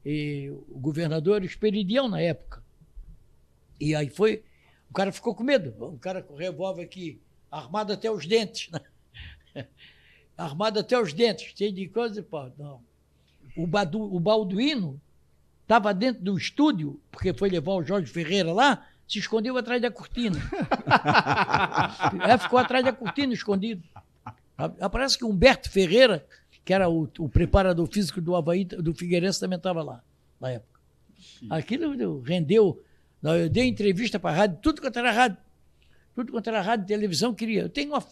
E 0.05 0.49
o 0.69 0.79
governador 0.79 1.35
era 1.35 1.45
Esperidião 1.45 2.07
na 2.07 2.21
época. 2.21 2.63
E 3.79 3.93
aí 3.93 4.09
foi, 4.09 4.43
o 4.89 4.93
cara 4.93 5.11
ficou 5.11 5.35
com 5.35 5.43
medo. 5.43 5.73
O 5.83 5.97
cara 5.97 6.23
com 6.23 6.33
revólver 6.35 6.83
aqui, 6.83 7.19
armado 7.51 7.91
até 7.91 8.09
os 8.09 8.25
dentes. 8.25 8.71
Né? 8.71 8.79
armado 10.37 10.79
até 10.79 10.99
os 10.99 11.11
dentes, 11.13 11.53
cheio 11.55 11.73
de 11.73 11.89
coisa. 11.89 12.23
Pô, 12.23 12.49
não. 12.57 12.81
O, 13.55 13.67
Badu, 13.67 14.01
o 14.01 14.19
Balduino 14.19 15.01
estava 15.63 15.93
dentro 15.93 16.23
do 16.23 16.37
estúdio, 16.37 17.01
porque 17.11 17.33
foi 17.33 17.49
levar 17.49 17.73
o 17.73 17.83
Jorge 17.83 18.11
Ferreira 18.11 18.53
lá, 18.53 18.87
se 19.07 19.19
escondeu 19.19 19.57
atrás 19.57 19.81
da 19.81 19.89
cortina. 19.91 20.37
é, 22.27 22.37
ficou 22.37 22.59
atrás 22.59 22.83
da 22.83 22.91
cortina, 22.93 23.33
escondido. 23.33 23.83
Parece 24.91 25.17
que 25.17 25.25
Humberto 25.25 25.69
Ferreira, 25.69 26.25
que 26.65 26.73
era 26.73 26.89
o, 26.89 27.07
o 27.19 27.29
preparador 27.29 27.87
físico 27.87 28.19
do 28.19 28.35
Havaí, 28.35 28.65
do 28.65 28.93
Figueirense, 28.93 29.39
também 29.39 29.57
estava 29.57 29.83
lá, 29.83 30.03
na 30.39 30.51
época. 30.51 30.79
Aquilo 31.49 31.95
deu- 31.95 32.21
rendeu. 32.21 32.83
Eu 33.23 33.49
dei 33.49 33.65
entrevista 33.67 34.19
para 34.19 34.31
a 34.31 34.37
rádio, 34.37 34.59
tudo 34.61 34.81
quanto 34.81 34.97
era 34.99 35.11
rádio. 35.11 35.37
Tudo 36.15 36.31
quanto 36.31 36.47
era 36.47 36.61
rádio 36.61 36.83
e 36.85 36.87
televisão 36.87 37.33
queria. 37.33 37.61
Eu 37.63 37.69
tenho, 37.69 37.91
uma, 37.93 38.03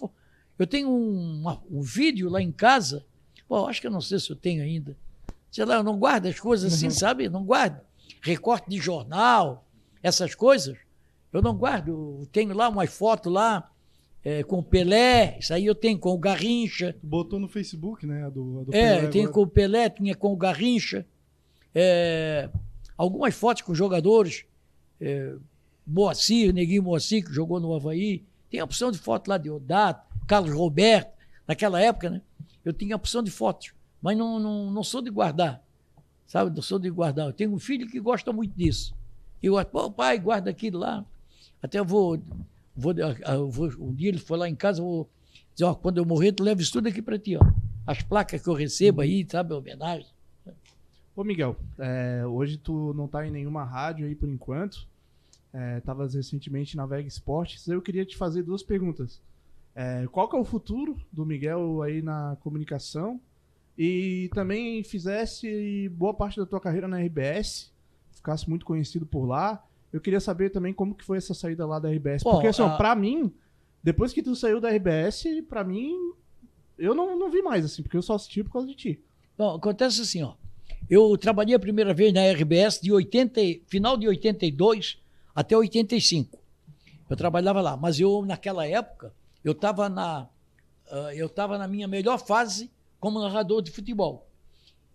eu 0.60 0.68
tenho 0.68 0.90
um, 0.90 1.40
uma- 1.42 1.62
um 1.70 1.82
vídeo 1.82 2.30
lá 2.30 2.42
em 2.42 2.52
casa. 2.52 3.06
Pô, 3.48 3.68
acho 3.68 3.82
que 3.82 3.88
eu 3.88 3.92
não 3.92 4.02
sei 4.02 4.20
se 4.20 4.30
eu 4.32 4.36
tenho 4.36 4.64
ainda. 4.64 4.96
Sei 5.52 5.64
lá, 5.66 5.76
eu 5.76 5.84
não 5.84 5.98
guardo 5.98 6.26
as 6.28 6.40
coisas 6.40 6.74
assim, 6.74 6.90
sabe? 6.90 7.30
Não 7.30 7.44
guardo. 7.44 7.80
Recorte 8.22 8.70
de 8.70 8.78
jornal, 8.78 9.66
essas 10.04 10.36
coisas. 10.36 10.78
Eu 11.36 11.42
não 11.42 11.56
guardo. 11.56 11.90
Eu 11.90 12.28
tenho 12.32 12.54
lá 12.56 12.70
umas 12.70 12.90
fotos 12.96 13.32
lá 13.32 13.70
eh, 14.24 14.44
com 14.44 14.60
o 14.60 14.64
Pelé. 14.64 15.38
Isso 15.40 15.54
aí 15.54 15.66
eu 15.66 15.76
tenho 15.76 16.00
com 16.00 16.10
o 16.12 16.18
Garrincha. 16.18 16.96
Botou 17.04 17.40
no 17.40 17.48
Facebook, 17.48 18.06
né? 18.08 18.26
A 18.26 18.30
do, 18.30 18.60
a 18.62 18.64
do 18.64 18.74
É, 18.76 18.96
Pelé 18.98 19.08
tem 19.10 19.22
agora. 19.22 19.34
com 19.34 19.42
o 19.42 19.48
Pelé, 19.48 19.90
tinha 19.90 20.16
com 20.16 20.32
o 20.34 20.38
Garrincha. 20.38 21.06
É, 21.74 22.50
algumas 22.98 23.36
fotos 23.36 23.64
com 23.64 23.76
jogadores. 23.76 24.46
É, 25.00 25.36
Moacir, 25.86 26.54
Neguinho 26.54 26.82
Moacir, 26.84 27.24
que 27.26 27.34
jogou 27.34 27.60
no 27.60 27.74
Havaí. 27.76 28.24
Tem 28.50 28.60
a 28.60 28.64
opção 28.64 28.92
de 28.92 28.98
foto 28.98 29.28
lá 29.28 29.38
de 29.38 29.50
Odato, 29.50 30.08
Carlos 30.26 30.54
Roberto. 30.56 31.14
Naquela 31.48 31.80
época, 31.82 32.10
né? 32.10 32.22
Eu 32.64 32.74
tinha 32.74 32.96
a 32.96 32.98
opção 32.98 33.22
de 33.22 33.30
fotos. 33.30 33.74
Mas 34.02 34.18
não, 34.18 34.40
não, 34.40 34.72
não 34.72 34.84
sou 34.84 35.02
de 35.02 35.12
guardar. 35.12 35.62
Sabe? 36.26 36.56
Não 36.56 36.62
sou 36.62 36.80
de 36.80 36.90
guardar. 36.90 37.28
Eu 37.28 37.34
tenho 37.34 37.54
um 37.54 37.60
filho 37.60 37.88
que 37.88 38.00
gosta 38.00 38.32
muito 38.34 38.54
disso. 38.56 38.96
E 39.44 39.48
eu, 39.48 39.64
pô, 39.66 39.92
pai, 39.92 40.18
guarda 40.18 40.50
aquilo 40.50 40.80
lá. 40.80 41.06
Até 41.66 41.80
eu 41.80 41.86
vou, 41.86 42.22
vou, 42.76 42.94
eu 42.94 43.50
vou. 43.50 43.72
Um 43.80 43.92
dia 43.92 44.10
ele 44.10 44.20
foi 44.20 44.38
lá 44.38 44.48
em 44.48 44.56
casa, 44.56 44.80
eu 44.80 44.86
vou 44.86 45.10
dizer, 45.52 45.66
ó, 45.66 45.74
quando 45.74 45.98
eu 45.98 46.06
morrer, 46.06 46.32
tu 46.32 46.44
leva 46.44 46.62
isso 46.62 46.72
tudo 46.72 46.88
aqui 46.88 47.02
para 47.02 47.18
ti, 47.18 47.36
ó. 47.36 47.42
As 47.88 48.04
placas 48.04 48.40
que 48.40 48.48
eu 48.48 48.54
recebo 48.54 49.02
aí, 49.02 49.26
sabe, 49.28 49.52
homenagem. 49.52 50.08
Ô, 51.16 51.24
Miguel, 51.24 51.56
é, 51.80 52.24
hoje 52.24 52.58
tu 52.58 52.94
não 52.94 53.08
tá 53.08 53.26
em 53.26 53.32
nenhuma 53.32 53.64
rádio 53.64 54.06
aí 54.06 54.14
por 54.14 54.30
enquanto. 54.30 54.88
É, 55.52 55.82
recentemente 56.14 56.78
na 56.78 56.86
Vega 56.86 57.08
Esportes. 57.08 57.68
Eu 57.68 57.82
queria 57.82 58.06
te 58.06 58.16
fazer 58.16 58.44
duas 58.44 58.62
perguntas. 58.62 59.20
É, 59.74 60.06
qual 60.12 60.30
que 60.30 60.36
é 60.36 60.40
o 60.40 60.46
futuro 60.46 61.00
do 61.12 61.26
Miguel 61.26 61.82
aí 61.82 62.00
na 62.00 62.38
comunicação? 62.42 63.20
E 63.76 64.30
também 64.36 64.84
fizesse 64.84 65.90
boa 65.90 66.14
parte 66.14 66.38
da 66.38 66.46
tua 66.46 66.62
carreira 66.62 66.88
na 66.88 67.00
RBS, 67.00 67.72
ficasse 68.12 68.48
muito 68.48 68.66
conhecido 68.66 69.06
por 69.06 69.26
lá. 69.26 69.64
Eu 69.96 70.02
queria 70.02 70.20
saber 70.20 70.50
também 70.50 70.74
como 70.74 70.94
que 70.94 71.06
foi 71.06 71.18
essa 71.18 71.34
saída 71.34 71.66
lá 71.66 71.80
da 71.80 71.90
RBS. 71.90 72.24
Bom, 72.24 72.32
Porque, 72.34 72.48
assim, 72.48 72.62
a- 72.64 72.76
pra 72.76 72.94
mim, 72.96 73.34
depois 73.82 74.12
que 74.12 74.22
tu 74.22 74.36
saiu 74.36 74.60
da 74.60 74.70
RBS, 74.70 75.42
pra 75.48 75.64
mim, 75.64 75.94
eu 76.78 76.94
não, 76.94 77.18
não 77.18 77.32
vi 77.32 77.42
mais, 77.42 77.64
assim, 77.64 77.82
porque 77.82 77.96
eu 77.96 78.02
só 78.02 78.16
assisti 78.16 78.44
por 78.44 78.52
causa 78.52 78.68
de 78.68 78.76
ti. 78.76 79.00
Bom, 79.38 79.56
acontece 79.56 80.02
assim, 80.02 80.22
ó. 80.22 80.34
Eu 80.90 81.18
trabalhei 81.18 81.56
a 81.56 81.60
primeira 81.60 81.94
vez 81.94 82.12
na 82.14 82.22
RBS 82.22 82.82
de 82.82 82.92
80, 82.92 83.40
e- 83.42 83.64
final 83.68 83.96
de 83.96 84.06
82 84.08 85.00
até 85.34 85.56
85. 85.56 86.38
Eu 87.10 87.16
trabalhava 87.16 87.62
lá, 87.62 87.78
mas 87.78 87.98
eu 88.00 88.24
naquela 88.26 88.68
época 88.68 89.14
eu 89.44 89.52
estava 89.54 89.88
na 89.88 90.28
ah, 90.92 91.16
eu 91.16 91.28
estava 91.28 91.58
na 91.58 91.68
minha 91.68 91.88
melhor 91.88 92.18
fase 92.20 92.70
como 93.00 93.20
narrador 93.22 93.62
de 93.62 93.72
futebol. 93.72 94.28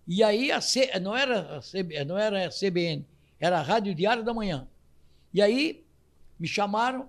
E 0.06 0.22
aí 0.22 0.51
a 0.52 0.60
C, 0.60 0.90
não 1.01 1.16
era 1.16 1.56
a 1.56 1.60
CB, 1.60 2.05
não 2.05 2.18
era 2.18 2.47
a 2.47 2.51
CBN, 2.51 3.05
era 3.39 3.59
a 3.59 3.62
Rádio 3.62 3.94
Diário 3.94 4.22
da 4.24 4.35
Manhã. 4.35 4.66
E 5.32 5.40
aí 5.40 5.85
me 6.39 6.48
chamaram, 6.48 7.09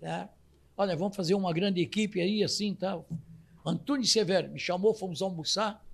né? 0.00 0.28
Olha, 0.76 0.96
vamos 0.96 1.14
fazer 1.14 1.34
uma 1.34 1.52
grande 1.52 1.80
equipe 1.80 2.20
aí 2.20 2.42
assim, 2.42 2.74
tal. 2.74 3.06
Antônio 3.64 4.06
Severo 4.06 4.50
me 4.50 4.58
chamou, 4.58 4.92
fomos 4.94 5.22
almoçar. 5.22 5.84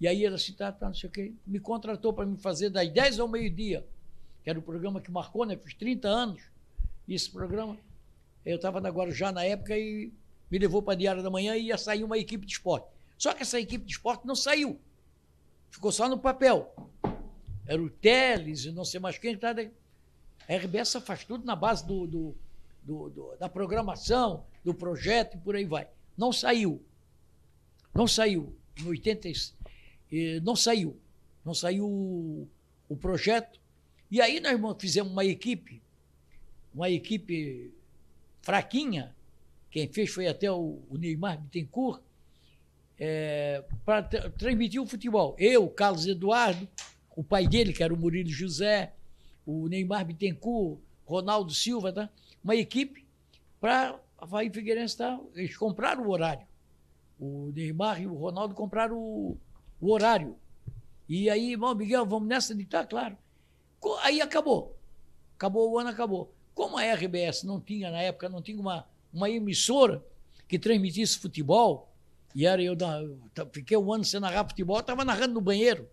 E 0.00 0.06
aí 0.06 0.24
ele 0.24 0.34
assim, 0.34 0.52
tá, 0.52 0.70
tá, 0.72 0.86
não 0.86 0.94
sei 0.94 1.08
o 1.08 1.12
quê. 1.12 1.32
Me 1.46 1.58
contratou 1.58 2.12
para 2.12 2.26
me 2.26 2.36
fazer 2.36 2.70
das 2.70 2.88
10 2.88 3.20
ao 3.20 3.28
meio-dia, 3.28 3.86
que 4.42 4.50
era 4.50 4.58
o 4.58 4.62
programa 4.62 5.00
que 5.00 5.10
marcou, 5.10 5.46
né? 5.46 5.56
Fiz 5.56 5.74
30 5.74 6.08
anos. 6.08 6.42
Esse 7.08 7.30
programa, 7.30 7.78
eu 8.44 8.56
estava 8.56 8.80
na 8.80 8.88
Guarujá 8.88 9.30
na 9.30 9.44
época 9.44 9.78
e 9.78 10.12
me 10.50 10.58
levou 10.58 10.82
para 10.82 10.94
a 10.94 10.96
Diário 10.96 11.22
da 11.22 11.30
Manhã 11.30 11.56
e 11.56 11.66
ia 11.66 11.78
sair 11.78 12.04
uma 12.04 12.18
equipe 12.18 12.44
de 12.44 12.52
esporte. 12.52 12.88
Só 13.16 13.32
que 13.32 13.42
essa 13.42 13.58
equipe 13.58 13.84
de 13.84 13.92
esporte 13.92 14.26
não 14.26 14.34
saiu. 14.34 14.78
Ficou 15.70 15.90
só 15.90 16.08
no 16.08 16.18
papel. 16.18 16.74
Era 17.66 17.82
o 17.82 17.88
Teles 17.88 18.64
e 18.64 18.72
não 18.72 18.84
sei 18.84 19.00
mais 19.00 19.18
quem. 19.18 19.36
Tá, 19.36 19.52
daí. 19.52 19.70
A 20.48 20.54
RBS 20.54 20.94
faz 21.04 21.24
tudo 21.24 21.44
na 21.44 21.56
base 21.56 21.86
do, 21.86 22.06
do- 22.06 22.34
do- 22.82 23.08
do- 23.10 23.36
da 23.38 23.48
programação, 23.48 24.44
do 24.64 24.72
projeto 24.72 25.36
e 25.36 25.40
por 25.40 25.56
aí 25.56 25.64
vai. 25.64 25.88
Não 26.16 26.32
saiu. 26.32 26.82
Não 27.94 28.06
saiu. 28.06 28.54
Em 28.78 28.86
80, 28.86 29.28
e- 29.28 29.34
eh, 30.12 30.40
não 30.40 30.54
saiu. 30.54 30.96
Não 31.44 31.54
saiu 31.54 31.86
o, 31.86 32.96
projeto. 32.96 33.58
E 34.10 34.20
aí 34.20 34.38
nós 34.40 34.56
fizemos 34.78 35.12
uma 35.12 35.24
equipe, 35.24 35.82
uma 36.74 36.88
equipe 36.90 37.72
fraquinha, 38.42 39.14
quem 39.70 39.88
fez 39.88 40.10
foi 40.10 40.28
até 40.28 40.50
o, 40.50 40.80
o 40.88 40.96
Neymar 40.96 41.40
Bittencourt, 41.40 42.00
é, 42.98 43.64
para 43.84 44.02
transmitir 44.02 44.80
o 44.80 44.86
futebol. 44.86 45.34
Eu, 45.38 45.68
Carlos 45.68 46.06
Eduardo, 46.06 46.68
o 47.14 47.22
pai 47.24 47.46
dele, 47.46 47.72
que 47.72 47.82
era 47.82 47.92
o 47.92 47.96
Murilo 47.96 48.28
José, 48.30 48.92
o 49.46 49.68
Neymar 49.68 50.04
Bittencourt, 50.04 50.80
Ronaldo 51.06 51.54
Silva, 51.54 51.92
tá? 51.92 52.10
uma 52.42 52.56
equipe 52.56 53.06
para 53.60 53.98
Havaí 54.18 54.50
Figueirense. 54.50 54.96
Tá? 54.98 55.18
Eles 55.34 55.56
compraram 55.56 56.04
o 56.04 56.10
horário. 56.10 56.46
O 57.18 57.52
Neymar 57.54 58.02
e 58.02 58.06
o 58.06 58.14
Ronaldo 58.14 58.54
compraram 58.54 58.98
o, 58.98 59.38
o 59.80 59.92
horário. 59.92 60.36
E 61.08 61.30
aí, 61.30 61.52
irmão 61.52 61.74
Miguel, 61.74 62.04
vamos 62.04 62.28
nessa 62.28 62.54
de 62.54 62.64
tá, 62.66 62.84
claro. 62.84 63.16
Aí 64.02 64.20
acabou. 64.20 64.76
Acabou 65.36 65.70
o 65.70 65.78
ano, 65.78 65.90
acabou. 65.90 66.34
Como 66.54 66.76
a 66.76 66.82
RBS 66.94 67.44
não 67.44 67.60
tinha, 67.60 67.90
na 67.90 68.00
época, 68.00 68.28
não 68.28 68.42
tinha 68.42 68.60
uma, 68.60 68.86
uma 69.12 69.30
emissora 69.30 70.04
que 70.48 70.58
transmitisse 70.58 71.18
futebol, 71.18 71.92
e 72.34 72.46
era 72.46 72.62
eu, 72.62 72.76
fiquei 73.52 73.76
um 73.76 73.92
ano 73.92 74.04
sem 74.04 74.20
narrar 74.20 74.48
futebol, 74.48 74.78
estava 74.78 75.04
narrando 75.04 75.34
no 75.34 75.40
banheiro. 75.40 75.88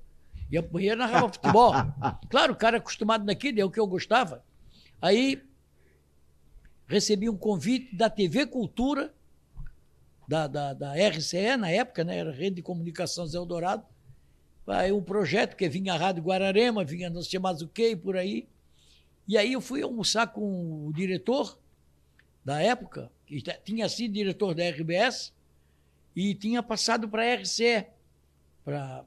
Ia 0.53 0.61
pro 0.61 0.73
banheiro 0.73 0.99
narrava 0.99 1.33
futebol. 1.33 1.73
Claro, 2.29 2.53
o 2.53 2.55
cara 2.55 2.77
acostumado 2.77 3.25
naquilo, 3.25 3.59
é 3.59 3.65
o 3.65 3.71
que 3.71 3.79
eu 3.79 3.87
gostava. 3.87 4.43
Aí 5.01 5.41
recebi 6.85 7.27
um 7.27 7.35
convite 7.35 7.95
da 7.95 8.07
TV 8.07 8.45
Cultura, 8.45 9.11
da, 10.27 10.45
da, 10.45 10.73
da 10.73 10.93
RCE 11.09 11.57
na 11.57 11.71
época, 11.71 12.03
né? 12.03 12.17
Era 12.17 12.31
Rede 12.31 12.57
de 12.57 12.61
Comunicação 12.61 13.25
Zé 13.25 13.35
Eldorado. 13.35 13.83
Aí 14.67 14.91
um 14.91 15.01
projeto 15.01 15.55
que 15.55 15.67
vinha 15.67 15.93
a 15.93 15.97
Rádio 15.97 16.23
Guararema, 16.23 16.85
vinha 16.85 17.09
não 17.09 17.23
sei 17.23 17.39
mais 17.39 17.63
o 17.63 17.67
que, 17.67 17.95
por 17.95 18.15
aí. 18.15 18.47
E 19.27 19.37
aí 19.37 19.53
eu 19.53 19.61
fui 19.61 19.81
almoçar 19.81 20.27
com 20.27 20.85
o 20.85 20.93
diretor 20.93 21.57
da 22.45 22.61
época, 22.61 23.11
que 23.25 23.41
tinha 23.65 23.89
sido 23.89 24.13
diretor 24.13 24.53
da 24.53 24.69
RBS, 24.69 25.33
e 26.15 26.35
tinha 26.35 26.61
passado 26.61 27.09
para 27.09 27.23
a 27.23 27.35
RCE. 27.37 27.87
Pra, 28.63 29.03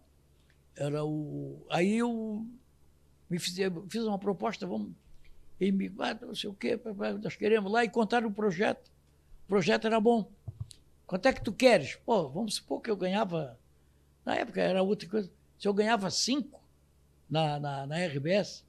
era 0.77 1.05
o, 1.05 1.65
aí 1.70 1.97
eu 1.98 2.47
me 3.28 3.39
fiz, 3.39 3.57
fiz 3.89 4.03
uma 4.05 4.19
proposta, 4.19 4.66
vamos. 4.66 4.93
E 5.59 5.73
me, 5.73 5.90
ah, 5.98 6.15
não 6.20 6.35
sei 6.35 6.51
o 6.51 6.55
quê, 6.55 6.78
nós 7.23 7.35
queremos 7.35 7.73
lá 7.73 7.82
e 7.82 7.89
contaram 7.89 8.28
o 8.28 8.32
projeto. 8.32 8.90
O 9.44 9.48
projeto 9.48 9.86
era 9.86 9.98
bom. 9.98 10.31
Quanto 11.07 11.27
é 11.27 11.32
que 11.32 11.43
tu 11.43 11.53
queres? 11.53 11.97
Pô, 12.05 12.28
vamos 12.28 12.57
supor 12.57 12.81
que 12.81 12.90
eu 12.90 12.97
ganhava. 12.97 13.59
Na 14.24 14.35
época 14.35 14.61
era 14.61 14.82
outra 14.82 15.09
coisa. 15.09 15.31
Se 15.59 15.66
eu 15.66 15.73
ganhava 15.73 16.11
cinco 16.11 16.61
na, 17.31 17.59
na, 17.59 17.86
na 17.86 18.07
RBS, 18.07 18.65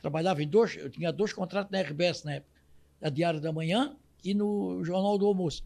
trabalhava 0.00 0.42
em 0.42 0.48
dois, 0.48 0.76
eu 0.76 0.90
tinha 0.90 1.10
dois 1.12 1.32
contratos 1.32 1.70
na 1.70 1.80
RBS 1.80 2.24
na 2.24 2.34
época, 2.34 2.52
na 3.00 3.08
Diário 3.08 3.40
da 3.40 3.52
Manhã 3.52 3.96
e 4.22 4.34
no 4.34 4.84
Jornal 4.84 5.16
do 5.16 5.26
Almoço. 5.26 5.64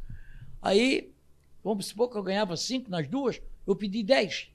Aí, 0.60 1.10
vamos 1.64 1.86
supor 1.86 2.08
que 2.08 2.16
eu 2.16 2.22
ganhava 2.22 2.56
cinco 2.56 2.88
nas 2.88 3.08
duas, 3.08 3.42
eu 3.66 3.74
pedi 3.74 4.04
dez. 4.04 4.51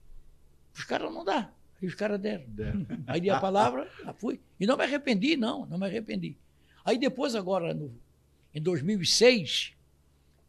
Os 0.77 0.83
caras 0.83 1.11
não 1.11 1.25
dá. 1.25 1.51
Aí 1.81 1.87
os 1.87 1.95
caras 1.95 2.19
deram. 2.19 2.45
deram. 2.47 2.85
Aí 3.07 3.19
dei 3.19 3.31
a 3.31 3.39
palavra, 3.39 3.89
fui. 4.19 4.39
E 4.59 4.67
não 4.67 4.77
me 4.77 4.83
arrependi, 4.83 5.35
não, 5.35 5.65
não 5.65 5.77
me 5.77 5.87
arrependi. 5.87 6.37
Aí 6.85 6.97
depois, 6.97 7.35
agora, 7.35 7.73
no, 7.73 7.91
em 8.53 8.61
2006, 8.61 9.73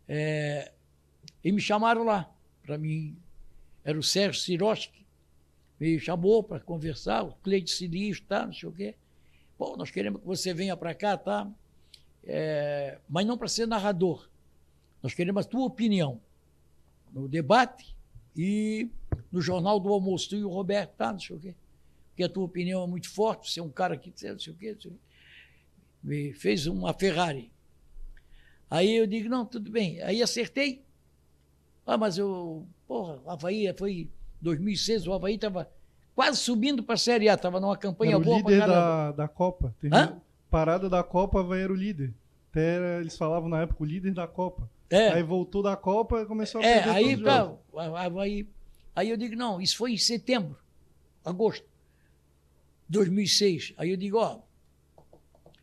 é, 0.07 0.71
e 1.43 1.51
me 1.51 1.61
chamaram 1.61 2.05
lá. 2.05 2.31
Para 2.63 2.77
mim, 2.77 3.17
era 3.83 3.99
o 3.99 4.03
Sérgio 4.03 4.41
Siroski. 4.41 5.07
Me 5.81 5.99
chamou 5.99 6.43
para 6.43 6.61
conversar, 6.61 7.23
o 7.23 7.33
Cleide 7.37 7.71
Sinistro, 7.71 8.27
tá, 8.27 8.45
não 8.45 8.53
sei 8.53 8.69
o 8.69 8.73
quê. 8.73 8.95
Bom, 9.59 9.77
nós 9.77 9.91
queremos 9.91 10.21
que 10.21 10.27
você 10.27 10.53
venha 10.53 10.77
para 10.77 10.95
cá, 10.95 11.17
tá? 11.17 11.51
É, 12.25 12.99
mas 13.09 13.27
não 13.27 13.39
para 13.39 13.49
ser 13.49 13.67
narrador. 13.67 14.29
Nós 15.03 15.15
queremos 15.15 15.47
a 15.47 15.49
tua 15.49 15.65
opinião 15.65 16.21
no 17.13 17.29
debate 17.29 17.97
e 18.37 18.91
no 19.31 19.41
Jornal 19.41 19.79
do 19.79 19.89
Almoço. 19.89 20.31
Tu 20.31 20.37
e 20.37 20.45
o 20.45 20.49
Roberto, 20.49 20.93
tá? 20.97 21.13
Não 21.13 21.21
sei 21.21 21.37
o 21.37 21.41
quê. 21.41 21.55
Porque 22.11 22.25
a 22.25 22.29
tua 22.29 22.45
opinião 22.45 22.83
é 22.83 22.87
muito 22.87 23.09
forte, 23.11 23.51
você 23.51 23.61
é 23.61 23.63
um 23.63 23.71
cara 23.71 23.97
que 23.97 24.11
não 24.11 24.17
sei 24.17 24.53
o 24.53 24.57
quê. 24.57 24.73
Não 24.73 24.81
sei 24.81 24.91
o 24.91 24.95
quê. 24.95 25.01
Me 26.03 26.33
fez 26.33 26.67
uma 26.67 26.93
Ferrari. 26.95 27.51
Aí 28.71 28.97
eu 28.97 29.07
digo, 29.07 29.29
não, 29.29 29.45
tudo 29.45 29.71
bem. 29.71 30.01
Aí 30.03 30.23
acertei. 30.23 30.83
Ah, 31.87 31.97
mas 31.97 32.19
eu, 32.19 32.67
porra, 32.87 33.19
o 33.25 33.31
Havaí 33.31 33.73
foi 33.77 34.09
2006, 34.41 35.07
o 35.07 35.13
Havaí 35.13 35.37
estava 35.37 35.71
quase 36.15 36.39
subindo 36.39 36.83
para 36.83 36.97
a 36.97 36.99
Série 36.99 37.29
A, 37.29 37.35
estava 37.35 37.61
numa 37.61 37.77
campanha 37.77 38.13
era 38.13 38.19
o 38.19 38.25
boa 38.25 38.37
líder 38.37 38.67
da, 38.67 39.13
da 39.13 39.29
Copa. 39.29 39.75
Hã? 39.91 40.21
Parada 40.51 40.89
da 40.89 41.03
Copa, 41.03 41.41
Havaí 41.41 41.63
era 41.63 41.73
o 41.73 41.77
líder. 41.77 42.13
Até 42.51 42.75
era, 42.75 43.01
eles 43.01 43.17
falavam 43.17 43.49
na 43.49 43.63
época 43.63 43.83
o 43.83 43.87
líder 43.87 44.13
da 44.13 44.27
Copa. 44.27 44.69
É. 44.91 45.11
Aí 45.11 45.23
voltou 45.23 45.63
da 45.63 45.77
Copa 45.77 46.21
e 46.21 46.27
começou 46.27 46.61
a 46.61 46.65
é, 46.65 46.75
perder 46.75 46.91
aí, 46.91 47.23
tá, 47.23 47.57
aí, 48.21 48.49
aí 48.99 49.11
eu 49.11 49.17
digo, 49.17 49.37
não, 49.37 49.61
isso 49.61 49.77
foi 49.77 49.93
em 49.93 49.99
setembro, 49.99 50.59
agosto 51.25 51.65
de 52.89 52.99
2006. 52.99 53.75
Aí 53.77 53.91
eu 53.91 53.97
digo, 53.97 54.19
ó, 54.19 54.41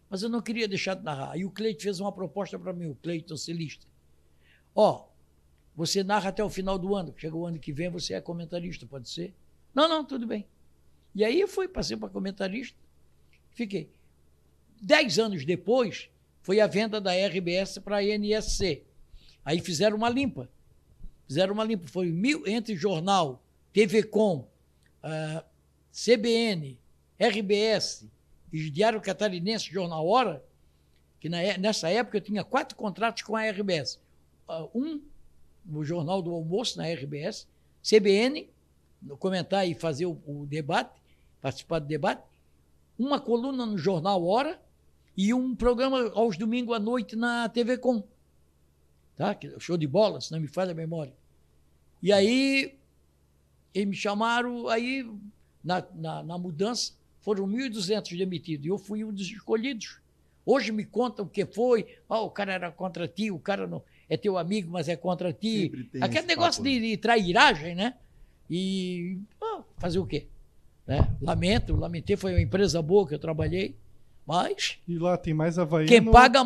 mas 0.09 0.23
eu 0.23 0.29
não 0.29 0.41
queria 0.41 0.67
deixar 0.67 0.95
de 0.95 1.03
narrar. 1.03 1.31
Aí 1.31 1.43
o 1.43 1.51
Cleiton 1.51 1.81
fez 1.81 1.99
uma 1.99 2.11
proposta 2.11 2.57
para 2.57 2.71
mim, 2.71 2.87
o 2.87 2.95
Cleiton 2.95 3.35
Celista. 3.35 3.85
Ó, 4.73 5.07
você 5.75 6.03
narra 6.03 6.29
até 6.29 6.43
o 6.43 6.49
final 6.49 6.77
do 6.77 6.95
ano. 6.95 7.13
Chega 7.17 7.35
o 7.35 7.45
ano 7.45 7.59
que 7.59 7.73
vem, 7.73 7.89
você 7.89 8.13
é 8.13 8.21
comentarista, 8.21 8.85
pode 8.85 9.09
ser? 9.09 9.33
Não, 9.73 9.89
não, 9.89 10.05
tudo 10.05 10.25
bem. 10.25 10.47
E 11.13 11.25
aí 11.25 11.39
eu 11.39 11.47
fui, 11.47 11.67
passei 11.67 11.97
para 11.97 12.09
comentarista, 12.09 12.77
fiquei. 13.51 13.91
Dez 14.81 15.19
anos 15.19 15.45
depois, 15.45 16.09
foi 16.41 16.59
a 16.59 16.67
venda 16.67 17.01
da 17.01 17.11
RBS 17.11 17.79
para 17.79 17.97
a 17.97 18.03
NSC. 18.03 18.83
Aí 19.43 19.59
fizeram 19.59 19.97
uma 19.97 20.09
limpa. 20.09 20.49
Fizeram 21.27 21.53
uma 21.53 21.63
limpa. 21.63 21.87
Foi 21.87 22.11
mil, 22.11 22.47
entre 22.47 22.75
jornal, 22.75 23.43
TV 23.73 24.03
Com, 24.03 24.37
uh, 24.37 24.47
ah, 25.03 25.45
CBN, 25.91 26.79
RBS 27.19 28.07
e 28.51 28.69
Diário 28.69 29.01
Catarinense, 29.01 29.71
Jornal 29.71 30.07
Hora, 30.07 30.43
que 31.19 31.29
na, 31.29 31.57
nessa 31.57 31.89
época 31.89 32.17
eu 32.17 32.21
tinha 32.21 32.43
quatro 32.43 32.75
contratos 32.75 33.23
com 33.23 33.35
a 33.35 33.49
RBS. 33.49 33.95
Uh, 33.95 33.99
ah, 34.47 34.69
um 34.73 35.01
no 35.65 35.83
Jornal 35.83 36.21
do 36.21 36.31
Almoço, 36.31 36.77
na 36.77 36.85
RBS, 36.87 37.47
CBN, 37.81 38.47
comentar 39.19 39.67
e 39.67 39.73
fazer 39.73 40.05
o, 40.05 40.21
o, 40.25 40.45
debate, 40.45 41.01
participar 41.41 41.79
do 41.79 41.87
debate, 41.87 42.23
uma 42.97 43.19
coluna 43.19 43.65
no 43.65 43.77
Jornal 43.77 44.25
Hora 44.25 44.59
e 45.17 45.33
um 45.33 45.55
programa 45.55 46.11
aos 46.13 46.37
domingos 46.37 46.75
à 46.75 46.79
noite 46.79 47.15
na 47.15 47.49
TV 47.49 47.77
Com. 47.77 48.03
Tá? 49.15 49.37
Show 49.59 49.77
de 49.77 49.87
bola, 49.87 50.19
se 50.19 50.31
não 50.31 50.39
me 50.39 50.47
falha 50.47 50.71
a 50.71 50.75
memória. 50.75 51.13
E 52.01 52.11
aí, 52.11 52.75
eles 53.73 53.89
me 53.89 53.95
chamaram, 53.95 54.67
aí, 54.67 55.09
na, 55.63 55.83
na, 55.93 56.23
na 56.23 56.37
mudança, 56.37 56.93
foram 57.21 57.47
1.200 57.47 58.17
demitidos, 58.17 58.65
e 58.65 58.69
eu 58.69 58.77
fui 58.77 59.03
um 59.03 59.11
dos 59.11 59.27
escolhidos. 59.27 59.99
Hoje 60.45 60.71
me 60.71 60.85
contam 60.85 61.25
o 61.25 61.29
que 61.29 61.45
foi, 61.45 61.97
oh, 62.07 62.25
o 62.25 62.29
cara 62.29 62.53
era 62.53 62.71
contra 62.71 63.07
ti, 63.07 63.31
o 63.31 63.39
cara 63.39 63.65
não 63.65 63.81
é 64.07 64.15
teu 64.15 64.37
amigo, 64.37 64.71
mas 64.71 64.87
é 64.87 64.95
contra 64.95 65.33
ti. 65.33 65.89
Aquele 65.99 66.27
negócio 66.27 66.63
de, 66.63 66.79
de, 66.79 66.97
trairagem, 66.97 67.73
né? 67.73 67.95
E 68.49 69.17
oh, 69.41 69.63
fazer 69.77 69.97
o 69.97 70.05
quê? 70.05 70.27
Né? 70.85 71.15
Lamento, 71.19 71.75
lamentei, 71.75 72.15
foi 72.15 72.33
uma 72.33 72.41
empresa 72.41 72.79
boa 72.81 73.07
que 73.07 73.15
eu 73.15 73.19
trabalhei, 73.19 73.75
mas. 74.25 74.77
E 74.87 74.97
lá 74.97 75.17
tem 75.17 75.33
mais 75.33 75.59
Havaiano. 75.59 75.87
Quem 75.87 76.03
paga, 76.03 76.41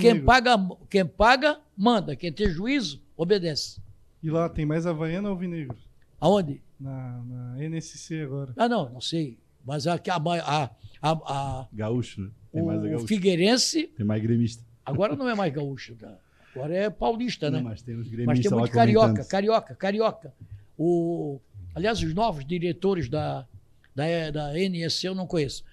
quem 0.00 0.24
paga, 0.24 0.56
quem 0.88 1.06
paga, 1.06 1.60
manda. 1.76 2.14
Quem 2.14 2.32
tem 2.32 2.48
juízo, 2.48 3.00
obedece. 3.16 3.80
E 4.22 4.30
lá 4.30 4.48
tem 4.48 4.64
mais 4.64 4.86
Havaiano 4.86 5.28
ou 5.28 5.34
Alvinegro? 5.34 5.76
Aonde? 6.20 6.60
Na, 6.78 7.22
na 7.24 7.64
NSC 7.64 8.22
agora. 8.22 8.52
Ah, 8.56 8.68
não, 8.68 8.88
não 8.88 9.00
sei. 9.00 9.38
Mas 9.64 9.86
a, 9.86 9.94
a, 9.94 10.70
a, 11.02 11.10
a 11.12 11.68
Gaúcho, 11.72 12.20
né? 12.20 12.30
Tem 12.52 12.62
o 12.62 12.66
mais 12.66 12.82
gaúcho. 12.82 13.06
Figueirense. 13.06 13.86
Tem 13.88 14.06
mais 14.06 14.22
gremista. 14.22 14.62
Agora 14.86 15.16
não 15.16 15.28
é 15.28 15.34
mais 15.34 15.52
gaúcho. 15.52 15.96
Tá? 15.96 16.16
Agora 16.54 16.74
é 16.74 16.88
paulista, 16.88 17.50
né? 17.50 17.58
Não, 17.58 17.64
mas 17.64 17.82
tem 17.82 17.96
os 17.96 18.08
gremistas 18.08 18.26
Mas 18.26 18.40
tem 18.48 18.58
muito 18.58 18.72
carioca, 18.72 19.24
carioca, 19.24 19.74
carioca. 19.74 20.34
O, 20.78 21.40
aliás, 21.74 22.00
os 22.00 22.14
novos 22.14 22.44
diretores 22.44 23.08
da, 23.08 23.46
da, 23.94 24.30
da 24.30 24.58
NSC 24.58 25.08
eu 25.08 25.14
não 25.14 25.26
conheço. 25.26 25.64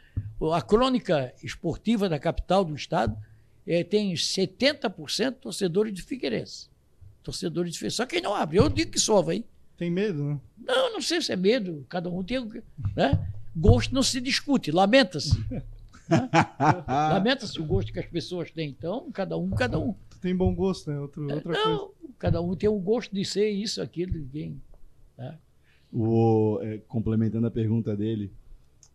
A 0.54 0.62
crônica 0.62 1.34
esportiva 1.44 2.10
da 2.10 2.20
capital 2.20 2.64
do 2.64 2.76
estado 2.76 3.16
é, 3.66 3.84
tem 3.84 4.14
70% 4.14 5.36
torcedores 5.36 5.94
de 5.94 6.02
Figueirense. 6.02 6.70
Torcedores 7.24 7.74
de 7.74 7.78
Figueirense. 7.78 7.98
Só 7.98 8.06
quem 8.06 8.22
não 8.22 8.34
abre. 8.34 8.58
Eu 8.58 8.70
digo 8.70 8.92
que 8.92 9.00
sova, 9.00 9.36
hein? 9.36 9.44
Tem 9.78 9.90
medo, 9.90 10.24
né? 10.24 10.40
Não, 10.58 10.94
não 10.94 11.02
sei 11.02 11.22
se 11.22 11.32
é 11.32 11.36
medo. 11.36 11.86
Cada 11.90 12.10
um 12.10 12.24
tem. 12.24 12.40
Né? 12.96 13.28
Gosto 13.56 13.94
não 13.94 14.04
se 14.04 14.22
discute, 14.22 14.72
lamenta-se. 14.72 15.38
né? 15.50 15.64
Lamenta-se 16.88 17.60
o 17.60 17.66
gosto 17.66 17.92
que 17.92 18.00
as 18.00 18.06
pessoas 18.06 18.52
têm. 18.52 18.70
Então, 18.70 19.10
cada 19.12 19.38
um, 19.38 19.50
cada 19.50 19.80
um 19.80 19.96
tem 20.22 20.36
bom 20.36 20.54
gosto, 20.54 20.92
né? 20.92 21.00
Outro, 21.00 21.30
é, 21.30 21.36
outra 21.36 21.52
não, 21.52 21.78
coisa. 21.78 21.94
cada 22.20 22.42
um 22.42 22.56
tem 22.56 22.70
o 22.70 22.76
um 22.76 22.80
gosto 22.80 23.14
de 23.14 23.26
ser 23.26 23.50
isso, 23.50 23.82
aquilo, 23.82 24.14
ninguém. 24.14 24.62
Né? 25.18 25.38
O, 25.92 26.60
é, 26.62 26.78
complementando 26.88 27.48
a 27.48 27.52
pergunta 27.52 27.98
dele, 27.98 28.32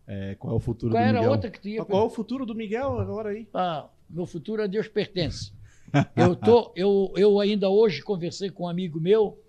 é, 0.07 0.35
qual 0.35 0.53
é 0.53 0.55
o 0.55 0.59
futuro 0.59 0.93
qual 0.93 1.03
do 1.03 1.05
Miguel? 1.05 1.21
Qual 1.21 1.23
era 1.23 1.31
outra 1.31 1.51
que 1.51 1.59
tinha? 1.59 1.83
Qual 1.83 2.03
é 2.03 2.05
o 2.05 2.09
futuro 2.09 2.45
do 2.45 2.55
Miguel 2.55 2.99
agora 2.99 3.29
aí? 3.29 3.47
Ah, 3.53 3.89
meu 4.09 4.25
futuro 4.25 4.63
a 4.63 4.67
Deus 4.67 4.87
pertence. 4.87 5.51
Eu, 6.17 6.35
tô, 6.35 6.73
eu, 6.75 7.13
eu 7.15 7.39
ainda 7.39 7.69
hoje 7.69 8.01
conversei 8.01 8.49
com 8.49 8.65
um 8.65 8.67
amigo 8.67 8.99
meu, 8.99 9.41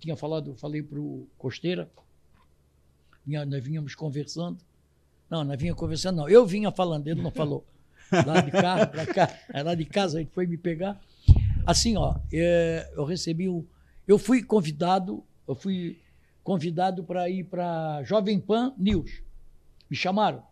tinha 0.00 0.16
falado, 0.16 0.52
falei 0.56 0.82
para 0.82 0.98
o 0.98 1.28
Costeira, 1.38 1.88
vinha, 3.24 3.46
nós 3.46 3.62
vínhamos 3.62 3.94
conversando. 3.94 4.58
Não, 5.30 5.44
nós 5.44 5.56
vinha 5.56 5.76
conversando, 5.76 6.16
não. 6.16 6.28
Eu 6.28 6.44
vinha 6.44 6.72
falando, 6.72 7.06
ele 7.06 7.22
não 7.22 7.30
falou. 7.30 7.64
Lá 8.10 8.40
de 8.40 8.50
carro, 8.50 8.88
pra 8.88 9.06
cá, 9.06 9.38
lá 9.64 9.76
de 9.76 9.84
casa, 9.84 10.20
ele 10.20 10.28
foi 10.32 10.44
me 10.44 10.56
pegar. 10.56 11.00
Assim, 11.64 11.96
ó, 11.96 12.16
é, 12.32 12.92
eu 12.96 13.04
recebi 13.04 13.48
um. 13.48 13.64
Eu 14.08 14.18
fui 14.18 14.42
convidado, 14.42 15.22
eu 15.46 15.54
fui 15.54 16.00
convidado 16.42 17.04
para 17.04 17.30
ir 17.30 17.44
para 17.44 18.02
Jovem 18.02 18.40
Pan 18.40 18.74
News. 18.76 19.22
Me 19.90 19.96
chamaram. 19.96 20.42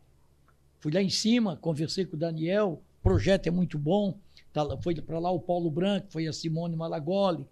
Fui 0.80 0.92
lá 0.92 1.02
em 1.02 1.10
cima, 1.10 1.56
conversei 1.56 2.04
com 2.04 2.16
o 2.16 2.18
Daniel, 2.18 2.82
o 3.00 3.02
projeto 3.02 3.46
é 3.46 3.50
muito 3.50 3.78
bom. 3.78 4.18
Tá, 4.52 4.64
foi 4.82 4.94
para 4.94 5.18
lá 5.18 5.30
o 5.30 5.40
Paulo 5.40 5.70
Branco, 5.70 6.06
foi 6.10 6.26
a 6.28 6.32
Simone 6.32 6.76
Malagoli, 6.76 7.46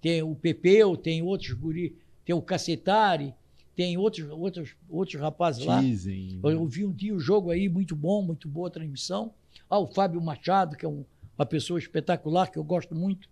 tem 0.00 0.22
o 0.22 0.34
Pepeu, 0.34 0.96
tem 0.96 1.22
outros 1.22 1.52
guri, 1.52 1.96
tem 2.24 2.34
o 2.34 2.42
Cacetari, 2.42 3.34
tem 3.76 3.96
outros, 3.96 4.28
outros, 4.30 4.74
outros 4.88 5.20
rapazes 5.20 5.64
lá. 5.64 5.80
Dizem. 5.80 6.40
Eu 6.42 6.66
vi 6.66 6.84
um 6.84 6.92
dia 6.92 7.14
o 7.14 7.20
jogo 7.20 7.50
aí, 7.50 7.68
muito 7.68 7.94
bom, 7.94 8.22
muito 8.22 8.48
boa 8.48 8.68
transmissão. 8.70 9.32
Ah, 9.70 9.78
o 9.78 9.86
Fábio 9.86 10.20
Machado, 10.20 10.76
que 10.76 10.84
é 10.84 10.88
um, 10.88 11.04
uma 11.38 11.46
pessoa 11.46 11.78
espetacular, 11.78 12.50
que 12.50 12.58
eu 12.58 12.64
gosto 12.64 12.94
muito. 12.94 13.28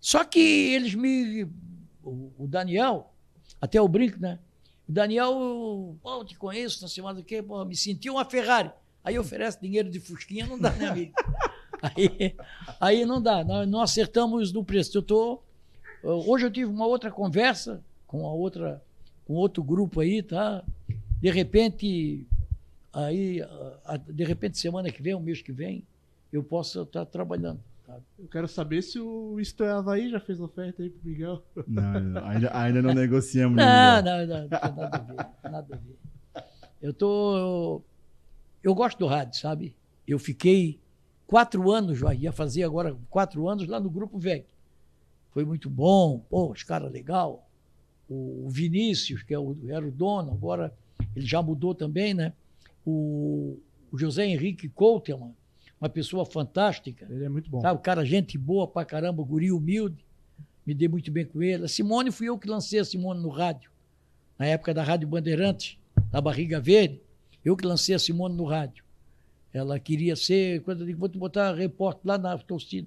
Só 0.00 0.24
que 0.24 0.38
eles 0.38 0.94
me. 0.94 1.44
O, 2.02 2.32
o 2.38 2.48
Daniel, 2.48 3.12
até 3.60 3.80
o 3.80 3.86
brinco, 3.86 4.18
né? 4.18 4.38
Daniel, 4.88 5.96
pô, 6.02 6.20
eu 6.20 6.24
te 6.24 6.36
conheço, 6.36 6.82
não 6.82 6.88
sei 6.88 7.02
mais 7.02 7.16
do 7.16 7.22
que, 7.22 7.42
pô, 7.42 7.64
me 7.64 7.76
senti 7.76 8.10
uma 8.10 8.24
Ferrari. 8.24 8.70
Aí 9.04 9.18
oferece 9.18 9.60
dinheiro 9.60 9.90
de 9.90 9.98
Fusquinha, 9.98 10.46
não 10.46 10.58
dá, 10.58 10.70
né, 10.70 10.86
amigo? 10.86 11.12
Aí, 11.82 12.36
aí 12.80 13.04
não 13.04 13.20
dá, 13.20 13.42
nós 13.42 13.68
não 13.68 13.80
acertamos 13.80 14.52
no 14.52 14.64
preço. 14.64 14.96
Eu 14.96 15.02
tô, 15.02 15.42
hoje 16.04 16.46
eu 16.46 16.50
tive 16.50 16.70
uma 16.70 16.86
outra 16.86 17.10
conversa 17.10 17.82
com 18.06 18.24
a 18.24 18.32
outra, 18.32 18.80
com 19.26 19.34
outro 19.34 19.64
grupo 19.64 19.98
aí, 19.98 20.22
tá? 20.22 20.62
De 21.20 21.28
repente, 21.28 22.24
aí, 22.92 23.40
de 24.08 24.24
repente, 24.24 24.58
semana 24.58 24.92
que 24.92 25.02
vem, 25.02 25.12
o 25.12 25.18
mês 25.18 25.42
que 25.42 25.50
vem, 25.50 25.84
eu 26.32 26.44
posso 26.44 26.82
estar 26.82 27.04
trabalhando. 27.04 27.58
Eu 28.18 28.28
quero 28.28 28.48
saber 28.48 28.82
se 28.82 28.98
o 28.98 29.38
Isto 29.40 29.64
é 29.64 29.70
Havaí 29.70 30.08
já 30.10 30.20
fez 30.20 30.40
oferta 30.40 30.82
aí 30.82 30.88
pro 30.90 31.08
Miguel. 31.08 31.42
Não, 31.66 32.00
não, 32.00 32.24
ainda, 32.26 32.56
ainda 32.56 32.82
não 32.82 32.94
negociamos. 32.94 33.56
Não, 33.56 34.02
não, 34.02 34.26
não, 34.26 34.42
não 34.42 34.48
tem 34.48 34.72
nada 34.72 34.96
a 34.96 35.00
ver, 35.00 35.50
nada 35.50 35.74
a 35.74 35.78
ver. 35.78 36.42
Eu 36.80 36.92
tô, 36.94 37.82
eu 38.62 38.74
gosto 38.74 38.98
do 38.98 39.06
rádio, 39.06 39.38
sabe? 39.38 39.76
Eu 40.06 40.18
fiquei 40.18 40.80
quatro 41.26 41.70
anos, 41.70 41.98
já 41.98 42.14
ia 42.14 42.32
fazer 42.32 42.62
agora 42.64 42.96
quatro 43.10 43.48
anos 43.48 43.66
lá 43.68 43.78
no 43.78 43.90
Grupo 43.90 44.18
VEG. 44.18 44.46
Foi 45.30 45.44
muito 45.44 45.68
bom, 45.70 46.18
pô, 46.30 46.50
os 46.50 46.62
caras 46.62 46.90
legal. 46.92 47.48
O 48.08 48.48
Vinícius, 48.50 49.22
que 49.22 49.32
é 49.34 49.38
o- 49.38 49.56
era 49.68 49.86
o 49.86 49.90
dono, 49.90 50.32
agora 50.32 50.72
ele 51.16 51.24
já 51.26 51.40
mudou 51.42 51.74
também, 51.74 52.14
né? 52.14 52.32
O, 52.84 53.58
o 53.90 53.98
José 53.98 54.26
Henrique 54.26 54.68
Coutelman, 54.68 55.34
uma 55.82 55.88
pessoa 55.88 56.24
fantástica. 56.24 57.08
Ele 57.10 57.24
é 57.24 57.28
muito 57.28 57.50
bom. 57.50 57.60
Sabe, 57.60 57.76
o 57.76 57.82
cara, 57.82 58.04
gente 58.04 58.38
boa 58.38 58.68
pra 58.68 58.84
caramba, 58.84 59.20
guri 59.24 59.50
humilde. 59.50 60.06
Me 60.64 60.72
dei 60.72 60.86
muito 60.86 61.10
bem 61.10 61.26
com 61.26 61.42
ele. 61.42 61.64
A 61.64 61.68
Simone 61.68 62.12
fui 62.12 62.28
eu 62.28 62.38
que 62.38 62.48
lancei 62.48 62.78
a 62.78 62.84
Simone 62.84 63.20
no 63.20 63.28
rádio. 63.28 63.68
Na 64.38 64.46
época 64.46 64.72
da 64.72 64.84
Rádio 64.84 65.08
Bandeirantes, 65.08 65.76
da 66.08 66.20
Barriga 66.20 66.60
Verde, 66.60 67.02
eu 67.44 67.56
que 67.56 67.66
lancei 67.66 67.96
a 67.96 67.98
Simone 67.98 68.36
no 68.36 68.44
rádio. 68.44 68.84
Ela 69.52 69.80
queria 69.80 70.14
ser, 70.14 70.62
quando 70.62 70.82
eu 70.82 70.86
digo, 70.86 71.00
vou 71.00 71.08
te 71.08 71.18
botar 71.18 71.52
repórter 71.52 72.02
lá 72.04 72.16
na 72.16 72.38
torcida. 72.38 72.86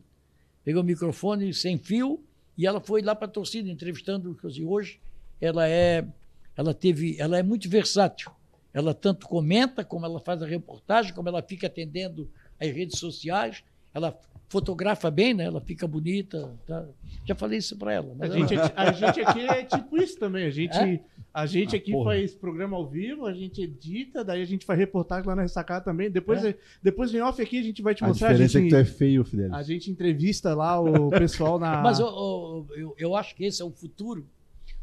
Pegou 0.64 0.82
o 0.82 0.86
microfone 0.86 1.54
sem 1.54 1.78
fio 1.78 2.24
e 2.58 2.66
ela 2.66 2.80
foi 2.80 3.02
lá 3.02 3.14
para 3.14 3.28
a 3.28 3.30
torcida 3.30 3.70
entrevistando, 3.70 4.38
dizer, 4.42 4.64
hoje 4.64 5.02
ela 5.42 5.68
é, 5.68 6.08
ela 6.56 6.74
teve, 6.74 7.18
ela 7.20 7.38
é 7.38 7.44
muito 7.44 7.70
versátil. 7.70 8.32
Ela 8.74 8.94
tanto 8.94 9.28
comenta, 9.28 9.84
como 9.84 10.06
ela 10.06 10.20
faz 10.22 10.42
a 10.42 10.46
reportagem, 10.46 11.14
como 11.14 11.28
ela 11.28 11.42
fica 11.42 11.68
atendendo 11.68 12.30
as 12.60 12.70
redes 12.70 13.00
sociais. 13.00 13.64
Ela 13.94 14.18
fotografa 14.48 15.10
bem, 15.10 15.34
né? 15.34 15.46
Ela 15.46 15.60
fica 15.62 15.88
bonita. 15.88 16.54
tá? 16.68 16.86
Já 17.26 17.34
falei 17.36 17.58
isso 17.60 17.76
para 17.78 17.94
ela. 17.94 18.16
A 18.20 18.28
gente, 18.28 18.54
ela- 18.54 18.68
é- 18.68 18.74
a 18.76 18.92
gente 18.92 19.20
aqui 19.22 19.40
é 19.42 19.64
tipo 19.64 19.98
isso 19.98 20.20
também. 20.20 20.46
A 20.46 20.50
gente, 20.52 20.76
É? 20.78 21.00
a 21.34 21.46
gente 21.46 21.76
Ah, 21.76 21.80
aqui 21.80 21.92
porra. 21.92 22.12
faz 22.12 22.36
programa 22.36 22.78
ao 22.78 22.86
vivo, 22.88 23.26
a 23.26 23.34
gente 23.34 23.62
edita, 23.64 24.24
daí 24.24 24.42
a 24.42 24.46
gente 24.46 24.66
faz 24.66 24.78
reportagem 24.78 25.28
lá 25.28 25.36
na 25.36 25.42
Ressacada 25.42 25.84
também. 25.84 26.12
Depois, 26.12 26.44
É. 26.46 26.56
depois 26.84 27.14
em 27.14 27.22
off 27.22 27.42
aqui 27.42 27.58
a 27.60 27.64
gente 27.64 27.82
vai 27.82 27.96
te 27.96 28.04
A 28.04 28.08
mostrar. 28.08 28.28
A 28.30 28.32
diferença 28.34 28.58
é 28.60 28.62
gente, 28.62 28.70
que 28.70 28.76
tu 28.76 28.80
é 28.80 28.86
feio, 28.86 29.24
Fidelis. 29.26 29.52
a 29.54 29.64
gente 29.64 29.90
entrevista 29.90 30.54
lá 30.54 30.80
o 30.80 31.10
pessoal 31.10 31.58
na. 31.58 31.82
Mas 31.82 32.00
eu, 32.00 32.68
eu, 32.78 32.96
eu- 32.98 33.16
acho 33.16 33.36
que 33.36 33.44
esse 33.46 33.62
é 33.62 33.66
o 33.66 33.72
futuro. 33.72 34.28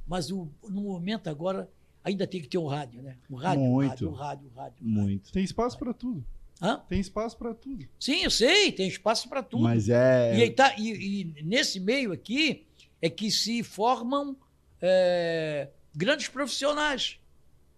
Mas 0.06 0.30
o- 0.32 0.48
no 0.68 0.82
momento 0.82 1.28
agora 1.28 1.68
ainda 2.02 2.26
tem 2.26 2.40
que 2.40 2.48
ter 2.48 2.58
o 2.58 2.66
rádio, 2.66 3.00
né? 3.02 3.16
O 3.30 3.36
rádio, 3.36 3.62
o 3.62 3.68
Muito. 3.70 3.88
rádio, 3.90 4.08
o 4.08 4.12
rádio, 4.12 4.50
o 4.52 4.58
rádio. 4.58 4.76
Muito. 4.80 5.32
Tem 5.32 5.44
espaço 5.44 5.78
para 5.78 5.94
tudo. 5.94 6.24
Hã? 6.62 6.78
Tem 6.88 7.00
espaço 7.00 7.36
para 7.36 7.52
tudo. 7.52 7.88
Sim, 7.98 8.22
eu 8.22 8.30
sei, 8.30 8.70
tem 8.70 8.86
espaço 8.86 9.28
para 9.28 9.42
tudo. 9.42 9.64
Mas 9.64 9.88
é. 9.88 10.36
E, 10.38 10.42
aí 10.42 10.50
tá- 10.50 10.74
e- 10.78 11.32
e 11.36 11.42
nesse 11.42 11.80
meio 11.80 12.12
aqui 12.12 12.64
é 13.00 13.10
que 13.10 13.30
se 13.32 13.62
formam 13.64 14.36
é, 14.80 15.68
grandes 15.94 16.28
profissionais, 16.28 17.18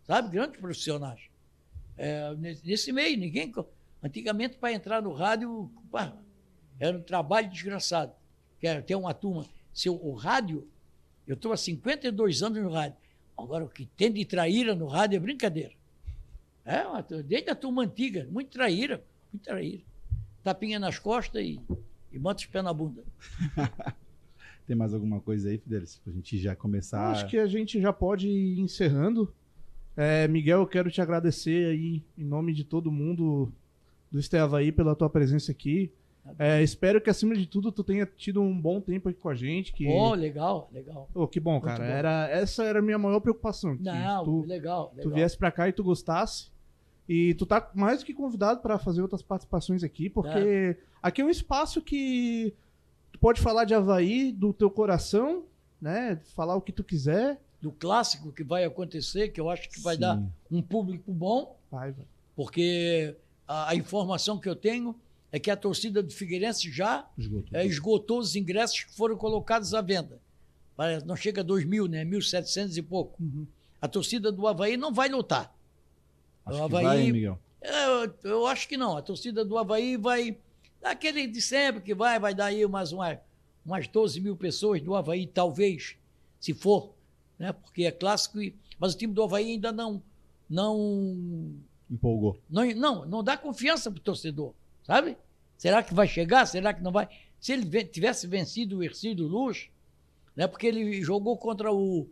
sabe? 0.07 0.29
Grandes 0.31 0.61
profissionais. 0.61 1.21
É, 1.97 2.35
nesse, 2.63 2.93
meio, 2.93 3.17
ninguém. 3.19 3.53
Antigamente, 4.03 4.57
para 4.57 4.73
entrar 4.73 5.01
no 5.01 5.13
rádio, 5.15 5.71
pá, 5.91 6.15
era 6.79 6.97
um 6.97 7.03
trabalho 7.03 7.49
desgraçado. 7.49 8.13
Quer 8.61 8.83
ter 8.83 8.95
uma 8.97 9.15
turma. 9.15 9.47
Se 9.73 9.89
o, 9.89 9.95
o 9.95 10.13
rádio, 10.15 10.69
eu 11.27 11.35
estou 11.35 11.53
há 11.53 11.57
52 11.57 12.43
anos 12.43 12.63
no 12.63 12.71
rádio. 12.71 12.97
Agora, 13.37 13.65
o 13.65 13.69
que 13.69 13.87
tem 13.87 14.13
de 14.13 14.25
traíra 14.25 14.75
no 14.75 14.87
rádio 14.87 15.17
é 15.17 15.21
brincadeira. 15.21 15.73
É, 16.65 16.87
uma 16.87 17.03
tu- 17.03 17.23
desde 17.23 17.51
a 17.51 17.55
turma 17.55 17.83
antiga, 17.83 18.27
muito 18.31 18.51
traíra, 18.51 19.03
muito 19.33 19.45
traíra. 19.45 19.83
Tapinha 20.43 20.79
nas 20.79 20.99
costas 20.99 21.43
e, 21.43 21.61
e 22.13 22.19
bota 22.19 22.41
os 22.41 22.47
pés 22.47 22.65
na 22.65 22.73
bunda. 22.73 23.03
Tem 24.67 24.75
mais 24.75 24.95
alguma 24.95 25.21
coisa 25.21 25.51
aí, 25.51 25.59
Fidelis? 25.59 26.01
Pra 26.03 26.13
gente 26.13 26.39
já 26.39 26.57
começar. 26.57 27.11
Acho 27.11 27.27
que 27.27 27.37
a 27.39 27.47
gente 27.47 27.81
já 27.81 27.93
pode 27.93 28.29
ir 28.29 28.59
encerrando. 28.61 29.33
É, 29.97 30.27
Miguel, 30.27 30.61
eu 30.61 30.67
quero 30.67 30.91
te 30.91 31.01
agradecer 31.03 31.67
aí, 31.67 32.03
em 32.17 32.25
nome 32.25 32.53
de 32.55 32.65
todo 32.65 32.91
mundo 32.91 33.53
do 34.11 34.19
Estevavaí, 34.19 34.73
pela 34.73 34.97
tua 34.97 35.11
presença 35.11 35.53
aqui. 35.53 35.93
É, 36.39 36.63
espero 36.63 36.99
que, 37.03 37.11
acima 37.11 37.35
de 37.37 37.47
tudo, 37.47 37.71
tu 37.71 37.85
tenha 37.85 38.07
tido 38.07 38.41
um 38.41 38.59
bom 38.59 38.81
tempo 38.81 39.11
aqui 39.11 39.21
com 39.21 39.29
a 39.29 39.35
gente. 39.35 39.73
Que, 39.75 39.87
Oh, 39.87 40.15
legal, 40.15 40.71
legal. 40.73 41.11
Ô, 41.15 41.29
que 41.29 41.39
bom, 41.39 41.53
Muito 41.53 41.65
cara. 41.65 41.85
bom. 41.85 41.91
Era, 41.91 42.29
essa 42.31 42.65
era 42.65 42.79
a 42.79 42.83
minha 42.83 42.99
maior 42.99 43.21
preocupação. 43.21 43.77
que 43.77 43.83
Não, 43.83 44.25
tu, 44.25 44.41
legal, 44.47 44.89
tu 44.95 44.97
legal. 44.97 45.13
viesse 45.15 45.37
pra 45.37 45.53
cá 45.53 45.69
e 45.69 45.73
tu 45.73 45.85
gostasse. 45.85 46.51
E 47.09 47.35
tu 47.35 47.45
tá 47.45 47.71
mais 47.75 48.01
do 48.01 48.07
que 48.07 48.15
convidado 48.15 48.61
para 48.61 48.79
fazer 48.79 49.03
outras 49.03 49.23
participações 49.23 49.83
aqui, 49.85 50.09
porque 50.09 50.77
aqui 51.03 51.21
é 51.21 51.25
um 51.25 51.31
espaço 51.31 51.83
que 51.83 52.55
tu 53.13 53.19
pode 53.19 53.41
falar 53.41 53.65
de 53.65 53.75
Havaí, 53.75 54.33
do 54.33 54.53
teu 54.55 54.71
coração, 54.71 55.45
né? 55.81 56.19
Falar 56.35 56.57
o 56.57 56.63
que 56.63 56.73
tu 56.73 56.83
quiser. 56.83 57.41
Do 57.61 57.71
clássico 57.73 58.33
que 58.33 58.43
vai 58.45 58.65
acontecer, 58.65 59.29
que 59.29 59.41
eu 59.41 59.51
acho 59.51 59.69
que 59.69 59.81
vai 59.81 59.95
Sim. 59.97 60.01
dar 60.01 60.23
um 60.51 60.63
público 60.63 61.13
bom, 61.13 61.59
Vai, 61.71 61.93
vai. 61.93 62.07
porque 62.35 63.15
a, 63.47 63.71
a 63.71 63.75
informação 63.75 64.39
que 64.39 64.49
eu 64.49 64.57
tenho 64.57 64.95
é 65.33 65.39
que 65.39 65.51
a 65.51 65.57
torcida 65.57 66.03
do 66.03 66.13
Figueirense 66.13 66.71
já 66.71 67.07
Esgotou. 67.19 67.59
é, 67.59 67.67
esgotou 67.67 68.19
os 68.21 68.37
ingressos 68.37 68.85
que 68.85 68.95
foram 68.97 69.17
colocados 69.17 69.75
à 69.75 69.81
venda. 69.81 70.21
Não 71.05 71.15
chega 71.17 71.41
a 71.41 71.45
2 71.45 71.65
mil, 71.65 71.87
né? 71.87 72.05
1.700 72.05 72.77
e 72.77 72.83
pouco. 72.83 73.23
A 73.81 73.87
torcida 73.89 74.31
do 74.33 74.47
Havaí 74.47 74.77
não 74.77 74.93
vai 74.93 75.09
lotar. 75.09 75.53
Acho 76.47 76.57
o 76.65 76.69
que 76.69 76.77
Havaí- 76.77 76.85
vai, 76.85 77.13
Miguel. 77.13 77.39
É, 77.61 77.85
Eu, 78.05 78.15
eu 78.25 78.47
acho 78.47 78.69
que 78.69 78.77
não. 78.77 78.97
A 78.97 79.03
torcida 79.03 79.45
do 79.45 79.57
Havaí 79.57 79.97
vai. 79.97 80.37
Daquele 80.81 81.27
de 81.27 81.41
sempre 81.41 81.81
que 81.83 81.95
vai, 81.95 82.19
vai 82.19 82.35
dar 82.35 82.47
aí 82.47 82.65
umas, 82.65 82.93
uma- 82.93 83.19
umas 83.65 83.89
12 83.89 84.21
mil 84.21 84.37
pessoas 84.37 84.83
do 84.83 84.95
Havaí, 84.95 85.27
talvez, 85.27 85.97
se 86.39 86.53
for, 86.53 86.93
né? 87.39 87.53
Porque 87.53 87.85
é 87.85 87.91
clássico. 87.91 88.41
E, 88.43 88.55
mas 88.79 88.93
o 88.95 88.99
time 88.99 89.13
do 89.15 89.23
Havaí 89.23 89.53
ainda 89.53 89.73
não. 89.73 90.03
Não, 90.51 91.55
Empolgou. 91.91 92.39
não, 92.51 92.65
não, 92.75 93.07
não 93.07 93.25
dá 93.25 93.37
confiança 93.37 93.91
pro 93.91 94.01
torcedor, 94.01 94.53
sabe? 94.83 95.17
Será 95.57 95.83
que 95.83 95.95
vai 95.95 96.07
chegar? 96.07 96.45
Será 96.47 96.75
que 96.75 96.83
não 96.83 96.93
vai? 96.93 97.09
Se 97.41 97.53
ele 97.53 97.65
ve- 97.65 97.85
tivesse 97.85 98.27
vencido 98.27 98.79
o 98.79 98.83
Ercílio 98.83 99.27
Luz, 99.27 99.69
né? 100.37 100.47
Porque 100.47 100.67
ele 100.67 101.01
jogou 101.03 101.37
contra 101.39 101.73
o. 101.73 102.07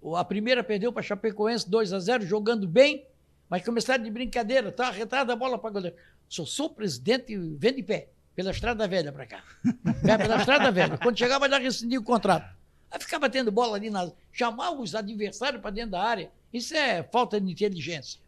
o- 0.00 0.16
A 0.16 0.24
primeira 0.24 0.64
perdeu 0.64 0.92
para 0.92 1.02
Chapecoense 1.02 1.70
2 1.70 1.92
a 1.92 2.00
0 2.00 2.26
jogando 2.26 2.66
bem, 2.66 3.04
mas 3.52 3.62
começaram 3.62 4.02
de 4.02 4.10
brincadeira, 4.10 4.72
tá? 4.72 4.90
Retrada 4.90 5.34
a 5.34 5.36
bola 5.36 5.58
para 5.58 5.68
goleiro. 5.68 5.94
Sou, 6.26 6.46
sou 6.46 6.70
presidente, 6.70 7.36
vem 7.36 7.74
de 7.74 7.82
pé, 7.82 8.08
pela 8.34 8.50
Estrada 8.50 8.88
Velha 8.88 9.12
para 9.12 9.26
cá. 9.26 9.44
Vai 10.02 10.16
pela 10.16 10.36
Estrada 10.36 10.72
Velha. 10.72 10.96
Quando 10.96 11.18
chegar, 11.18 11.38
vai 11.38 11.50
dar 11.50 11.60
rescindir 11.60 12.00
o 12.00 12.02
contrato. 12.02 12.50
Vai 12.88 12.98
ficar 12.98 13.18
batendo 13.18 13.52
bola 13.52 13.76
ali, 13.76 13.90
na, 13.90 14.10
chamar 14.32 14.70
os 14.70 14.94
adversários 14.94 15.60
para 15.60 15.70
dentro 15.70 15.90
da 15.90 16.02
área. 16.02 16.32
Isso 16.50 16.74
é 16.74 17.02
falta 17.02 17.38
de 17.38 17.52
inteligência. 17.52 18.18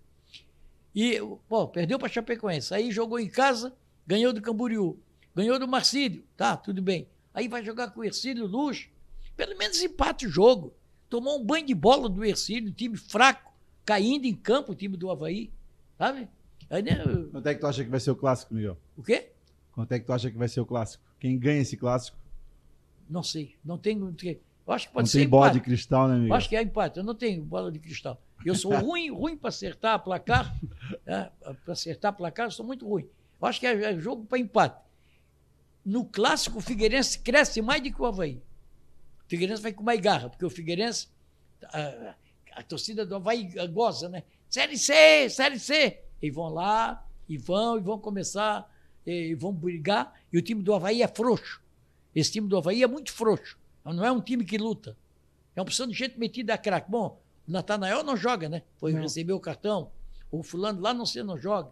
E, 0.94 1.18
pô, 1.48 1.68
perdeu 1.68 1.98
para 1.98 2.10
Chapecoense. 2.10 2.74
Aí 2.74 2.92
jogou 2.92 3.18
em 3.18 3.30
casa, 3.30 3.72
ganhou 4.06 4.30
do 4.30 4.42
Camboriú. 4.42 4.98
Ganhou 5.34 5.58
do 5.58 5.66
Marcílio. 5.66 6.22
Tá, 6.36 6.54
tudo 6.54 6.82
bem. 6.82 7.08
Aí 7.32 7.48
vai 7.48 7.64
jogar 7.64 7.92
com 7.92 8.00
o 8.00 8.04
Ercílio 8.04 8.44
Luz. 8.44 8.90
Pelo 9.34 9.56
menos 9.56 9.82
empate 9.82 10.26
o 10.26 10.30
jogo. 10.30 10.74
Tomou 11.08 11.40
um 11.40 11.42
banho 11.46 11.64
de 11.64 11.74
bola 11.74 12.10
do 12.10 12.22
Ercílio, 12.22 12.70
time 12.70 12.98
fraco, 12.98 13.53
caindo 13.84 14.24
em 14.26 14.34
campo 14.34 14.72
o 14.72 14.74
time 14.74 14.96
do 14.96 15.10
Havaí. 15.10 15.50
Sabe? 15.98 16.28
Aí, 16.70 16.82
né, 16.82 16.96
Quanto 17.30 17.46
é 17.46 17.54
que 17.54 17.60
tu 17.60 17.66
acha 17.66 17.84
que 17.84 17.90
vai 17.90 18.00
ser 18.00 18.10
o 18.10 18.16
clássico, 18.16 18.54
Miguel? 18.54 18.76
o 18.96 19.02
quê? 19.02 19.30
Quanto 19.72 19.92
é 19.92 19.98
que 19.98 20.06
tu 20.06 20.12
acha 20.12 20.30
que 20.30 20.36
vai 20.38 20.48
ser 20.48 20.60
o 20.60 20.66
clássico? 20.66 21.02
Quem 21.18 21.38
ganha 21.38 21.60
esse 21.60 21.76
clássico? 21.76 22.16
Não 23.08 23.22
sei. 23.22 23.54
Não 23.64 23.76
tenho. 23.76 24.14
Eu 24.66 24.72
acho 24.72 24.86
que 24.86 24.90
Não 24.90 24.94
pode 24.94 25.10
ser 25.10 25.18
tem 25.18 25.28
bola 25.28 25.50
de 25.50 25.60
cristal, 25.60 26.08
né, 26.08 26.14
Eu 26.14 26.20
Miguel? 26.20 26.36
acho 26.36 26.48
que 26.48 26.56
é 26.56 26.62
empate. 26.62 26.98
Eu 26.98 27.04
não 27.04 27.14
tenho 27.14 27.42
bola 27.44 27.70
de 27.70 27.78
cristal. 27.78 28.20
Eu 28.44 28.54
sou 28.54 28.74
ruim, 28.78 29.10
ruim 29.10 29.36
para 29.36 29.48
acertar 29.48 30.02
placar. 30.02 30.56
Né? 31.04 31.30
Para 31.64 31.72
acertar 31.72 32.12
placar, 32.14 32.46
eu 32.46 32.50
sou 32.50 32.64
muito 32.64 32.88
ruim. 32.88 33.06
Eu 33.40 33.46
acho 33.48 33.60
que 33.60 33.66
é, 33.66 33.92
é 33.92 33.98
jogo 33.98 34.24
para 34.24 34.38
empate. 34.38 34.80
No 35.84 36.04
clássico, 36.04 36.58
o 36.58 36.62
Figueirense 36.62 37.18
cresce 37.18 37.60
mais 37.60 37.82
do 37.82 37.92
que 37.92 38.00
o 38.00 38.06
Havaí. 38.06 38.40
O 39.26 39.28
Figueirense 39.28 39.60
vai 39.60 39.72
com 39.72 39.82
mais 39.82 40.00
garra, 40.00 40.30
porque 40.30 40.44
o 40.44 40.50
Figueirense, 40.50 41.08
a, 41.64 42.14
a 42.56 42.62
torcida 42.62 43.04
do 43.04 43.16
Havaí 43.16 43.44
goza, 43.68 44.08
né? 44.08 44.22
Série 44.48 44.78
C, 44.78 45.28
Série 45.28 45.58
C. 45.58 46.00
E 46.22 46.30
vão 46.30 46.48
lá, 46.48 47.04
e 47.28 47.36
vão, 47.36 47.76
e 47.76 47.80
vão 47.80 47.98
começar, 47.98 48.70
e 49.06 49.34
vão 49.34 49.52
brigar. 49.52 50.14
E 50.32 50.38
o 50.38 50.42
time 50.42 50.62
do 50.62 50.74
Havaí 50.74 51.02
é 51.02 51.08
frouxo. 51.08 51.60
Esse 52.14 52.32
time 52.32 52.48
do 52.48 52.56
Havaí 52.56 52.82
é 52.82 52.86
muito 52.86 53.12
frouxo. 53.12 53.58
Não 53.84 54.04
é 54.04 54.10
um 54.10 54.20
time 54.20 54.44
que 54.44 54.56
luta. 54.56 54.96
É 55.54 55.60
uma 55.60 55.64
opção 55.64 55.86
de 55.86 55.92
gente 55.94 56.18
metida 56.18 56.54
a 56.54 56.58
craque. 56.58 56.90
Bom, 56.90 57.20
o 57.46 57.52
Natanael 57.52 58.02
não 58.02 58.16
joga, 58.16 58.48
né? 58.48 58.62
Foi 58.76 58.92
Não. 58.92 59.02
receber 59.02 59.32
o 59.32 59.40
cartão. 59.40 59.90
O 60.30 60.42
fulano 60.42 60.80
lá 60.80 60.94
não 60.94 61.04
sei, 61.06 61.22
não 61.22 61.36
joga. 61.36 61.70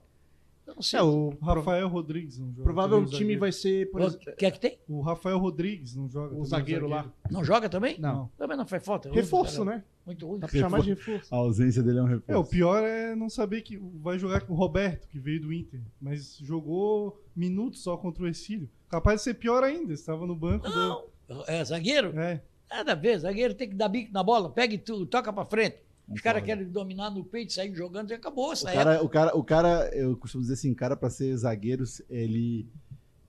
Eu 0.67 0.75
não 0.77 0.83
sei. 0.83 0.99
É, 1.01 1.03
o 1.03 1.31
Rafael 1.41 1.89
Rodrigues 1.89 2.39
não 2.39 2.49
joga. 2.53 2.63
provável 2.63 2.97
também, 2.99 3.05
o 3.07 3.11
time 3.11 3.21
zagueiro. 3.21 3.41
vai 3.41 3.53
ser, 3.53 3.91
por 3.91 4.01
O 4.01 4.05
exemplo, 4.05 4.33
que 4.37 4.47
é 4.47 4.51
que 4.51 4.61
tem? 4.61 4.79
O 4.89 5.01
Rafael 5.01 5.39
Rodrigues 5.39 5.97
não 5.97 6.09
joga. 6.09 6.35
o 6.37 6.45
zagueiro 6.45 6.87
lá. 6.89 7.13
Não 7.31 7.45
joga 7.45 7.69
também? 7.69 7.99
Não. 7.99 8.31
Também 8.37 8.57
não 8.57 8.67
faz 8.67 8.85
falta. 8.85 9.11
Reforço, 9.13 9.65
né? 9.65 9.83
Muito 10.07 10.27
ruim. 10.27 10.39
Dá 10.41 10.49
pra 10.49 10.59
chamar 10.59 10.81
de 10.83 10.91
reforço. 10.91 11.35
A 11.35 11.39
ausência 11.39 11.83
dele 11.83 11.99
é 11.99 12.03
um 12.03 12.07
reforço. 12.07 12.33
É, 12.33 12.37
o 12.37 12.45
pior 12.45 12.83
é 12.83 13.15
não 13.15 13.29
saber 13.29 13.63
que 13.63 13.77
vai 13.77 14.19
jogar 14.19 14.43
com 14.43 14.53
o 14.53 14.57
Roberto, 14.57 15.09
que 15.09 15.19
veio 15.19 15.41
do 15.41 15.53
Inter, 15.53 15.81
mas 16.01 16.39
jogou 16.39 17.21
minutos 17.35 17.83
só 17.83 17.97
contra 17.97 18.23
o 18.23 18.27
Ercílio. 18.27 18.69
Capaz 18.89 19.19
de 19.21 19.25
ser 19.25 19.35
pior 19.35 19.63
ainda, 19.65 19.93
estava 19.93 20.27
no 20.27 20.35
banco. 20.37 20.69
Não. 20.69 21.05
É 21.47 21.65
zagueiro? 21.65 22.13
Do... 22.13 22.21
É. 22.21 22.43
Nada 22.71 22.93
a 22.93 22.95
ver. 22.95 23.19
Zagueiro 23.19 23.55
tem 23.55 23.69
que 23.69 23.75
dar 23.75 23.89
bico 23.89 24.13
na 24.13 24.23
bola. 24.23 24.51
Pega 24.51 24.75
e 24.75 24.79
tu, 24.79 25.05
toca 25.07 25.33
pra 25.33 25.45
frente. 25.45 25.77
Os 26.09 26.20
caras 26.20 26.43
querem 26.43 26.65
dominar 26.65 27.11
no 27.11 27.24
peito, 27.24 27.53
sair 27.53 27.74
jogando 27.74 28.11
e 28.11 28.15
acabou 28.15 28.49
O 28.49 28.53
época. 28.53 28.73
cara, 28.73 29.03
o, 29.03 29.09
cara, 29.09 29.37
o 29.37 29.45
cara, 29.45 29.91
eu 29.95 30.16
costumo 30.16 30.43
dizer 30.43 30.55
assim, 30.55 30.74
cara, 30.74 30.97
pra 30.97 31.09
ser 31.09 31.35
zagueiro, 31.37 31.85
ele, 32.11 32.66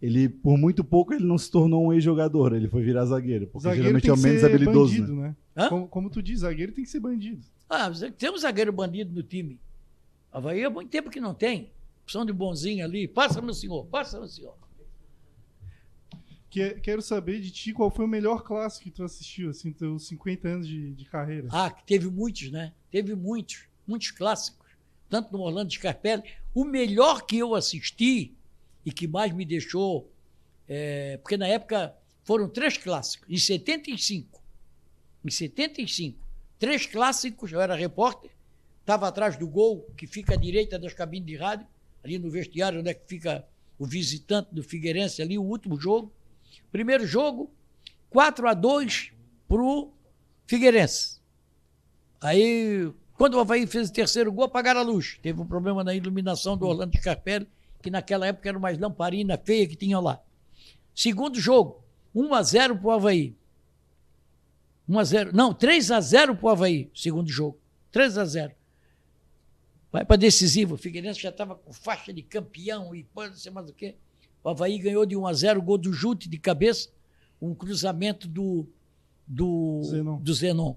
ele, 0.02 0.28
por 0.28 0.58
muito 0.58 0.84
pouco, 0.84 1.14
ele 1.14 1.26
não 1.26 1.38
se 1.38 1.50
tornou 1.50 1.86
um 1.86 1.94
ex-jogador, 1.94 2.54
ele 2.54 2.68
foi 2.68 2.84
virar 2.84 3.06
zagueiro, 3.06 3.48
porque 3.48 3.64
Zagueiro 3.64 3.84
geralmente 3.84 4.04
tem 4.04 4.12
é 4.12 4.14
o 4.14 4.18
menos 4.18 4.40
ser 4.42 4.48
habilidoso, 4.48 4.94
bandido, 4.94 5.16
né? 5.16 5.28
né? 5.30 5.36
Hã? 5.56 5.70
Como, 5.70 5.88
como 5.88 6.10
tu 6.10 6.22
diz, 6.22 6.40
zagueiro 6.40 6.72
tem 6.72 6.84
que 6.84 6.90
ser 6.90 7.00
bandido. 7.00 7.42
Ah, 7.70 7.90
tem 8.18 8.32
um 8.32 8.38
zagueiro 8.38 8.72
bandido 8.72 9.14
no 9.14 9.24
time. 9.24 9.60
Havaí 10.32 10.64
há 10.64 10.70
muito 10.70 10.90
tempo 10.90 11.10
que 11.10 11.22
não 11.22 11.34
tem. 11.34 11.72
Opção 12.04 12.26
de 12.26 12.34
bonzinho 12.34 12.84
ali. 12.84 13.08
Passa, 13.08 13.42
meu 13.42 13.54
senhor. 13.54 13.86
Passa, 13.86 14.20
meu 14.20 14.28
senhor. 14.28 14.56
Que- 16.54 16.80
quero 16.82 17.02
saber 17.02 17.42
de 17.42 17.50
ti 17.50 17.74
qual 17.74 17.90
foi 17.90 18.06
o 18.06 18.08
melhor 18.08 18.44
clássico 18.44 18.84
que 18.84 18.92
tu 18.92 19.04
assistiu, 19.04 19.50
assim, 19.50 19.72
teus 19.74 20.06
50 20.08 20.48
anos 20.48 20.68
de, 20.68 20.92
de 20.94 21.06
carreira. 21.06 21.48
Ah, 21.52 21.72
teve 21.72 22.08
muitos, 22.10 22.52
né? 22.52 22.72
Teve 22.92 23.16
muitos, 23.16 23.64
muitos 23.88 24.12
clássicos. 24.12 24.68
Tanto 25.10 25.32
no 25.34 25.42
Orlando 25.42 25.74
Scarpelli. 25.74 26.24
O 26.54 26.64
melhor 26.64 27.26
que 27.26 27.38
eu 27.40 27.56
assisti 27.56 28.34
e 28.86 28.92
que 28.92 29.08
mais 29.08 29.34
me 29.34 29.46
deixou. 29.46 30.12
é, 30.70 31.18
porque 31.18 31.38
na 31.38 31.48
época 31.48 31.96
foram 32.24 32.48
três 32.48 32.78
clássicos, 32.78 33.28
em 33.30 33.38
75. 33.38 34.40
Em 35.26 35.32
75. 35.32 36.20
Três 36.60 36.86
clássicos, 36.86 37.52
eu 37.52 37.60
era 37.60 37.76
repórter, 37.76 38.30
estava 38.80 39.08
atrás 39.08 39.36
do 39.38 39.48
gol, 39.48 39.88
que 39.98 40.06
fica 40.06 40.34
à 40.36 40.38
direita 40.38 40.78
das 40.78 40.94
cabines 40.94 41.26
de 41.28 41.36
rádio, 41.36 41.66
ali 42.04 42.20
no 42.20 42.30
vestiário, 42.30 42.80
onde 42.80 42.90
é 42.90 42.94
que 42.94 43.08
fica 43.08 43.44
o 43.80 43.86
visitante 43.88 44.54
do 44.54 44.62
Figueirense 44.64 45.22
ali, 45.22 45.38
o 45.38 45.44
último 45.44 45.80
jogo. 45.80 46.12
Primeiro 46.74 47.06
jogo, 47.06 47.52
4 48.10 48.50
a 48.50 48.56
2 48.56 49.12
pro 49.48 49.94
Figueirense. 50.48 51.22
Aí, 52.20 52.92
quando 53.16 53.36
o 53.36 53.40
Havaí 53.40 53.68
fez 53.68 53.90
o 53.90 53.94
terceiro 53.94 54.32
gol, 54.32 54.46
apagaram 54.46 54.80
a 54.80 54.84
luz. 54.84 55.20
Teve 55.22 55.40
um 55.40 55.46
problema 55.46 55.84
na 55.84 55.94
iluminação 55.94 56.58
do 56.58 56.66
Orlando 56.66 56.98
Scarpelli, 56.98 57.48
que 57.80 57.92
naquela 57.92 58.26
época 58.26 58.50
era 58.50 58.58
umas 58.58 58.76
lamparinas 58.80 59.40
feias 59.46 59.68
que 59.68 59.76
tinham 59.76 60.02
lá. 60.02 60.20
Segundo 60.96 61.40
jogo, 61.40 61.84
1 62.16 62.34
a 62.34 62.42
0 62.42 62.80
pro 62.80 62.90
Havaí. 62.90 63.36
1 64.90 64.98
a 64.98 65.04
0 65.04 65.32
Não, 65.32 65.54
3 65.54 65.92
a 65.92 66.02
0 66.02 66.36
pro 66.36 66.50
Havaí, 66.50 66.90
segundo 66.96 67.30
jogo. 67.30 67.56
3 67.92 68.18
a 68.18 68.26
0 68.26 68.52
Vai 69.92 70.04
para 70.04 70.16
decisivo. 70.16 70.74
O 70.74 70.78
Figueirense 70.78 71.22
já 71.22 71.30
estava 71.30 71.54
com 71.54 71.72
faixa 71.72 72.12
de 72.12 72.24
campeão 72.24 72.96
e 72.96 73.06
não 73.16 73.36
sei 73.36 73.52
mais 73.52 73.70
o 73.70 73.74
quê. 73.74 73.96
O 74.44 74.50
Havaí 74.50 74.78
ganhou 74.78 75.06
de 75.06 75.16
1 75.16 75.26
a 75.26 75.34
0 75.34 75.62
gol 75.62 75.78
do 75.78 75.94
Jute 75.94 76.28
de 76.28 76.38
cabeça, 76.38 76.90
um 77.42 77.56
cruzamento 77.56 78.28
do, 78.28 78.68
do, 79.28 79.82
Zenon. 79.84 80.18
do 80.18 80.34
Zenon. 80.34 80.76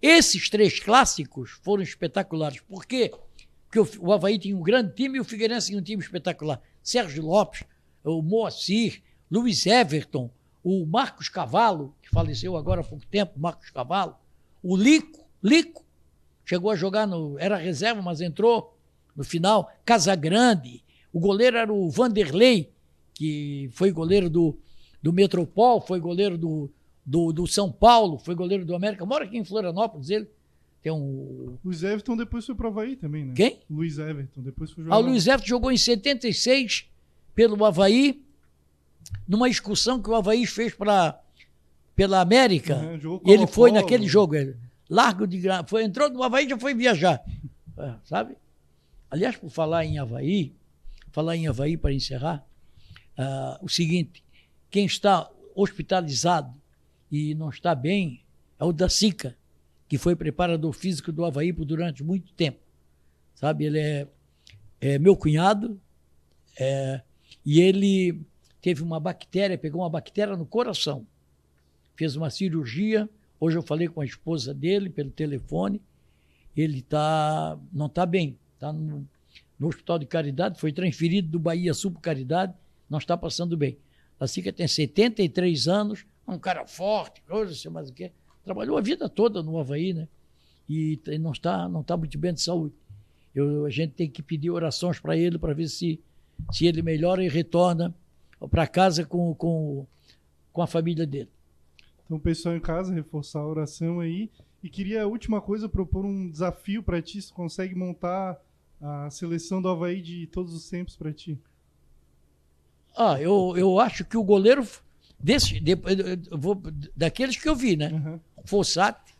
Esses 0.00 0.48
três 0.48 0.80
clássicos 0.80 1.52
foram 1.62 1.82
espetaculares. 1.82 2.60
Por 2.60 2.86
quê? 2.86 3.12
Porque 3.64 3.78
o, 3.78 4.06
o 4.06 4.12
Havaí 4.12 4.38
tinha 4.38 4.56
um 4.56 4.62
grande 4.62 4.94
time 4.94 5.18
e 5.18 5.20
o 5.20 5.24
Figueirense 5.24 5.68
tinha 5.68 5.78
um 5.78 5.82
time 5.82 6.02
espetacular. 6.02 6.60
Sérgio 6.82 7.24
Lopes, 7.24 7.64
o 8.02 8.22
Moacir, 8.22 9.02
Luiz 9.30 9.66
Everton, 9.66 10.30
o 10.64 10.84
Marcos 10.86 11.28
Cavalo, 11.28 11.94
que 12.02 12.10
faleceu 12.10 12.56
agora 12.56 12.80
há 12.80 12.84
pouco 12.84 13.06
tempo, 13.06 13.38
Marcos 13.38 13.70
Cavalo, 13.70 14.16
o 14.62 14.76
Lico, 14.76 15.24
Lico, 15.42 15.84
chegou 16.44 16.70
a 16.70 16.76
jogar 16.76 17.06
no. 17.06 17.38
Era 17.38 17.56
reserva, 17.56 18.00
mas 18.00 18.20
entrou 18.20 18.76
no 19.14 19.24
final. 19.24 19.70
Casagrande, 19.84 20.84
o 21.12 21.18
goleiro 21.18 21.56
era 21.56 21.72
o 21.72 21.90
Vanderlei, 21.90 22.72
que 23.22 23.68
foi 23.70 23.92
goleiro 23.92 24.28
do, 24.28 24.58
do 25.00 25.12
Metropol, 25.12 25.80
foi 25.80 26.00
goleiro 26.00 26.36
do, 26.36 26.68
do, 27.06 27.32
do 27.32 27.46
São 27.46 27.70
Paulo, 27.70 28.18
foi 28.18 28.34
goleiro 28.34 28.64
do 28.64 28.74
América, 28.74 29.06
mora 29.06 29.24
aqui 29.24 29.38
em 29.38 29.44
Florianópolis, 29.44 30.10
ele. 30.10 30.28
Tem 30.82 30.90
um. 30.90 31.56
Luiz 31.64 31.84
Everton 31.84 32.16
depois 32.16 32.44
foi 32.44 32.56
pro 32.56 32.66
Havaí 32.66 32.96
também, 32.96 33.24
né? 33.24 33.34
Quem? 33.36 33.60
Luiz 33.70 33.96
Everton, 33.98 34.42
depois 34.42 34.72
foi 34.72 34.82
jogar. 34.82 34.96
Ah, 34.96 34.98
o 34.98 35.02
Luiz 35.02 35.28
Everton 35.28 35.46
jogou 35.46 35.70
em 35.70 35.76
76 35.76 36.90
pelo 37.32 37.64
Havaí, 37.64 38.20
numa 39.28 39.48
excursão 39.48 40.02
que 40.02 40.10
o 40.10 40.16
Havaí 40.16 40.44
fez 40.44 40.74
pra, 40.74 41.20
pela 41.94 42.20
América. 42.20 42.80
E 43.24 43.30
ele 43.30 43.46
foi 43.46 43.70
naquele 43.70 44.08
jogo. 44.08 44.34
Ele, 44.34 44.56
largo 44.90 45.24
de 45.28 45.38
gra... 45.38 45.62
foi 45.64 45.84
Entrou 45.84 46.10
no 46.10 46.24
Havaí 46.24 46.46
e 46.46 46.48
já 46.48 46.58
foi 46.58 46.74
viajar. 46.74 47.22
É, 47.78 47.94
sabe? 48.02 48.36
Aliás, 49.08 49.36
por 49.36 49.50
falar 49.50 49.84
em 49.84 50.00
Havaí, 50.00 50.52
falar 51.12 51.36
em 51.36 51.46
Havaí 51.46 51.76
para 51.76 51.92
encerrar, 51.92 52.44
ah, 53.16 53.58
o 53.62 53.68
seguinte: 53.68 54.22
quem 54.70 54.86
está 54.86 55.30
hospitalizado 55.54 56.60
e 57.10 57.34
não 57.34 57.50
está 57.50 57.74
bem 57.74 58.22
é 58.58 58.64
o 58.64 58.72
da 58.72 58.88
Sica, 58.88 59.36
que 59.88 59.98
foi 59.98 60.16
preparador 60.16 60.72
físico 60.72 61.12
do 61.12 61.24
Havaí 61.24 61.52
por 61.52 61.64
durante 61.64 62.02
muito 62.02 62.32
tempo. 62.32 62.58
Sabe? 63.34 63.64
Ele 63.64 63.78
é, 63.78 64.08
é 64.80 64.98
meu 64.98 65.16
cunhado 65.16 65.80
é, 66.58 67.02
e 67.44 67.60
ele 67.60 68.20
teve 68.60 68.82
uma 68.82 69.00
bactéria, 69.00 69.58
pegou 69.58 69.82
uma 69.82 69.90
bactéria 69.90 70.36
no 70.36 70.46
coração. 70.46 71.06
Fez 71.96 72.16
uma 72.16 72.30
cirurgia. 72.30 73.08
Hoje 73.38 73.58
eu 73.58 73.62
falei 73.62 73.88
com 73.88 74.00
a 74.00 74.04
esposa 74.04 74.54
dele 74.54 74.88
pelo 74.88 75.10
telefone. 75.10 75.82
Ele 76.56 76.80
tá, 76.80 77.58
não 77.72 77.86
está 77.86 78.06
bem. 78.06 78.38
Está 78.54 78.72
no, 78.72 79.06
no 79.62 79.68
Hospital 79.68 79.98
de 79.98 80.06
Caridade, 80.06 80.58
foi 80.58 80.72
transferido 80.72 81.28
do 81.28 81.38
Bahia 81.38 81.72
Sul 81.72 81.92
para 81.92 82.00
Caridade, 82.00 82.52
não 82.92 82.98
está 82.98 83.16
passando 83.16 83.56
bem. 83.56 83.78
A 84.20 84.26
Sica 84.26 84.52
tem 84.52 84.68
73 84.68 85.66
anos, 85.66 86.04
é 86.28 86.30
um 86.30 86.38
cara 86.38 86.66
forte, 86.66 87.22
coisa, 87.22 87.54
sei 87.54 87.70
mais 87.70 87.88
o 87.88 87.92
quê. 87.92 88.12
Trabalhou 88.44 88.76
a 88.76 88.82
vida 88.82 89.08
toda 89.08 89.42
no 89.42 89.58
Havaí, 89.58 89.94
né? 89.94 90.06
E 90.68 91.00
não 91.18 91.32
está, 91.32 91.66
não 91.68 91.80
está 91.80 91.96
muito 91.96 92.18
bem 92.18 92.34
de 92.34 92.42
saúde. 92.42 92.74
Eu, 93.34 93.64
a 93.64 93.70
gente 93.70 93.94
tem 93.94 94.10
que 94.10 94.22
pedir 94.22 94.50
orações 94.50 95.00
para 95.00 95.16
ele 95.16 95.38
para 95.38 95.54
ver 95.54 95.68
se, 95.68 95.98
se 96.52 96.66
ele 96.66 96.82
melhora 96.82 97.24
e 97.24 97.28
retorna 97.28 97.94
para 98.50 98.66
casa 98.66 99.06
com, 99.06 99.34
com, 99.34 99.86
com 100.52 100.62
a 100.62 100.66
família 100.66 101.06
dele. 101.06 101.30
Então, 102.04 102.18
pessoal 102.18 102.54
em 102.54 102.60
casa, 102.60 102.92
reforçar 102.92 103.40
a 103.40 103.46
oração 103.46 104.00
aí. 104.00 104.30
E 104.62 104.68
queria, 104.68 105.02
a 105.02 105.06
última 105.06 105.40
coisa, 105.40 105.66
propor 105.66 106.04
um 106.04 106.30
desafio 106.30 106.82
pra 106.82 107.00
ti. 107.00 107.22
Se 107.22 107.32
consegue 107.32 107.74
montar 107.74 108.38
a 108.80 109.08
seleção 109.08 109.62
do 109.62 109.68
Havaí 109.68 110.02
de 110.02 110.26
todos 110.26 110.52
os 110.54 110.68
tempos 110.68 110.94
pra 110.94 111.10
ti. 111.10 111.38
Ah, 112.96 113.20
eu, 113.20 113.54
eu 113.56 113.80
acho 113.80 114.04
que 114.04 114.16
o 114.16 114.22
goleiro 114.22 114.66
desse, 115.18 115.60
depois, 115.60 115.96
eu 115.98 116.38
vou, 116.38 116.60
daqueles 116.96 117.36
que 117.36 117.48
eu 117.48 117.56
vi, 117.56 117.76
né? 117.76 117.86
Aham. 117.86 118.20
Fossati, 118.44 119.14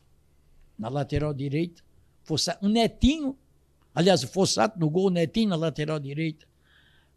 na 0.79 0.89
lateral 0.89 1.33
direita. 1.33 1.83
Fossati, 2.25 2.65
um 2.65 2.69
Netinho, 2.69 3.37
aliás, 3.95 4.23
o 4.23 4.29
Fossati 4.29 4.79
no 4.79 4.91
gol, 4.91 5.07
o 5.07 5.11
Netinho 5.11 5.51
na 5.51 5.57
lateral 5.57 5.99
direita. 5.99 6.47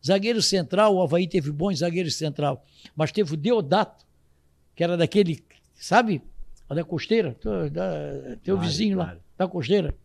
Zagueiro 0.05 0.41
central, 0.41 0.95
o 0.95 1.01
Havaí 1.01 1.27
teve 1.27 1.51
bons 1.51 1.79
zagueiros 1.79 2.15
central, 2.15 2.63
mas 2.95 3.11
teve 3.11 3.33
o 3.33 3.37
Deodato, 3.37 4.05
que 4.75 4.83
era 4.83 4.95
daquele, 4.95 5.43
sabe? 5.73 6.21
Da 6.69 6.83
costeira, 6.83 7.35
teu, 7.41 7.69
da, 7.69 7.91
teu 8.43 8.59
vizinho 8.59 8.97
lá, 8.97 9.17
da 9.37 9.47
costeira. 9.47 9.95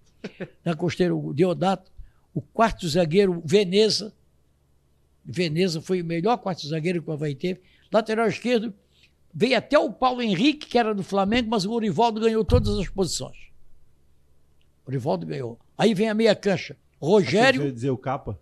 Da 0.62 0.74
costeira, 0.74 1.14
o 1.14 1.32
Deodato. 1.32 1.90
O 2.34 2.40
quarto 2.40 2.86
zagueiro, 2.88 3.42
Veneza. 3.44 4.12
Veneza 5.24 5.80
foi 5.80 6.02
o 6.02 6.04
melhor 6.04 6.36
quarto 6.38 6.66
zagueiro 6.66 7.02
que 7.02 7.10
o 7.10 7.12
Havaí 7.12 7.34
teve. 7.34 7.60
Lateral 7.92 8.28
esquerdo, 8.28 8.72
veio 9.32 9.56
até 9.56 9.78
o 9.78 9.92
Paulo 9.92 10.22
Henrique, 10.22 10.66
que 10.66 10.78
era 10.78 10.94
do 10.94 11.02
Flamengo, 11.02 11.50
mas 11.50 11.64
o 11.64 11.72
Orivaldo 11.72 12.20
ganhou 12.20 12.44
todas 12.44 12.78
as 12.78 12.88
posições. 12.88 13.36
O 14.84 14.90
Orivaldo 14.90 15.26
ganhou. 15.26 15.58
Aí 15.76 15.94
vem 15.94 16.08
a 16.08 16.14
meia 16.14 16.34
cancha. 16.34 16.76
Você 17.00 17.06
Rogério. 17.06 17.64
ia 17.64 17.72
dizer 17.72 17.90
o 17.90 17.98
capa? 17.98 18.38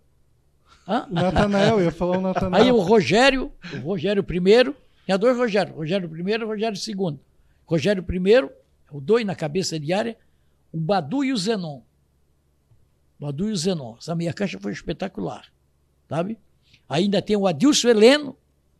Hã? 0.87 1.07
O 1.09 1.13
Natanael, 1.13 1.79
eu 1.79 1.85
ia 1.85 1.91
falar 1.91 2.17
o 2.17 2.21
Natanael. 2.21 2.63
Aí 2.63 2.71
o 2.71 2.79
Rogério, 2.79 3.51
o 3.73 3.77
Rogério 3.77 4.23
primeiro, 4.23 4.75
tinha 5.05 5.17
dois 5.17 5.37
Rogério, 5.37 5.75
Rogério 5.75 6.09
primeiro 6.09 6.43
e 6.43 6.47
Rogério 6.47 6.77
segundo. 6.77 7.19
Rogério 7.65 8.01
primeiro, 8.03 8.51
o 8.91 8.99
dois 8.99 9.25
na 9.25 9.35
cabeça 9.35 9.79
de 9.79 9.93
área, 9.93 10.17
o 10.71 10.77
Badu 10.77 11.23
e 11.23 11.31
o 11.31 11.37
Zenon. 11.37 11.81
Badu 13.19 13.49
e 13.49 13.51
o 13.51 13.55
Zenon. 13.55 13.95
Essa 13.97 14.15
meia 14.15 14.33
cancha 14.33 14.59
foi 14.59 14.71
espetacular, 14.71 15.45
sabe? 16.07 16.37
Ainda 16.89 17.21
tem 17.21 17.37
o 17.37 17.45
Adilson 17.47 17.89
Heleno, 17.89 18.35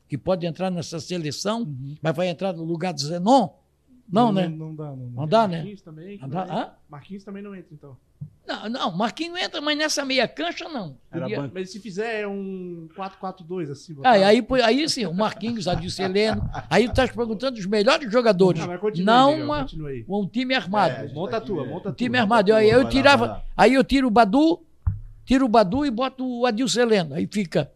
que 0.07 0.17
pode 0.17 0.45
entrar 0.45 0.71
nessa 0.71 0.99
seleção, 0.99 1.71
mas 2.01 2.15
vai 2.15 2.27
entrar 2.27 2.51
no 2.53 2.63
lugar 2.63 2.91
do 2.93 2.99
Zenon? 3.01 3.49
Não, 4.11 4.31
né? 4.31 4.47
Não 4.47 4.73
dá, 4.75 4.85
não. 4.95 5.05
Não 5.11 5.27
dá, 5.27 5.47
né? 5.47 5.57
Marquinhos 5.57 5.81
também. 5.83 6.17
que 6.17 6.23
Não 6.23 6.29
dá- 6.29 6.45
também- 6.45 6.63
hã? 6.63 6.69
Marquinhos 6.89 7.23
também 7.23 7.43
não 7.43 7.53
entra, 7.55 7.67
então. 7.71 7.95
Não, 8.47 8.67
não, 8.67 8.97
Marquinhos 8.97 9.39
entra, 9.39 9.61
mas 9.61 9.77
nessa 9.77 10.03
meia 10.03 10.27
cancha 10.27 10.67
não. 10.67 10.97
Podia-. 11.11 11.51
Mas 11.53 11.69
se 11.71 11.79
fizer 11.79 12.25
um 12.27 12.87
4-4-2, 12.95 13.69
assim. 13.69 13.93
Botar- 13.93 14.09
aí, 14.09 14.41
põe- 14.41 14.61
aí 14.61 14.89
sim, 14.89 15.05
o 15.05 15.13
Marquinhos, 15.13 15.67
Adilson 15.67 16.01
Heleno. 16.05 16.49
Aí 16.67 16.85
tu 16.87 16.89
estás 16.89 17.11
perguntando 17.11 17.59
os 17.59 17.65
melhores 17.67 18.11
jogadores. 18.11 18.59
Ah, 18.63 18.79
não 19.05 19.27
aí, 19.29 19.33
Miguel, 19.35 19.45
uma- 19.45 19.89
aí. 19.89 20.05
um 20.09 20.25
time 20.27 20.55
armado. 20.55 21.05
É, 21.05 21.13
Monta 21.13 21.31
tá 21.33 21.37
a 21.37 21.41
tua, 21.41 21.61
aqui, 21.61 21.69
monta 21.71 21.89
a 21.89 21.91
um 21.91 21.93
tua. 21.93 22.05
time 22.05 22.17
armado. 22.17 22.51
Aí 22.55 22.67
eu 22.71 22.89
tirava. 22.89 23.43
Aí 23.55 23.75
eu 23.75 23.83
tiro 23.83 24.07
o 24.07 24.09
Badu, 24.11 24.59
tiro 25.23 25.45
o 25.45 25.49
Badu 25.49 25.85
e 25.85 25.91
boto 25.91 26.25
o 26.27 26.47
Adilson 26.47 26.79
Heleno. 26.81 27.13
Aí 27.13 27.29
fica. 27.31 27.71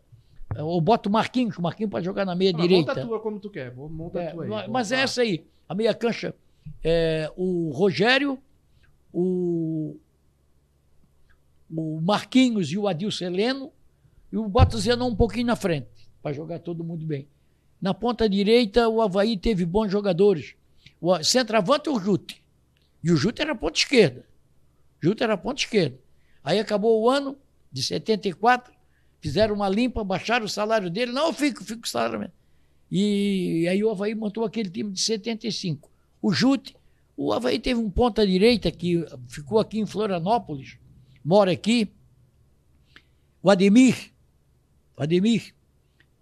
Ou 0.61 0.80
boto 0.81 1.09
o 1.09 1.11
Marquinhos, 1.11 1.57
o 1.57 1.61
Marquinhos 1.61 1.89
pode 1.91 2.05
jogar 2.05 2.25
na 2.25 2.35
meia 2.35 2.51
Ah, 2.55 2.61
direita. 2.61 2.91
Monta 2.91 3.01
a 3.01 3.05
tua 3.07 3.19
como 3.19 3.39
tu 3.39 3.49
quer. 3.49 3.73
Monta 3.75 4.19
É, 4.21 4.27
a 4.27 4.31
tua 4.31 4.43
aí. 4.63 4.69
mas- 4.69 4.91
é 4.91 5.01
essa 5.01 5.21
aí. 5.21 5.45
A 5.67 5.73
meia 5.75 5.93
cancha. 5.93 6.34
É, 6.84 7.31
o 7.35 7.71
Rogério, 7.71 8.38
o, 9.11 9.97
o 11.75 11.99
Marquinhos 12.01 12.71
e 12.71 12.77
o 12.77 12.88
Adilson 12.88 13.25
Heleno. 13.25 13.71
E 14.31 14.38
o 14.38 14.47
boto 14.47 14.77
o 14.77 14.80
Zenon 14.80 15.09
um 15.09 15.15
pouquinho 15.15 15.45
na 15.45 15.55
frente, 15.55 15.88
para 16.21 16.34
jogar 16.34 16.57
todo 16.59 16.84
mundo 16.84 17.05
bem. 17.05 17.27
Na 17.80 17.93
ponta 17.93 18.27
direita, 18.27 18.89
o 18.89 19.01
Havaí 19.01 19.38
teve 19.38 19.63
bons 19.65 19.91
jogadores. 19.91 20.55
O 20.99 21.21
centroavante, 21.23 21.89
o 21.89 21.99
Jute. 21.99 22.41
E 23.03 23.11
o 23.11 23.15
Jute 23.15 23.41
era 23.41 23.53
ponta 23.53 23.77
esquerda. 23.77 24.25
Jute 25.01 25.21
era 25.23 25.38
ponta 25.38 25.61
esquerda. 25.61 25.99
Aí 26.43 26.57
acabou 26.59 27.01
o 27.01 27.09
ano 27.09 27.38
de 27.71 27.84
74, 27.84 28.73
fizeram 29.23 29.55
uma 29.55 29.69
limpa, 29.69 30.03
baixaram 30.03 30.45
o 30.45 30.49
salário 30.49 30.89
dele. 30.89 31.13
Não, 31.13 31.27
eu 31.27 31.33
fico, 31.33 31.63
fico 31.63 31.79
com 31.81 31.87
o 31.87 31.89
salário 31.89 32.19
mesmo. 32.19 32.33
E 32.91 33.65
aí 33.69 33.81
o 33.83 33.89
Havaí 33.89 34.13
montou 34.13 34.43
aquele 34.43 34.69
time 34.69 34.91
de 34.91 35.01
75. 35.01 35.89
O 36.21 36.31
Jute, 36.33 36.75
o 37.15 37.31
Havaí 37.31 37.57
teve 37.57 37.79
um 37.79 37.89
ponta 37.89 38.27
direita 38.27 38.69
que 38.69 39.03
ficou 39.29 39.59
aqui 39.59 39.79
em 39.79 39.85
Florianópolis, 39.85 40.77
mora 41.23 41.51
aqui. 41.51 41.89
O 43.41 43.49
Ademir, 43.49 44.11
Ademir, 44.97 45.53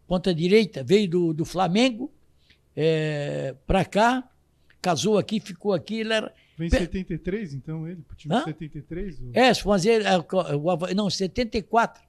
ponta 0.07 0.33
direita, 0.33 0.83
veio 0.83 1.09
do, 1.09 1.33
do 1.33 1.43
Flamengo 1.45 2.11
é, 2.75 3.55
para 3.67 3.83
cá, 3.83 4.29
casou 4.81 5.17
aqui, 5.17 5.39
ficou 5.39 5.73
aqui. 5.73 5.95
Ele 6.01 6.13
era, 6.13 6.33
Vem 6.57 6.67
em 6.67 6.71
Pe- 6.71 6.77
73, 6.79 7.53
então, 7.55 7.87
ele? 7.87 8.01
Pro 8.01 8.15
time 8.15 8.33
Hã? 8.33 8.39
de 8.39 8.45
73? 8.45 9.19
o- 9.19 9.31
é, 9.33 9.53
fazer. 9.55 10.03
é, 10.03 10.93
Não, 10.95 11.09
74. 11.09 12.01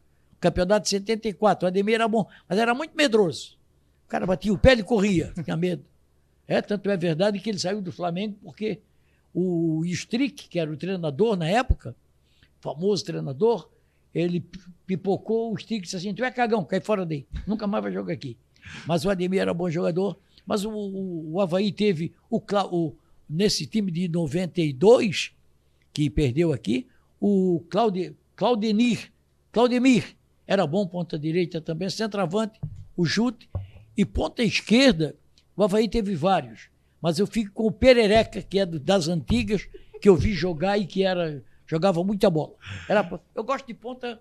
Campeonato 0.43 0.85
de 0.85 0.91
74. 0.91 1.65
O 1.65 1.69
Ademir 1.69 1.95
era 1.95 2.09
bom, 2.09 2.27
mas 2.49 2.59
era 2.59 2.75
muito 2.75 2.95
medroso. 2.97 3.57
O 4.05 4.09
cara 4.09 4.27
batia 4.27 4.53
o 4.53 4.59
pé 4.59 4.75
e 4.75 4.83
corria, 4.83 5.33
tinha 5.45 5.57
medo. 5.57 5.85
É, 6.47 6.61
tanto 6.61 6.91
é 6.91 6.97
verdade 6.97 7.39
que 7.39 7.49
ele 7.49 7.59
saiu 7.59 7.81
do 7.81 7.93
Flamengo 7.93 8.37
porque 8.43 8.81
o 9.33 9.83
Strick, 9.87 10.49
que 10.49 10.59
era 10.59 10.71
o 10.71 10.77
treinador 10.77 11.37
na 11.37 11.49
época, 11.49 11.95
famoso 12.61 13.05
treinador, 13.05 13.71
ele 14.15 14.41
pi- 14.41 14.59
pipocou 14.87 15.53
o 15.53 15.57
Strick 15.57 15.79
e 15.79 15.83
disse 15.85 15.97
assim: 15.97 16.13
Tu 16.13 16.23
é 16.25 16.31
cagão, 16.31 16.65
cai 16.65 16.81
fora 16.81 17.07
daí. 17.07 17.27
Nunca 17.47 17.67
mais 17.67 17.83
vai 17.83 17.93
jogar 17.93 18.13
aqui. 18.13 18.37
Mas 18.87 19.05
o 19.05 19.11
Ademir 19.11 19.41
era 19.41 19.55
bom 19.55 19.71
jogador. 19.71 20.19
Mas 20.45 20.65
o, 20.65 20.71
o, 20.71 21.35
o 21.35 21.41
Havaí 21.41 21.71
teve 21.73 22.13
o, 22.29 22.39
o- 22.71 22.95
nesse 23.31 23.65
time 23.67 23.91
de 23.91 24.09
92, 24.09 25.33
que 25.93 26.11
perdeu 26.11 26.53
aqui, 26.53 26.87
o 27.21 27.65
Claude, 27.71 28.15
Claudenir, 28.37 29.11
Claudemir, 29.53 30.17
era 30.53 30.67
bom 30.67 30.87
ponta 30.87 31.19
direita 31.19 31.61
também, 31.61 31.89
centroavante, 31.89 32.61
o 32.97 33.05
Jute, 33.07 33.49
e 33.97 34.05
ponta 34.05 34.43
esquerda, 34.43 35.15
o 35.57 35.63
Havaí 35.63 35.89
teve 35.89 36.15
vários, 36.15 36.69
mas 37.01 37.19
eu 37.19 37.27
fico 37.27 37.53
com 37.53 37.67
o 37.67 37.73
Perereca, 37.73 38.43
que 38.43 38.59
é 38.59 38.67
do- 38.67 38.79
das 38.81 39.09
antigas, 39.09 39.67
que 40.01 40.09
eu 40.09 40.17
vi 40.17 40.33
jogar 40.33 40.77
e 40.79 40.87
que 40.87 41.03
era 41.05 41.43
jogava 41.67 42.03
muita 42.05 42.29
bola. 42.29 42.55
Era, 42.89 43.21
eu 43.35 43.43
gosto 43.45 43.67
de 43.67 43.73
ponta 43.75 44.21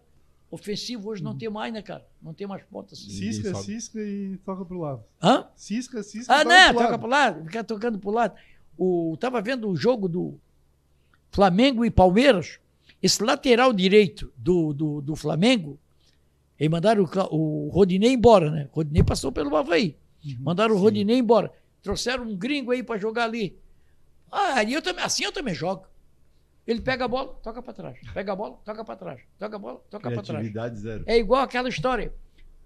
ofensiva, 0.50 1.10
hoje 1.10 1.22
não 1.24 1.36
tem 1.38 1.50
mais, 1.50 1.74
né, 1.74 1.82
cara? 1.82 2.06
Não 2.22 2.34
tem 2.34 2.48
mais 2.48 2.64
ponta 2.64 2.94
assim. 2.94 3.10
Cisca, 3.10 3.54
cisca 3.56 4.00
e 4.02 4.38
toca 4.46 4.64
pro 4.66 4.80
lado. 4.80 5.04
Hã? 5.22 5.48
Cisca, 5.56 6.02
cisca 6.04 6.34
Ah, 6.34 6.42
e 6.44 6.46
né? 6.46 6.74
toca 6.74 6.74
pro 6.74 6.80
Toca 6.80 6.90
lado. 6.92 7.00
pro 7.00 7.10
lado, 7.10 7.46
fica 7.46 7.64
tocando 7.64 8.00
pro 8.00 8.12
lado. 8.12 8.36
O, 8.78 9.18
tava 9.20 9.42
vendo 9.42 9.70
o 9.70 9.76
jogo 9.76 10.08
do 10.08 10.38
Flamengo 11.32 11.84
e 11.86 11.92
Palmeiras. 11.92 12.60
Esse 13.02 13.24
lateral 13.24 13.74
direito 13.74 14.32
do, 14.38 14.74
do, 14.74 15.02
do 15.02 15.16
Flamengo, 15.16 15.80
e 16.62 16.70
mandaram 16.70 17.04
o, 17.04 17.36
o 17.36 17.70
Rodinei 17.70 18.14
embora, 18.14 18.52
né? 18.52 18.70
O 18.72 18.76
Rodinei 18.76 19.04
passou 19.04 19.32
pelo 19.32 19.56
Havaí. 19.56 19.98
mandaram 20.40 20.76
o 20.76 20.78
Rodinei 20.78 21.18
embora. 21.18 21.52
Trouxeram 21.82 22.24
um 22.24 22.38
gringo 22.38 22.70
aí 22.70 22.84
para 22.84 23.00
jogar 23.00 23.24
ali. 23.24 23.58
Ah, 24.32 24.64
eu 24.64 24.80
também, 24.80 25.04
assim 25.04 25.24
eu 25.24 25.32
também 25.32 25.56
jogo. 25.56 25.88
Ele 26.68 26.80
pega 26.80 27.06
a 27.06 27.08
bola, 27.08 27.34
toca 27.42 27.64
para 27.64 27.74
trás. 27.74 27.98
Pega 28.14 28.34
a 28.34 28.36
bola, 28.36 28.60
toca 28.64 28.86
para 28.86 28.96
trás. 28.96 29.22
Toca 29.40 29.56
a 29.56 29.60
bola, 29.60 29.82
toca 29.90 30.12
para 30.12 30.22
trás. 30.22 30.78
Zero. 30.78 31.04
É 31.08 31.18
igual 31.18 31.42
aquela 31.42 31.68
história. 31.68 32.14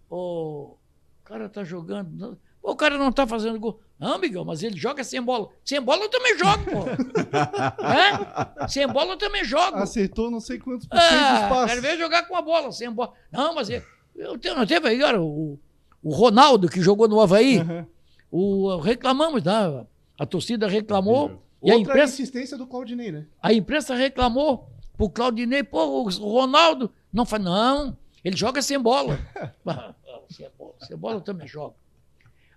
O 0.10 0.76
cara 1.24 1.48
tá 1.48 1.64
jogando. 1.64 2.38
O 2.68 2.76
cara 2.76 2.98
não 2.98 3.12
tá 3.12 3.28
fazendo 3.28 3.60
gol. 3.60 3.80
Não, 4.00 4.18
Miguel, 4.18 4.44
mas 4.44 4.64
ele 4.64 4.76
joga 4.76 5.04
sem 5.04 5.22
bola. 5.22 5.50
Sem 5.64 5.80
bola 5.80 6.02
eu 6.04 6.10
também 6.10 6.36
jogo, 6.38 6.64
pô. 6.66 6.84
é? 7.86 8.68
Sem 8.68 8.88
bola 8.88 9.12
eu 9.14 9.18
também 9.18 9.44
jogo. 9.46 9.78
Acertou 9.78 10.32
não 10.32 10.40
sei 10.40 10.58
quantos 10.58 10.88
por 10.88 11.00
cento 11.00 11.10
dos 11.12 11.40
Ah, 11.42 11.48
passos. 11.50 11.70
quero 11.70 11.82
ver 11.84 11.98
jogar 11.98 12.28
com 12.28 12.36
a 12.36 12.42
bola, 12.42 12.72
sem 12.72 12.90
bola. 12.92 13.14
Não, 13.32 13.54
mas 13.54 13.70
eu, 13.70 13.84
eu 14.16 14.56
não 14.56 14.66
teve 14.66 14.88
aí, 14.88 15.04
olha, 15.04 15.22
o, 15.22 15.60
o 16.02 16.10
Ronaldo, 16.12 16.68
que 16.68 16.82
jogou 16.82 17.08
no 17.08 17.22
Havaí, 17.22 17.60
Aham. 17.60 17.86
o, 18.32 18.78
reclamamos, 18.78 19.44
né? 19.44 19.86
A 20.18 20.26
torcida 20.26 20.68
reclamou. 20.68 21.44
E 21.64 21.70
a 21.72 21.76
Outra 21.76 21.92
imprensa, 21.94 22.14
insistência 22.14 22.58
do 22.58 22.66
Claudinei, 22.66 23.12
né? 23.12 23.26
a 23.42 23.54
imprensa 23.54 23.94
reclamou 23.96 24.70
pro 24.98 25.10
Claudinei, 25.10 25.64
pô, 25.64 25.84
o 25.86 26.10
Ronaldo 26.10 26.92
não 27.14 27.26
faz, 27.26 27.44
não, 27.44 27.96
ele 28.24 28.36
joga 28.36 28.60
sem 28.62 28.80
bola. 28.80 29.20
Ah, 29.68 29.94
sem 30.30 30.48
bola, 30.58 30.74
sem 30.80 30.98
bola 30.98 31.16
eu 31.18 31.22
também 31.22 31.48
jogo. 31.48 31.76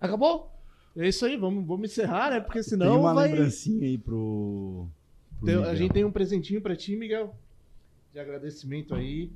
Acabou? 0.01 0.51
É 0.97 1.09
isso 1.09 1.25
aí, 1.25 1.37
vamos, 1.37 1.65
vamos 1.67 1.91
encerrar, 1.91 2.31
né? 2.31 2.41
Porque 2.41 2.61
Tem 2.61 2.63
senão 2.71 3.01
uma 3.01 3.15
vai... 3.15 3.29
lembrancinha 3.29 3.87
aí 3.87 3.97
pro. 3.99 4.87
pro 5.39 5.47
Tem- 5.47 5.65
a 5.65 5.75
gente 5.75 5.93
tem 5.93 6.05
um 6.05 6.11
presentinho 6.13 6.61
pra 6.61 6.75
ti, 6.77 6.97
Miguel. 6.97 7.35
De 8.13 8.19
agradecimento 8.19 8.95
aí. 8.95 9.31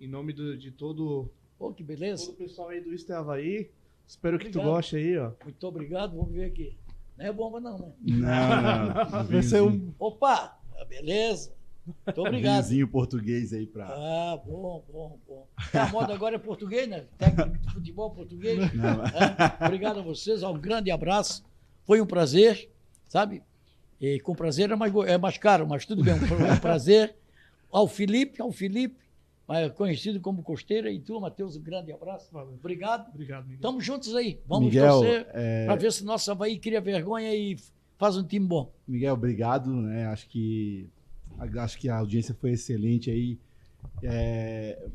Em 0.00 0.08
nome 0.08 0.32
do- 0.32 0.56
de 0.56 0.70
todo, 0.70 1.30
Pô, 1.58 1.72
que 1.72 1.82
todo 1.84 1.86
beleza. 1.98 2.30
o 2.30 2.34
pessoal 2.34 2.68
aí 2.70 2.80
do 2.80 2.92
Isto 2.94 3.12
é 3.12 3.16
Havaí. 3.16 3.70
Espero 4.06 4.38
que 4.38 4.46
tu 4.46 4.58
Obrigado. 4.58 4.74
goste 4.74 4.96
aí, 4.96 5.16
ó. 5.18 5.30
Muito 5.44 5.66
obrigado, 5.66 6.16
vamos 6.16 6.32
ver 6.32 6.44
aqui. 6.46 6.76
Não 7.16 7.26
é 7.26 7.32
bomba 7.32 7.60
não, 7.60 7.78
né? 7.78 7.92
Não, 8.00 8.18
não. 9.20 9.24
Vai 9.28 9.42
ser 9.42 9.62
um 9.62 9.92
Opa, 9.98 10.58
beleza. 10.88 11.52
Muito 11.86 12.20
obrigado. 12.20 12.62
Vinhozinho 12.64 12.88
português 12.88 13.52
aí 13.52 13.66
pra. 13.66 13.86
Ah, 13.88 14.40
bom, 14.44 14.84
bom, 14.90 15.18
bom. 15.26 15.46
A 15.72 15.88
moda 15.88 16.14
agora 16.14 16.36
é 16.36 16.38
português, 16.38 16.88
né? 16.88 17.04
Técnico 17.18 17.58
de 17.58 17.72
futebol 17.72 18.10
português. 18.10 18.72
Não, 18.74 19.04
É, 19.04 19.64
Obrigado 19.66 19.98
a 19.98 20.02
vocês, 20.02 20.42
um 20.42 20.58
grande 20.58 20.90
abraço. 20.90 21.44
Foi 21.84 22.00
um 22.00 22.06
prazer, 22.06 22.70
sabe? 23.08 23.42
E 24.00 24.20
com 24.20 24.34
prazer 24.34 24.70
é 24.70 24.76
mais, 24.76 24.94
é 25.06 25.18
mais 25.18 25.38
caro, 25.38 25.66
mas 25.66 25.84
tudo 25.84 26.02
bem, 26.02 26.14
foi 26.20 26.36
um 26.50 26.58
prazer. 26.58 27.14
Ao 27.70 27.88
Felipe, 27.88 28.40
ao 28.40 28.52
Felipe, 28.52 28.96
conhecido 29.76 30.20
como 30.20 30.42
Costeira, 30.42 30.90
e 30.90 31.00
tu, 31.00 31.20
Matheus, 31.20 31.56
um 31.56 31.62
grande 31.62 31.92
abraço. 31.92 32.28
Obrigado. 32.36 33.08
Obrigado, 33.14 33.44
Miguel. 33.44 33.56
Estamos 33.56 33.84
juntos 33.84 34.14
aí. 34.14 34.40
Vamos 34.46 34.66
Miguel, 34.66 35.00
torcer 35.00 35.26
é, 35.32 35.66
para 35.66 35.76
ver 35.76 35.92
se 35.92 36.04
nosso 36.04 36.30
Havaí 36.30 36.58
cria 36.58 36.80
vergonha 36.80 37.34
e 37.34 37.56
faz 37.98 38.16
um 38.16 38.24
time 38.24 38.46
bom. 38.46 38.72
Miguel, 38.86 39.14
obrigado, 39.14 39.70
né? 39.72 40.06
Acho 40.06 40.28
que 40.28 40.88
acho 41.58 41.78
que 41.78 41.88
a 41.88 41.98
audiência 41.98 42.34
foi 42.34 42.52
excelente 42.52 43.10
aí. 43.10 43.38
É, 44.02 44.88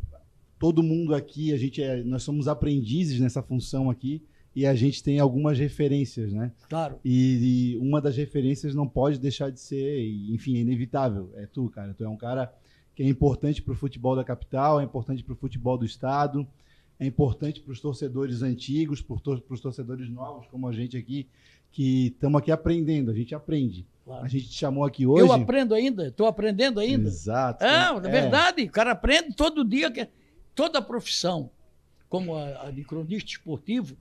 todo 0.60 0.84
mundo 0.84 1.14
aqui, 1.14 1.54
a 1.54 1.58
gente 1.58 1.82
é, 1.82 2.04
nós 2.04 2.24
somos 2.24 2.48
aprendizes 2.48 3.20
nessa 3.20 3.42
função 3.42 3.90
aqui 3.90 4.24
e 4.56 4.66
a 4.66 4.74
gente 4.74 5.04
tem 5.04 5.20
algumas 5.20 5.60
referências, 5.60 6.34
né? 6.34 6.52
Claro. 6.68 7.00
E, 7.06 7.76
e 7.76 7.78
uma 7.78 8.02
das 8.02 8.18
referências 8.18 8.74
não 8.74 8.88
pode 8.88 9.20
deixar 9.20 9.52
de 9.52 9.60
ser, 9.60 10.04
enfim, 10.32 10.58
é 10.58 10.62
inevitável. 10.62 11.32
É 11.36 11.46
tu, 11.46 11.70
cara. 11.70 11.94
Tu 11.94 12.04
é 12.04 12.10
um 12.10 12.18
cara 12.18 12.52
que 12.96 13.04
é 13.04 13.08
importante 13.08 13.62
para 13.62 13.74
o 13.74 13.76
futebol 13.76 14.16
da 14.16 14.24
capital, 14.24 14.82
é 14.82 14.84
importante 14.84 15.24
para 15.24 15.34
o 15.34 15.36
futebol 15.36 15.78
do 15.78 15.86
estado, 15.86 16.48
é 17.00 17.06
importante 17.06 17.62
para 17.62 17.72
os 17.72 17.80
torcedores 17.80 18.42
antigos, 18.42 19.00
para 19.00 19.16
os 19.50 19.62
torcedores 19.62 20.10
novos, 20.10 20.48
como 20.48 20.68
a 20.68 20.72
gente 20.72 20.98
aqui, 20.98 21.28
que 21.72 22.08
estamos 22.08 22.40
aqui 22.40 22.52
aprendendo. 22.52 23.12
A 23.12 23.14
gente 23.14 23.36
aprende. 23.36 23.86
Claro. 24.08 24.24
A 24.24 24.28
gente 24.30 24.48
te 24.48 24.56
chamou 24.56 24.86
aqui 24.86 25.06
hoje. 25.06 25.22
Eu 25.22 25.34
aprendo 25.34 25.76
ainda, 25.76 26.08
estou 26.08 26.28
aprendendo 26.28 26.80
ainda. 26.80 27.10
Exato. 27.10 27.62
É, 27.62 27.90
é 27.90 28.00
verdade. 28.00 28.64
O 28.64 28.72
cara 28.72 28.92
aprende 28.92 29.36
todo 29.36 29.66
dia, 29.66 29.92
que 29.92 30.08
toda 30.56 30.80
a 30.80 30.82
profissão, 30.82 31.52
como 32.08 32.34
a, 32.34 32.68
a 32.68 32.72
de 32.72 32.86
cronista 32.86 33.32
esportivo, 33.32 33.98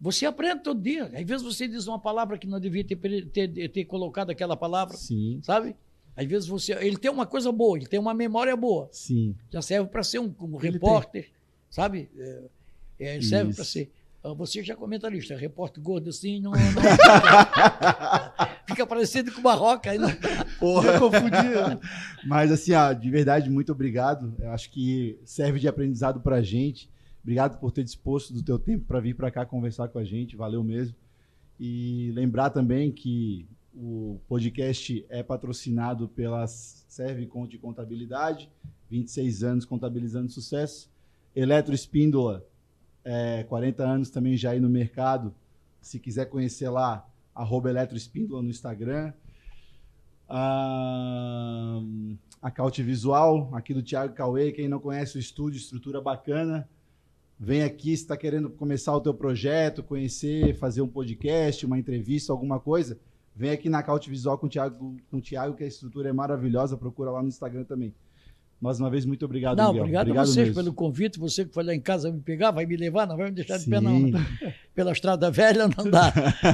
você 0.00 0.26
aprende 0.26 0.62
todo 0.62 0.80
dia. 0.80 1.06
Às 1.06 1.24
vezes 1.24 1.42
você 1.42 1.66
diz 1.66 1.88
uma 1.88 1.98
palavra 1.98 2.38
que 2.38 2.46
não 2.46 2.60
devia 2.60 2.84
ter, 2.84 2.96
ter, 3.30 3.68
ter 3.68 3.84
colocado 3.84 4.30
aquela 4.30 4.56
palavra, 4.56 4.96
Sim. 4.96 5.40
sabe? 5.42 5.74
Às 6.16 6.26
vezes 6.26 6.48
você. 6.48 6.74
Ele 6.74 6.96
tem 6.96 7.10
uma 7.10 7.26
coisa 7.26 7.50
boa, 7.50 7.76
ele 7.76 7.88
tem 7.88 7.98
uma 7.98 8.14
memória 8.14 8.56
boa. 8.56 8.88
Sim. 8.92 9.34
Já 9.50 9.60
serve 9.60 9.88
para 9.88 10.04
ser 10.04 10.20
um, 10.20 10.32
um 10.38 10.56
repórter, 10.56 11.30
sabe? 11.68 12.08
É, 12.16 13.16
é, 13.16 13.20
serve 13.20 13.52
para 13.54 13.64
ser. 13.64 13.90
Ah, 14.24 14.34
você 14.34 14.62
já 14.62 14.74
é 14.74 14.76
comentarista, 14.76 15.36
repórter 15.36 15.82
gordo 15.82 16.10
assim, 16.10 16.40
não. 16.40 16.52
não 16.52 16.60
fica 18.68 18.86
parecido 18.86 19.32
com 19.32 19.40
uma 19.40 19.54
roca. 19.54 19.90
Aí 19.90 19.98
não... 19.98 20.08
Porra, 20.60 21.00
confundir. 21.00 21.80
Mas 22.24 22.52
assim, 22.52 22.72
ó, 22.72 22.92
de 22.92 23.10
verdade, 23.10 23.50
muito 23.50 23.72
obrigado. 23.72 24.32
Eu 24.38 24.52
acho 24.52 24.70
que 24.70 25.18
serve 25.24 25.58
de 25.58 25.66
aprendizado 25.66 26.20
pra 26.20 26.40
gente. 26.40 26.88
Obrigado 27.20 27.58
por 27.58 27.72
ter 27.72 27.82
disposto 27.82 28.32
do 28.32 28.44
teu 28.44 28.60
tempo 28.60 28.84
para 28.84 29.00
vir 29.00 29.16
para 29.16 29.30
cá 29.30 29.44
conversar 29.44 29.88
com 29.88 29.98
a 29.98 30.04
gente. 30.04 30.36
Valeu 30.36 30.62
mesmo. 30.62 30.94
E 31.58 32.12
lembrar 32.14 32.50
também 32.50 32.92
que 32.92 33.48
o 33.74 34.20
podcast 34.28 35.04
é 35.08 35.22
patrocinado 35.22 36.08
pela 36.08 36.46
Serve 36.46 37.26
Conte 37.26 37.58
Contabilidade, 37.58 38.48
26 38.88 39.42
anos 39.42 39.64
contabilizando 39.64 40.30
sucesso. 40.30 40.88
Eletro 41.34 41.74
Espíndola, 41.74 42.46
é, 43.04 43.44
40 43.44 43.82
anos 43.82 44.10
também 44.10 44.36
já 44.36 44.50
aí 44.50 44.60
no 44.60 44.68
mercado. 44.68 45.34
Se 45.80 45.98
quiser 45.98 46.26
conhecer 46.26 46.68
lá, 46.68 47.06
arroba 47.34 47.70
Eletroespíndola 47.70 48.42
no 48.42 48.50
Instagram. 48.50 49.12
Ah, 50.28 51.80
a 52.40 52.50
Caute 52.50 52.82
Visual, 52.82 53.50
aqui 53.52 53.74
do 53.74 53.82
Thiago 53.82 54.14
Cauê. 54.14 54.52
Quem 54.52 54.68
não 54.68 54.78
conhece 54.78 55.16
o 55.16 55.20
estúdio, 55.20 55.58
estrutura 55.58 56.00
bacana. 56.00 56.68
Vem 57.38 57.62
aqui 57.64 57.96
se 57.96 58.04
está 58.04 58.16
querendo 58.16 58.48
começar 58.48 58.94
o 58.94 59.00
teu 59.00 59.12
projeto, 59.12 59.82
conhecer, 59.82 60.54
fazer 60.56 60.80
um 60.80 60.88
podcast, 60.88 61.66
uma 61.66 61.78
entrevista, 61.78 62.32
alguma 62.32 62.60
coisa. 62.60 62.98
Vem 63.34 63.50
aqui 63.50 63.68
na 63.68 63.82
Caute 63.82 64.08
Visual 64.08 64.38
com 64.38 64.46
o 64.46 64.48
Thiago, 64.48 64.96
com 65.10 65.16
o 65.16 65.20
Thiago, 65.20 65.56
que 65.56 65.64
a 65.64 65.66
estrutura 65.66 66.08
é 66.08 66.12
maravilhosa. 66.12 66.76
Procura 66.76 67.10
lá 67.10 67.20
no 67.20 67.28
Instagram 67.28 67.64
também. 67.64 67.94
Mais 68.62 68.78
uma 68.78 68.88
vez, 68.88 69.04
muito 69.04 69.24
obrigado, 69.24 69.58
Não, 69.58 69.72
Miguel. 69.72 69.82
obrigado, 69.82 70.10
a 70.12 70.24
vocês 70.24 70.46
mesmo. 70.46 70.54
pelo 70.54 70.72
convite. 70.72 71.18
Você 71.18 71.44
que 71.44 71.52
foi 71.52 71.64
lá 71.64 71.74
em 71.74 71.80
casa 71.80 72.12
me 72.12 72.20
pegar, 72.20 72.52
vai 72.52 72.64
me 72.64 72.76
levar, 72.76 73.08
não 73.08 73.16
vai 73.16 73.28
me 73.28 73.34
deixar 73.34 73.58
de 73.58 73.68
pé, 73.68 73.80
não. 73.80 74.08
Pela 74.72 74.92
estrada 74.92 75.32
velha 75.32 75.66
não 75.66 75.90
dá. 75.90 76.12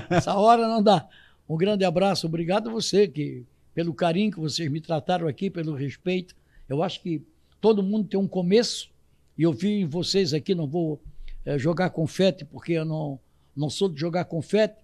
Essa 0.09 0.35
hora 0.35 0.67
não 0.67 0.83
dá. 0.83 1.07
Um 1.47 1.55
grande 1.55 1.85
abraço, 1.85 2.27
obrigado 2.27 2.71
a 2.71 2.73
você 2.73 3.07
que, 3.07 3.45
pelo 3.75 3.93
carinho 3.93 4.33
que 4.33 4.41
vocês 4.41 4.71
me 4.71 4.81
trataram 4.81 5.29
aqui, 5.29 5.51
pelo 5.51 5.75
respeito. 5.75 6.35
Eu 6.67 6.83
acho 6.83 7.03
que 7.03 7.21
todo 7.61 7.83
mundo 7.83 8.09
tem 8.09 8.19
um 8.19 8.27
começo, 8.27 8.91
e 9.37 9.43
eu 9.43 9.53
vi 9.53 9.85
vocês 9.85 10.33
aqui, 10.33 10.55
não 10.55 10.67
vou 10.67 10.99
é, 11.45 11.59
jogar 11.59 11.91
confete, 11.91 12.43
porque 12.43 12.73
eu 12.73 12.87
não, 12.87 13.21
não 13.55 13.69
sou 13.69 13.87
de 13.87 14.01
jogar 14.01 14.25
confete, 14.25 14.77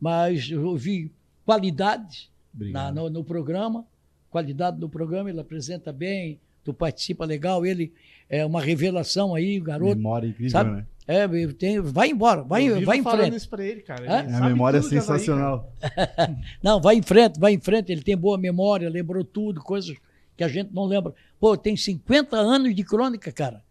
mas 0.00 0.50
eu 0.50 0.76
vi 0.76 1.12
qualidade 1.44 2.28
na, 2.52 2.90
no, 2.90 3.08
no 3.08 3.22
programa, 3.22 3.86
qualidade 4.28 4.78
do 4.78 4.88
programa, 4.88 5.30
ele 5.30 5.38
apresenta 5.40 5.92
bem, 5.92 6.40
tu 6.64 6.72
participa 6.72 7.24
legal, 7.24 7.64
ele 7.64 7.92
é 8.28 8.44
uma 8.44 8.60
revelação 8.60 9.34
aí, 9.34 9.60
garoto. 9.60 9.96
Memória 9.96 10.28
incrível, 10.28 10.50
sabe? 10.50 10.70
né? 10.70 10.86
É, 11.06 11.26
tem, 11.58 11.80
vai 11.80 12.10
embora, 12.10 12.42
vai, 12.42 12.68
vai 12.84 12.98
em 12.98 13.02
frente. 13.02 13.36
isso 13.36 13.48
pra 13.48 13.64
ele, 13.64 13.82
cara. 13.82 14.06
É? 14.06 14.24
Ele 14.24 14.34
a 14.34 14.40
memória 14.40 14.78
é 14.78 14.82
sensacional. 14.82 15.72
Aí, 15.82 16.36
não, 16.62 16.80
vai 16.80 16.94
em 16.94 17.02
frente, 17.02 17.40
vai 17.40 17.52
em 17.52 17.60
frente, 17.60 17.90
ele 17.90 18.02
tem 18.02 18.16
boa 18.16 18.38
memória, 18.38 18.88
lembrou 18.88 19.24
tudo, 19.24 19.60
coisas 19.60 19.96
que 20.36 20.44
a 20.44 20.48
gente 20.48 20.72
não 20.72 20.84
lembra. 20.84 21.12
Pô, 21.40 21.56
tem 21.56 21.76
50 21.76 22.36
anos 22.36 22.74
de 22.74 22.84
crônica, 22.84 23.32
cara. 23.32 23.62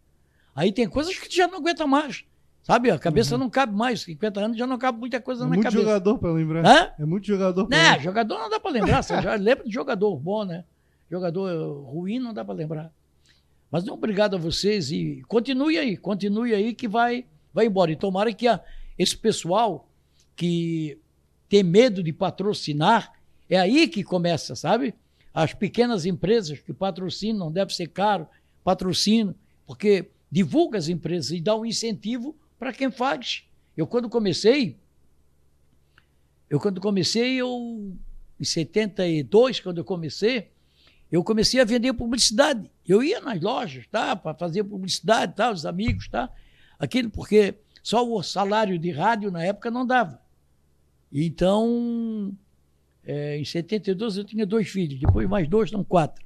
Aí 0.53 0.73
tem 0.73 0.87
coisas 0.87 1.17
que 1.17 1.33
já 1.33 1.47
não 1.47 1.59
aguenta 1.59 1.87
mais. 1.87 2.25
Sabe, 2.63 2.91
a 2.91 2.99
cabeça 2.99 3.35
uhum. 3.35 3.41
não 3.41 3.49
cabe 3.49 3.75
mais. 3.75 4.01
50 4.01 4.39
anos 4.39 4.57
já 4.57 4.67
não 4.67 4.77
cabe 4.77 4.99
muita 4.99 5.19
coisa 5.19 5.41
é 5.41 5.43
na 5.43 5.47
muito 5.49 5.63
cabeça. 5.63 5.81
jogador 5.81 6.17
para 6.19 6.31
lembrar. 6.31 6.65
Hã? 6.65 6.91
É 6.99 7.05
muito 7.05 7.25
jogador 7.25 7.65
pra 7.65 7.77
né, 7.77 7.99
jogador 7.99 8.37
não 8.37 8.49
dá 8.49 8.59
para 8.59 8.71
lembrar. 8.71 9.01
Você 9.01 9.19
já 9.21 9.33
lembra 9.35 9.63
de 9.63 9.73
jogador 9.73 10.15
bom, 10.17 10.45
né? 10.45 10.63
Jogador 11.11 11.83
ruim 11.83 12.19
não 12.19 12.33
dá 12.33 12.45
para 12.45 12.53
lembrar. 12.53 12.93
Mas 13.69 13.83
não, 13.83 13.95
obrigado 13.95 14.35
a 14.35 14.39
vocês 14.39 14.91
e 14.91 15.21
continue 15.27 15.77
aí, 15.77 15.97
continue 15.97 16.53
aí 16.55 16.73
que 16.73 16.87
vai, 16.87 17.25
vai 17.53 17.65
embora. 17.65 17.91
E 17.91 17.97
tomara 17.97 18.31
que 18.31 18.47
a, 18.47 18.63
esse 18.97 19.17
pessoal 19.17 19.89
que 20.37 20.97
tem 21.49 21.63
medo 21.63 22.01
de 22.01 22.13
patrocinar, 22.13 23.11
é 23.49 23.59
aí 23.59 23.89
que 23.89 24.05
começa, 24.05 24.55
sabe? 24.55 24.93
As 25.33 25.53
pequenas 25.53 26.05
empresas 26.05 26.59
que 26.59 26.71
patrocinam, 26.71 27.39
não 27.39 27.51
deve 27.51 27.75
ser 27.75 27.87
caro, 27.87 28.25
patrocínio, 28.63 29.35
porque 29.67 30.11
divulga 30.31 30.77
as 30.77 30.87
empresas 30.87 31.31
e 31.31 31.41
dá 31.41 31.53
um 31.57 31.65
incentivo 31.65 32.33
para 32.57 32.71
quem 32.71 32.89
faz. 32.89 33.43
Eu 33.75 33.85
quando 33.85 34.07
comecei, 34.07 34.77
eu 36.49 36.57
quando 36.57 36.79
comecei, 36.79 37.35
eu 37.35 37.93
em 38.39 38.43
72, 38.45 39.59
quando 39.59 39.79
eu 39.79 39.85
comecei, 39.85 40.50
eu 41.11 41.23
comecei 41.23 41.59
a 41.59 41.65
vender 41.65 41.93
publicidade. 41.93 42.71
Eu 42.87 43.03
ia 43.03 43.19
nas 43.19 43.41
lojas, 43.41 43.85
tá, 43.87 44.15
para 44.15 44.33
fazer 44.33 44.63
publicidade, 44.63 45.35
tá, 45.35 45.51
os 45.51 45.65
amigos, 45.65 46.07
tá, 46.07 46.29
aquilo 46.79 47.09
porque 47.09 47.55
só 47.83 48.07
o 48.07 48.23
salário 48.23 48.79
de 48.79 48.91
rádio 48.91 49.29
na 49.29 49.43
época 49.43 49.69
não 49.69 49.85
dava. 49.85 50.21
Então, 51.11 52.33
é, 53.03 53.37
em 53.37 53.43
72 53.43 54.17
eu 54.17 54.23
tinha 54.23 54.45
dois 54.45 54.69
filhos, 54.69 54.99
depois 54.99 55.27
mais 55.27 55.47
dois, 55.47 55.69
são 55.69 55.83
quatro. 55.83 56.23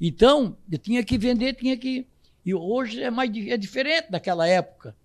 Então, 0.00 0.56
eu 0.70 0.78
tinha 0.78 1.04
que 1.04 1.16
vender, 1.16 1.54
tinha 1.54 1.76
que. 1.76 2.06
E 2.44 2.52
hoje 2.52 3.02
é 3.02 3.10
mais 3.10 3.30
é 3.48 3.56
diferente 3.56 4.10
daquela 4.10 4.46
época. 4.46 4.96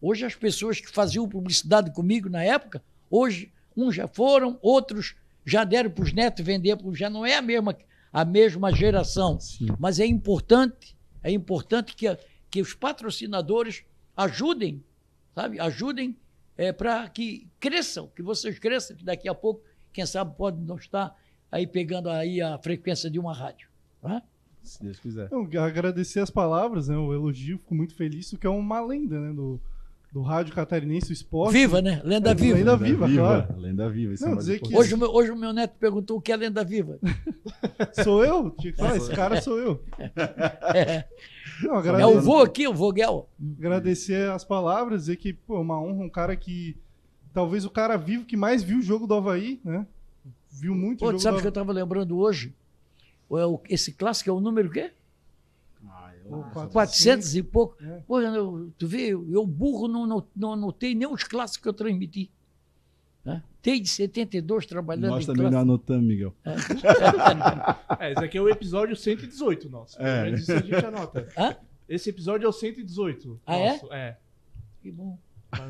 Hoje 0.00 0.26
as 0.26 0.34
pessoas 0.34 0.78
que 0.80 0.90
faziam 0.90 1.26
publicidade 1.26 1.90
comigo 1.90 2.28
na 2.28 2.44
época, 2.44 2.82
hoje 3.10 3.50
uns 3.74 3.94
já 3.94 4.06
foram, 4.06 4.58
outros 4.60 5.16
já 5.46 5.64
deram 5.64 5.90
para 5.90 6.04
os 6.04 6.12
netos 6.12 6.44
vender, 6.44 6.76
já 6.92 7.08
não 7.08 7.24
é 7.24 7.36
a 7.36 7.42
mesma 7.42 7.74
a 8.14 8.24
mesma 8.24 8.72
geração. 8.72 9.40
Sim. 9.40 9.66
Mas 9.76 9.98
é 9.98 10.06
importante, 10.06 10.96
é 11.20 11.32
importante 11.32 11.96
que, 11.96 12.06
que 12.48 12.62
os 12.62 12.72
patrocinadores 12.72 13.84
ajudem, 14.16 14.84
sabe? 15.34 15.58
Ajudem 15.58 16.16
é, 16.56 16.72
para 16.72 17.08
que 17.08 17.48
cresçam, 17.58 18.06
que 18.14 18.22
vocês 18.22 18.56
cresçam, 18.60 18.96
que 18.96 19.04
daqui 19.04 19.28
a 19.28 19.34
pouco, 19.34 19.64
quem 19.92 20.06
sabe, 20.06 20.36
pode 20.36 20.60
não 20.60 20.76
estar 20.76 21.12
aí 21.50 21.66
pegando 21.66 22.08
aí 22.08 22.40
a 22.40 22.56
frequência 22.56 23.10
de 23.10 23.18
uma 23.18 23.34
rádio. 23.34 23.68
Tá? 24.00 24.22
Se 24.62 24.80
Deus 24.80 25.00
quiser. 25.00 25.26
Então, 25.26 25.44
agradecer 25.60 26.20
as 26.20 26.30
palavras, 26.30 26.86
né, 26.86 26.96
o 26.96 27.12
elogio, 27.12 27.58
fico 27.58 27.74
muito 27.74 27.96
feliz, 27.96 28.32
o 28.32 28.38
que 28.38 28.46
é 28.46 28.50
uma 28.50 28.80
lenda 28.80 29.18
né, 29.18 29.32
do, 29.32 29.60
do 30.14 30.22
rádio 30.22 30.54
catarinense, 30.54 31.10
o 31.10 31.12
esporte. 31.12 31.52
Viva, 31.52 31.82
né? 31.82 32.00
Lenda 32.04 32.30
é, 32.30 32.34
viva. 32.36 32.56
Lenda 32.56 32.76
viva, 32.76 33.06
viva 33.08 33.20
claro. 33.20 33.60
Lenda 33.60 33.90
viva. 33.90 34.14
Isso 34.14 34.24
Não, 34.24 34.34
é 34.34 34.36
dizer 34.36 34.60
que... 34.60 34.76
hoje, 34.76 34.94
o 34.94 34.98
meu, 34.98 35.10
hoje 35.10 35.32
o 35.32 35.36
meu 35.36 35.52
neto 35.52 35.74
perguntou 35.76 36.18
o 36.18 36.20
que 36.20 36.30
é 36.30 36.36
lenda 36.36 36.62
viva. 36.62 37.00
sou 38.04 38.24
eu? 38.24 38.48
Tinha 38.50 38.72
que 38.72 38.78
falar, 38.78 38.96
esse 38.96 39.10
cara 39.10 39.42
sou 39.42 39.58
eu. 39.58 39.82
É, 40.72 41.04
Não, 41.64 41.80
é 41.80 42.06
o 42.06 42.20
vô 42.20 42.42
aqui, 42.42 42.68
o 42.68 42.72
Vogel. 42.72 43.28
Agradecer 43.58 44.30
as 44.30 44.44
palavras, 44.44 45.00
dizer 45.00 45.16
que, 45.16 45.32
pô, 45.32 45.60
uma 45.60 45.82
honra, 45.82 46.04
um 46.04 46.10
cara 46.10 46.36
que. 46.36 46.76
Talvez 47.32 47.64
o 47.64 47.70
cara 47.70 47.96
vivo 47.96 48.24
que 48.24 48.36
mais 48.36 48.62
viu 48.62 48.78
o 48.78 48.82
jogo 48.82 49.08
do 49.08 49.14
Havaí, 49.14 49.60
né? 49.64 49.84
Viu 50.48 50.76
muito 50.76 51.00
pô, 51.00 51.06
o 51.06 51.10
jogo 51.10 51.22
sabe 51.22 51.38
o 51.38 51.40
que 51.40 51.46
eu 51.46 51.48
estava 51.48 51.72
lembrando 51.72 52.16
hoje? 52.16 52.54
Esse 53.68 53.90
clássico 53.90 54.30
é 54.30 54.32
o 54.32 54.38
número 54.38 54.68
o 54.68 54.70
quê? 54.70 54.92
Pô, 56.52 56.66
400 56.68 57.36
e 57.36 57.42
pouco. 57.42 57.76
É. 57.82 58.00
Pô, 58.06 58.20
eu, 58.20 58.72
tu 58.78 58.86
vê, 58.86 59.08
eu 59.10 59.46
burro 59.46 59.88
não, 59.88 60.06
não, 60.06 60.26
não 60.34 60.52
anotei 60.52 60.94
nem 60.94 61.08
os 61.08 61.24
clássicos 61.24 61.62
que 61.62 61.68
eu 61.68 61.72
transmiti. 61.72 62.30
Né? 63.24 63.42
Desde 63.62 63.88
72 63.88 64.66
trabalhando 64.66 65.10
Nós 65.10 65.24
em 65.24 65.26
também 65.26 65.42
clássico. 65.42 65.54
não 65.54 65.74
anotamos, 65.74 66.04
Miguel. 66.04 66.34
É. 66.44 66.54
é, 68.06 68.12
esse 68.12 68.24
aqui 68.24 68.38
é 68.38 68.40
o 68.40 68.48
episódio 68.48 68.94
118 68.94 69.68
nosso. 69.70 70.00
É. 70.00 70.30
Isso 70.30 70.52
a 70.52 70.60
gente 70.60 70.84
anota. 70.84 71.28
Hã? 71.36 71.56
Esse 71.88 72.10
episódio 72.10 72.46
é 72.46 72.48
o 72.48 72.52
118. 72.52 73.40
Ah, 73.46 73.58
nosso. 73.58 73.92
é? 73.92 74.08
É. 74.08 74.16
Que 74.82 74.90
bom. 74.90 75.18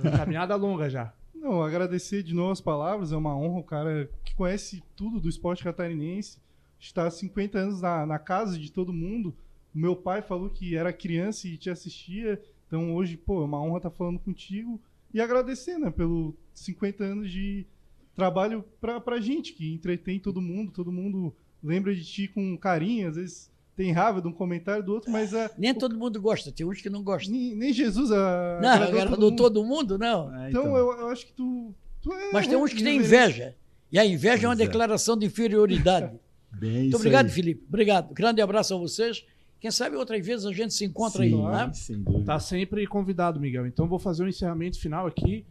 Uma 0.03 0.17
caminhada 0.17 0.57
longa 0.57 0.89
já. 0.89 1.13
Não, 1.35 1.63
agradecer 1.63 2.23
de 2.23 2.35
novo 2.35 2.53
as 2.53 2.61
palavras, 2.61 3.13
é 3.13 3.17
uma 3.17 3.37
honra 3.37 3.61
o 3.61 3.65
cara 3.65 4.09
que 4.25 4.35
conhece 4.35 4.83
tudo 4.97 5.21
do 5.21 5.29
esporte 5.29 5.63
catarinense, 5.63 6.39
está 6.81 7.07
há 7.07 7.11
50 7.11 7.59
anos 7.59 7.83
na, 7.83 8.07
na 8.07 8.19
casa 8.19 8.59
de 8.59 8.73
todo 8.73 8.93
mundo, 8.95 9.37
meu 9.75 9.97
pai 9.97 10.23
falou 10.23 10.49
que 10.51 10.77
era 10.77 10.93
criança 10.93 11.49
e 11.49 11.57
te 11.57 11.69
assistia. 11.71 12.41
Então 12.67 12.95
hoje, 12.95 13.17
pô, 13.17 13.43
é 13.43 13.45
uma 13.45 13.61
honra 13.63 13.79
estar 13.79 13.91
falando 13.91 14.19
contigo 14.19 14.81
e 15.13 15.21
agradecer, 15.21 15.79
né, 15.79 15.91
pelo 15.91 16.35
50 16.55 17.05
anos 17.05 17.31
de 17.31 17.67
trabalho 18.15 18.65
pra, 18.81 19.01
pra 19.01 19.21
gente, 19.21 19.53
que 19.53 19.73
entretém 19.73 20.19
todo 20.19 20.41
mundo, 20.41 20.71
todo 20.73 20.93
mundo 20.93 21.35
lembra 21.63 21.95
de 21.95 22.05
ti 22.05 22.29
com 22.29 22.57
carinho, 22.57 23.09
às 23.09 23.17
vezes 23.17 23.53
tem 23.77 23.91
raiva 23.91 24.23
de 24.23 24.29
um 24.29 24.33
comentário 24.33 24.85
do 24.85 24.93
outro, 24.93 25.11
mas 25.11 25.33
é, 25.33 25.51
Nem 25.59 25.75
todo 25.75 25.99
mundo 25.99 26.21
gosta, 26.21 26.53
tem 26.53 26.65
uns 26.65 26.81
que 26.81 26.89
não 26.89 27.03
gostam. 27.03 27.33
nem, 27.33 27.57
nem 27.57 27.73
Jesus 27.73 28.13
a, 28.13 28.61
Não, 28.63 28.69
agradou 28.71 29.01
agradou 29.01 29.17
todo 29.17 29.25
mundo. 29.31 29.37
todo 29.37 29.65
mundo, 29.65 29.99
não. 29.99 30.37
É, 30.45 30.51
Então, 30.51 30.77
eu, 30.77 30.93
eu 30.93 31.09
acho 31.09 31.27
que 31.27 31.33
tu, 31.33 31.75
tu 32.01 32.13
é 32.13 32.31
Mas 32.33 32.47
tem 32.47 32.57
uns 32.57 32.73
que 32.73 32.83
têm 32.85 33.01
reverente. 33.01 33.33
inveja. 33.33 33.57
E 33.91 33.99
a 33.99 34.07
inveja 34.07 34.47
é 34.47 34.49
uma 34.49 34.55
Pois 34.57 34.61
é. 34.61 34.67
declaração 34.67 35.17
de 35.17 35.27
inferioridade. 35.27 36.13
Bem 36.53 36.71
Muito 36.73 36.87
isso 36.89 36.97
obrigado, 36.99 37.27
aí. 37.27 37.33
Felipe. 37.33 37.65
Obrigado. 37.69 38.15
Grande 38.15 38.41
abraço 38.41 38.75
a 38.75 38.77
vocês. 38.79 39.25
Quem 39.65 39.71
sabe 39.71 39.97
outras 39.97 40.27
vezes 40.27 40.45
a 40.45 40.53
gente 40.53 40.75
se 40.75 40.85
encontra 40.85 41.23
aí, 41.23 41.31
Sim, 41.31 41.43
né? 41.47 41.71
sem 41.73 42.03
dúvida. 42.03 42.27
Tá 42.27 42.39
sempre 42.39 42.87
convidado, 42.87 43.41
Miguel. 43.41 43.67
Então 43.67 43.89
vou 43.89 43.99
fazer 43.99 44.23
um 44.23 44.29
encerramento 44.29 44.79
final 44.79 45.07
aqui. 45.07 45.47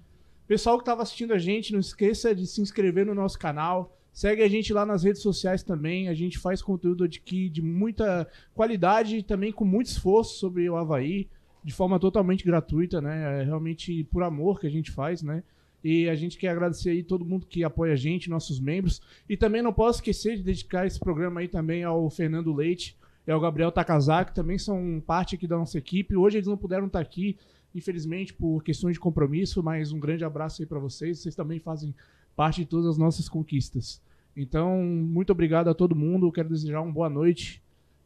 Pessoal 0.48 0.78
que 0.78 0.84
estava 0.84 1.02
assistindo 1.02 1.34
a 1.34 1.40
gente, 1.40 1.74
não 1.74 1.80
esqueça 1.80 2.36
de 2.36 2.46
se 2.46 2.62
inscrever 2.62 3.08
no 3.08 3.16
nosso 3.16 3.40
canal. 3.40 3.98
Segue 4.14 4.44
a 4.44 4.48
gente 4.48 4.72
lá 4.72 4.86
nas 4.86 5.02
redes 5.02 5.24
sociais 5.24 5.64
também. 5.64 6.10
A 6.10 6.14
gente 6.14 6.38
faz 6.38 6.62
conteúdo 6.62 7.04
aqui 7.04 7.50
de 7.50 7.64
muita 7.64 8.28
qualidade 8.54 9.18
e 9.18 9.24
também 9.24 9.52
com 9.52 9.66
muito 9.66 9.88
esforço 9.88 10.38
sobre 10.38 10.70
o 10.70 10.76
Havaí, 10.78 11.28
de 11.64 11.74
forma 11.74 12.00
totalmente 12.00 12.46
gratuita, 12.46 13.02
né? 13.02 13.42
É 13.42 13.44
realmente 13.44 14.04
por 14.12 14.22
amor 14.22 14.60
que 14.60 14.68
a 14.68 14.72
gente 14.72 14.92
faz, 14.92 15.24
né? 15.24 15.42
E 15.84 16.08
a 16.08 16.14
gente 16.14 16.38
quer 16.38 16.50
agradecer 16.50 16.92
aí 16.92 17.02
todo 17.02 17.26
mundo 17.26 17.48
que 17.48 17.64
apoia 17.64 17.94
a 17.94 17.96
gente, 17.96 18.30
nossos 18.30 18.60
membros. 18.60 19.02
E 19.28 19.36
também 19.36 19.64
não 19.64 19.74
posso 19.74 19.98
esquecer 19.98 20.38
de 20.38 20.44
dedicar 20.44 20.86
esse 20.86 21.00
programa 21.00 21.40
aí 21.40 21.48
também 21.48 21.84
ao 21.84 22.08
Fernando 22.12 22.54
Leite 22.54 22.96
e 23.26 23.32
ao 23.32 23.40
Gabriel 23.40 23.72
Takazaki, 23.72 24.34
também 24.34 24.58
são 24.58 25.02
parte 25.06 25.36
aqui 25.36 25.48
da 25.48 25.58
nossa 25.58 25.78
equipe. 25.78 26.16
Hoje 26.16 26.38
eles 26.38 26.48
não 26.48 26.58
puderam 26.58 26.88
estar 26.88 27.00
aqui, 27.00 27.38
infelizmente, 27.74 28.34
por 28.34 28.64
questões 28.64 28.94
de 28.94 29.00
compromisso, 29.00 29.64
mas 29.64 29.92
um 29.92 30.00
grande 30.00 30.26
abraço 30.26 30.62
aí 30.62 30.66
para 30.66 30.80
vocês. 30.80 31.20
Vocês 31.20 31.36
também 31.36 31.60
fazem 31.60 31.96
parte 32.36 32.62
de 32.62 32.68
todas 32.68 32.88
as 32.88 32.98
nossas 32.98 33.30
conquistas. 33.30 34.02
Então, 34.36 34.84
muito 34.84 35.32
obrigado 35.32 35.70
a 35.70 35.74
todo 35.74 35.96
mundo. 35.96 36.32
Quero 36.32 36.50
desejar 36.50 36.82
uma 36.82 36.92
boa 36.92 37.10
noite 37.10 37.62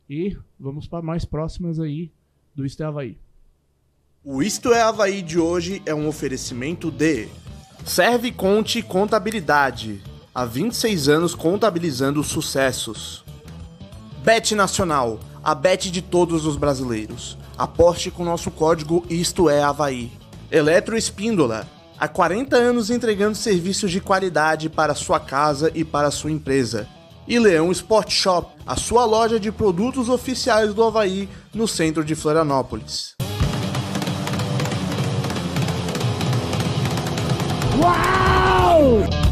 e 0.10 0.38
vamos 0.60 0.88
para 0.88 1.02
mais 1.02 1.26
próximas 1.26 1.80
aí 1.80 2.12
do 2.54 2.66
Isto 2.66 2.84
é 2.84 2.86
Havaí. 2.86 3.18
O 4.24 4.44
Isto 4.44 4.74
é 4.74 4.82
Havaí 4.82 5.22
de 5.22 5.40
hoje 5.40 5.82
é 5.86 5.96
um 5.96 6.08
oferecimento 6.08 6.92
de 6.92 7.28
Serve 7.86 8.32
Conte 8.32 8.82
Contabilidade. 8.82 10.02
Há 10.36 10.46
26 10.46 11.08
anos 11.08 11.34
contabilizando 11.34 12.24
sucessos. 12.24 13.26
Bet 14.28 14.54
Nacional, 14.54 15.22
a 15.42 15.56
bet 15.56 15.90
de 15.90 16.02
todos 16.02 16.46
os 16.46 16.58
brasileiros. 16.58 17.38
Aposte 17.58 18.12
com 18.12 18.26
nosso 18.26 18.52
código 18.52 19.06
Isto 19.10 19.50
é 19.50 19.64
Havaí. 19.64 20.12
Eletro 20.52 20.98
Espíndola, 20.98 21.66
há 21.98 22.10
40 22.10 22.58
anos 22.58 22.90
entregando 22.90 23.38
serviços 23.38 23.90
de 23.90 24.02
qualidade 24.02 24.68
para 24.68 24.94
sua 24.94 25.18
casa 25.18 25.72
e 25.74 25.86
para 25.86 26.12
sua 26.12 26.30
empresa. 26.30 26.90
E 27.26 27.40
Leão 27.40 27.72
Sport 27.72 28.12
Shop, 28.12 28.52
a 28.66 28.76
sua 28.76 29.06
loja 29.06 29.40
de 29.40 29.50
produtos 29.50 30.10
oficiais 30.10 30.74
do 30.74 30.84
Havaí 30.84 31.30
no 31.54 31.66
centro 31.66 32.04
de 32.04 32.14
Florianópolis. 32.14 33.16
Isto 37.78 39.27